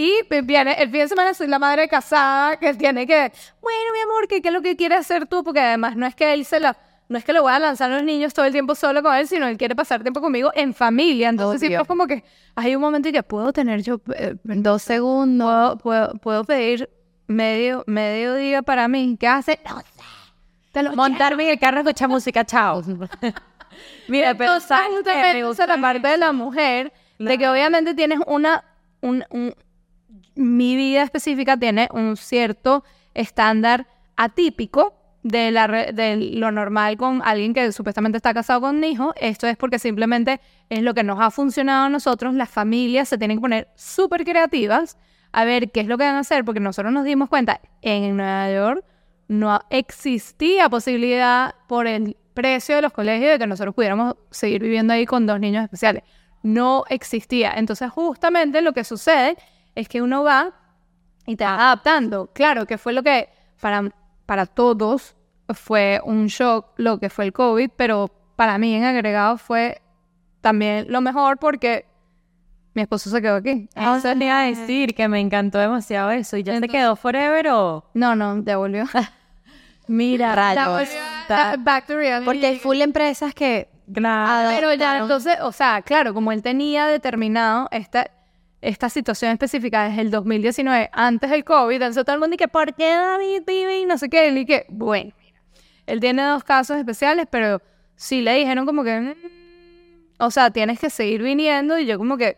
Y 0.00 0.12
viene 0.44 0.74
el 0.80 0.90
fin 0.90 1.00
de 1.00 1.08
semana 1.08 1.34
soy 1.34 1.48
la 1.48 1.58
madre 1.58 1.88
casada 1.88 2.56
que 2.56 2.72
tiene 2.74 3.04
que, 3.04 3.32
bueno, 3.60 3.92
mi 3.92 4.00
amor, 4.00 4.28
¿qué, 4.28 4.40
qué 4.40 4.46
es 4.46 4.54
lo 4.54 4.62
que 4.62 4.76
quieres 4.76 5.00
hacer 5.00 5.26
tú? 5.26 5.42
Porque 5.42 5.58
además 5.58 5.96
no 5.96 6.06
es 6.06 6.14
que 6.14 6.32
él 6.32 6.44
se 6.44 6.60
la, 6.60 6.76
no 7.08 7.18
es 7.18 7.24
que 7.24 7.32
le 7.32 7.40
voy 7.40 7.50
a 7.52 7.58
lanzar 7.58 7.90
a 7.90 7.96
los 7.96 8.04
niños 8.04 8.32
todo 8.32 8.46
el 8.46 8.52
tiempo 8.52 8.76
solo 8.76 9.02
con 9.02 9.12
él, 9.16 9.26
sino 9.26 9.48
él 9.48 9.58
quiere 9.58 9.74
pasar 9.74 10.02
tiempo 10.02 10.20
conmigo 10.20 10.52
en 10.54 10.72
familia. 10.72 11.30
Entonces 11.30 11.58
siempre 11.58 11.78
Obvio. 11.78 11.82
es 11.82 11.88
como 11.88 12.06
que 12.06 12.22
hay 12.54 12.76
un 12.76 12.80
momento 12.80 13.08
en 13.08 13.14
que 13.14 13.24
puedo 13.24 13.52
tener 13.52 13.82
yo, 13.82 14.00
eh, 14.14 14.36
Dos 14.44 14.82
segundos. 14.82 15.82
puedo, 15.82 16.12
puedo, 16.18 16.44
pedir 16.44 16.88
medio, 17.26 17.82
medio 17.88 18.36
día 18.36 18.62
para 18.62 18.86
mí. 18.86 19.16
¿Qué 19.18 19.26
hace? 19.26 19.58
No 19.68 19.80
sé. 19.80 19.86
Te 20.70 20.82
lo 20.84 20.94
Montarme 20.94 21.42
en 21.42 21.50
el 21.50 21.58
carro, 21.58 21.78
escuchar 21.80 22.08
música, 22.08 22.44
chao. 22.44 22.82
Mira, 24.06 24.34
pero 24.34 24.52
Entonces, 24.52 24.68
¿sabes 24.68 24.90
qué? 25.04 25.42
justamente 25.42 25.66
la 25.66 25.80
parte 25.80 26.06
de 26.08 26.16
la 26.18 26.32
mujer, 26.32 26.92
de 27.18 27.36
que 27.36 27.48
obviamente 27.48 27.94
tienes 27.94 28.20
una, 28.28 28.62
un, 29.00 29.24
un- 29.30 29.54
mi 30.34 30.76
vida 30.76 31.02
específica 31.02 31.56
tiene 31.56 31.88
un 31.92 32.16
cierto 32.16 32.84
estándar 33.14 33.86
atípico 34.16 34.94
de, 35.22 35.50
la, 35.50 35.66
de 35.66 36.16
lo 36.16 36.50
normal 36.52 36.96
con 36.96 37.22
alguien 37.24 37.52
que 37.52 37.72
supuestamente 37.72 38.16
está 38.16 38.32
casado 38.32 38.62
con 38.62 38.76
un 38.76 38.84
hijo. 38.84 39.12
Esto 39.20 39.46
es 39.46 39.56
porque 39.56 39.78
simplemente 39.78 40.40
es 40.70 40.82
lo 40.82 40.94
que 40.94 41.02
nos 41.02 41.20
ha 41.20 41.30
funcionado 41.30 41.86
a 41.86 41.88
nosotros. 41.88 42.34
Las 42.34 42.50
familias 42.50 43.08
se 43.08 43.18
tienen 43.18 43.38
que 43.38 43.42
poner 43.42 43.68
súper 43.74 44.24
creativas 44.24 44.96
a 45.32 45.44
ver 45.44 45.70
qué 45.70 45.80
es 45.80 45.86
lo 45.86 45.98
que 45.98 46.04
van 46.04 46.14
a 46.14 46.20
hacer, 46.20 46.44
porque 46.44 46.60
nosotros 46.60 46.92
nos 46.92 47.04
dimos 47.04 47.28
cuenta 47.28 47.60
en 47.82 48.16
Nueva 48.16 48.50
York 48.50 48.84
no 49.28 49.60
existía 49.68 50.68
posibilidad 50.68 51.54
por 51.68 51.86
el 51.86 52.16
precio 52.34 52.76
de 52.76 52.82
los 52.82 52.92
colegios 52.92 53.32
de 53.32 53.38
que 53.38 53.46
nosotros 53.46 53.74
pudiéramos 53.74 54.16
seguir 54.30 54.62
viviendo 54.62 54.94
ahí 54.94 55.04
con 55.04 55.26
dos 55.26 55.38
niños 55.38 55.62
especiales. 55.62 56.02
No 56.42 56.84
existía. 56.88 57.52
Entonces, 57.56 57.90
justamente 57.90 58.62
lo 58.62 58.72
que 58.72 58.84
sucede 58.84 59.36
es 59.78 59.88
que 59.88 60.02
uno 60.02 60.24
va 60.24 60.52
y 61.24 61.36
te 61.36 61.44
vas 61.44 61.60
adaptando. 61.60 62.30
Claro, 62.32 62.66
que 62.66 62.78
fue 62.78 62.92
lo 62.92 63.04
que 63.04 63.28
para, 63.60 63.88
para 64.26 64.46
todos 64.46 65.14
fue 65.54 66.00
un 66.04 66.26
shock 66.26 66.66
lo 66.76 66.98
que 66.98 67.08
fue 67.10 67.26
el 67.26 67.32
COVID, 67.32 67.70
pero 67.76 68.10
para 68.34 68.58
mí 68.58 68.74
en 68.74 68.84
agregado 68.84 69.38
fue 69.38 69.80
también 70.40 70.86
lo 70.88 71.00
mejor 71.00 71.38
porque 71.38 71.86
mi 72.74 72.82
esposo 72.82 73.08
se 73.08 73.22
quedó 73.22 73.36
aquí. 73.36 73.68
Eso 73.74 74.16
te 74.18 74.24
iba 74.24 74.40
a 74.40 74.44
decir 74.44 74.94
que 74.96 75.06
me 75.06 75.20
encantó 75.20 75.58
demasiado 75.58 76.10
eso. 76.10 76.36
¿Y 76.36 76.42
ya 76.42 76.60
te 76.60 76.68
quedó 76.68 76.96
forever 76.96 77.48
o...? 77.50 77.84
No, 77.94 78.16
no, 78.16 78.42
devolvió. 78.42 78.84
Mira, 79.86 80.34
Rayos. 80.34 80.88
Ah, 81.28 81.54
Back 81.58 81.86
to 81.86 81.96
reality. 81.96 82.24
Porque 82.24 82.46
hay 82.46 82.58
full 82.58 82.80
empresas 82.80 83.32
que 83.32 83.68
Claro. 83.92 84.50
Pero 84.54 84.74
ya, 84.74 84.98
entonces, 84.98 85.38
o 85.40 85.50
sea, 85.52 85.80
claro, 85.82 86.12
como 86.12 86.30
él 86.32 86.42
tenía 86.42 86.86
determinado 86.86 87.68
esta, 87.70 88.10
esta 88.60 88.88
situación 88.88 89.30
específica 89.32 89.88
desde 89.88 90.02
el 90.02 90.10
2019, 90.10 90.90
antes 90.92 91.30
del 91.30 91.44
COVID, 91.44 91.76
entonces 91.76 92.04
todo 92.04 92.14
el 92.14 92.20
mundo 92.20 92.36
dice, 92.36 92.48
¿por 92.48 92.74
qué 92.74 92.90
David 92.90 93.42
vive 93.46 93.78
y 93.80 93.86
no 93.86 93.98
sé 93.98 94.08
qué? 94.08 94.28
Él 94.28 94.44
que, 94.46 94.66
bueno, 94.68 95.12
mira, 95.22 95.40
él 95.86 96.00
tiene 96.00 96.22
dos 96.24 96.42
casos 96.44 96.76
especiales, 96.76 97.26
pero 97.30 97.62
sí 97.96 98.20
le 98.20 98.34
dijeron 98.34 98.66
como 98.66 98.82
que, 98.84 98.98
"Mm, 99.00 99.14
o 100.18 100.30
sea, 100.30 100.50
tienes 100.50 100.80
que 100.80 100.90
seguir 100.90 101.22
viniendo 101.22 101.78
y 101.78 101.86
yo 101.86 101.98
como 101.98 102.16
que, 102.16 102.36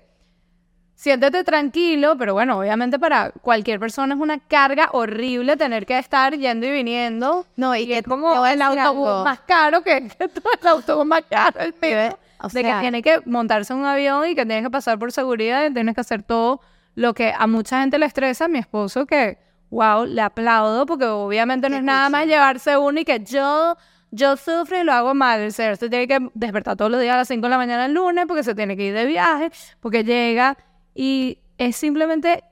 siéntete 0.94 1.42
tranquilo, 1.44 2.16
pero 2.18 2.34
bueno, 2.34 2.58
obviamente 2.58 2.98
para 2.98 3.30
cualquier 3.30 3.80
persona 3.80 4.14
es 4.14 4.20
una 4.20 4.38
carga 4.38 4.90
horrible 4.92 5.56
tener 5.56 5.86
que 5.86 5.98
estar 5.98 6.36
yendo 6.36 6.66
y 6.66 6.70
viniendo. 6.70 7.46
No, 7.56 7.74
y 7.74 7.80
Y 7.82 7.86
que 7.86 7.98
es 7.98 8.04
como 8.04 8.44
el 8.44 8.60
autobús 8.60 9.08
algo. 9.08 9.24
más 9.24 9.40
caro 9.40 9.82
que, 9.82 10.06
que 10.18 10.28
todo 10.28 10.50
el 10.60 10.68
autobús 10.68 11.06
más 11.06 11.22
caro. 11.30 11.58
El 11.60 11.74
mío. 11.80 12.18
O 12.42 12.48
de 12.48 12.62
que 12.62 12.68
sea- 12.68 12.80
tiene 12.80 13.02
que 13.02 13.20
montarse 13.26 13.72
en 13.72 13.80
un 13.80 13.84
avión 13.86 14.26
y 14.28 14.34
que 14.34 14.44
tienes 14.46 14.64
que 14.64 14.70
pasar 14.70 14.98
por 14.98 15.12
seguridad 15.12 15.64
y 15.68 15.72
tienes 15.72 15.94
que 15.94 16.00
hacer 16.00 16.22
todo 16.22 16.60
lo 16.94 17.14
que 17.14 17.32
a 17.36 17.46
mucha 17.46 17.80
gente 17.80 17.98
le 17.98 18.06
estresa. 18.06 18.48
Mi 18.48 18.58
esposo 18.58 19.06
que, 19.06 19.38
wow, 19.70 20.04
le 20.06 20.20
aplaudo 20.22 20.86
porque 20.86 21.06
obviamente 21.06 21.68
no 21.70 21.76
es 21.76 21.82
nada 21.82 22.08
más 22.10 22.26
llevarse 22.26 22.76
uno 22.76 23.00
y 23.00 23.04
que 23.04 23.20
yo, 23.20 23.76
yo 24.10 24.36
sufro 24.36 24.80
y 24.80 24.84
lo 24.84 24.92
hago 24.92 25.14
mal. 25.14 25.40
El 25.40 25.52
señor 25.52 25.76
se 25.76 25.88
tiene 25.88 26.08
que 26.08 26.18
despertar 26.34 26.76
todos 26.76 26.90
los 26.90 27.00
días 27.00 27.14
a 27.14 27.18
las 27.18 27.28
5 27.28 27.46
de 27.46 27.50
la 27.50 27.56
mañana 27.58 27.86
el 27.86 27.94
lunes 27.94 28.24
porque 28.26 28.42
se 28.42 28.54
tiene 28.54 28.76
que 28.76 28.86
ir 28.86 28.94
de 28.94 29.06
viaje, 29.06 29.50
porque 29.80 30.02
llega 30.04 30.56
y 30.94 31.38
es 31.58 31.76
simplemente 31.76 32.42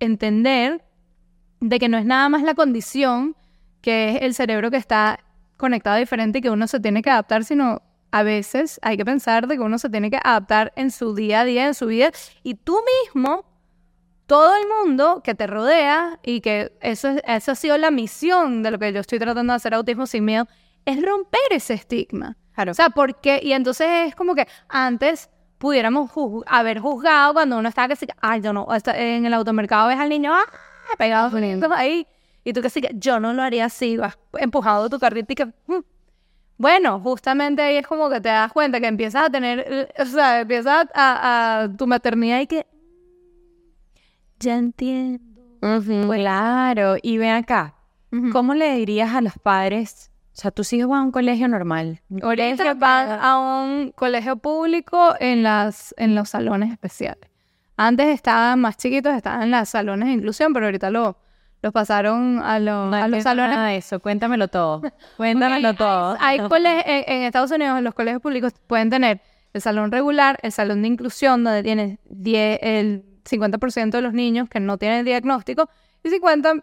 entender 0.00 0.82
de 1.60 1.78
que 1.78 1.88
no 1.88 1.98
es 1.98 2.04
nada 2.04 2.28
más 2.28 2.42
la 2.42 2.54
condición, 2.54 3.36
que 3.82 4.16
es 4.16 4.22
el 4.22 4.34
cerebro 4.34 4.70
que 4.70 4.76
está 4.76 5.20
conectado 5.56 5.96
diferente 5.96 6.38
y 6.38 6.42
que 6.42 6.50
uno 6.50 6.66
se 6.66 6.80
tiene 6.80 7.02
que 7.02 7.10
adaptar, 7.10 7.44
sino 7.44 7.82
a 8.12 8.22
veces 8.22 8.78
hay 8.82 8.96
que 8.96 9.04
pensar 9.04 9.48
de 9.48 9.56
que 9.56 9.62
uno 9.62 9.78
se 9.78 9.88
tiene 9.90 10.10
que 10.10 10.18
adaptar 10.22 10.72
en 10.76 10.90
su 10.90 11.14
día 11.14 11.40
a 11.40 11.44
día, 11.44 11.66
en 11.66 11.74
su 11.74 11.86
vida, 11.86 12.10
y 12.42 12.54
tú 12.54 12.78
mismo, 13.04 13.44
todo 14.26 14.54
el 14.56 14.62
mundo 14.68 15.20
que 15.24 15.34
te 15.34 15.46
rodea, 15.46 16.18
y 16.22 16.40
que 16.40 16.72
eso, 16.80 17.08
es- 17.08 17.22
eso 17.26 17.52
ha 17.52 17.54
sido 17.54 17.76
la 17.78 17.90
misión 17.90 18.62
de 18.62 18.70
lo 18.70 18.78
que 18.78 18.92
yo 18.92 19.00
estoy 19.00 19.18
tratando 19.18 19.52
de 19.52 19.56
hacer 19.56 19.74
Autismo 19.74 20.06
Sin 20.06 20.24
Miedo, 20.24 20.46
es 20.84 21.02
romper 21.04 21.40
ese 21.50 21.74
estigma. 21.74 22.36
Claro. 22.54 22.72
O 22.72 22.74
sea, 22.74 22.90
porque, 22.90 23.40
y 23.42 23.52
entonces 23.52 23.88
es 24.08 24.14
como 24.14 24.34
que 24.34 24.46
antes 24.68 25.30
pudiéramos 25.58 26.10
juz- 26.10 26.44
haber 26.46 26.80
juzgado 26.80 27.32
cuando 27.34 27.58
uno 27.58 27.68
estaba 27.68 27.88
que 27.88 27.96
sí, 27.96 28.06
ay, 28.20 28.40
yo 28.40 28.52
no, 28.52 28.66
en 28.94 29.24
el 29.26 29.32
automercado 29.34 29.88
ves 29.88 29.98
al 29.98 30.08
niño, 30.08 30.32
ah, 30.34 30.44
pegado 30.98 31.30
ahí, 31.74 32.06
y 32.44 32.52
tú 32.52 32.60
que 32.60 32.68
sí, 32.68 32.82
yo 32.94 33.20
no 33.20 33.32
lo 33.32 33.42
haría 33.42 33.66
así, 33.66 33.96
vas 33.96 34.18
empujado 34.38 34.90
tu 34.90 34.98
carrito 34.98 35.32
y 35.32 35.36
que, 35.36 35.46
"Mm". 35.46 35.78
Bueno, 36.62 37.00
justamente 37.00 37.60
ahí 37.60 37.76
es 37.76 37.86
como 37.88 38.08
que 38.08 38.20
te 38.20 38.28
das 38.28 38.52
cuenta 38.52 38.78
que 38.78 38.86
empiezas 38.86 39.24
a 39.24 39.30
tener, 39.30 39.92
o 39.98 40.04
sea, 40.04 40.42
empiezas 40.42 40.86
a, 40.94 41.64
a 41.64 41.76
tu 41.76 41.88
maternidad 41.88 42.38
y 42.38 42.46
que, 42.46 42.66
ya 44.38 44.58
entiendo. 44.58 45.20
Claro, 45.60 46.94
y 47.02 47.18
ven 47.18 47.34
acá. 47.34 47.74
¿cómo 48.30 48.54
le 48.54 48.76
dirías 48.76 49.12
a 49.12 49.20
los 49.20 49.32
padres? 49.38 50.12
O 50.34 50.40
sea, 50.40 50.52
tus 50.52 50.72
hijos 50.72 50.88
van 50.88 51.00
a 51.00 51.02
un 51.02 51.10
colegio 51.10 51.48
normal. 51.48 52.00
Ahorita 52.22 52.74
van 52.74 53.10
a 53.10 53.64
un 53.64 53.90
colegio 53.90 54.36
público 54.36 55.16
en, 55.18 55.42
las, 55.42 55.92
en 55.98 56.14
los 56.14 56.28
salones 56.28 56.70
especiales. 56.70 57.28
Antes 57.76 58.06
estaban 58.06 58.60
más 58.60 58.76
chiquitos, 58.76 59.14
estaban 59.14 59.42
en 59.42 59.50
los 59.50 59.68
salones 59.68 60.06
de 60.06 60.14
inclusión, 60.14 60.52
pero 60.52 60.66
ahorita 60.66 60.90
lo, 60.90 61.16
los 61.62 61.72
pasaron 61.72 62.40
a, 62.42 62.58
lo- 62.58 62.86
No 62.90 62.96
a 62.96 63.08
los 63.08 63.22
salones. 63.22 63.54
nada 63.56 63.68
de 63.68 63.76
eso, 63.76 64.00
cuéntamelo 64.00 64.48
todo. 64.48 64.82
Cuéntamelo 65.16 65.74
todo. 65.74 66.16
Hay 66.20 66.38
cole- 66.40 66.82
en, 66.84 67.04
en 67.06 67.22
Estados 67.22 67.50
Unidos, 67.52 67.80
los 67.82 67.94
colegios 67.94 68.20
públicos 68.20 68.52
pueden 68.66 68.90
tener 68.90 69.20
el 69.52 69.60
salón 69.60 69.92
regular, 69.92 70.38
el 70.42 70.50
salón 70.52 70.82
de 70.82 70.88
inclusión, 70.88 71.44
donde 71.44 71.62
tienes 71.62 71.98
10 72.10 72.58
el 72.62 73.04
50% 73.24 73.90
de 73.90 74.02
los 74.02 74.12
niños 74.12 74.48
que 74.48 74.58
no 74.60 74.76
tienen 74.78 75.04
diagnóstico 75.04 75.68
y 76.02 76.08
50% 76.10 76.62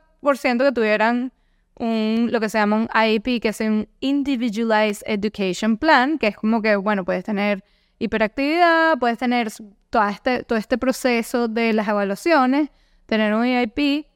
que 0.65 0.71
tuvieran 0.73 1.31
un, 1.75 2.27
lo 2.31 2.41
que 2.41 2.49
se 2.49 2.57
llama 2.57 2.75
un 2.75 2.89
IEP, 2.93 3.41
que 3.41 3.49
es 3.49 3.59
un 3.61 3.87
Individualized 4.01 5.03
Education 5.05 5.77
Plan, 5.77 6.17
que 6.17 6.27
es 6.27 6.35
como 6.35 6.61
que, 6.61 6.75
bueno, 6.75 7.05
puedes 7.05 7.23
tener 7.23 7.63
hiperactividad, 7.99 8.97
puedes 8.99 9.17
tener 9.17 9.49
todo 9.89 10.07
este, 10.09 10.43
todo 10.43 10.57
este 10.57 10.77
proceso 10.77 11.47
de 11.47 11.71
las 11.73 11.87
evaluaciones, 11.87 12.69
tener 13.05 13.33
un 13.33 13.45
IEP, 13.45 14.07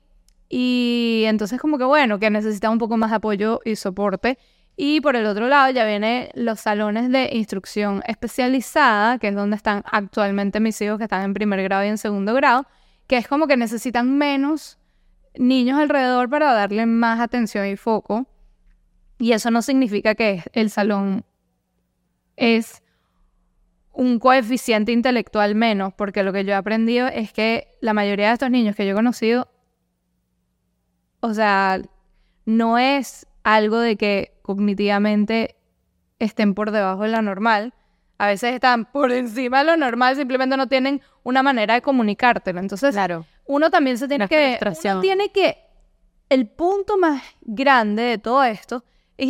y 0.56 1.24
entonces 1.26 1.60
como 1.60 1.80
que 1.80 1.84
bueno, 1.84 2.20
que 2.20 2.30
necesita 2.30 2.70
un 2.70 2.78
poco 2.78 2.96
más 2.96 3.10
de 3.10 3.16
apoyo 3.16 3.60
y 3.66 3.76
soporte. 3.76 4.38
Y 4.76 5.02
por 5.02 5.16
el 5.16 5.26
otro 5.26 5.48
lado 5.48 5.72
ya 5.72 5.84
vienen 5.84 6.30
los 6.36 6.60
salones 6.60 7.10
de 7.10 7.32
instrucción 7.34 8.04
especializada, 8.06 9.18
que 9.18 9.30
es 9.30 9.36
donde 9.36 9.56
están 9.56 9.82
actualmente 9.92 10.60
mis 10.60 10.80
hijos 10.80 11.00
que 11.00 11.06
están 11.06 11.24
en 11.24 11.34
primer 11.34 11.64
grado 11.64 11.84
y 11.86 11.88
en 11.88 11.98
segundo 11.98 12.36
grado, 12.36 12.68
que 13.08 13.18
es 13.18 13.28
como 13.28 13.48
que 13.48 13.58
necesitan 13.58 14.16
menos 14.16 14.78
niños 15.34 15.80
alrededor 15.80 16.30
para 16.30 16.54
darle 16.54 16.86
más 16.86 17.20
atención 17.20 17.66
y 17.66 17.76
foco. 17.76 18.28
Y 19.18 19.32
eso 19.32 19.50
no 19.50 19.64
significa 19.64 20.14
que 20.14 20.44
el 20.54 20.70
salón 20.70 21.26
es 22.36 22.84
un 23.92 24.20
coeficiente 24.20 24.92
intelectual 24.92 25.56
menos, 25.56 25.96
porque 25.96 26.22
lo 26.22 26.32
que 26.32 26.46
yo 26.46 26.52
he 26.52 26.56
aprendido 26.56 27.08
es 27.08 27.34
que 27.34 27.76
la 27.82 27.96
mayoría 27.96 28.28
de 28.28 28.34
estos 28.34 28.52
niños 28.52 28.76
que 28.76 28.86
yo 28.86 28.92
he 28.92 28.96
conocido, 28.96 29.50
o 31.24 31.34
sea, 31.34 31.82
no 32.45 32.78
es 32.78 33.26
algo 33.44 33.80
de 33.80 33.95
que 33.95 34.34
cognitivamente 34.41 35.56
estén 36.20 36.54
por 36.54 36.72
debajo 36.72 37.04
de 37.04 37.10
la 37.10 37.22
normal. 37.22 37.74
A 38.18 38.28
veces 38.28 38.54
están 38.54 38.86
por 38.86 39.12
encima 39.12 39.60
de 39.60 39.66
lo 39.66 39.78
normal, 39.78 40.16
simplemente 40.16 40.56
no 40.58 40.68
tienen 40.68 41.02
una 41.24 41.41
manera 41.44 41.74
de 41.76 41.82
comunicártelo. 41.82 42.60
Entonces, 42.60 42.94
Claro. 42.94 43.26
uno 43.45 43.70
también 43.70 43.98
se 43.98 44.08
tiene 44.08 44.28
que 44.28 44.60
uno 44.62 45.02
tiene 45.02 45.32
que 45.32 45.58
el 46.30 46.48
punto 46.48 46.98
más 46.98 47.22
grande 47.41 48.04
de 48.04 48.18
todo 48.18 48.44
esto 48.44 48.84
es 49.18 49.30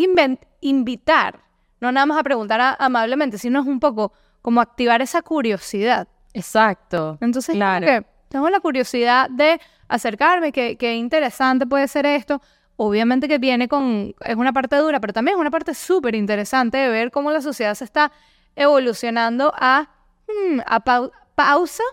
invitar 0.61 1.39
no 1.81 1.91
nada 1.91 2.05
más 2.05 2.17
a 2.19 2.23
preguntar 2.23 2.61
a- 2.61 2.75
amablemente 2.79 3.37
sino 3.37 3.59
es 3.61 3.67
un 3.67 3.79
poco 3.79 4.13
como 4.41 4.61
activar 4.61 5.01
esa 5.01 5.21
curiosidad 5.21 6.07
Exacto. 6.33 7.17
entonces 7.19 7.55
Claro. 7.55 8.05
tengo 8.29 8.49
la 8.49 8.59
curiosidad 8.59 9.29
de 9.29 9.59
acercarme 9.95 10.51
qué 10.51 10.75
qué 10.77 10.95
interesante 10.95 11.65
puede 11.67 11.87
ser 11.87 12.05
esto 12.05 12.41
obviamente 12.75 13.27
que 13.27 13.37
viene 13.37 13.67
con 13.67 14.13
es 14.25 14.35
una 14.35 14.51
parte 14.53 14.75
dura 14.77 14.99
pero 14.99 15.13
también 15.13 15.35
es 15.37 15.41
una 15.41 15.51
parte 15.51 15.73
súper 15.73 16.15
interesante 16.15 16.77
de 16.77 16.89
ver 16.89 17.11
cómo 17.11 17.31
la 17.31 17.41
sociedad 17.41 17.75
se 17.75 17.85
está 17.85 18.11
evolucionando 18.55 19.53
a, 19.55 19.89
hmm, 20.27 20.59
a 20.65 20.79
pau- 20.83 21.11
pausa 21.35 21.83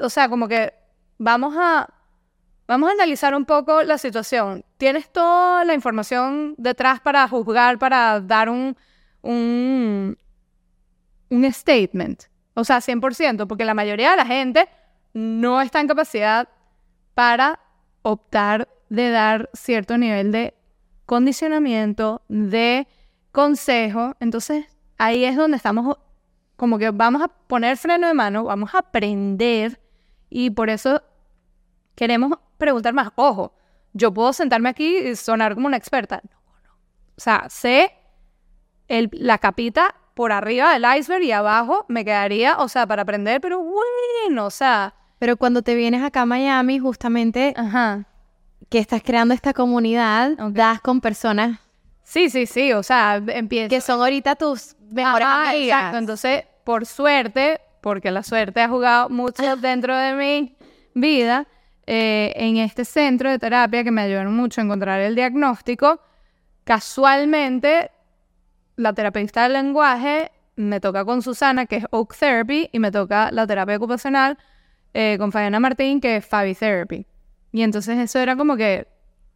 o 0.00 0.08
sea 0.08 0.28
como 0.28 0.46
que 0.48 0.72
vamos 1.18 1.54
a, 1.56 1.88
vamos 2.66 2.88
a 2.88 2.92
analizar 2.92 3.34
un 3.34 3.44
poco 3.44 3.82
la 3.82 3.98
situación. 3.98 4.64
Tienes 4.78 5.10
toda 5.12 5.64
la 5.64 5.74
información 5.74 6.54
detrás 6.58 7.00
para 7.00 7.26
juzgar, 7.28 7.78
para 7.78 8.20
dar 8.20 8.48
un, 8.48 8.76
un, 9.22 10.16
un 11.30 11.52
statement. 11.52 12.24
O 12.54 12.64
sea, 12.64 12.80
100%, 12.80 13.46
porque 13.46 13.64
la 13.64 13.74
mayoría 13.74 14.10
de 14.12 14.16
la 14.16 14.26
gente 14.26 14.68
no 15.12 15.60
está 15.60 15.80
en 15.80 15.88
capacidad 15.88 16.48
para 17.14 17.60
optar 18.02 18.68
de 18.88 19.10
dar 19.10 19.50
cierto 19.54 19.96
nivel 19.98 20.32
de 20.32 20.54
condicionamiento, 21.06 22.22
de 22.28 22.86
consejo. 23.32 24.14
Entonces, 24.20 24.66
ahí 24.98 25.24
es 25.24 25.36
donde 25.36 25.56
estamos 25.56 25.98
como 26.56 26.78
que 26.78 26.90
vamos 26.90 27.22
a 27.22 27.28
poner 27.28 27.76
freno 27.76 28.06
de 28.06 28.14
mano, 28.14 28.44
vamos 28.44 28.74
a 28.74 28.78
aprender 28.78 29.80
y 30.30 30.50
por 30.50 30.70
eso 30.70 31.02
queremos 31.94 32.38
preguntar 32.58 32.94
más. 32.94 33.10
Ojo, 33.16 33.54
yo 33.92 34.12
puedo 34.12 34.32
sentarme 34.32 34.68
aquí 34.68 34.98
y 34.98 35.16
sonar 35.16 35.54
como 35.54 35.66
una 35.66 35.76
experta. 35.76 36.20
No, 36.30 36.38
no. 36.64 36.72
O 37.16 37.20
sea, 37.20 37.46
sé 37.48 37.92
la 38.88 39.38
capita 39.38 39.94
por 40.14 40.30
arriba 40.30 40.72
del 40.72 40.84
iceberg 40.98 41.24
y 41.24 41.32
abajo 41.32 41.86
me 41.88 42.04
quedaría, 42.04 42.58
o 42.58 42.68
sea, 42.68 42.86
para 42.86 43.02
aprender, 43.02 43.40
pero 43.40 43.60
bueno, 43.60 44.46
o 44.46 44.50
sea. 44.50 44.94
Pero 45.24 45.38
cuando 45.38 45.62
te 45.62 45.74
vienes 45.74 46.02
acá 46.02 46.20
a 46.20 46.26
Miami, 46.26 46.78
justamente 46.78 47.54
Ajá. 47.56 48.04
que 48.68 48.78
estás 48.78 49.02
creando 49.02 49.32
esta 49.32 49.54
comunidad, 49.54 50.32
Ok. 50.38 50.52
das 50.52 50.82
con 50.82 51.00
personas 51.00 51.60
Sí, 52.02 52.28
sí, 52.28 52.44
sí, 52.44 52.74
o 52.74 52.82
sea, 52.82 53.22
empiezo. 53.28 53.70
que 53.70 53.80
son 53.80 54.00
ahorita 54.00 54.36
tus 54.36 54.76
mejores 54.90 55.26
Ajá, 55.26 55.48
amigas. 55.48 55.78
Exacto, 55.78 55.96
entonces, 55.96 56.44
por 56.64 56.84
suerte, 56.84 57.58
porque 57.80 58.10
la 58.10 58.22
suerte 58.22 58.60
ha 58.60 58.68
jugado 58.68 59.08
mucho 59.08 59.56
dentro 59.56 59.96
de 59.96 60.12
mi 60.12 60.56
vida, 60.92 61.46
eh, 61.86 62.34
en 62.36 62.58
este 62.58 62.84
centro 62.84 63.30
de 63.30 63.38
terapia 63.38 63.82
que 63.82 63.90
me 63.90 64.02
ayudaron 64.02 64.36
mucho 64.36 64.60
a 64.60 64.64
encontrar 64.64 65.00
el 65.00 65.14
diagnóstico, 65.14 66.00
casualmente 66.64 67.92
la 68.76 68.92
terapeuta 68.92 69.44
del 69.44 69.54
lenguaje 69.54 70.32
me 70.56 70.80
toca 70.80 71.02
con 71.06 71.22
Susana, 71.22 71.64
que 71.64 71.76
es 71.76 71.86
Oak 71.92 72.14
Therapy, 72.14 72.68
y 72.72 72.78
me 72.78 72.90
toca 72.90 73.32
la 73.32 73.46
terapia 73.46 73.78
ocupacional 73.78 74.36
eh, 74.94 75.16
con 75.18 75.30
Fabiana 75.32 75.60
Martín, 75.60 76.00
que 76.00 76.16
es 76.16 76.26
Fabi 76.26 76.54
Therapy. 76.54 77.06
Y 77.52 77.62
entonces 77.62 77.98
eso 77.98 78.18
era 78.18 78.36
como 78.36 78.56
que 78.56 78.86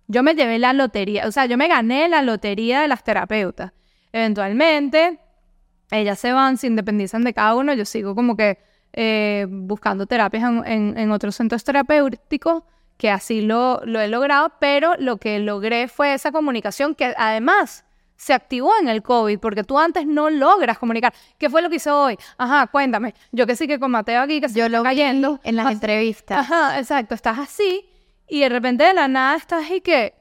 yo 0.06 0.22
me 0.22 0.35
llevé 0.35 0.59
la 0.59 0.72
lotería, 0.72 1.26
o 1.26 1.32
sea, 1.32 1.44
yo 1.47 1.56
me 1.59 1.68
gané 1.68 2.09
la 2.09 2.22
lotería 2.22 2.80
de 2.80 2.89
las 2.89 3.05
terapeutas. 3.05 3.72
Eventualmente, 4.12 5.18
ellas 5.90 6.18
se 6.18 6.32
van, 6.32 6.56
se 6.56 6.66
independizan 6.66 7.24
de 7.24 7.35
cada 7.35 7.55
uno, 7.55 7.72
yo 7.74 7.85
sigo 7.85 8.14
como 8.14 8.36
que 8.36 8.59
eh, 8.93 9.47
buscando 9.48 10.06
terapias 10.06 10.44
en, 10.44 10.66
en- 10.66 10.98
en 10.98 11.10
otros 11.12 11.35
centros 11.36 11.64
terapéuticos, 11.64 12.62
que 12.97 13.10
así 13.10 13.40
lo, 13.43 13.80
lo 13.85 14.01
he 14.01 14.09
logrado, 14.09 14.52
pero 14.60 14.94
lo 14.98 15.18
que 15.18 15.39
logré 15.39 15.89
fue 15.89 16.14
esa 16.14 16.32
comunicación 16.32 16.94
que 16.94 17.14
además 17.16 17.85
se 18.18 18.34
activó 18.34 18.72
en 18.80 18.88
el 18.88 19.02
COVID, 19.02 19.38
porque 19.38 19.62
tú 19.64 19.78
antes 19.78 20.04
no 20.06 20.28
logras 20.28 20.76
comunicar. 20.78 21.14
¿Qué 21.38 21.48
fue 21.48 21.62
lo 21.62 21.70
que 21.70 21.76
hizo 21.76 21.98
hoy? 22.02 22.18
Ajá, 22.36 22.66
cuéntame. 22.66 23.14
Yo 23.32 23.46
que 23.46 23.54
sí 23.56 23.66
que 23.68 23.78
con 23.78 23.90
Mateo 23.92 24.20
aquí, 24.20 24.40
que 24.40 24.48
se 24.50 24.58
Yo 24.58 24.66
está 24.66 24.76
lo 24.78 24.82
cayendo. 24.84 25.40
en 25.44 25.54
las 25.56 25.66
Así- 25.66 25.74
entrevistas. 25.74 26.38
Ajá, 26.40 26.78
exacto. 26.78 27.14
Estás 27.14 27.38
así 27.38 27.88
y 28.28 28.40
de 28.40 28.48
repente 28.50 28.84
de 28.84 28.92
la 28.92 29.06
nada 29.08 29.36
estás 29.36 29.70
y 29.70 29.80
que, 29.80 30.14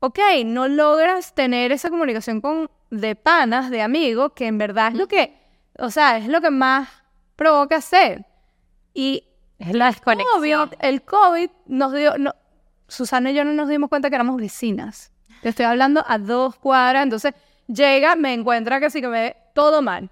ok, 0.00 0.18
no 0.46 0.66
logras 0.66 1.34
tener 1.34 1.72
esa 1.72 1.90
comunicación 1.90 2.40
con 2.40 2.70
de 2.90 3.14
panas, 3.14 3.70
de 3.70 3.82
amigos, 3.82 4.32
que 4.34 4.46
en 4.46 4.56
verdad 4.58 4.88
es 4.88 4.94
lo 4.94 5.06
que, 5.08 5.36
o 5.78 5.90
sea, 5.90 6.16
es 6.16 6.26
lo 6.26 6.40
que 6.40 6.50
más 6.50 6.88
provoca 7.36 7.76
hacer. 7.76 8.24
Y 8.94 9.24
Es 9.58 9.74
la 9.74 9.86
desconexión. 9.86 10.40
obvio, 10.40 10.70
el 10.80 11.02
COVID 11.02 11.50
nos 11.66 11.92
dio, 11.92 12.16
no, 12.16 12.34
Susana 12.88 13.30
y 13.30 13.34
yo 13.34 13.44
no 13.44 13.52
nos 13.52 13.68
dimos 13.68 13.90
cuenta 13.90 14.08
que 14.08 14.14
éramos 14.16 14.36
vecinas. 14.40 15.12
Te 15.42 15.50
estoy 15.50 15.66
hablando 15.66 16.04
a 16.06 16.18
dos 16.18 16.56
cuadras, 16.56 17.02
entonces 17.04 17.34
llega, 17.66 18.16
me 18.16 18.32
encuentra 18.34 18.80
que 18.80 18.90
sí 18.90 19.00
que 19.00 19.08
me 19.08 19.20
ve 19.20 19.36
todo 19.54 19.82
mal. 19.82 20.10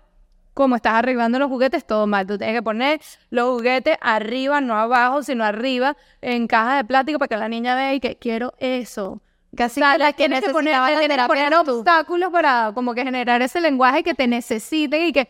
Como 0.54 0.76
estás 0.76 0.94
arreglando 0.94 1.38
los 1.38 1.48
juguetes, 1.48 1.84
todo 1.86 2.06
mal. 2.06 2.26
Tú 2.26 2.38
tienes 2.38 2.56
que 2.56 2.62
poner 2.62 3.00
los 3.30 3.50
juguetes 3.56 3.98
arriba, 4.00 4.60
no 4.62 4.74
abajo, 4.74 5.22
sino 5.22 5.44
arriba, 5.44 5.96
en 6.22 6.46
caja 6.46 6.76
de 6.78 6.84
plástico 6.84 7.18
para 7.18 7.28
que 7.28 7.36
la 7.36 7.48
niña 7.48 7.74
vea 7.74 7.92
y 7.94 8.00
que 8.00 8.16
quiero 8.16 8.54
eso. 8.58 9.20
Casi 9.54 9.80
O 9.80 9.84
sea, 9.84 9.92
que 9.92 9.98
la 9.98 10.12
que 10.12 10.16
tienes 10.16 10.40
que 10.44 10.50
poner, 10.50 10.64
necesitaba 10.74 10.90
la 10.90 10.98
tienes 10.98 11.18
que 11.18 11.26
poner 11.26 11.54
obstáculos 11.54 12.30
para 12.32 12.72
como 12.74 12.94
que 12.94 13.04
generar 13.04 13.42
ese 13.42 13.60
lenguaje 13.60 14.02
que 14.02 14.14
te 14.14 14.26
necesiten 14.26 15.02
y 15.06 15.12
que 15.12 15.28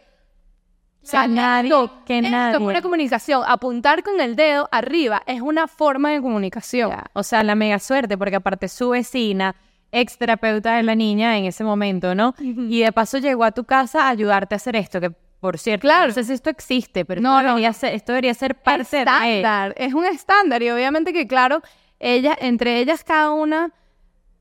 o 1.02 1.06
sea, 1.08 1.28
nadie- 1.28 1.68
esto- 1.68 2.02
que 2.04 2.18
esto 2.18 2.30
nadie- 2.30 2.56
es 2.56 2.60
una 2.60 2.82
comunicación. 2.82 3.42
Apuntar 3.46 4.02
con 4.02 4.20
el 4.20 4.34
dedo 4.34 4.68
arriba 4.72 5.22
es 5.26 5.40
una 5.40 5.68
forma 5.68 6.10
de 6.10 6.20
comunicación. 6.20 6.92
O 7.12 7.22
sea, 7.22 7.42
la 7.44 7.54
mega 7.54 7.78
suerte, 7.78 8.18
porque 8.18 8.36
aparte 8.36 8.66
su 8.68 8.90
vecina, 8.90 9.54
ex 10.00 10.18
terapeuta 10.18 10.76
de 10.76 10.82
la 10.82 10.94
niña 10.94 11.36
en 11.38 11.44
ese 11.46 11.64
momento, 11.64 12.14
¿no? 12.14 12.34
Y 12.40 12.80
de 12.80 12.92
paso 12.92 13.18
llegó 13.18 13.44
a 13.44 13.52
tu 13.52 13.64
casa 13.64 14.06
a 14.06 14.10
ayudarte 14.10 14.54
a 14.54 14.56
hacer 14.56 14.76
esto, 14.76 15.00
que 15.00 15.10
por 15.40 15.58
cierto, 15.58 15.82
Claro. 15.82 16.08
no 16.08 16.12
sé 16.14 16.24
si 16.24 16.32
esto 16.32 16.50
existe, 16.50 17.04
pero 17.04 17.20
No, 17.20 17.36
esto, 17.36 17.42
no, 17.42 17.48
debería 17.54 17.72
Ser, 17.72 17.94
esto 17.94 18.12
debería 18.12 18.34
ser 18.34 18.54
parte 18.56 18.96
de... 18.96 19.02
estándar, 19.02 19.74
es 19.76 19.92
un 19.94 20.04
estándar 20.06 20.62
y 20.62 20.70
obviamente 20.70 21.12
que 21.12 21.26
claro, 21.26 21.60
ella, 22.00 22.36
entre 22.40 22.78
ellas 22.80 23.04
cada 23.04 23.30
una, 23.32 23.70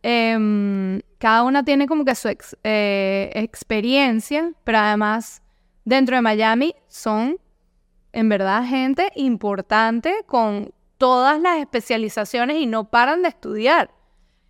em, 0.03 1.01
cada 1.17 1.43
una 1.43 1.63
tiene 1.63 1.87
como 1.87 2.05
que 2.05 2.15
su 2.15 2.27
ex- 2.29 2.57
eh, 2.63 3.31
experiencia, 3.35 4.51
pero 4.63 4.77
además 4.79 5.41
dentro 5.83 6.15
de 6.15 6.21
Miami 6.21 6.75
son 6.87 7.37
en 8.13 8.29
verdad 8.29 8.65
gente 8.65 9.11
importante 9.15 10.13
con 10.25 10.71
todas 10.97 11.39
las 11.41 11.57
especializaciones 11.59 12.57
y 12.57 12.65
no 12.67 12.85
paran 12.89 13.21
de 13.21 13.29
estudiar. 13.29 13.91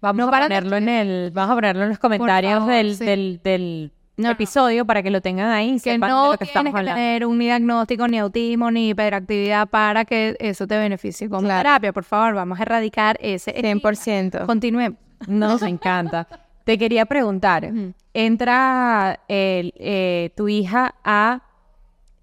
Vamos 0.02 0.18
No 0.28 0.34
a 0.34 0.40
de 0.40 0.44
ponerlo 0.44 0.78
en 0.78 0.90
el, 0.90 1.32
vamos 1.32 1.52
a 1.52 1.56
ponerlo 1.56 1.84
en 1.84 1.90
los 1.90 2.00
comentarios 2.00 2.60
favor, 2.60 2.74
del, 2.74 2.96
sí. 2.96 3.06
del, 3.06 3.40
del 3.44 3.92
No, 4.18 4.26
no. 4.28 4.32
episodio 4.32 4.86
para 4.86 5.02
que 5.04 5.10
lo 5.10 5.22
tengan 5.22 5.50
ahí 5.50 5.74
que 5.74 5.80
sepan 5.80 6.02
de 6.02 6.08
no 6.16 6.32
lo 6.32 6.38
que 6.38 6.46
tienes 6.46 6.74
que 6.74 6.80
hablando. 6.80 6.96
tener 7.00 7.26
un 7.26 7.40
diagnóstico, 7.40 8.08
ni 8.08 8.20
autismo, 8.20 8.70
ni 8.72 8.90
hiperactividad 8.90 9.68
para 9.68 10.06
que 10.06 10.36
eso 10.40 10.68
te 10.68 10.78
beneficie 10.78 11.28
con 11.30 11.44
Claro. 11.44 11.60
terapia. 11.62 11.92
Por 11.94 12.04
favor, 12.04 12.36
vamos 12.36 12.60
a 12.60 12.64
erradicar 12.64 13.18
ese. 13.22 13.54
100%. 13.54 14.46
Continuemos. 14.46 15.00
Nos 15.28 15.62
encanta. 15.64 16.28
Te 16.66 16.78
quería 16.78 17.06
preguntar, 17.06 17.72
entra 18.14 19.20
eh, 19.28 20.32
tu 20.36 20.48
hija 20.48 20.96
a 21.04 21.42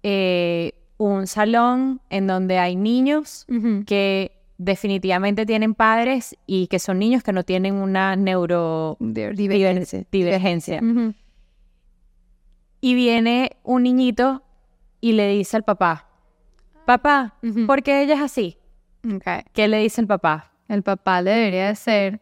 eh, 0.03 0.73
un 0.97 1.27
salón 1.27 2.01
en 2.09 2.27
donde 2.27 2.59
hay 2.59 2.75
niños 2.75 3.45
que 3.85 4.31
definitivamente 4.63 5.45
tienen 5.45 5.75
padres 5.75 6.37
y 6.45 6.67
que 6.67 6.79
son 6.79 6.99
niños 6.99 7.23
que 7.23 7.31
no 7.33 7.43
tienen 7.43 7.75
una 7.75 8.15
neurodivergencia. 8.15 10.05
divergencia. 10.11 10.81
Y 12.81 12.95
viene 12.95 13.57
un 13.63 13.83
niñito 13.83 14.43
y 15.01 15.13
le 15.13 15.27
dice 15.29 15.57
al 15.57 15.63
papá, 15.63 16.09
papá, 16.85 17.35
Ujú. 17.43 17.65
¿por 17.67 17.83
qué 17.83 18.01
ella 18.03 18.15
es 18.15 18.21
así? 18.21 18.57
¿Qué 19.53 19.67
le 19.67 19.77
dice 19.79 20.01
el 20.01 20.07
papá? 20.07 20.51
El 20.67 20.81
papá 20.83 21.21
le 21.21 21.31
debería 21.31 21.67
de 21.67 21.75
ser 21.75 22.21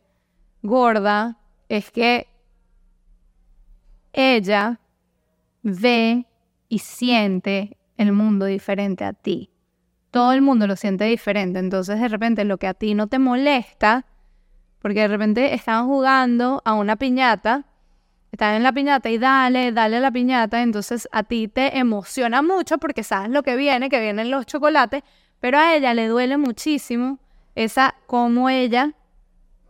gorda. 0.63 1.37
Es 1.69 1.91
que 1.91 2.27
ella 4.13 4.79
ve 5.63 6.25
y 6.69 6.79
siente 6.79 7.77
el 7.97 8.11
mundo 8.13 8.45
diferente 8.45 9.03
a 9.03 9.13
ti. 9.13 9.49
Todo 10.11 10.33
el 10.33 10.41
mundo 10.41 10.67
lo 10.67 10.75
siente 10.75 11.05
diferente. 11.05 11.59
Entonces, 11.59 11.99
de 11.99 12.07
repente, 12.07 12.45
lo 12.45 12.57
que 12.57 12.67
a 12.67 12.73
ti 12.73 12.93
no 12.93 13.07
te 13.07 13.19
molesta, 13.19 14.05
porque 14.79 15.01
de 15.01 15.07
repente 15.07 15.53
estaban 15.53 15.87
jugando 15.87 16.61
a 16.65 16.73
una 16.73 16.95
piñata, 16.95 17.65
están 18.31 18.55
en 18.55 18.63
la 18.63 18.71
piñata 18.71 19.09
y 19.09 19.17
dale, 19.17 19.71
dale 19.71 19.97
a 19.97 19.99
la 19.99 20.11
piñata, 20.11 20.61
entonces 20.61 21.07
a 21.11 21.23
ti 21.23 21.47
te 21.47 21.77
emociona 21.77 22.41
mucho 22.41 22.77
porque 22.77 23.03
sabes 23.03 23.29
lo 23.29 23.43
que 23.43 23.55
viene, 23.55 23.89
que 23.89 23.99
vienen 23.99 24.31
los 24.31 24.45
chocolates, 24.45 25.03
pero 25.39 25.57
a 25.57 25.75
ella 25.75 25.93
le 25.93 26.07
duele 26.07 26.37
muchísimo 26.37 27.19
esa 27.55 27.95
como 28.07 28.49
ella 28.49 28.93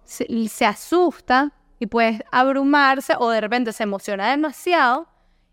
se, 0.03 0.27
se 0.47 0.65
asusta 0.65 1.53
y 1.79 1.87
puede 1.87 2.23
abrumarse 2.31 3.13
o 3.17 3.29
de 3.31 3.41
repente 3.41 3.73
se 3.73 3.83
emociona 3.83 4.29
demasiado 4.29 5.07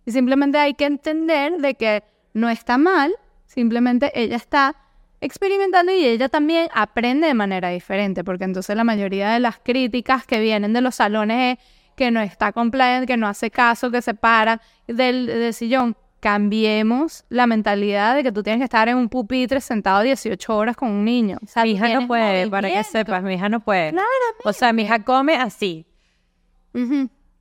y 0.05 0.12
simplemente 0.12 0.59
hay 0.59 0.74
que 0.74 0.85
entender 0.85 1.59
de 1.59 1.74
que 1.74 2.05
no 2.35 2.51
está 2.51 2.77
mal, 2.77 3.15
simplemente 3.49 4.12
ella 4.15 4.37
está 4.37 4.77
experimentando 5.20 5.91
y 5.91 6.05
ella 6.05 6.29
también 6.29 6.69
aprende 6.73 7.27
de 7.27 7.35
manera 7.35 7.70
diferente, 7.70 8.23
porque 8.23 8.45
entonces 8.45 8.77
la 8.77 8.85
mayoría 8.85 9.31
de 9.31 9.41
las 9.41 9.59
críticas 9.59 10.25
que 10.25 10.39
vienen 10.39 10.73
de 10.73 10.81
los 10.81 10.95
salones 10.95 11.59
es 11.59 11.65
que 11.97 12.12
no 12.12 12.20
está 12.20 12.53
compliant, 12.53 13.07
que 13.07 13.16
no 13.16 13.27
hace 13.27 13.51
caso, 13.51 13.91
que 13.91 14.01
se 14.01 14.15
para 14.15 14.61
del, 14.87 15.27
del 15.27 15.53
sillón. 15.53 15.97
Cambiemos 16.20 17.25
la 17.29 17.47
mentalidad 17.47 18.16
de 18.16 18.25
que 18.25 18.33
tú 18.33 18.43
tienes 18.43 18.59
que 18.59 18.65
estar 18.65 18.89
en 18.89 18.97
un 18.97 19.09
pupitre 19.09 19.61
sentado 19.61 20.03
18 20.03 20.57
horas 20.57 20.77
con 20.77 20.91
un 20.91 21.05
niño. 21.05 21.39
O 21.43 21.47
sea, 21.47 21.62
Mi 21.62 21.73
hija 21.73 21.89
no 21.89 22.09
puede, 22.09 22.49
para 22.49 22.69
que 22.69 22.83
sepas, 22.83 23.23
mi 23.23 23.35
hija 23.35 23.49
no 23.49 23.61
puede. 23.61 23.91
Claramente. 23.91 24.43
O 24.45 24.53
sea, 24.53 24.73
mi 24.73 24.83
hija 24.83 25.05
come 25.05 25.37
así. 25.37 25.87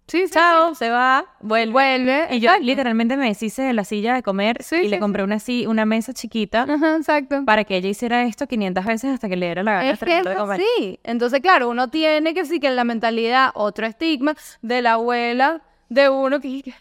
Sí, 0.08 0.26
sí, 0.28 0.34
Chao, 0.34 0.74
se 0.74 0.90
va, 0.90 1.26
vuelve. 1.42 1.72
Vuelve. 1.74 2.28
Y 2.32 2.40
yo 2.40 2.48
exacto. 2.50 2.66
literalmente 2.66 3.18
me 3.18 3.26
deshice 3.28 3.62
de 3.64 3.74
la 3.74 3.84
silla 3.84 4.14
de 4.16 4.24
comer 4.24 4.64
Sí, 4.64 4.76
y 4.76 4.80
sí, 4.84 4.88
le 4.88 4.96
sí. 4.96 5.00
compré 5.02 5.24
una, 5.24 5.38
una 5.68 5.86
mesa 5.86 6.14
chiquita 6.14 6.64
Ajá, 6.64 6.96
exacto. 6.96 7.44
para 7.46 7.66
que 7.66 7.76
ella 7.76 7.90
hiciera 7.90 8.24
esto 8.24 8.48
500 8.48 8.86
veces 8.86 9.14
hasta 9.14 9.28
que 9.28 9.36
le 9.36 9.48
diera 9.48 9.64
la 9.64 9.74
gana 9.74 9.90
Es 9.92 10.00
que 10.00 10.06
terminar 10.06 10.28
es 10.28 10.30
de 10.34 10.36
comer. 10.38 10.62
así. 10.62 11.00
Entonces, 11.04 11.42
claro, 11.42 11.70
uno 11.70 11.90
tiene 11.90 12.34
que 12.34 12.46
sí 12.46 12.60
que 12.62 12.70
la 12.72 12.86
mentalidad, 12.86 13.52
otro 13.54 13.86
estigma 13.86 14.34
de 14.62 14.82
la 14.82 14.94
abuela 14.94 15.62
de 15.90 16.08
uno 16.10 16.40
que, 16.40 16.74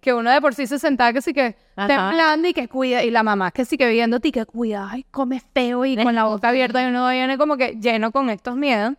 que 0.00 0.14
uno 0.14 0.30
de 0.30 0.40
por 0.40 0.54
sí 0.54 0.66
se 0.66 0.78
sentaba 0.78 1.12
que 1.12 1.20
sí 1.20 1.34
que 1.34 1.56
Ajá. 1.76 1.88
temblando 1.88 2.48
y 2.48 2.54
que 2.54 2.68
cuida, 2.68 3.04
y 3.04 3.10
la 3.10 3.22
mamá 3.22 3.50
que 3.50 3.66
sí 3.66 3.76
que 3.76 3.86
viéndote 3.90 4.28
y 4.28 4.32
que 4.32 4.46
cuida, 4.46 4.88
ay, 4.90 5.04
come 5.10 5.42
feo 5.52 5.84
y 5.84 5.96
con 6.02 6.14
la 6.14 6.24
boca 6.28 6.48
abierta 6.48 6.82
y 6.82 6.86
uno 6.86 7.06
viene 7.10 7.36
como 7.36 7.58
que 7.58 7.76
lleno 7.78 8.12
con 8.12 8.30
estos 8.30 8.56
miedos. 8.56 8.94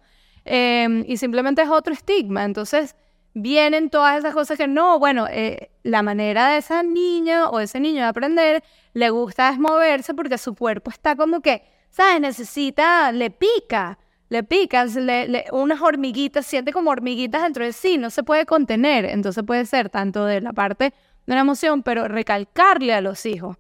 Eh, 0.46 1.04
y 1.08 1.18
simplemente 1.18 1.64
es 1.64 1.70
otro 1.70 1.92
estigma. 1.94 2.44
Entonces, 2.46 2.96
vienen 3.42 3.90
todas 3.90 4.18
esas 4.20 4.34
cosas 4.34 4.58
que 4.58 4.68
no, 4.68 5.00
bueno, 5.00 5.28
eh, 5.30 5.70
la 5.84 6.02
manera 6.02 6.50
de 6.50 6.58
esa 6.58 6.84
niña 6.84 7.50
o 7.50 7.60
ese 7.60 7.80
niño 7.80 8.02
de 8.02 8.08
aprender 8.08 8.64
le 8.94 9.10
gusta 9.10 9.50
es 9.50 9.60
moverse 9.60 10.14
porque 10.14 10.38
su 10.38 10.56
cuerpo 10.56 10.90
está 10.92 11.16
como 11.16 11.42
que, 11.42 11.64
¿sabes? 11.90 12.20
Necesita, 12.20 13.12
le 13.12 13.30
pica, 13.30 13.98
le 14.30 14.44
pica, 14.44 14.86
le- 14.86 15.28
le- 15.28 15.46
unas 15.52 15.82
hormiguitas, 15.82 16.46
siente 16.46 16.74
como 16.74 16.90
hormiguitas 16.92 17.44
dentro 17.44 17.64
de 17.64 17.74
sí, 17.74 17.98
no 17.98 18.10
se 18.10 18.24
puede 18.24 18.46
contener. 18.46 19.06
Entonces 19.06 19.44
puede 19.46 19.66
ser 19.66 19.90
tanto 19.90 20.26
de 20.26 20.42
la 20.42 20.54
parte 20.54 20.94
de 21.26 21.36
la 21.36 21.42
emoción, 21.42 21.84
pero 21.84 22.08
recalcarle 22.08 22.94
a 22.94 23.02
los 23.02 23.26
hijos 23.26 23.58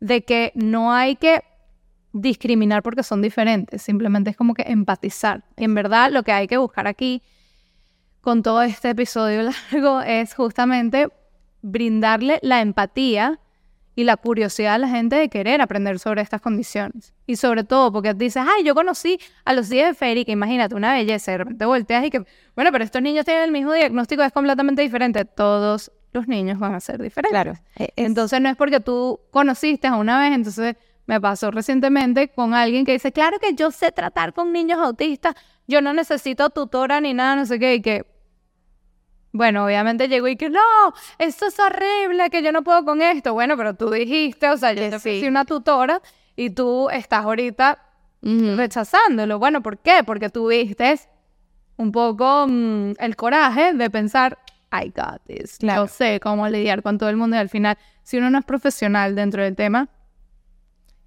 de 0.00 0.22
que 0.24 0.52
no 0.54 0.92
hay 0.92 1.16
que 1.16 1.42
discriminar 2.12 2.82
porque 2.82 3.02
son 3.02 3.20
diferentes, 3.20 3.82
simplemente 3.82 4.30
es 4.30 4.36
como 4.36 4.54
que 4.54 4.62
empatizar. 4.62 5.44
Y 5.56 5.64
en 5.64 5.74
verdad 5.74 6.10
lo 6.10 6.22
que 6.22 6.32
hay 6.32 6.46
que 6.46 6.56
buscar 6.56 6.86
aquí 6.86 7.22
con 8.28 8.42
todo 8.42 8.60
este 8.60 8.90
episodio 8.90 9.40
largo 9.72 10.02
es 10.02 10.34
justamente 10.34 11.08
brindarle 11.62 12.38
la 12.42 12.60
empatía 12.60 13.40
y 13.96 14.04
la 14.04 14.18
curiosidad 14.18 14.74
a 14.74 14.78
la 14.78 14.86
gente 14.88 15.16
de 15.16 15.30
querer 15.30 15.62
aprender 15.62 15.98
sobre 15.98 16.20
estas 16.20 16.42
condiciones. 16.42 17.14
Y 17.26 17.36
sobre 17.36 17.64
todo 17.64 17.90
porque 17.90 18.12
dices, 18.12 18.42
ay, 18.46 18.64
yo 18.64 18.74
conocí 18.74 19.18
a 19.46 19.54
los 19.54 19.70
días 19.70 19.88
de 19.88 19.94
Férica, 19.94 20.30
imagínate, 20.30 20.74
una 20.74 20.92
belleza, 20.92 21.32
de 21.32 21.38
repente 21.38 21.64
volteas 21.64 22.04
y 22.04 22.10
que, 22.10 22.22
bueno, 22.54 22.70
pero 22.70 22.84
estos 22.84 23.00
niños 23.00 23.24
tienen 23.24 23.44
el 23.44 23.50
mismo 23.50 23.72
diagnóstico, 23.72 24.22
es 24.22 24.30
completamente 24.30 24.82
diferente. 24.82 25.24
Todos 25.24 25.90
los 26.12 26.28
niños 26.28 26.58
van 26.58 26.74
a 26.74 26.80
ser 26.80 27.00
diferentes. 27.00 27.30
Claro. 27.30 27.54
e- 27.76 27.84
es- 27.84 27.90
Entonces 27.96 28.42
no 28.42 28.50
es 28.50 28.56
porque 28.56 28.80
tú 28.80 29.20
conociste 29.30 29.86
a 29.88 29.96
una 29.96 30.20
vez, 30.20 30.34
entonces 30.34 30.76
me 31.06 31.18
pasó 31.18 31.50
recientemente 31.50 32.28
con 32.28 32.52
alguien 32.52 32.84
que 32.84 32.92
dice, 32.92 33.10
claro 33.10 33.38
que 33.38 33.54
yo 33.54 33.70
sé 33.70 33.90
tratar 33.90 34.34
con 34.34 34.52
niños 34.52 34.78
autistas, 34.80 35.34
yo 35.66 35.80
no 35.80 35.94
necesito 35.94 36.50
tutora 36.50 37.00
ni 37.00 37.14
nada, 37.14 37.34
no 37.36 37.46
sé 37.46 37.58
qué, 37.58 37.76
y 37.76 37.80
que, 37.80 38.17
bueno, 39.32 39.64
obviamente 39.64 40.08
llegó 40.08 40.28
y 40.28 40.36
que, 40.36 40.50
no, 40.50 40.60
esto 41.18 41.46
es 41.46 41.58
horrible, 41.58 42.30
que 42.30 42.42
yo 42.42 42.52
no 42.52 42.62
puedo 42.62 42.84
con 42.84 43.02
esto. 43.02 43.34
Bueno, 43.34 43.56
pero 43.56 43.74
tú 43.74 43.90
dijiste, 43.90 44.48
o 44.48 44.56
sea, 44.56 44.72
yo 44.72 44.82
Que 44.82 44.90
te 44.90 44.98
sí. 44.98 45.08
ofrecí 45.10 45.28
una 45.28 45.44
tutora 45.44 46.00
y 46.36 46.50
tú 46.50 46.88
estás 46.90 47.24
ahorita 47.24 47.78
rechazándolo. 48.22 49.38
Bueno, 49.38 49.62
¿por 49.62 49.78
qué? 49.78 50.02
Porque 50.04 50.28
tuviste 50.30 50.98
un 51.76 51.92
poco 51.92 52.46
mm, 52.48 52.92
el 52.98 53.16
coraje 53.16 53.72
de 53.74 53.90
pensar, 53.90 54.38
I 54.72 54.92
got 54.94 55.22
this. 55.26 55.58
Claro. 55.58 55.82
Yo 55.84 55.88
sé 55.88 56.20
cómo 56.20 56.48
lidiar 56.48 56.82
con 56.82 56.98
todo 56.98 57.08
el 57.08 57.16
mundo 57.16 57.36
y 57.36 57.38
al 57.38 57.48
final, 57.48 57.78
si 58.02 58.18
uno 58.18 58.30
no 58.30 58.38
es 58.38 58.44
profesional 58.44 59.14
dentro 59.14 59.42
del 59.42 59.54
tema, 59.56 59.88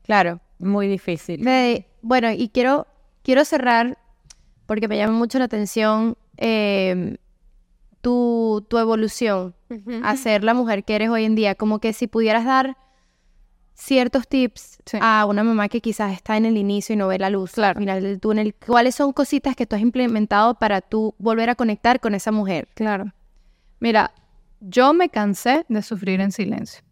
claro, 0.03 0.39
muy 0.59 0.87
difícil. 0.87 1.43
Bueno, 2.01 2.31
y 2.31 2.49
quiero, 2.49 2.87
quiero 3.23 3.45
cerrar 3.45 3.97
porque 4.65 4.87
me 4.87 4.97
llama 4.97 5.13
mucho 5.13 5.37
la 5.37 5.45
atención 5.45 6.17
eh, 6.37 7.17
tu, 8.01 8.65
tu 8.69 8.77
evolución 8.77 9.55
a 10.03 10.15
ser 10.17 10.43
la 10.43 10.53
mujer 10.53 10.83
que 10.83 10.95
eres 10.95 11.09
hoy 11.09 11.23
en 11.23 11.35
día. 11.35 11.55
Como 11.55 11.79
que 11.79 11.93
si 11.93 12.07
pudieras 12.07 12.43
dar 12.45 12.75
ciertos 13.73 14.27
tips 14.27 14.79
Sí. 14.85 14.97
a 15.01 15.25
una 15.25 15.43
mamá 15.43 15.69
que 15.69 15.79
quizás 15.81 16.11
está 16.13 16.37
en 16.37 16.45
el 16.45 16.57
inicio 16.57 16.93
y 16.93 16.97
no 16.97 17.07
ve 17.07 17.17
la 17.19 17.29
luz 17.29 17.53
Claro. 17.53 17.77
al 17.77 17.83
final 17.83 18.03
del 18.03 18.19
túnel, 18.19 18.53
¿cuáles 18.55 18.95
son 18.95 19.13
cositas 19.13 19.55
que 19.55 19.65
tú 19.65 19.75
has 19.75 19.81
implementado 19.81 20.55
para 20.55 20.81
tú 20.81 21.15
volver 21.19 21.49
a 21.49 21.55
conectar 21.55 21.99
con 21.99 22.13
esa 22.15 22.31
mujer? 22.31 22.67
Claro. 22.75 23.13
Mira, 23.79 24.11
yo 24.59 24.93
me 24.93 25.09
cansé 25.09 25.65
de 25.69 25.81
sufrir 25.81 26.19
en 26.21 26.31
silencio. 26.31 26.83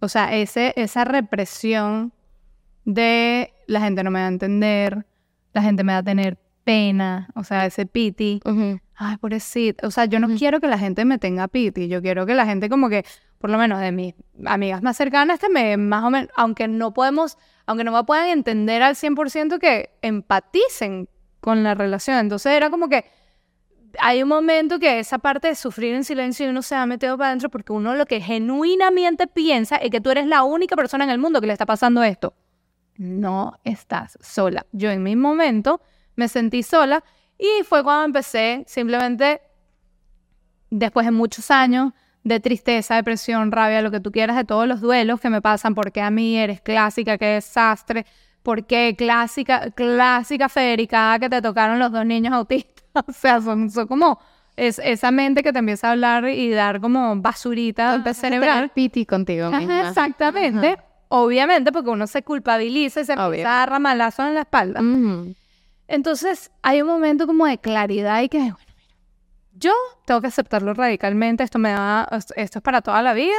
O 0.00 0.08
sea, 0.08 0.34
ese, 0.36 0.72
esa 0.76 1.04
represión 1.04 2.12
de 2.84 3.52
la 3.66 3.80
gente 3.80 4.02
no 4.02 4.10
me 4.10 4.20
va 4.20 4.26
a 4.26 4.28
entender, 4.28 5.06
la 5.52 5.62
gente 5.62 5.84
me 5.84 5.92
va 5.92 5.98
a 5.98 6.02
tener 6.02 6.38
pena, 6.64 7.28
o 7.34 7.44
sea, 7.44 7.66
ese 7.66 7.86
piti. 7.86 8.40
Ay, 9.02 9.16
pobrecito. 9.16 9.86
O 9.86 9.90
sea, 9.90 10.04
yo 10.04 10.20
no 10.20 10.28
quiero 10.36 10.60
que 10.60 10.68
la 10.68 10.78
gente 10.78 11.06
me 11.06 11.16
tenga 11.16 11.48
piti. 11.48 11.88
Yo 11.88 12.02
quiero 12.02 12.26
que 12.26 12.34
la 12.34 12.44
gente 12.44 12.68
como 12.68 12.90
que, 12.90 13.06
por 13.38 13.48
lo 13.48 13.56
menos 13.56 13.80
de 13.80 13.92
mis 13.92 14.14
amigas 14.44 14.82
más 14.82 14.98
cercanas, 14.98 15.40
que 15.40 15.48
me 15.48 15.78
más 15.78 16.04
o 16.04 16.10
menos, 16.10 16.28
aunque 16.36 16.68
no 16.68 16.92
podemos, 16.92 17.38
aunque 17.64 17.82
no 17.82 17.92
me 17.92 18.04
puedan 18.04 18.26
entender 18.26 18.82
al 18.82 18.96
100%, 18.96 19.58
que 19.58 19.88
empaticen 20.02 21.08
con 21.40 21.62
la 21.62 21.74
relación. 21.74 22.18
Entonces 22.18 22.52
era 22.52 22.68
como 22.68 22.90
que 22.90 23.06
hay 23.98 24.22
un 24.22 24.28
momento 24.28 24.78
que 24.78 24.98
esa 24.98 25.18
parte 25.18 25.48
de 25.48 25.54
sufrir 25.54 25.94
en 25.94 26.04
silencio 26.04 26.44
y 26.44 26.50
uno 26.50 26.60
se 26.60 26.74
ha 26.74 26.84
metido 26.84 27.16
para 27.16 27.28
adentro 27.28 27.48
porque 27.48 27.72
uno 27.72 27.94
lo 27.94 28.04
que 28.04 28.20
genuinamente 28.20 29.26
piensa 29.26 29.76
es 29.76 29.90
que 29.90 30.02
tú 30.02 30.10
eres 30.10 30.26
la 30.26 30.42
única 30.42 30.76
persona 30.76 31.04
en 31.04 31.10
el 31.10 31.18
mundo 31.18 31.40
que 31.40 31.46
le 31.46 31.54
está 31.54 31.64
pasando 31.64 32.02
esto. 32.02 32.34
No 32.98 33.58
estás 33.64 34.18
sola. 34.20 34.66
Yo 34.72 34.90
en 34.90 35.02
mi 35.02 35.16
momento 35.16 35.80
me 36.16 36.28
sentí 36.28 36.62
sola 36.62 37.02
y 37.40 37.64
fue 37.64 37.82
cuando 37.82 38.04
empecé 38.04 38.64
simplemente, 38.66 39.40
después 40.70 41.06
de 41.06 41.12
muchos 41.12 41.50
años 41.50 41.92
de 42.22 42.38
tristeza, 42.38 42.96
depresión, 42.96 43.50
rabia, 43.50 43.80
lo 43.82 43.90
que 43.90 44.00
tú 44.00 44.12
quieras, 44.12 44.36
de 44.36 44.44
todos 44.44 44.68
los 44.68 44.80
duelos 44.80 45.20
que 45.20 45.30
me 45.30 45.40
pasan, 45.40 45.74
porque 45.74 46.02
a 46.02 46.10
mí 46.10 46.36
eres 46.36 46.60
clásica, 46.60 47.16
qué 47.16 47.26
desastre, 47.26 48.04
porque 48.42 48.94
clásica, 48.96 49.70
clásica 49.70 50.48
Federica, 50.48 51.18
que 51.18 51.30
te 51.30 51.40
tocaron 51.40 51.78
los 51.78 51.90
dos 51.92 52.04
niños 52.04 52.32
autistas. 52.32 52.74
O 53.06 53.12
sea, 53.12 53.40
son, 53.40 53.70
son 53.70 53.86
como 53.86 54.18
es, 54.56 54.80
esa 54.80 55.12
mente 55.12 55.44
que 55.44 55.52
te 55.52 55.60
empieza 55.60 55.86
a 55.86 55.92
hablar 55.92 56.28
y 56.28 56.50
dar 56.50 56.80
como 56.80 57.14
basurita 57.16 58.02
cerebral. 58.12 58.72
Piti 58.74 59.06
contigo 59.06 59.46
Ajá, 59.46 59.58
misma. 59.60 59.88
exactamente. 59.88 60.76
Obviamente, 61.08 61.70
porque 61.70 61.90
uno 61.90 62.08
se 62.08 62.22
culpabiliza 62.22 63.02
y 63.02 63.04
se 63.04 63.12
Obvio. 63.12 63.26
empieza 63.26 63.54
a 63.54 63.58
dar 63.60 63.70
ramalazos 63.70 64.26
en 64.26 64.34
la 64.34 64.40
espalda. 64.40 64.80
Entonces, 65.90 66.52
hay 66.62 66.82
un 66.82 66.88
momento 66.88 67.26
como 67.26 67.46
de 67.46 67.58
claridad 67.58 68.22
y 68.22 68.28
que, 68.28 68.38
bueno, 68.38 68.56
mira, 68.60 68.94
yo 69.54 69.72
tengo 70.06 70.20
que 70.20 70.28
aceptarlo 70.28 70.72
radicalmente, 70.72 71.42
esto 71.42 71.58
me 71.58 71.74
esto 72.12 72.32
es 72.36 72.62
para 72.62 72.80
toda 72.80 73.02
la 73.02 73.12
vida 73.12 73.36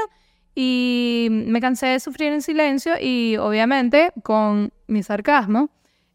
y 0.54 1.30
me 1.32 1.62
cansé 1.62 1.88
de 1.88 2.02
sufrir 2.02 2.34
en 2.34 2.42
silencio 2.42 2.96
y 3.00 3.38
obviamente 3.38 4.12
con 4.22 4.74
mi 4.88 5.02
sarcasmo 5.02 5.70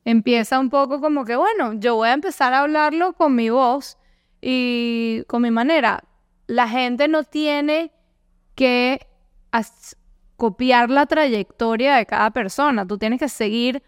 empieza 0.05 0.61
un 0.61 0.69
poco 0.69 1.01
como 1.01 1.25
que, 1.25 1.37
bueno, 1.37 1.73
yo 1.73 1.97
voy 1.97 2.11
a 2.11 2.13
empezar 2.13 2.53
a 2.53 2.61
hablarlo 2.61 3.15
con 3.15 3.35
mi 3.35 3.49
voz 3.49 3.97
y 4.43 5.25
con 5.29 5.41
mi 5.41 5.51
manera. 5.51 6.05
La 6.47 6.69
gente 6.69 7.09
no 7.09 7.25
tiene 7.25 7.93
que 8.55 9.01
copiar 10.37 10.91
la 10.91 11.07
trayectoria 11.07 11.97
de 11.97 12.05
cada 12.05 12.31
persona, 12.31 12.87
tú 12.87 12.99
tienes 12.99 13.21
que 13.21 13.31
seguir 13.31 13.83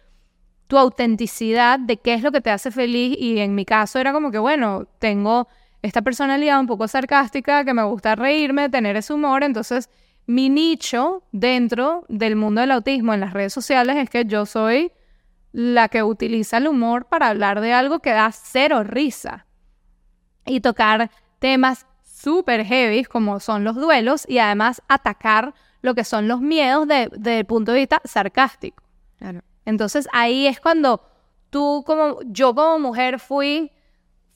tu 0.69 0.79
autenticidad 0.79 1.79
de 1.81 1.97
qué 1.97 2.15
es 2.15 2.23
lo 2.23 2.31
que 2.31 2.41
te 2.41 2.51
hace 2.51 2.71
feliz 2.71 3.17
y 3.19 3.39
en 3.41 3.55
mi 3.55 3.65
caso 3.65 3.99
era 3.99 4.13
como 4.13 4.31
que, 4.31 4.39
bueno, 4.39 4.87
tengo 5.01 5.49
esta 5.83 6.03
personalidad 6.03 6.61
un 6.61 6.67
poco 6.67 6.87
sarcástica, 6.89 7.65
que 7.65 7.75
me 7.75 7.83
gusta 7.85 8.15
reírme, 8.15 8.69
tener 8.69 8.97
ese 8.97 9.13
humor, 9.15 9.43
entonces 9.45 9.91
mi 10.27 10.51
nicho 10.51 11.23
dentro 11.33 12.05
del 12.09 12.37
mundo 12.37 12.61
del 12.61 12.71
autismo 12.73 13.15
en 13.15 13.21
las 13.21 13.33
redes 13.33 13.53
sociales 13.53 13.97
es 13.97 14.11
que 14.11 14.25
yo 14.27 14.45
soy 14.47 14.93
la 15.53 15.89
que 15.89 16.03
utiliza 16.03 16.59
el 16.59 16.69
humor 16.69 17.07
para 17.07 17.29
hablar 17.29 17.61
de 17.61 17.73
algo 17.73 18.01
que 18.01 18.11
da 18.11 18.31
cero 18.33 18.85
risa 18.85 19.47
y 20.45 20.61
tocar 20.61 21.11
temas 21.39 21.87
súper 22.05 22.65
heavy 22.67 23.05
como 23.05 23.41
son 23.41 23.65
los 23.65 23.77
duelos 23.77 24.27
y 24.29 24.39
además 24.39 24.83
atacar 24.89 25.55
lo 25.81 25.95
que 25.95 26.05
son 26.05 26.29
los 26.29 26.41
miedos 26.41 26.87
de- 26.89 27.09
desde 27.13 27.39
el 27.39 27.47
punto 27.47 27.73
de 27.73 27.79
vista 27.79 28.01
sarcástico. 28.05 28.83
Claro. 29.19 29.41
Entonces 29.69 30.09
ahí 30.13 30.47
es 30.47 30.61
cuando 30.61 31.03
tú 31.51 31.83
como 31.87 32.21
yo 32.25 32.55
como 32.55 32.79
mujer 32.79 33.19
fui 33.21 33.71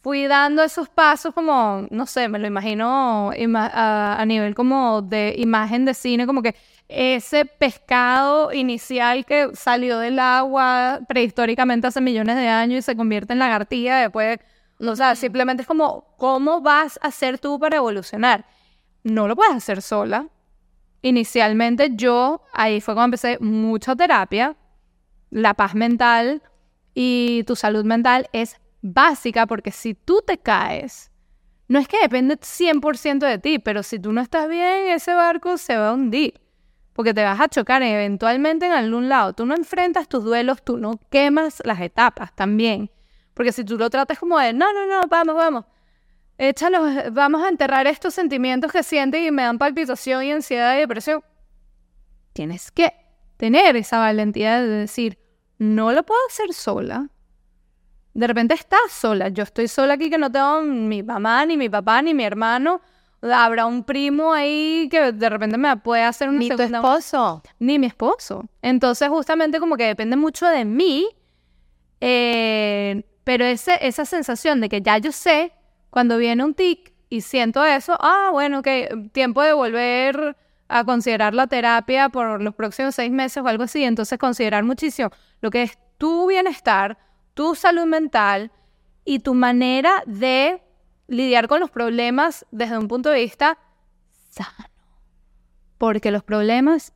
fui 0.02 0.26
dando 0.26 0.62
esos 0.62 0.88
pasos 0.88 1.32
como 1.34 1.86
no 1.90 2.06
sé, 2.06 2.28
me 2.28 2.38
lo 2.38 2.46
imagino 2.46 3.30
ima- 3.36 3.70
a, 3.72 4.20
a 4.20 4.26
nivel 4.26 4.54
como 4.54 5.00
de 5.02 5.34
imagen 5.38 5.84
de 5.84 5.94
cine, 5.94 6.26
como 6.26 6.42
que 6.42 6.54
ese 6.88 7.44
pescado 7.46 8.52
inicial 8.52 9.24
que 9.24 9.50
salió 9.54 9.98
del 9.98 10.18
agua 10.18 11.00
prehistóricamente 11.08 11.86
hace 11.86 12.00
millones 12.00 12.36
de 12.36 12.48
años 12.48 12.78
y 12.80 12.82
se 12.82 12.96
convierte 12.96 13.32
en 13.32 13.38
lagartija 13.38 13.96
después, 14.00 14.38
o 14.80 14.96
sea, 14.96 15.14
simplemente 15.16 15.62
es 15.62 15.68
como 15.68 16.14
cómo 16.18 16.60
vas 16.60 16.98
a 17.02 17.06
hacer 17.08 17.38
tú 17.38 17.58
para 17.58 17.76
evolucionar. 17.78 18.44
No 19.04 19.28
lo 19.28 19.36
puedes 19.36 19.54
hacer 19.54 19.80
sola. 19.82 20.28
Inicialmente 21.02 21.90
yo, 21.94 22.42
ahí 22.52 22.80
fue 22.80 22.94
cuando 22.94 23.06
empecé 23.16 23.38
mucha 23.40 23.96
terapia, 23.96 24.56
la 25.32 25.54
paz 25.54 25.74
mental 25.74 26.42
y 26.94 27.42
tu 27.46 27.56
salud 27.56 27.84
mental 27.84 28.28
es 28.32 28.60
básica 28.82 29.46
porque 29.46 29.72
si 29.72 29.94
tú 29.94 30.22
te 30.24 30.38
caes, 30.38 31.10
no 31.68 31.78
es 31.78 31.88
que 31.88 31.98
depende 32.00 32.36
100% 32.38 33.18
de 33.18 33.38
ti, 33.38 33.58
pero 33.58 33.82
si 33.82 33.98
tú 33.98 34.12
no 34.12 34.20
estás 34.20 34.48
bien, 34.48 34.88
ese 34.88 35.14
barco 35.14 35.56
se 35.56 35.76
va 35.76 35.88
a 35.88 35.94
hundir. 35.94 36.34
Porque 36.92 37.14
te 37.14 37.24
vas 37.24 37.40
a 37.40 37.48
chocar 37.48 37.82
eventualmente 37.82 38.66
en 38.66 38.72
algún 38.72 39.08
lado. 39.08 39.32
Tú 39.32 39.46
no 39.46 39.54
enfrentas 39.54 40.06
tus 40.06 40.22
duelos, 40.22 40.62
tú 40.62 40.76
no 40.76 41.00
quemas 41.10 41.62
las 41.64 41.80
etapas 41.80 42.34
también. 42.34 42.90
Porque 43.32 43.52
si 43.52 43.64
tú 43.64 43.78
lo 43.78 43.88
tratas 43.88 44.18
como 44.18 44.38
de, 44.38 44.52
no, 44.52 44.70
no, 44.74 44.86
no, 44.86 45.00
vamos, 45.08 45.34
vamos. 45.34 45.64
Échalos, 46.36 47.10
vamos 47.12 47.42
a 47.42 47.48
enterrar 47.48 47.86
estos 47.86 48.12
sentimientos 48.12 48.70
que 48.70 48.82
sientes 48.82 49.26
y 49.26 49.30
me 49.30 49.42
dan 49.42 49.56
palpitación 49.56 50.24
y 50.24 50.32
ansiedad 50.32 50.76
y 50.76 50.80
depresión. 50.80 51.24
Tienes 52.34 52.70
que 52.70 53.01
tener 53.42 53.74
esa 53.74 53.98
valentía 53.98 54.62
de 54.62 54.68
decir, 54.68 55.18
no 55.58 55.90
lo 55.90 56.04
puedo 56.04 56.20
hacer 56.28 56.52
sola. 56.54 57.08
De 58.14 58.26
repente 58.28 58.54
estás 58.54 58.92
sola. 58.92 59.30
Yo 59.30 59.42
estoy 59.42 59.66
sola 59.66 59.94
aquí 59.94 60.08
que 60.10 60.16
no 60.16 60.30
tengo 60.30 60.62
mi 60.62 61.02
mamá, 61.02 61.44
ni 61.44 61.56
mi 61.56 61.68
papá, 61.68 62.00
ni 62.02 62.14
mi 62.14 62.22
hermano. 62.22 62.80
Habrá 63.20 63.66
un 63.66 63.82
primo 63.82 64.32
ahí 64.32 64.86
que 64.92 65.10
de 65.10 65.28
repente 65.28 65.58
me 65.58 65.76
puede 65.78 66.04
hacer 66.04 66.28
una 66.28 66.38
Ni 66.38 66.50
tu 66.50 66.56
segunda- 66.56 66.78
esposo. 66.78 67.42
ni 67.58 67.80
mi 67.80 67.86
esposo. 67.88 68.44
Entonces, 68.62 69.08
justamente 69.08 69.58
como 69.58 69.76
que 69.76 69.86
depende 69.86 70.14
mucho 70.14 70.46
de 70.46 70.64
mí, 70.64 71.08
eh, 72.00 73.02
pero 73.24 73.44
ese, 73.44 73.76
esa 73.80 74.04
sensación 74.04 74.60
de 74.60 74.68
que 74.68 74.82
ya 74.82 74.98
yo 74.98 75.10
sé 75.10 75.52
cuando 75.90 76.16
viene 76.16 76.44
un 76.44 76.54
tic 76.54 76.92
y 77.08 77.22
siento 77.22 77.64
eso, 77.64 77.96
ah, 78.00 78.28
bueno, 78.30 78.62
que 78.62 78.88
tiempo 79.12 79.42
de 79.42 79.52
volver 79.52 80.36
a 80.74 80.84
considerar 80.84 81.34
la 81.34 81.46
terapia 81.46 82.08
por 82.08 82.40
los 82.42 82.54
próximos 82.54 82.94
seis 82.94 83.12
meses 83.12 83.42
o 83.42 83.46
algo 83.46 83.64
así, 83.64 83.84
entonces 83.84 84.18
considerar 84.18 84.64
muchísimo 84.64 85.10
lo 85.42 85.50
que 85.50 85.62
es 85.64 85.78
tu 85.98 86.26
bienestar, 86.26 86.96
tu 87.34 87.54
salud 87.54 87.84
mental 87.84 88.50
y 89.04 89.18
tu 89.18 89.34
manera 89.34 90.02
de 90.06 90.62
lidiar 91.08 91.46
con 91.46 91.60
los 91.60 91.70
problemas 91.70 92.46
desde 92.50 92.78
un 92.78 92.88
punto 92.88 93.10
de 93.10 93.20
vista 93.20 93.58
sano. 94.30 94.70
Porque 95.76 96.10
los 96.10 96.22
problemas 96.22 96.92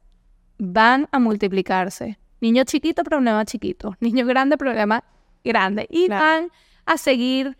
van 0.58 1.06
a 1.12 1.18
multiplicarse. 1.18 2.18
Niño 2.40 2.64
chiquito, 2.64 3.04
problema 3.04 3.44
chiquito. 3.44 3.94
Niño 4.00 4.24
grande, 4.24 4.56
problema 4.56 5.04
grande. 5.44 5.86
Y 5.90 6.06
Claro. 6.06 6.24
van 6.24 6.50
a 6.86 6.96
seguir 6.96 7.58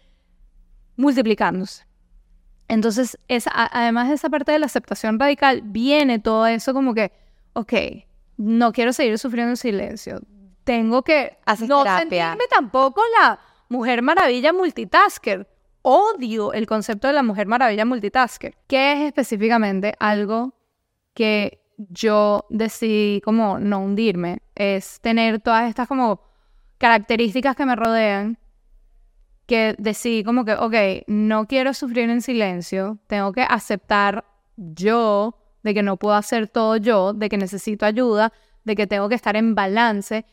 multiplicándose. 0.97 1.85
Entonces, 2.69 3.19
esa, 3.29 3.51
además 3.55 4.09
de 4.09 4.15
esa 4.15 4.29
parte 4.29 4.53
de 4.53 4.59
la 4.59 4.67
aceptación 4.67 5.19
radical, 5.19 5.63
viene 5.65 6.19
todo 6.19 6.47
eso 6.47 6.75
como 6.75 6.95
que, 6.95 7.13
ok, 7.53 7.73
no 8.37 8.73
quiero 8.73 8.93
seguir 8.93 9.19
sufriendo 9.19 9.51
en 9.51 9.57
silencio. 9.57 10.21
Tengo 10.65 11.03
que 11.03 11.39
Haces 11.45 11.69
no 11.69 11.83
terapia. 11.85 12.01
sentirme 12.01 12.45
tampoco 12.51 13.01
la 13.21 13.39
mujer 13.69 14.03
maravilla 14.03 14.53
multitasker. 14.53 15.49
Odio 15.83 16.53
el 16.53 16.67
concepto 16.67 17.07
de 17.07 17.15
la 17.15 17.23
mujer 17.23 17.47
maravilla 17.47 17.85
multitasker. 17.85 18.57
¿Qué 18.67 18.93
es 18.95 19.01
específicamente 19.07 19.95
algo 20.01 20.53
que 21.15 21.61
yo 21.77 22.47
decidí 22.51 23.21
como 23.21 23.61
no 23.61 23.79
hundirme? 23.79 24.43
Es 24.57 25.01
tener 25.01 25.41
todas 25.41 25.69
estas 25.69 25.87
como 25.87 26.21
características 26.79 27.55
que 27.55 27.65
me 27.65 27.77
rodean 27.77 28.39
que 29.47 29.77
decidí 29.79 30.25
como 30.25 30.45
que, 30.45 30.55
ok, 30.55 31.05
no 31.07 31.47
quiero 31.47 31.73
sufrir 31.73 32.11
en 32.11 32.21
silencio, 32.21 32.99
tengo 33.07 33.33
que 33.33 33.43
aceptar 33.43 34.25
yo 34.57 35.39
de 35.63 35.75
que 35.75 35.83
no 35.83 35.97
puedo 35.97 36.15
hacer 36.15 36.49
todo 36.49 36.77
yo, 36.77 37.13
de 37.13 37.29
que 37.29 37.37
necesito 37.37 37.87
ayuda, 37.87 38.33
de 38.65 38.75
que 38.75 38.87
tengo 38.87 39.09
que 39.09 39.15
estar 39.15 39.37
en 39.37 39.55
balance. 39.55 40.25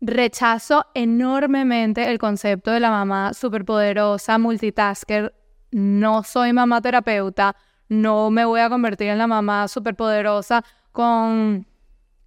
Rechazo 0.00 0.86
enormemente 0.94 2.10
el 2.10 2.18
concepto 2.18 2.70
de 2.70 2.80
la 2.80 2.90
mamá 2.90 3.32
superpoderosa, 3.34 4.38
multitasker. 4.38 5.34
No 5.70 6.22
soy 6.22 6.52
mamá 6.52 6.80
terapeuta, 6.80 7.56
no 7.88 8.30
me 8.30 8.44
voy 8.44 8.60
a 8.60 8.68
convertir 8.68 9.08
en 9.08 9.18
la 9.18 9.26
mamá 9.26 9.68
superpoderosa 9.68 10.64
con 10.92 11.66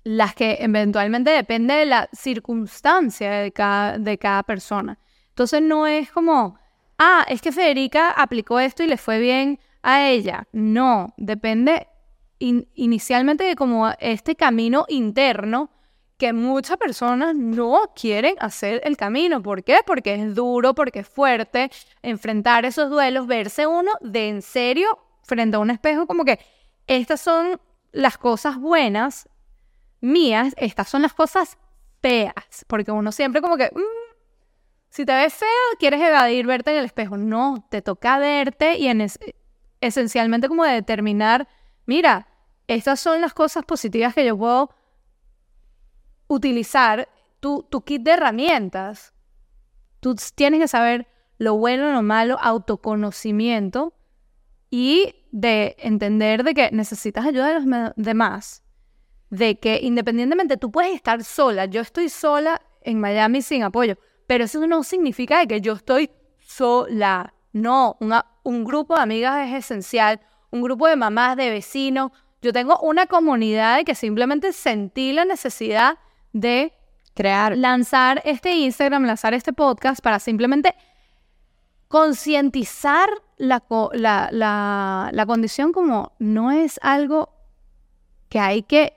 las 0.04 0.36
que 0.36 0.58
eventualmente 0.60 1.32
depende 1.32 1.74
de 1.76 1.86
la 1.86 2.10
circunstancia 2.14 3.32
de 3.32 3.52
cada, 3.52 3.98
de 3.98 4.18
cada 4.18 4.44
persona. 4.44 4.98
Entonces 5.38 5.62
no 5.62 5.86
es 5.86 6.10
como, 6.12 6.58
ah, 6.98 7.24
es 7.30 7.44
que 7.44 7.52
Federica 7.52 8.10
aplicó 8.10 8.60
esto 8.60 8.82
y 8.82 8.88
le 8.88 8.98
fue 8.98 9.20
bien 9.20 9.60
a 9.84 10.08
ella. 10.10 10.48
No, 10.52 11.14
depende 11.16 11.88
in- 12.40 12.68
inicialmente 12.74 13.44
de 13.44 13.56
como 13.56 13.88
este 14.00 14.36
camino 14.36 14.86
interno 14.90 15.70
que 16.18 16.34
muchas 16.34 16.78
personas 16.78 17.36
no 17.36 17.92
quieren 17.96 18.34
hacer 18.40 18.82
el 18.84 18.98
camino. 18.98 19.44
¿Por 19.44 19.64
qué? 19.64 19.78
Porque 19.86 20.16
es 20.16 20.34
duro, 20.34 20.74
porque 20.74 21.02
es 21.02 21.08
fuerte 21.08 21.70
enfrentar 22.02 22.66
esos 22.66 22.90
duelos, 22.90 23.28
verse 23.28 23.68
uno 23.68 23.92
de 24.02 24.30
en 24.30 24.42
serio 24.42 24.88
frente 25.22 25.58
a 25.58 25.60
un 25.60 25.70
espejo 25.70 26.08
como 26.08 26.26
que 26.26 26.40
estas 26.88 27.22
son 27.22 27.62
las 27.92 28.18
cosas 28.18 28.58
buenas 28.58 29.30
mías, 30.02 30.56
estas 30.58 30.90
son 30.90 31.04
las 31.04 31.14
cosas 31.14 31.60
feas, 32.02 32.34
porque 32.66 32.92
uno 32.92 33.12
siempre 33.12 33.40
como 33.42 33.56
que, 33.56 33.70
"Mm, 33.72 33.97
si 34.98 35.06
te 35.06 35.14
ves 35.14 35.32
fea, 35.32 35.48
quieres 35.78 36.02
evadir 36.02 36.48
verte 36.48 36.72
en 36.72 36.78
el 36.80 36.86
espejo. 36.86 37.18
No, 37.18 37.68
te 37.70 37.84
toca 37.84 38.18
verte 38.18 38.80
y 38.80 38.88
en 38.88 39.02
es- 39.02 39.20
esencialmente 39.80 40.48
como 40.48 40.64
de 40.64 40.72
determinar, 40.72 41.48
mira, 41.86 42.28
estas 42.66 43.00
son 43.00 43.22
las 43.22 43.36
cosas 43.36 43.64
positivas 43.64 44.16
que 44.16 44.26
yo 44.26 44.36
puedo 44.36 44.72
utilizar, 46.28 47.08
tu, 47.40 47.62
tu 47.70 47.84
kit 47.84 48.02
de 48.02 48.14
herramientas. 48.14 49.14
Tú 50.00 50.16
tienes 50.34 50.60
que 50.62 50.68
saber 50.68 51.08
lo 51.38 51.56
bueno, 51.58 51.92
lo 51.92 52.02
malo, 52.02 52.40
autoconocimiento 52.42 53.94
y 54.72 55.14
de 55.32 55.76
entender 55.78 56.44
de 56.44 56.56
que 56.56 56.72
necesitas 56.72 57.24
ayuda 57.24 57.50
de 57.50 57.60
los 57.60 57.94
demás. 57.96 58.64
De 59.30 59.60
que 59.60 59.80
independientemente 59.80 60.58
tú 60.58 60.72
puedes 60.72 60.96
estar 60.96 61.24
sola, 61.24 61.66
yo 61.66 61.82
estoy 61.82 62.10
sola 62.10 62.64
en 62.82 63.00
Miami 63.00 63.44
sin 63.44 63.62
apoyo, 63.62 64.00
pero 64.28 64.44
eso 64.44 64.66
no 64.68 64.84
significa 64.84 65.46
que 65.48 65.62
yo 65.62 65.74
estoy 65.74 66.12
sola. 66.40 67.34
No, 67.54 67.98
una- 68.00 68.26
un 68.44 68.64
grupo 68.64 68.96
de 68.96 69.02
amigas 69.02 69.48
es 69.48 69.56
esencial, 69.66 70.20
un 70.52 70.62
grupo 70.62 70.88
de 70.88 70.96
mamás, 70.96 71.36
de 71.38 71.50
vecinos. 71.50 72.12
Yo 72.42 72.54
tengo 72.54 72.78
una 72.80 73.08
comunidad 73.08 73.84
que 73.84 73.96
simplemente 73.96 74.54
sentí 74.54 75.12
la 75.14 75.26
necesidad 75.26 75.98
de 76.34 76.74
Crear. 77.16 77.58
lanzar 77.58 78.22
este 78.26 78.52
Instagram, 78.54 79.06
lanzar 79.06 79.34
este 79.34 79.54
podcast 79.54 80.02
para 80.02 80.20
simplemente 80.20 80.76
concientizar 81.88 83.10
la, 83.38 83.60
co- 83.60 83.92
la, 83.94 84.30
la- 84.32 85.10
la 85.14 85.26
condición 85.26 85.72
como 85.72 86.12
no 86.20 86.52
es 86.52 86.80
algo 86.84 87.30
que 88.30 88.40
hay 88.40 88.64
que 88.64 88.94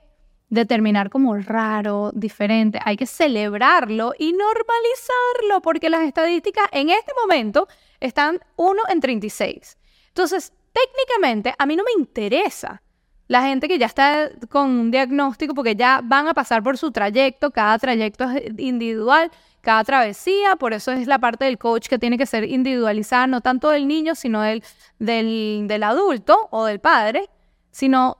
determinar 0.51 1.09
como 1.09 1.35
raro, 1.37 2.11
diferente, 2.13 2.77
hay 2.83 2.97
que 2.97 3.07
celebrarlo 3.07 4.13
y 4.19 4.33
normalizarlo 4.33 5.61
porque 5.63 5.89
las 5.89 6.01
estadísticas 6.01 6.65
en 6.73 6.89
este 6.89 7.13
momento 7.19 7.67
están 8.01 8.39
1 8.57 8.81
en 8.89 8.99
36. 8.99 9.77
Entonces, 10.09 10.53
técnicamente 10.73 11.55
a 11.57 11.65
mí 11.65 11.75
no 11.77 11.83
me 11.83 12.01
interesa 12.01 12.83
la 13.29 13.43
gente 13.43 13.69
que 13.69 13.79
ya 13.79 13.85
está 13.85 14.29
con 14.49 14.69
un 14.71 14.91
diagnóstico 14.91 15.53
porque 15.53 15.77
ya 15.77 16.01
van 16.03 16.27
a 16.27 16.33
pasar 16.33 16.61
por 16.61 16.77
su 16.77 16.91
trayecto, 16.91 17.51
cada 17.51 17.79
trayecto 17.79 18.25
es 18.25 18.51
individual, 18.57 19.31
cada 19.61 19.85
travesía, 19.85 20.57
por 20.57 20.73
eso 20.73 20.91
es 20.91 21.07
la 21.07 21.19
parte 21.19 21.45
del 21.45 21.57
coach 21.57 21.87
que 21.87 21.97
tiene 21.97 22.17
que 22.17 22.25
ser 22.25 22.43
individualizada, 22.43 23.25
no 23.27 23.39
tanto 23.39 23.69
del 23.69 23.87
niño, 23.87 24.15
sino 24.15 24.41
del, 24.41 24.61
del, 24.99 25.65
del 25.69 25.83
adulto 25.83 26.49
o 26.51 26.65
del 26.65 26.81
padre, 26.81 27.29
sino 27.71 28.17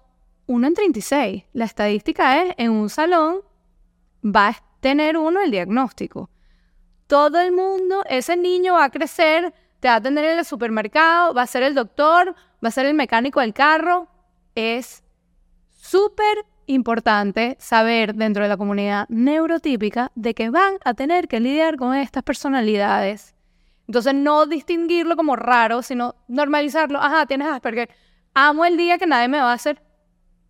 uno 0.52 0.68
en 0.68 0.74
36. 0.74 1.46
La 1.54 1.66
estadística 1.66 2.44
es, 2.44 2.54
en 2.58 2.72
un 2.72 2.90
salón 2.90 3.38
va 4.24 4.50
a 4.50 4.64
tener 4.82 5.18
uno 5.18 5.42
el 5.42 5.50
diagnóstico. 5.50 6.30
Todo 7.08 7.40
el 7.40 7.54
mundo, 7.54 8.04
ese 8.10 8.36
niño 8.36 8.74
va 8.74 8.86
a 8.86 8.90
crecer, 8.90 9.54
te 9.80 9.88
va 9.88 9.96
a 9.96 9.98
atender 9.98 10.26
en 10.26 10.40
el 10.40 10.46
supermercado, 10.46 11.34
va 11.34 11.44
a 11.44 11.48
ser 11.48 11.64
el 11.64 11.74
doctor, 11.74 12.36
va 12.64 12.68
a 12.68 12.72
ser 12.72 12.86
el 12.86 12.94
mecánico 12.94 13.40
del 13.40 13.54
carro. 13.54 14.08
Es 14.54 15.04
súper 15.70 16.46
importante 16.66 17.56
saber 17.60 18.14
dentro 18.16 18.44
de 18.44 18.50
la 18.50 18.58
comunidad 18.58 19.08
neurotípica 19.08 20.12
de 20.16 20.34
que 20.34 20.50
van 20.50 20.76
a 20.84 20.94
tener 20.94 21.30
que 21.30 21.40
lidiar 21.40 21.78
con 21.78 21.96
estas 21.96 22.24
personalidades. 22.24 23.36
Entonces, 23.88 24.14
no 24.14 24.46
distinguirlo 24.48 25.16
como 25.16 25.38
raro, 25.38 25.82
sino 25.82 26.16
normalizarlo. 26.28 27.00
Ajá, 27.00 27.26
tienes 27.26 27.48
Asperger. 27.48 27.90
Amo 28.34 28.66
el 28.66 28.76
día 28.76 28.98
que 28.98 29.08
nadie 29.08 29.30
me 29.30 29.40
va 29.40 29.52
a 29.52 29.56
hacer. 29.56 29.82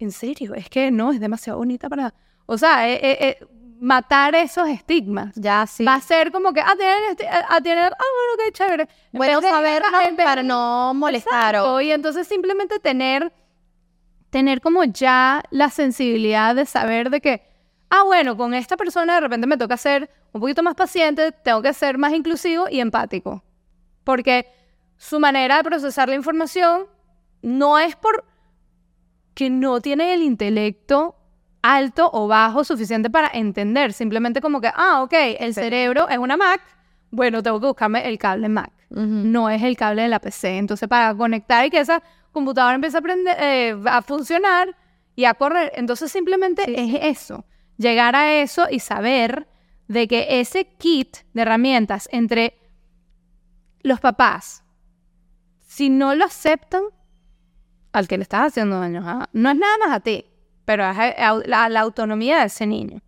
En 0.02 0.11
serio, 0.11 0.56
es 0.56 0.68
que 0.69 0.90
no, 0.90 1.11
es 1.11 1.19
demasiado 1.19 1.60
bonita 1.60 1.88
para. 1.88 2.14
O 2.48 2.57
sea, 2.57 2.90
eh, 2.90 2.99
eh, 3.03 3.18
eh, 3.40 3.45
matar 3.80 4.34
esos 4.34 4.68
estigmas. 4.68 5.32
Ya, 5.36 5.65
sí. 5.68 5.86
Va 5.86 5.95
a 5.95 6.02
ser 6.02 6.32
como 6.32 6.53
que, 6.53 6.60
ah, 6.61 6.73
tienen, 6.76 7.18
ah, 7.49 7.61
tienen, 7.61 7.86
ah, 7.86 7.90
bueno, 7.98 8.44
qué 8.45 8.52
chévere. 8.52 8.84
En 8.84 9.18
Bueno 9.19 9.41
vez- 9.41 10.14
para 10.18 10.41
no 10.44 10.94
molestar. 10.95 11.56
o- 11.57 11.80
Y 11.82 11.91
entonces 11.91 12.28
simplemente 12.28 12.80
tener, 12.80 13.32
tener 14.32 14.60
como 14.60 14.84
ya 14.86 15.44
la 15.52 15.69
sensibilidad 15.69 16.56
de 16.56 16.65
saber 16.65 17.10
de 17.11 17.22
que, 17.22 17.44
ah, 17.91 18.03
bueno, 18.03 18.36
con 18.36 18.53
esta 18.56 18.78
persona 18.78 19.15
de 19.15 19.22
repente 19.22 19.45
me 19.45 19.57
toca 19.57 19.78
ser 19.78 20.10
un 20.34 20.41
poquito 20.41 20.64
más 20.64 20.73
paciente, 20.76 21.32
tengo 21.32 21.61
que 21.61 21.73
ser 21.73 21.98
más 21.99 22.14
inclusivo 22.14 22.68
y 22.69 22.80
empático. 22.80 23.44
Porque 24.03 24.48
su 24.98 25.19
manera 25.19 25.57
de 25.57 25.64
procesar 25.64 26.10
la 26.10 26.15
información 26.15 26.88
no 27.44 27.78
es 27.78 27.95
por 27.95 28.26
que 29.42 29.50
no 29.50 29.82
tiene 29.82 30.14
el 30.14 30.22
intelecto 30.22 31.16
alto 31.64 32.12
o 32.14 32.28
bajo 32.28 32.64
suficiente 32.64 33.10
para 33.10 33.28
entender, 33.34 33.92
simplemente 33.92 34.40
como 34.40 34.62
que, 34.62 34.70
ah, 34.72 35.02
ok, 35.02 35.14
el 35.40 35.56
cerebro 35.56 36.08
es 36.10 36.20
una 36.20 36.38
Mac, 36.38 36.62
bueno, 37.10 37.42
tengo 37.42 37.60
que 37.60 37.66
buscarme 37.66 38.08
el 38.08 38.20
cable 38.20 38.50
Mac, 38.50 38.72
no 38.92 39.50
es 39.50 39.64
el 39.64 39.76
cable 39.76 40.04
de 40.04 40.10
la 40.10 40.20
PC. 40.20 40.60
Entonces, 40.60 40.88
para 40.88 41.16
conectar 41.16 41.66
y 41.66 41.72
que 41.72 41.80
esa 41.80 42.04
computadora 42.32 42.76
empiece 42.76 43.00
a, 43.00 43.02
eh, 43.40 43.76
a 43.88 44.04
funcionar 44.04 44.78
y 45.16 45.26
a 45.26 45.34
correr, 45.34 45.72
entonces 45.74 46.12
simplemente 46.12 46.62
es 46.80 47.18
eso, 47.18 47.44
llegar 47.78 48.16
a 48.16 48.44
eso 48.44 48.68
y 48.70 48.78
saber 48.78 49.48
de 49.88 50.08
que 50.08 50.40
ese 50.40 50.66
kit 50.66 51.18
de 51.34 51.42
herramientas 51.42 52.08
entre 52.12 52.60
los 53.82 54.00
papás, 54.00 54.64
si 55.66 55.90
no 55.90 56.14
lo 56.14 56.26
aceptan, 56.26 56.84
al 57.94 58.08
que 58.08 58.18
le 58.18 58.24
estás 58.24 58.48
haciendo 58.48 58.80
daño, 58.80 59.02
no 59.34 59.50
es 59.50 59.58
nada 59.58 59.78
más 59.80 59.92
a 59.92 60.00
ti, 60.00 60.26
pero 60.66 60.90
es 60.90 60.98
a- 60.98 61.42
la, 61.46 61.80
autonomía 61.80 62.40
de 62.40 62.46
ese 62.46 62.66
niño. 62.66 63.02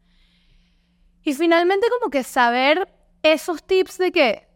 Y 1.24 1.34
finalmente 1.34 1.88
como 2.00 2.12
que 2.12 2.24
saber 2.24 2.90
esos 3.22 3.64
tips 3.64 3.98
de 3.98 4.12
que 4.12 4.48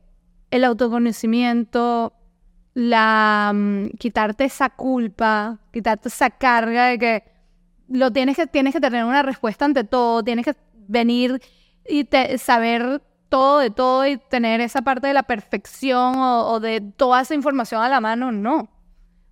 el 0.52 0.64
autoconocimiento, 0.66 2.14
la 2.74 3.52
mm, 3.56 3.90
quitarte 3.98 4.46
esa 4.46 4.70
culpa, 4.70 5.60
quitarte 5.72 6.10
esa 6.10 6.30
carga 6.30 6.88
de 6.88 7.00
que 7.00 7.24
lo 7.88 8.12
tienes 8.12 8.36
que 8.36 8.48
tienes 8.48 8.74
que 8.74 8.82
tener 8.82 9.06
una 9.06 9.24
respuesta 9.24 9.64
ante 9.66 9.86
todo, 9.86 10.24
tienes 10.24 10.44
que 10.46 10.56
venir 10.88 11.42
y 11.88 12.04
te- 12.04 12.38
saber 12.38 13.02
todo 13.30 13.60
de 13.60 13.70
todo 13.72 14.06
y 14.06 14.18
tener 14.18 14.60
esa 14.62 14.82
parte 14.82 15.08
de 15.08 15.14
la 15.14 15.24
perfección 15.24 16.16
o 16.18 16.60
de 16.60 16.82
toda 16.82 17.22
esa 17.22 17.34
información 17.36 17.82
a 17.82 17.90
la 17.90 18.02
mano, 18.02 18.32
no. 18.34 18.70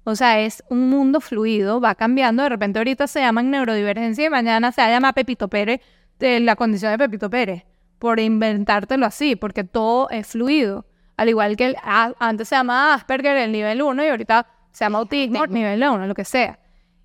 O 0.07 0.15
sea, 0.15 0.39
es 0.39 0.63
un 0.69 0.89
mundo 0.89 1.19
fluido, 1.19 1.81
va 1.81 1.95
cambiando. 1.95 2.43
De 2.43 2.49
repente 2.49 2.79
ahorita 2.79 3.07
se 3.07 3.19
llaman 3.21 3.49
neurodivergencia 3.51 4.25
y 4.25 4.29
mañana 4.29 4.71
se 4.71 4.81
va 4.81 4.87
a 4.87 4.91
llamar 4.91 5.13
Pepito 5.15 5.47
Pérez, 5.49 5.81
de 6.19 6.39
la 6.39 6.55
condición 6.55 6.91
de 6.91 6.97
Pepito 6.97 7.29
Pérez, 7.29 7.63
por 7.99 8.19
inventártelo 8.19 9.05
así, 9.05 9.35
porque 9.35 9.63
todo 9.63 10.09
es 10.11 10.27
fluido. 10.27 10.85
Al 11.17 11.29
igual 11.29 11.57
que 11.57 11.65
el- 11.67 11.75
a- 11.83 12.13
antes 12.19 12.47
se 12.49 12.55
llamaba 12.55 12.93
Asperger 12.93 13.35
el 13.37 13.51
nivel 13.51 13.81
1 13.81 14.03
y 14.05 14.07
ahorita 14.07 14.45
se 14.71 14.85
llama 14.85 14.99
autismo 14.99 15.39
nivel 15.47 15.83
1, 15.83 16.05
lo 16.07 16.13
que 16.13 16.23
sea. 16.25 16.59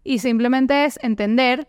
Y 0.04 0.18
simplemente 0.18 0.84
es 0.84 0.98
entender, 1.02 1.68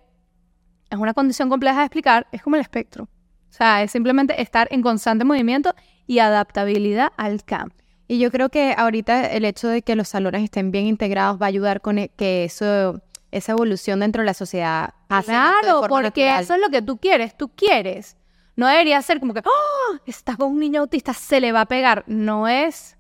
es 0.90 0.98
una 1.00 1.14
condición 1.14 1.50
compleja 1.50 1.80
de 1.80 1.86
explicar, 1.86 2.28
es 2.32 2.42
como 2.42 2.58
el 2.58 2.62
espectro. 2.62 3.04
O 3.06 3.54
sea, 3.54 3.84
es 3.84 3.92
simplemente 3.92 4.42
estar 4.42 4.68
en 4.72 4.82
constante 4.82 5.24
movimiento 5.26 5.74
y 6.08 6.20
adaptabilidad 6.20 7.10
al 7.18 7.44
cambio. 7.44 7.78
Y 8.12 8.20
yo 8.20 8.30
creo 8.30 8.50
que 8.50 8.76
ahorita 8.78 9.28
el 9.28 9.46
hecho 9.46 9.70
de 9.70 9.84
que 9.84 9.96
los 9.96 10.10
salones 10.10 10.44
estén 10.44 10.70
bien 10.70 10.86
integrados 10.86 11.42
va 11.42 11.46
a 11.46 11.48
ayudar 11.48 11.80
con 11.80 11.98
e- 11.98 12.10
que 12.10 12.44
eso, 12.44 13.00
esa 13.32 13.54
evolución 13.54 14.02
dentro 14.02 14.22
de 14.22 14.26
la 14.26 14.34
sociedad 14.34 14.96
pase 15.08 15.28
Claro, 15.32 15.84
porque 15.88 16.26
natural. 16.26 16.44
eso 16.44 16.56
es 16.56 16.60
lo 16.60 16.68
que 16.70 16.82
tú 16.82 16.98
quieres. 16.98 17.38
Tú 17.38 17.48
quieres. 17.56 18.18
No 18.58 18.68
debería 18.68 19.02
ser 19.02 19.22
como 19.22 19.34
que, 19.34 19.40
¡oh! 19.40 19.96
Está 20.06 20.36
con 20.36 20.52
un 20.52 20.60
niño 20.60 20.82
autista, 20.82 21.14
se 21.14 21.40
le 21.40 21.54
va 21.54 21.62
a 21.62 21.66
pegar. 21.68 22.04
No 22.06 22.50
es 22.50 22.98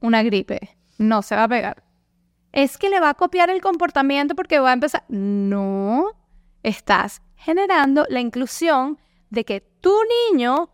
una 0.00 0.22
gripe. 0.22 0.76
No 0.96 1.22
se 1.22 1.34
va 1.34 1.42
a 1.42 1.48
pegar. 1.48 1.82
Es 2.52 2.78
que 2.78 2.88
le 2.88 3.00
va 3.00 3.08
a 3.08 3.14
copiar 3.14 3.50
el 3.50 3.60
comportamiento 3.60 4.36
porque 4.36 4.60
va 4.60 4.70
a 4.70 4.74
empezar. 4.74 5.02
No. 5.08 6.04
Estás 6.62 7.20
generando 7.34 8.06
la 8.08 8.20
inclusión 8.20 9.00
de 9.28 9.44
que 9.44 9.60
tu 9.80 9.92
niño 10.30 10.70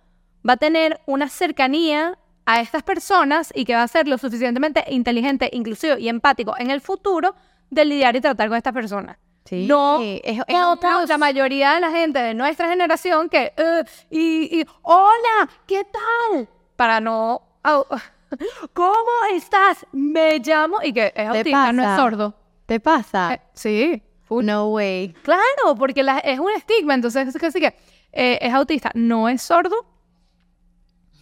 va 0.46 0.52
a 0.52 0.56
tener 0.58 1.00
una 1.06 1.30
cercanía 1.30 2.18
a 2.50 2.60
estas 2.60 2.82
personas 2.82 3.52
y 3.54 3.64
que 3.66 3.74
va 3.74 3.82
a 3.82 3.88
ser 3.88 4.08
lo 4.08 4.16
suficientemente 4.16 4.82
inteligente, 4.88 5.50
inclusivo 5.52 5.98
y 5.98 6.08
empático 6.08 6.54
en 6.58 6.70
el 6.70 6.80
futuro 6.80 7.34
de 7.68 7.84
lidiar 7.84 8.16
y 8.16 8.20
tratar 8.22 8.48
con 8.48 8.56
estas 8.56 8.72
personas. 8.72 9.18
Sí, 9.44 9.66
No, 9.66 10.00
es, 10.02 10.20
es 10.24 10.44
caos. 10.80 11.08
la 11.08 11.18
mayoría 11.18 11.74
de 11.74 11.80
la 11.80 11.90
gente 11.90 12.18
de 12.18 12.32
nuestra 12.34 12.68
generación 12.68 13.28
que, 13.28 13.52
y, 14.10 14.60
y, 14.60 14.66
hola, 14.82 15.48
¿qué 15.66 15.84
tal? 15.84 16.48
Para 16.76 17.00
no, 17.00 17.42
¿cómo 18.72 18.94
estás? 19.34 19.86
Me 19.92 20.38
llamo, 20.38 20.78
y 20.82 20.92
que 20.92 21.12
es 21.14 21.28
autista, 21.28 21.72
no 21.72 21.82
es 21.82 21.96
sordo. 21.96 22.34
¿Te 22.66 22.80
pasa? 22.80 23.34
Eh, 23.34 23.40
sí, 23.54 24.02
no 24.30 24.68
way. 24.68 25.14
claro, 25.22 25.74
porque 25.78 26.02
la- 26.02 26.18
es 26.18 26.38
un 26.38 26.50
estigma, 26.52 26.94
entonces 26.94 27.34
es 27.34 27.52
que 27.54 27.74
eh, 28.12 28.38
es 28.40 28.52
autista, 28.54 28.90
no 28.94 29.28
es 29.28 29.42
sordo. 29.42 29.76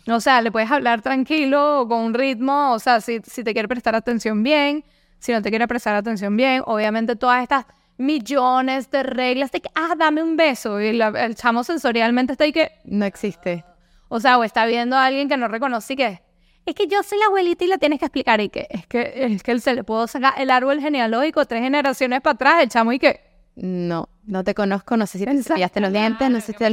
O 0.09 0.21
sea, 0.21 0.41
le 0.41 0.53
puedes 0.53 0.71
hablar 0.71 1.03
tranquilo, 1.03 1.87
con 1.89 1.99
un 2.01 2.15
ritmo, 2.15 2.73
o 2.73 2.79
sea, 2.79 3.01
si, 3.01 3.21
si 3.25 3.43
te 3.43 3.53
quiere 3.53 3.67
prestar 3.69 3.95
atención 3.95 4.43
bien, 4.43 4.85
si 5.19 5.33
no 5.33 5.43
te 5.43 5.51
quiere 5.51 5.67
prestar 5.67 5.97
atención 5.97 6.37
bien, 6.37 6.63
obviamente 6.67 7.17
todas 7.17 7.43
estas 7.43 7.65
millones 7.99 8.91
de 8.91 9.03
reglas 9.03 9.51
de 9.53 9.61
que, 9.61 9.69
ah, 9.75 9.95
dame 9.97 10.23
un 10.23 10.37
beso, 10.37 10.81
y 10.81 10.93
la- 10.93 11.09
el 11.09 11.35
chamo 11.35 11.65
sensorialmente 11.65 12.33
está 12.33 12.45
ahí 12.45 12.53
que, 12.53 12.71
No 12.85 13.05
existe. 13.05 13.65
o 14.09 14.21
sea, 14.21 14.39
o 14.39 14.45
está 14.45 14.65
viendo 14.67 14.97
a 14.97 15.07
alguien 15.07 15.29
que 15.29 15.37
no 15.37 15.49
reconoce 15.49 15.95
y 15.95 15.97
que, 15.97 16.23
es 16.65 16.75
que 16.75 16.87
yo 16.87 17.03
soy 17.03 17.19
la 17.19 17.27
abuelita 17.27 17.65
y 17.65 17.69
la 17.69 17.79
tienes 17.79 17.99
que 17.99 18.05
explicar 18.07 18.41
y 18.41 18.49
que, 18.49 18.67
es 18.71 18.87
que, 18.87 19.13
es 19.17 19.43
que 19.43 19.51
él 19.53 19.61
se 19.61 19.75
le 19.75 19.83
puedo 19.85 20.07
sacar 20.07 20.35
el 20.39 20.51
árbol 20.51 20.81
genealógico 20.81 21.45
tres 21.47 21.63
generaciones 21.63 22.21
para 22.21 22.35
atrás, 22.35 22.63
el 22.63 22.69
chamo 22.69 22.93
y 22.93 22.99
que, 22.99 23.21
No, 23.57 24.09
no 24.25 24.45
te 24.45 24.55
conozco, 24.55 24.97
no 24.97 25.07
sé 25.07 25.19
si 25.19 25.25
te 25.25 25.43
cepillaste 25.43 25.81
los 25.81 25.93
dientes, 25.93 26.29
no 26.31 26.41
sé 26.41 26.53
si 26.53 26.59
te... 26.59 26.67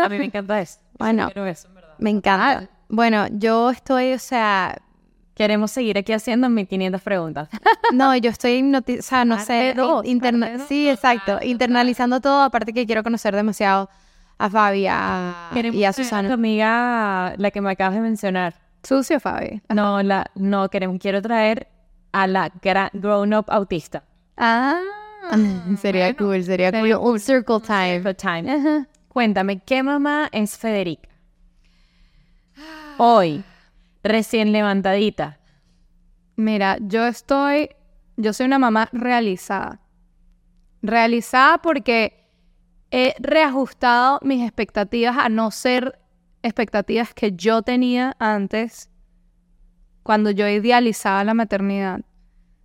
A 0.00 0.08
mí 0.08 0.18
me 0.18 0.24
encanta 0.24 0.60
eso. 0.60 0.78
Bueno, 1.00 1.26
Quiero 1.32 1.46
eso. 1.46 1.68
Me 2.00 2.10
encanta. 2.10 2.68
Bueno, 2.88 3.26
yo 3.30 3.70
estoy, 3.70 4.12
o 4.14 4.18
sea, 4.18 4.76
Queremos 5.34 5.70
seguir 5.70 5.96
aquí 5.96 6.12
haciendo 6.12 6.50
1500 6.50 7.00
preguntas. 7.00 7.48
no, 7.94 8.14
yo 8.14 8.28
estoy 8.28 8.56
hipnotizada, 8.58 8.98
o 9.00 9.02
sea, 9.02 9.24
no 9.24 9.38
sé, 9.38 9.72
Parte 9.74 9.80
dos, 9.80 10.04
interna- 10.04 10.58
dos. 10.58 10.68
sí, 10.68 10.86
exacto, 10.90 11.38
internalizando 11.42 12.20
todo, 12.20 12.42
aparte 12.42 12.74
que 12.74 12.84
quiero 12.84 13.02
conocer 13.02 13.34
demasiado 13.34 13.88
a 14.36 14.50
Fabi 14.50 14.86
a- 14.86 15.48
y 15.54 15.84
a 15.84 15.92
Tu 15.94 16.02
Susana. 16.02 16.34
amiga, 16.34 17.32
la 17.38 17.50
que 17.50 17.62
me 17.62 17.70
acabas 17.70 17.94
de 17.94 18.00
mencionar. 18.02 18.54
sucio, 18.82 19.18
Fabi. 19.18 19.62
No, 19.70 20.02
la, 20.02 20.26
no 20.34 20.68
queremos, 20.68 20.98
quiero 21.00 21.22
traer 21.22 21.68
a 22.12 22.26
la 22.26 22.50
gra- 22.60 22.90
grown 22.92 23.32
up 23.32 23.46
autista. 23.48 24.02
Ah, 24.36 24.78
sería 25.80 26.14
cool, 26.16 26.42
sería 26.44 26.70
cool. 26.70 26.92
Un 26.96 27.18
circle 27.18 27.60
time. 27.60 28.00
The 28.00 28.14
time. 28.14 28.86
Cuéntame, 29.08 29.60
¿qué 29.60 29.82
mamá 29.82 30.28
es 30.32 30.58
Federica? 30.58 31.08
Hoy, 33.02 33.44
recién 34.02 34.52
levantadita. 34.52 35.40
Mira, 36.36 36.76
yo 36.82 37.06
estoy, 37.06 37.70
yo 38.18 38.34
soy 38.34 38.44
una 38.44 38.58
mamá 38.58 38.90
realizada. 38.92 39.80
Realizada 40.82 41.62
porque 41.62 42.28
he 42.90 43.14
reajustado 43.18 44.18
mis 44.20 44.42
expectativas 44.42 45.16
a 45.16 45.30
no 45.30 45.50
ser 45.50 45.98
expectativas 46.42 47.14
que 47.14 47.32
yo 47.32 47.62
tenía 47.62 48.16
antes 48.18 48.90
cuando 50.02 50.30
yo 50.30 50.46
idealizaba 50.46 51.24
la 51.24 51.32
maternidad, 51.32 52.02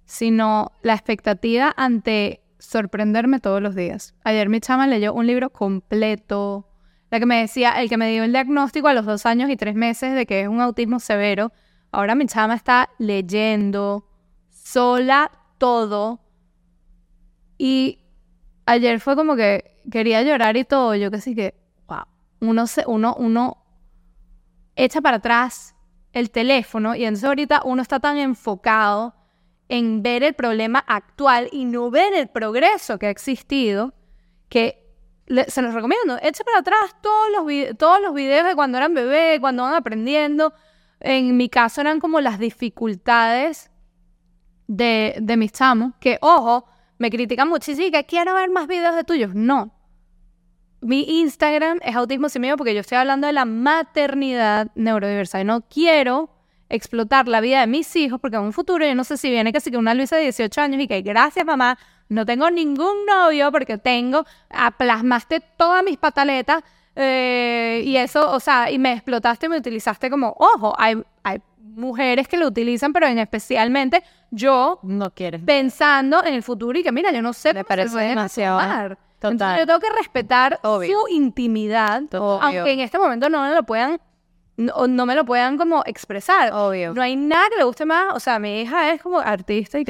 sino 0.03 0.73
la 0.81 0.95
expectativa 0.95 1.73
ante 1.77 2.43
sorprenderme 2.59 3.39
todos 3.39 3.61
los 3.61 3.73
días. 3.73 4.15
Ayer 4.25 4.49
mi 4.49 4.59
chama 4.59 4.85
leyó 4.85 5.13
un 5.13 5.27
libro 5.27 5.49
completo, 5.51 6.67
la 7.15 7.19
que 7.21 7.25
me 7.25 7.39
decía, 7.39 7.81
el 7.81 7.87
que 7.87 7.95
me 7.95 8.11
dio 8.11 8.25
el 8.25 8.33
diagnóstico 8.33 8.89
a 8.89 8.93
los 8.93 9.05
dos 9.05 9.25
años 9.25 9.49
y 9.49 9.55
tres 9.55 9.73
meses 9.73 10.13
de 10.13 10.25
que 10.25 10.41
es 10.41 10.49
un 10.49 10.59
autismo 10.59 10.99
severo. 10.99 11.53
Ahora 11.93 12.13
mi 12.13 12.25
chama 12.25 12.55
está 12.55 12.89
leyendo 12.97 14.05
sola 14.49 15.31
todo. 15.57 16.19
Y 17.57 17.99
ayer 18.65 18.99
fue 18.99 19.15
como 19.15 19.37
que 19.37 19.79
quería 19.89 20.23
llorar 20.23 20.57
y 20.57 20.65
todo. 20.65 20.93
Yo 20.95 21.09
que 21.09 21.21
sí 21.21 21.35
que, 21.35 21.55
wow. 21.87 22.03
Uno, 22.41 22.67
se, 22.67 22.83
uno, 22.85 23.15
uno 23.17 23.63
echa 24.75 24.99
para 24.99 25.17
atrás 25.17 25.73
el 26.11 26.31
teléfono 26.31 26.95
y 26.95 27.05
entonces 27.05 27.23
ahorita 27.23 27.61
uno 27.63 27.81
está 27.81 28.01
tan 28.01 28.17
enfocado 28.17 29.15
en 29.69 30.03
ver 30.03 30.21
el 30.21 30.33
problema 30.33 30.79
actual 30.79 31.47
y 31.53 31.63
no 31.63 31.89
ver 31.89 32.13
el 32.13 32.27
progreso 32.27 32.99
que 32.99 33.07
ha 33.07 33.09
existido 33.09 33.93
que 34.49 34.84
le- 35.27 35.49
se 35.49 35.61
los 35.61 35.73
recomiendo. 35.73 36.17
Eche 36.21 36.43
para 36.43 36.59
atrás 36.59 36.95
todos 37.01 37.27
los, 37.31 37.77
todos 37.77 38.01
los 38.01 38.13
videos 38.13 38.45
de 38.45 38.55
cuando 38.55 38.77
eran 38.77 38.93
bebés, 38.93 39.39
cuando 39.39 39.63
van 39.63 39.75
aprendiendo. 39.75 40.53
En 40.99 41.35
mi 41.37 41.49
caso 41.49 41.81
eran 41.81 41.99
como 41.99 42.21
las 42.21 42.39
dificultades 42.39 43.69
de, 44.67 45.15
de 45.21 45.37
mis 45.37 45.51
chamos, 45.51 45.93
que 45.99 46.17
ojo, 46.21 46.65
me 46.97 47.09
critican 47.09 47.47
muchísimo 47.49 47.87
y 47.87 47.91
que 47.91 48.05
quiero 48.05 48.33
ver 48.33 48.49
más 48.49 48.67
videos 48.67 48.95
de 48.95 49.03
tuyos. 49.03 49.35
No. 49.35 49.71
Mi 50.81 51.21
Instagram 51.21 51.79
es 51.83 51.95
autismo 51.95 52.29
sin 52.29 52.41
miedo 52.41 52.57
porque 52.57 52.73
yo 52.73 52.81
estoy 52.81 52.97
hablando 52.97 53.27
de 53.27 53.33
la 53.33 53.45
maternidad 53.45 54.67
neurodiversa 54.75 55.41
y 55.41 55.43
no 55.43 55.61
quiero 55.67 56.29
explotar 56.69 57.27
la 57.27 57.41
vida 57.41 57.61
de 57.61 57.67
mis 57.67 57.95
hijos 57.95 58.19
porque 58.19 58.37
en 58.37 58.43
un 58.43 58.53
futuro 58.53 58.85
yo 58.85 58.95
no 58.95 59.03
sé 59.03 59.17
si 59.17 59.29
viene 59.29 59.51
sí 59.59 59.71
que 59.71 59.77
una 59.77 59.93
Luisa 59.93 60.15
de 60.15 60.23
18 60.23 60.61
años 60.61 60.81
y 60.81 60.87
que 60.87 61.01
gracias 61.01 61.45
mamá, 61.45 61.77
no 62.09 62.25
tengo 62.25 62.49
ningún 62.51 63.05
novio 63.07 63.51
porque 63.51 63.77
tengo, 63.77 64.25
ah, 64.49 64.71
plasmaste 64.77 65.41
todas 65.57 65.83
mis 65.83 65.97
pataletas 65.97 66.63
eh, 66.95 67.81
y 67.85 67.97
eso, 67.97 68.31
o 68.31 68.39
sea, 68.39 68.71
y 68.71 68.79
me 68.79 68.93
explotaste 68.93 69.47
y 69.47 69.49
me 69.49 69.57
utilizaste 69.57 70.09
como, 70.09 70.35
ojo, 70.37 70.73
hay, 70.77 71.01
hay 71.23 71.41
mujeres 71.59 72.27
que 72.27 72.37
lo 72.37 72.47
utilizan, 72.47 72.93
pero 72.93 73.07
en 73.07 73.19
especialmente 73.19 74.01
yo 74.31 74.79
No 74.83 75.11
quieres. 75.11 75.41
pensando 75.43 76.23
en 76.23 76.33
el 76.35 76.43
futuro 76.43 76.77
y 76.79 76.83
que 76.83 76.91
mira, 76.91 77.11
yo 77.11 77.21
no 77.21 77.33
sé 77.33 77.53
Me 77.53 77.63
parece 77.65 77.97
demasiado. 77.99 78.59
tomar. 78.59 78.97
Total. 79.19 79.31
Entonces 79.31 79.59
yo 79.59 79.65
tengo 79.65 79.79
que 79.79 79.89
respetar 79.97 80.59
Obvio. 80.63 80.99
su 80.99 81.07
intimidad, 81.13 82.03
Obvio. 82.13 82.41
aunque 82.41 82.71
en 82.73 82.79
este 82.81 82.97
momento 82.99 83.29
no 83.29 83.41
me 83.41 83.53
lo 83.53 83.63
puedan 83.63 83.99
no, 84.57 84.87
no 84.87 85.05
me 85.05 85.15
lo 85.15 85.25
puedan 85.25 85.57
como 85.57 85.83
expresar. 85.85 86.53
Obvio. 86.53 86.93
No 86.93 87.01
hay 87.01 87.17
nada 87.17 87.49
que 87.49 87.57
le 87.57 87.65
guste 87.65 87.85
más, 87.85 88.13
o 88.15 88.21
sea, 88.21 88.39
mi 88.39 88.61
hija 88.61 88.93
es 88.93 89.01
como 89.01 89.19
artista 89.19 89.77
y 89.79 89.83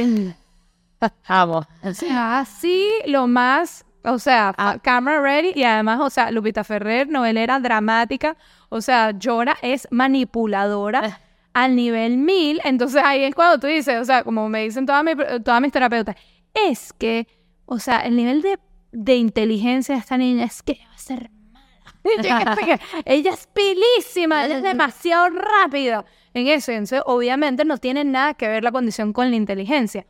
Sea, 1.94 2.40
así 2.40 2.88
lo 3.08 3.28
más, 3.28 3.86
o 4.04 4.20
sea, 4.20 4.54
fa- 4.54 4.80
camera 4.80 5.22
ready 5.22 5.52
y 5.56 5.64
además, 5.64 6.00
o 6.02 6.10
sea, 6.10 6.32
Lupita 6.32 6.64
Ferrer, 6.64 7.08
novelera 7.10 7.60
dramática, 7.60 8.38
o 8.70 8.82
sea, 8.82 9.12
llora, 9.12 9.58
es 9.62 9.88
manipuladora 9.92 11.20
al 11.54 11.76
nivel 11.76 12.18
mil, 12.18 12.60
entonces 12.64 13.02
ahí 13.04 13.24
es 13.24 13.34
cuando 13.34 13.60
tú 13.60 13.68
dices, 13.68 14.00
o 14.02 14.06
sea, 14.06 14.24
como 14.24 14.50
me 14.50 14.64
dicen 14.64 14.86
todas, 14.86 15.04
mi- 15.04 15.16
todas 15.44 15.62
mis 15.62 15.72
terapeutas, 15.72 16.16
es 16.54 16.92
que, 16.94 17.28
o 17.66 17.80
sea, 17.80 18.00
el 18.02 18.16
nivel 18.16 18.42
de, 18.42 18.60
de 18.92 19.16
inteligencia 19.16 19.96
de 19.96 20.02
esta 20.02 20.18
niña 20.18 20.46
es 20.46 20.62
que 20.64 20.80
va 20.90 20.94
a 20.94 20.98
ser 20.98 21.32
ella 23.06 23.32
es 23.32 23.48
pilísima, 23.48 24.46
ella 24.46 24.58
es 24.58 24.64
demasiado 24.64 25.30
rápida. 25.30 26.06
En 26.36 26.48
eso, 26.48 26.72
entonces 26.72 27.02
obviamente 27.06 27.66
no 27.66 27.78
tiene 27.78 28.04
nada 28.04 28.34
que 28.36 28.48
ver 28.48 28.64
la 28.64 28.72
condición 28.72 29.12
con 29.14 29.30
la 29.32 29.36
inteligencia. 29.38 30.06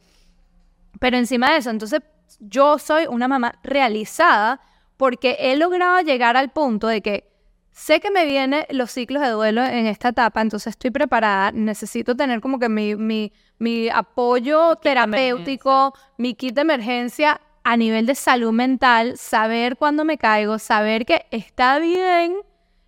Pero 0.99 1.17
encima 1.17 1.51
de 1.51 1.57
eso, 1.57 1.69
entonces 1.69 2.01
yo 2.39 2.79
soy 2.79 3.05
una 3.07 3.27
mamá 3.27 3.59
realizada 3.63 4.61
porque 4.97 5.37
he 5.39 5.55
logrado 5.57 5.99
llegar 6.01 6.37
al 6.37 6.51
punto 6.51 6.87
de 6.87 7.01
que 7.01 7.31
sé 7.71 7.99
que 7.99 8.09
me 8.09 8.25
vienen 8.25 8.65
los 8.69 8.91
ciclos 8.91 9.21
de 9.21 9.29
duelo 9.29 9.61
en 9.63 9.85
esta 9.85 10.09
etapa, 10.09 10.41
entonces 10.41 10.71
estoy 10.71 10.91
preparada, 10.91 11.51
necesito 11.51 12.15
tener 12.15 12.39
como 12.39 12.57
que 12.57 12.69
mi, 12.69 12.95
mi, 12.95 13.33
mi 13.59 13.89
apoyo 13.89 14.77
terapéutico, 14.77 15.93
mi 16.17 16.35
kit 16.35 16.55
de 16.55 16.61
emergencia 16.61 17.41
a 17.65 17.75
nivel 17.75 18.05
de 18.05 18.15
salud 18.15 18.53
mental, 18.53 19.17
saber 19.17 19.75
cuándo 19.75 20.05
me 20.05 20.17
caigo, 20.17 20.57
saber 20.57 21.05
que 21.05 21.25
está 21.31 21.79
bien, 21.79 22.37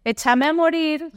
echarme 0.05 0.45
a 0.45 0.53
morir 0.53 1.11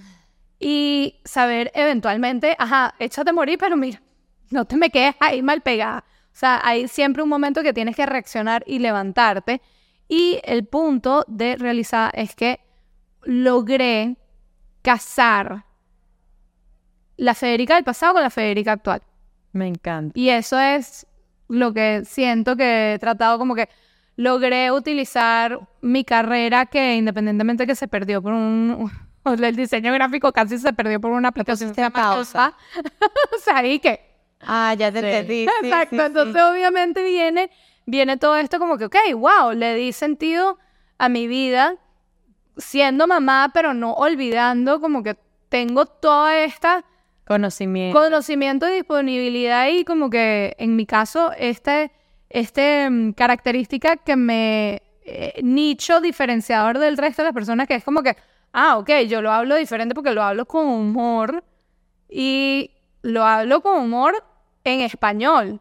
y 0.58 1.20
saber 1.24 1.70
eventualmente, 1.74 2.56
ajá, 2.58 2.94
échate 2.98 3.30
a 3.30 3.32
morir, 3.34 3.58
pero 3.58 3.76
mira, 3.76 4.02
no 4.50 4.64
te 4.64 4.76
me 4.76 4.90
quedes 4.90 5.14
ahí 5.20 5.42
mal 5.42 5.60
pegada. 5.60 6.04
O 6.40 6.46
sea, 6.46 6.58
hay 6.64 6.88
siempre 6.88 7.22
un 7.22 7.28
momento 7.28 7.62
que 7.62 7.74
tienes 7.74 7.94
que 7.94 8.06
reaccionar 8.06 8.64
y 8.66 8.78
levantarte. 8.78 9.60
Y 10.08 10.40
el 10.42 10.64
punto 10.64 11.22
de 11.28 11.56
realizar 11.56 12.10
es 12.14 12.34
que 12.34 12.60
logré 13.24 14.16
casar 14.80 15.66
la 17.18 17.34
Federica 17.34 17.74
del 17.74 17.84
pasado 17.84 18.14
con 18.14 18.22
la 18.22 18.30
Federica 18.30 18.72
actual. 18.72 19.02
Me 19.52 19.68
encanta. 19.68 20.18
Y 20.18 20.30
eso 20.30 20.58
es 20.58 21.06
lo 21.48 21.74
que 21.74 22.06
siento 22.06 22.56
que 22.56 22.94
he 22.94 22.98
tratado 22.98 23.38
como 23.38 23.54
que 23.54 23.68
logré 24.16 24.72
utilizar 24.72 25.60
mi 25.82 26.04
carrera 26.04 26.64
que 26.64 26.94
independientemente 26.96 27.66
que 27.66 27.74
se 27.74 27.86
perdió 27.86 28.22
por 28.22 28.32
un... 28.32 28.90
El 29.26 29.56
diseño 29.56 29.92
gráfico 29.92 30.32
casi 30.32 30.56
se 30.56 30.72
perdió 30.72 31.02
por 31.02 31.10
una 31.10 31.28
aplicación 31.28 31.74
pausa. 31.92 32.54
O 33.36 33.38
sea, 33.38 33.58
ahí 33.58 33.78
que... 33.78 34.09
Ah, 34.40 34.74
ya 34.74 34.90
te 34.90 34.98
entendí. 34.98 35.44
sí, 35.46 35.66
Exacto, 35.66 35.96
sí, 35.96 36.00
sí. 36.00 36.06
entonces 36.06 36.42
obviamente 36.42 37.02
viene, 37.04 37.50
viene 37.86 38.16
todo 38.16 38.36
esto 38.36 38.58
como 38.58 38.78
que, 38.78 38.86
ok, 38.86 38.96
wow, 39.14 39.52
le 39.52 39.74
di 39.74 39.92
sentido 39.92 40.58
a 40.98 41.08
mi 41.08 41.26
vida 41.26 41.76
siendo 42.56 43.06
mamá, 43.06 43.50
pero 43.54 43.74
no 43.74 43.92
olvidando 43.94 44.80
como 44.80 45.02
que 45.02 45.16
tengo 45.48 45.86
toda 45.86 46.38
esta 46.38 46.84
Conocimiento. 47.26 47.98
conocimiento 47.98 48.68
y 48.68 48.72
disponibilidad 48.72 49.68
y 49.68 49.84
como 49.84 50.10
que 50.10 50.56
en 50.58 50.74
mi 50.74 50.84
caso 50.84 51.30
este, 51.38 51.92
este 52.28 52.90
mm, 52.90 53.12
característica 53.12 53.96
que 53.96 54.16
me 54.16 54.82
eh, 55.02 55.40
nicho 55.42 56.00
diferenciador 56.00 56.78
del 56.78 56.96
resto 56.96 57.22
de 57.22 57.26
las 57.28 57.34
personas 57.34 57.68
que 57.68 57.76
es 57.76 57.84
como 57.84 58.02
que, 58.02 58.16
ah, 58.52 58.78
ok, 58.78 58.90
yo 59.08 59.22
lo 59.22 59.30
hablo 59.32 59.54
diferente 59.56 59.94
porque 59.94 60.10
lo 60.12 60.22
hablo 60.22 60.44
con 60.46 60.66
humor 60.66 61.44
y 62.08 62.72
lo 63.02 63.24
hablo 63.24 63.60
con 63.60 63.78
humor 63.78 64.24
en 64.64 64.80
español, 64.80 65.60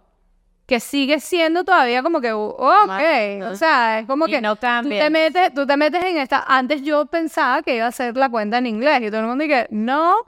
que 0.66 0.80
sigue 0.80 1.20
siendo 1.20 1.64
todavía 1.64 2.04
como 2.04 2.22
que, 2.22 2.32
ok, 2.32 3.50
o 3.52 3.56
sea, 3.56 4.00
es 4.00 4.06
como 4.06 4.28
que 4.28 4.40
no 4.40 4.56
tú 4.56 4.90
te 4.90 5.10
metes, 5.10 5.54
tú 5.54 5.66
te 5.66 5.76
metes 5.78 6.04
en 6.04 6.18
esta, 6.18 6.44
antes 6.48 6.84
yo 6.84 7.08
pensaba 7.08 7.64
que 7.64 7.76
iba 7.76 7.88
a 7.88 7.92
ser 7.92 8.16
la 8.16 8.30
cuenta 8.30 8.60
en 8.60 8.68
inglés 8.68 9.02
y 9.02 9.08
todo 9.08 9.22
el 9.22 9.28
mundo 9.28 9.44
dice, 9.44 9.68
no, 9.72 10.12
o 10.16 10.26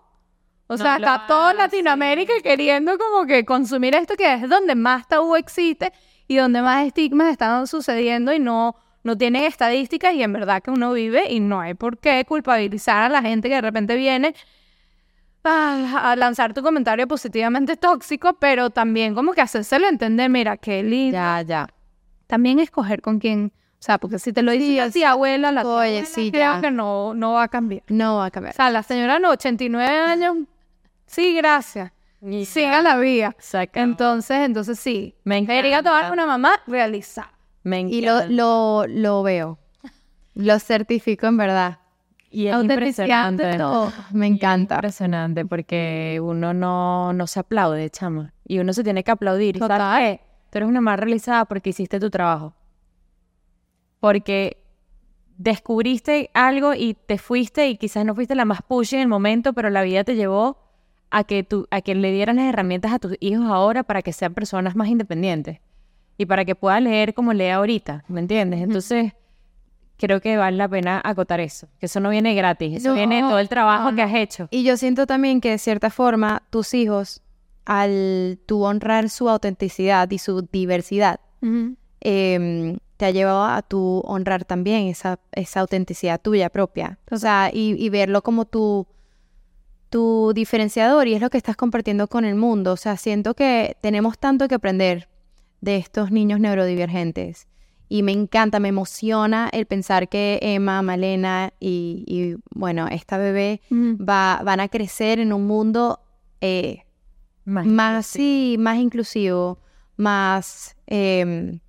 No 0.68 0.77
sea, 0.77 0.98
lo 0.98 1.06
está 1.06 1.27
toda 1.27 1.53
Latinoamérica 1.53 2.34
queriendo 2.41 2.98
como 2.98 3.27
que 3.27 3.45
consumir 3.45 3.93
esto 3.93 4.15
que 4.15 4.34
es 4.34 4.49
donde 4.49 4.73
más 4.73 5.07
tabú 5.07 5.35
existe 5.35 5.93
y 6.27 6.38
donde 6.38 6.61
más 6.61 6.88
estigmas 6.88 7.30
están 7.31 7.68
sucediendo 7.68 8.34
y 8.34 8.39
no, 8.39 8.76
no 9.03 9.18
tienen 9.18 9.43
estadísticas 9.43 10.14
y 10.15 10.23
en 10.23 10.34
verdad 10.34 10.64
que 10.64 10.72
uno 10.72 10.93
vive 10.93 11.30
y 11.30 11.39
no 11.39 11.60
hay 11.60 11.73
por 11.73 11.98
qué 11.99 12.26
culpabilizar 12.26 13.03
a 13.03 13.10
la 13.10 13.22
gente 13.22 13.49
que 13.49 13.56
de 13.56 13.61
repente 13.61 13.95
viene 13.95 14.34
a, 15.43 16.15
lanzar 16.15 16.53
tu 16.53 16.61
comentario 16.61 17.07
positivamente 17.07 17.76
tóxico, 17.77 18.34
pero 18.39 18.69
también 18.69 19.15
como 19.15 19.34
que 19.34 19.41
hacérselo 19.41 19.88
entender, 19.88 20.30
mira, 20.30 20.57
Kelly, 20.57 21.11
Ya, 21.11 21.41
ya. 21.41 21.68
también 22.27 22.59
escoger 22.59 23.01
con 23.01 23.19
quién, 23.19 23.51
o 23.55 23.81
sea, 23.84 23.97
porque 23.97 24.19
si 24.19 24.31
te 24.34 24.43
lo 24.43 24.51
dice 24.51 24.65
Sí, 24.65 24.80
o 24.80 24.91
tía 24.91 25.11
abuela, 25.11 25.51
la 25.51 25.63
oye, 25.65 26.05
sí, 26.05 26.31
creo 26.31 26.55
ya. 26.55 26.61
que 26.61 26.72
no, 26.72 27.13
no 27.13 27.34
va 27.34 27.43
a 27.43 27.47
cambiar. 27.47 27.84
No 27.88 28.18
va 28.18 28.26
a 28.26 28.27
O 28.27 28.31
cambiar. 28.31 28.55
sea, 28.55 28.69
la 28.69 28.84
señora 28.84 29.19
no, 29.19 29.31
89 29.31 29.88
años, 29.97 30.38
sí, 31.05 31.34
gracias. 31.35 31.91
Siga 32.45 32.84
la 32.84 32.97
vía. 32.97 33.35
Entonces, 33.73 34.38
entonces 34.45 34.80
sí. 34.80 35.15
Me 35.23 35.39
encanta. 35.39 36.11
una 36.13 36.27
mamá 36.27 36.51
realizada. 36.68 37.34
Me 37.63 37.80
encanta. 37.80 37.95
Y 37.95 38.01
lo, 38.01 38.26
lo, 38.27 38.88
lo 38.88 39.23
veo. 39.23 39.57
Lo 40.35 40.59
certifico 40.59 41.26
en 41.26 41.38
verdad. 41.38 41.80
Y 42.31 42.47
es 42.47 42.55
impresionante. 42.55 43.57
todo. 43.57 43.91
Me 44.11 44.25
encanta. 44.25 44.75
Impresionante 44.75 45.45
porque 45.45 46.19
uno 46.23 46.53
no, 46.53 47.11
no 47.13 47.27
se 47.27 47.41
aplaude, 47.41 47.89
chama. 47.89 48.33
Y 48.47 48.59
uno 48.59 48.71
se 48.73 48.83
tiene 48.83 49.03
que 49.03 49.11
aplaudir. 49.11 49.57
¿Y 49.57 49.59
¿Sabes 49.59 49.75
Total. 49.77 50.01
qué? 50.01 50.21
Tú 50.49 50.57
eres 50.57 50.69
una 50.69 50.81
más 50.81 50.97
realizada 50.97 51.45
porque 51.45 51.71
hiciste 51.71 51.99
tu 51.99 52.09
trabajo. 52.09 52.53
Porque 53.99 54.57
descubriste 55.37 56.29
algo 56.33 56.73
y 56.73 56.93
te 56.93 57.17
fuiste 57.17 57.67
y 57.67 57.77
quizás 57.77 58.05
no 58.05 58.15
fuiste 58.15 58.35
la 58.35 58.45
más 58.45 58.61
pushy 58.61 58.95
en 58.95 59.01
el 59.03 59.07
momento, 59.07 59.53
pero 59.53 59.69
la 59.69 59.81
vida 59.81 60.03
te 60.03 60.15
llevó 60.15 60.57
a 61.09 61.23
que, 61.25 61.43
tú, 61.43 61.67
a 61.71 61.81
que 61.81 61.95
le 61.95 62.11
dieran 62.11 62.37
las 62.37 62.45
herramientas 62.45 62.93
a 62.93 62.99
tus 62.99 63.17
hijos 63.19 63.45
ahora 63.45 63.83
para 63.83 64.01
que 64.01 64.13
sean 64.13 64.33
personas 64.33 64.75
más 64.75 64.87
independientes 64.87 65.59
y 66.17 66.25
para 66.25 66.45
que 66.45 66.55
puedan 66.55 66.85
leer 66.85 67.13
como 67.13 67.33
lee 67.33 67.49
ahorita, 67.49 68.05
¿me 68.07 68.21
entiendes? 68.21 68.61
Entonces, 68.61 69.13
creo 70.01 70.19
que 70.19 70.35
vale 70.35 70.57
la 70.57 70.67
pena 70.67 70.99
acotar 71.03 71.39
eso, 71.39 71.67
que 71.79 71.85
eso 71.85 71.99
no 71.99 72.09
viene 72.09 72.33
gratis, 72.33 72.77
eso 72.77 72.89
No, 72.89 72.95
viene 72.95 73.21
todo 73.21 73.37
el 73.37 73.47
trabajo 73.47 73.91
no, 73.91 73.95
que 73.95 74.01
has 74.01 74.15
hecho. 74.15 74.47
Y 74.49 74.63
yo 74.63 74.75
siento 74.75 75.05
también 75.05 75.39
que 75.39 75.51
de 75.51 75.57
cierta 75.59 75.91
forma 75.91 76.41
tus 76.49 76.73
hijos, 76.73 77.21
al 77.65 78.39
tú 78.47 78.63
honrar 78.63 79.09
su 79.09 79.29
autenticidad 79.29 80.09
y 80.09 80.17
su 80.17 80.41
diversidad, 80.51 81.19
em, 82.01 82.77
te 82.97 83.05
ha 83.05 83.11
llevado 83.11 83.43
a 83.43 83.61
tu 83.61 84.01
honrar 84.05 84.43
también 84.43 84.87
esa, 84.87 85.19
esa 85.33 85.59
autenticidad 85.59 86.19
tuya 86.19 86.49
propia. 86.49 86.97
O 87.11 87.17
sea, 87.17 87.51
y, 87.53 87.75
y 87.77 87.89
verlo 87.89 88.23
como 88.23 88.45
tu, 88.45 88.87
tu 89.89 90.31
diferenciador 90.33 91.07
y 91.07 91.13
es 91.13 91.21
lo 91.21 91.29
que 91.29 91.37
estás 91.37 91.55
compartiendo 91.55 92.07
con 92.07 92.25
el 92.25 92.33
mundo. 92.33 92.73
O 92.73 92.77
sea, 92.77 92.97
siento 92.97 93.35
que 93.35 93.77
tenemos 93.81 94.17
tanto 94.17 94.47
que 94.47 94.55
aprender 94.55 95.09
de 95.61 95.77
estos 95.77 96.09
niños 96.09 96.39
neurodivergentes. 96.39 97.47
Y 97.93 98.03
me 98.03 98.13
encanta, 98.13 98.61
me 98.61 98.69
emociona 98.69 99.49
el 99.51 99.65
pensar 99.65 100.07
que 100.07 100.39
Emma, 100.41 100.81
Malena 100.81 101.51
y, 101.59 102.05
y, 102.07 102.38
bueno, 102.55 102.88
esta 102.88 103.18
bebé 103.18 103.59
va, 103.69 104.41
van 104.45 104.61
a 104.61 104.69
crecer 104.69 105.19
en 105.19 105.34
un 105.34 105.45
mundo 105.45 105.99
eh, 106.39 106.85
Más, 107.43 107.65
más, 107.65 108.05
sí. 108.05 108.55
más 108.57 108.77
inclusivo, 108.77 109.59
más, 109.97 110.77
em, 110.88 111.59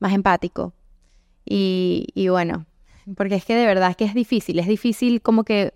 más 0.00 0.12
empático. 0.12 0.74
Y, 1.46 2.08
y 2.14 2.28
bueno, 2.28 2.66
porque 3.16 3.36
es 3.36 3.46
que 3.46 3.54
de 3.54 3.64
verdad 3.64 3.96
que 3.96 4.04
es 4.04 4.12
difícil, 4.12 4.58
es 4.58 4.66
difícil 4.66 5.22
como 5.22 5.44
que 5.44 5.72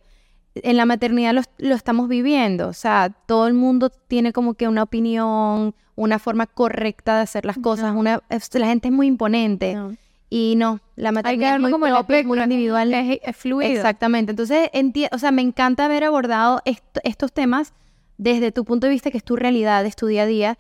en 0.63 0.77
la 0.77 0.87
maternidad 0.87 1.33
lo, 1.35 1.43
lo 1.59 1.75
estamos 1.75 2.09
viviendo, 2.09 2.69
o 2.69 2.73
sea, 2.73 3.11
todo 3.27 3.47
el 3.47 3.55
mundo 3.55 3.91
tiene 3.91 4.33
como 4.33 4.55
que 4.55 4.69
una 4.69 4.83
opinión, 4.83 5.75
una 5.97 6.19
forma 6.19 6.47
correcta 6.47 7.17
de 7.17 7.23
hacer 7.23 7.45
las 7.45 7.59
cosas, 7.59 7.95
una, 7.95 8.21
es- 8.29 8.53
la 8.55 8.67
gente 8.67 8.89
es 8.89 8.95
muy 8.95 9.07
imponente 9.07 9.75
No. 9.75 9.97
y 10.29 10.55
no, 10.57 10.81
la 10.97 11.13
maternidad 11.13 11.55
es 11.57 11.61
muy 11.61 11.71
como 11.73 11.87
propia, 11.87 12.23
muy 12.25 12.39
espectro, 12.39 12.45
individual. 12.45 12.95
Es, 12.95 13.19
es 13.23 13.37
fluido. 13.37 13.71
Exactamente. 13.73 14.31
Entonces, 14.31 14.71
o 15.13 15.19
sea, 15.19 15.31
me 15.31 15.43
encanta 15.43 15.85
haber 15.87 16.05
abordado 16.05 16.61
est- 16.65 16.99
estos 17.05 17.33
temas 17.33 17.73
desde 18.19 18.53
tu 18.53 18.65
punto 18.65 18.87
de 18.87 18.93
vista, 18.93 19.11
que 19.11 19.19
es 19.19 19.25
tu 19.25 19.37
realidad, 19.37 19.85
es 19.87 19.97
tu 19.97 20.07
día 20.07 20.23
a 20.23 20.27
día. 20.27 20.59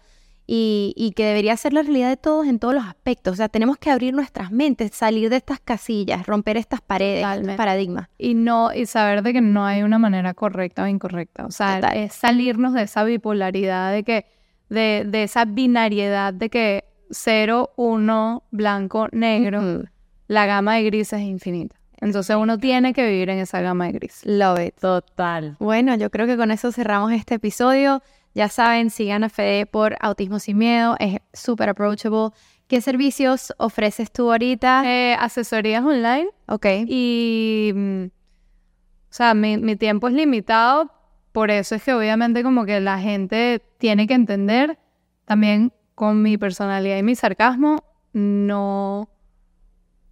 Y, 0.52 0.94
y 0.96 1.12
que 1.12 1.26
debería 1.26 1.56
ser 1.56 1.72
la 1.72 1.82
realidad 1.82 2.08
de 2.08 2.16
todos 2.16 2.44
en 2.48 2.58
todos 2.58 2.74
los 2.74 2.84
aspectos. 2.84 3.34
O 3.34 3.36
sea, 3.36 3.48
tenemos 3.48 3.76
que 3.76 3.88
abrir 3.88 4.12
nuestras 4.12 4.50
mentes, 4.50 4.90
salir 4.92 5.30
de 5.30 5.36
estas 5.36 5.60
casillas, 5.60 6.26
romper 6.26 6.56
estas 6.56 6.80
paredes, 6.80 7.24
estos 7.24 7.54
paradigmas. 7.54 8.08
Y 8.18 8.34
no, 8.34 8.74
y 8.74 8.86
saber 8.86 9.22
de 9.22 9.32
que 9.32 9.42
no 9.42 9.64
hay 9.64 9.84
una 9.84 10.00
manera 10.00 10.34
correcta 10.34 10.82
o 10.82 10.88
incorrecta. 10.88 11.46
O 11.46 11.52
sea, 11.52 11.76
Total. 11.76 11.96
es 11.96 12.14
salirnos 12.14 12.72
de 12.72 12.82
esa 12.82 13.04
bipolaridad, 13.04 13.92
de 13.92 14.02
que, 14.02 14.26
de, 14.68 15.04
de 15.06 15.22
esa 15.22 15.44
binariedad 15.44 16.34
de 16.34 16.50
que 16.50 16.84
cero, 17.10 17.70
uno, 17.76 18.42
blanco, 18.50 19.06
negro, 19.12 19.84
la 20.26 20.46
gama 20.46 20.74
de 20.74 20.82
grises 20.82 21.20
es 21.20 21.26
infinita. 21.26 21.76
Entonces 22.00 22.34
uno 22.34 22.58
tiene 22.58 22.92
que 22.92 23.06
vivir 23.06 23.30
en 23.30 23.38
esa 23.38 23.60
gama 23.60 23.86
de 23.86 23.92
grises. 23.92 24.26
Love 24.26 24.58
it. 24.66 24.74
Total. 24.80 25.56
Bueno, 25.60 25.94
yo 25.94 26.10
creo 26.10 26.26
que 26.26 26.36
con 26.36 26.50
eso 26.50 26.72
cerramos 26.72 27.12
este 27.12 27.36
episodio. 27.36 28.02
Ya 28.34 28.48
saben, 28.48 28.90
sigan 28.90 29.24
a 29.24 29.28
Fede 29.28 29.66
por 29.66 29.96
Autismo 30.00 30.38
Sin 30.38 30.58
Miedo, 30.58 30.96
es 30.98 31.18
súper 31.32 31.68
approachable. 31.68 32.30
¿Qué 32.68 32.80
servicios 32.80 33.52
ofreces 33.58 34.12
tú 34.12 34.30
ahorita? 34.30 34.84
Eh, 34.86 35.14
asesorías 35.14 35.84
online 35.84 36.28
ok. 36.46 36.66
y, 36.86 37.72
mm, 37.74 38.04
o 38.04 39.12
sea, 39.12 39.34
mi, 39.34 39.56
mi 39.56 39.74
tiempo 39.74 40.06
es 40.06 40.14
limitado, 40.14 40.92
por 41.32 41.50
eso 41.50 41.74
es 41.74 41.82
que 41.82 41.92
obviamente 41.92 42.44
como 42.44 42.64
que 42.64 42.80
la 42.80 43.00
gente 43.00 43.60
tiene 43.78 44.06
que 44.06 44.14
entender 44.14 44.78
también 45.24 45.72
con 45.96 46.22
mi 46.22 46.38
personalidad 46.38 46.96
y 46.98 47.02
mi 47.02 47.16
sarcasmo, 47.16 47.82
no, 48.12 49.08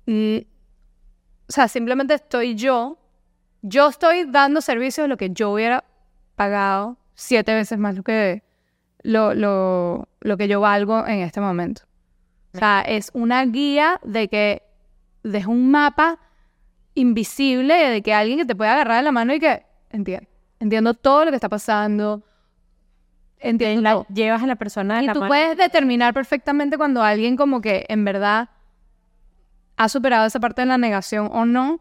mm, 0.07 0.39
o 1.49 1.53
sea, 1.53 1.69
simplemente 1.69 2.15
estoy 2.15 2.57
yo, 2.57 2.99
yo 3.63 3.89
estoy 3.89 4.25
dando 4.25 4.61
servicio 4.61 5.05
de 5.05 5.09
lo 5.09 5.17
que 5.17 5.31
yo 5.31 5.53
hubiera 5.53 5.85
pagado 6.35 6.97
siete 7.21 7.53
veces 7.53 7.79
más 7.81 7.97
lo 7.97 8.05
que, 8.05 8.45
lo, 9.03 9.35
lo, 9.35 10.09
lo 10.21 10.37
que 10.37 10.47
yo 10.47 10.61
valgo 10.61 11.05
en 11.07 11.19
este 11.21 11.41
momento. 11.41 11.83
O 12.55 12.59
sea, 12.59 12.81
es 12.81 13.11
una 13.13 13.45
guía 13.45 14.01
de 14.05 14.29
que, 14.29 14.63
de 15.25 15.45
un 15.47 15.71
mapa 15.73 16.19
invisible 16.95 17.75
de 17.75 18.03
que 18.03 18.15
alguien 18.15 18.39
que 18.39 18.45
te 18.47 18.55
puede 18.57 18.71
agarrar 18.71 18.99
de 18.99 19.03
la 19.03 19.13
mano 19.13 19.35
y 19.35 19.41
que 19.41 19.65
entiendo, 19.91 20.27
entiendo 20.61 20.95
todo 20.95 21.25
lo 21.25 21.31
que 21.31 21.37
está 21.37 21.49
pasando, 21.49 22.23
entiendo 23.41 23.83
La- 23.83 24.07
llevas 24.15 24.43
a 24.43 24.47
la 24.47 24.57
persona 24.57 24.99
de 24.99 25.03
Y 25.05 25.07
la 25.07 25.13
tú 25.13 25.21
mano. 25.21 25.29
puedes 25.31 25.57
determinar 25.57 26.15
perfectamente 26.15 26.77
cuando 26.79 27.03
alguien 27.03 27.37
como 27.37 27.61
que 27.61 27.85
en 27.89 28.05
verdad 28.05 28.49
ha 29.77 29.89
superado 29.89 30.27
esa 30.27 30.41
parte 30.41 30.63
de 30.63 30.67
la 30.67 30.79
negación 30.79 31.29
o 31.33 31.45
no, 31.45 31.81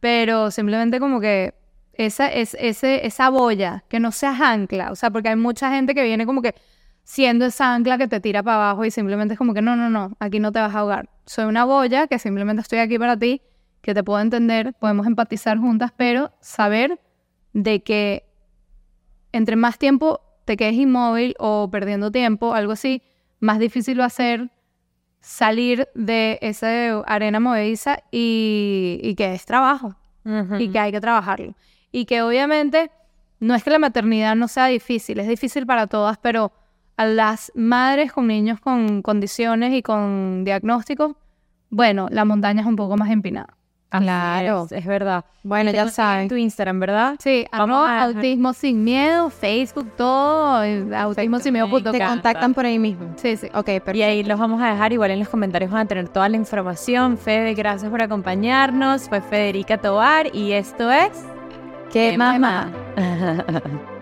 pero 0.00 0.50
simplemente 0.50 1.00
como 1.00 1.20
que 1.20 1.54
esa, 1.98 2.28
es, 2.28 2.56
ese, 2.58 3.06
esa 3.06 3.28
boya, 3.28 3.84
que 3.88 3.98
no 4.00 4.12
seas 4.12 4.40
ancla, 4.40 4.92
o 4.92 4.94
sea, 4.94 5.10
porque 5.10 5.28
hay 5.28 5.36
mucha 5.36 5.70
gente 5.70 5.94
que 5.94 6.04
viene 6.04 6.24
como 6.24 6.40
que 6.40 6.54
siendo 7.02 7.44
esa 7.44 7.74
ancla 7.74 7.98
que 7.98 8.06
te 8.06 8.20
tira 8.20 8.42
para 8.42 8.56
abajo 8.56 8.84
y 8.84 8.90
simplemente 8.92 9.34
es 9.34 9.38
como 9.38 9.52
que 9.52 9.62
no, 9.62 9.74
no, 9.74 9.90
no, 9.90 10.16
aquí 10.20 10.38
no 10.38 10.52
te 10.52 10.60
vas 10.60 10.74
a 10.74 10.78
ahogar. 10.78 11.10
Soy 11.26 11.46
una 11.46 11.64
boya 11.64 12.06
que 12.06 12.18
simplemente 12.20 12.62
estoy 12.62 12.78
aquí 12.78 12.98
para 12.98 13.18
ti, 13.18 13.42
que 13.82 13.94
te 13.94 14.04
puedo 14.04 14.20
entender, 14.20 14.74
podemos 14.74 15.06
empatizar 15.06 15.58
juntas, 15.58 15.92
pero 15.96 16.30
saber 16.40 17.00
de 17.52 17.82
que 17.82 18.24
entre 19.32 19.56
más 19.56 19.76
tiempo 19.78 20.20
te 20.44 20.56
quedes 20.56 20.74
inmóvil 20.74 21.34
o 21.38 21.68
perdiendo 21.70 22.12
tiempo, 22.12 22.54
algo 22.54 22.72
así, 22.72 23.02
más 23.40 23.58
difícil 23.58 24.00
va 24.00 24.04
a 24.04 24.10
ser 24.10 24.50
salir 25.20 25.88
de 25.94 26.38
esa 26.42 27.00
arena 27.00 27.40
movediza 27.40 28.04
y, 28.12 29.00
y 29.02 29.16
que 29.16 29.34
es 29.34 29.44
trabajo 29.46 29.96
y 30.58 30.68
que 30.70 30.78
hay 30.78 30.92
que 30.92 31.00
trabajarlo. 31.00 31.54
Y 31.92 32.04
que 32.04 32.22
obviamente 32.22 32.90
no 33.40 33.54
es 33.54 33.62
que 33.64 33.70
la 33.70 33.78
maternidad 33.78 34.34
no 34.36 34.48
sea 34.48 34.66
difícil, 34.66 35.20
es 35.20 35.28
difícil 35.28 35.66
para 35.66 35.86
todas, 35.86 36.18
pero 36.18 36.52
a 36.96 37.06
las 37.06 37.52
madres 37.54 38.12
con 38.12 38.26
niños 38.26 38.60
con 38.60 39.02
condiciones 39.02 39.72
y 39.72 39.82
con 39.82 40.44
diagnósticos, 40.44 41.14
bueno, 41.70 42.08
la 42.10 42.24
montaña 42.24 42.60
es 42.62 42.66
un 42.66 42.76
poco 42.76 42.96
más 42.96 43.10
empinada. 43.10 43.54
Así 43.90 44.04
Claro. 44.04 44.64
Es, 44.66 44.72
es 44.72 44.84
verdad. 44.86 45.24
Bueno, 45.42 45.70
ya 45.70 45.88
saben. 45.88 46.28
tu 46.28 46.34
Instagram, 46.34 46.78
¿verdad? 46.80 47.16
Sí, 47.20 47.46
Vamos 47.50 47.88
a- 47.88 48.02
autismo 48.04 48.52
sin 48.52 48.84
miedo, 48.84 49.30
Facebook, 49.30 49.90
todo, 49.96 50.62
eh, 50.62 50.84
autismo 50.94 51.38
sin 51.38 51.54
miedo. 51.54 51.68
Te 51.70 51.78
encanta. 51.88 52.08
contactan 52.08 52.52
por 52.52 52.66
ahí 52.66 52.78
mismo. 52.78 53.14
Sí, 53.16 53.36
sí. 53.38 53.46
Ok, 53.54 53.64
perfecto. 53.64 53.96
Y 53.96 54.02
ahí 54.02 54.24
los 54.24 54.38
vamos 54.38 54.60
a 54.60 54.72
dejar, 54.72 54.92
igual 54.92 55.10
en 55.12 55.20
los 55.20 55.28
comentarios 55.30 55.70
van 55.70 55.82
a 55.82 55.86
tener 55.86 56.08
toda 56.10 56.28
la 56.28 56.36
información. 56.36 57.16
Fede, 57.16 57.54
gracias 57.54 57.90
por 57.90 58.02
acompañarnos. 58.02 59.08
Fue 59.08 59.22
Federica 59.22 59.78
Tobar 59.78 60.34
y 60.34 60.52
esto 60.52 60.90
es... 60.90 61.12
¿Qué 61.92 62.10
¿Qué 62.12 62.18
mamá? 62.18 62.38
mamá? 62.38 62.72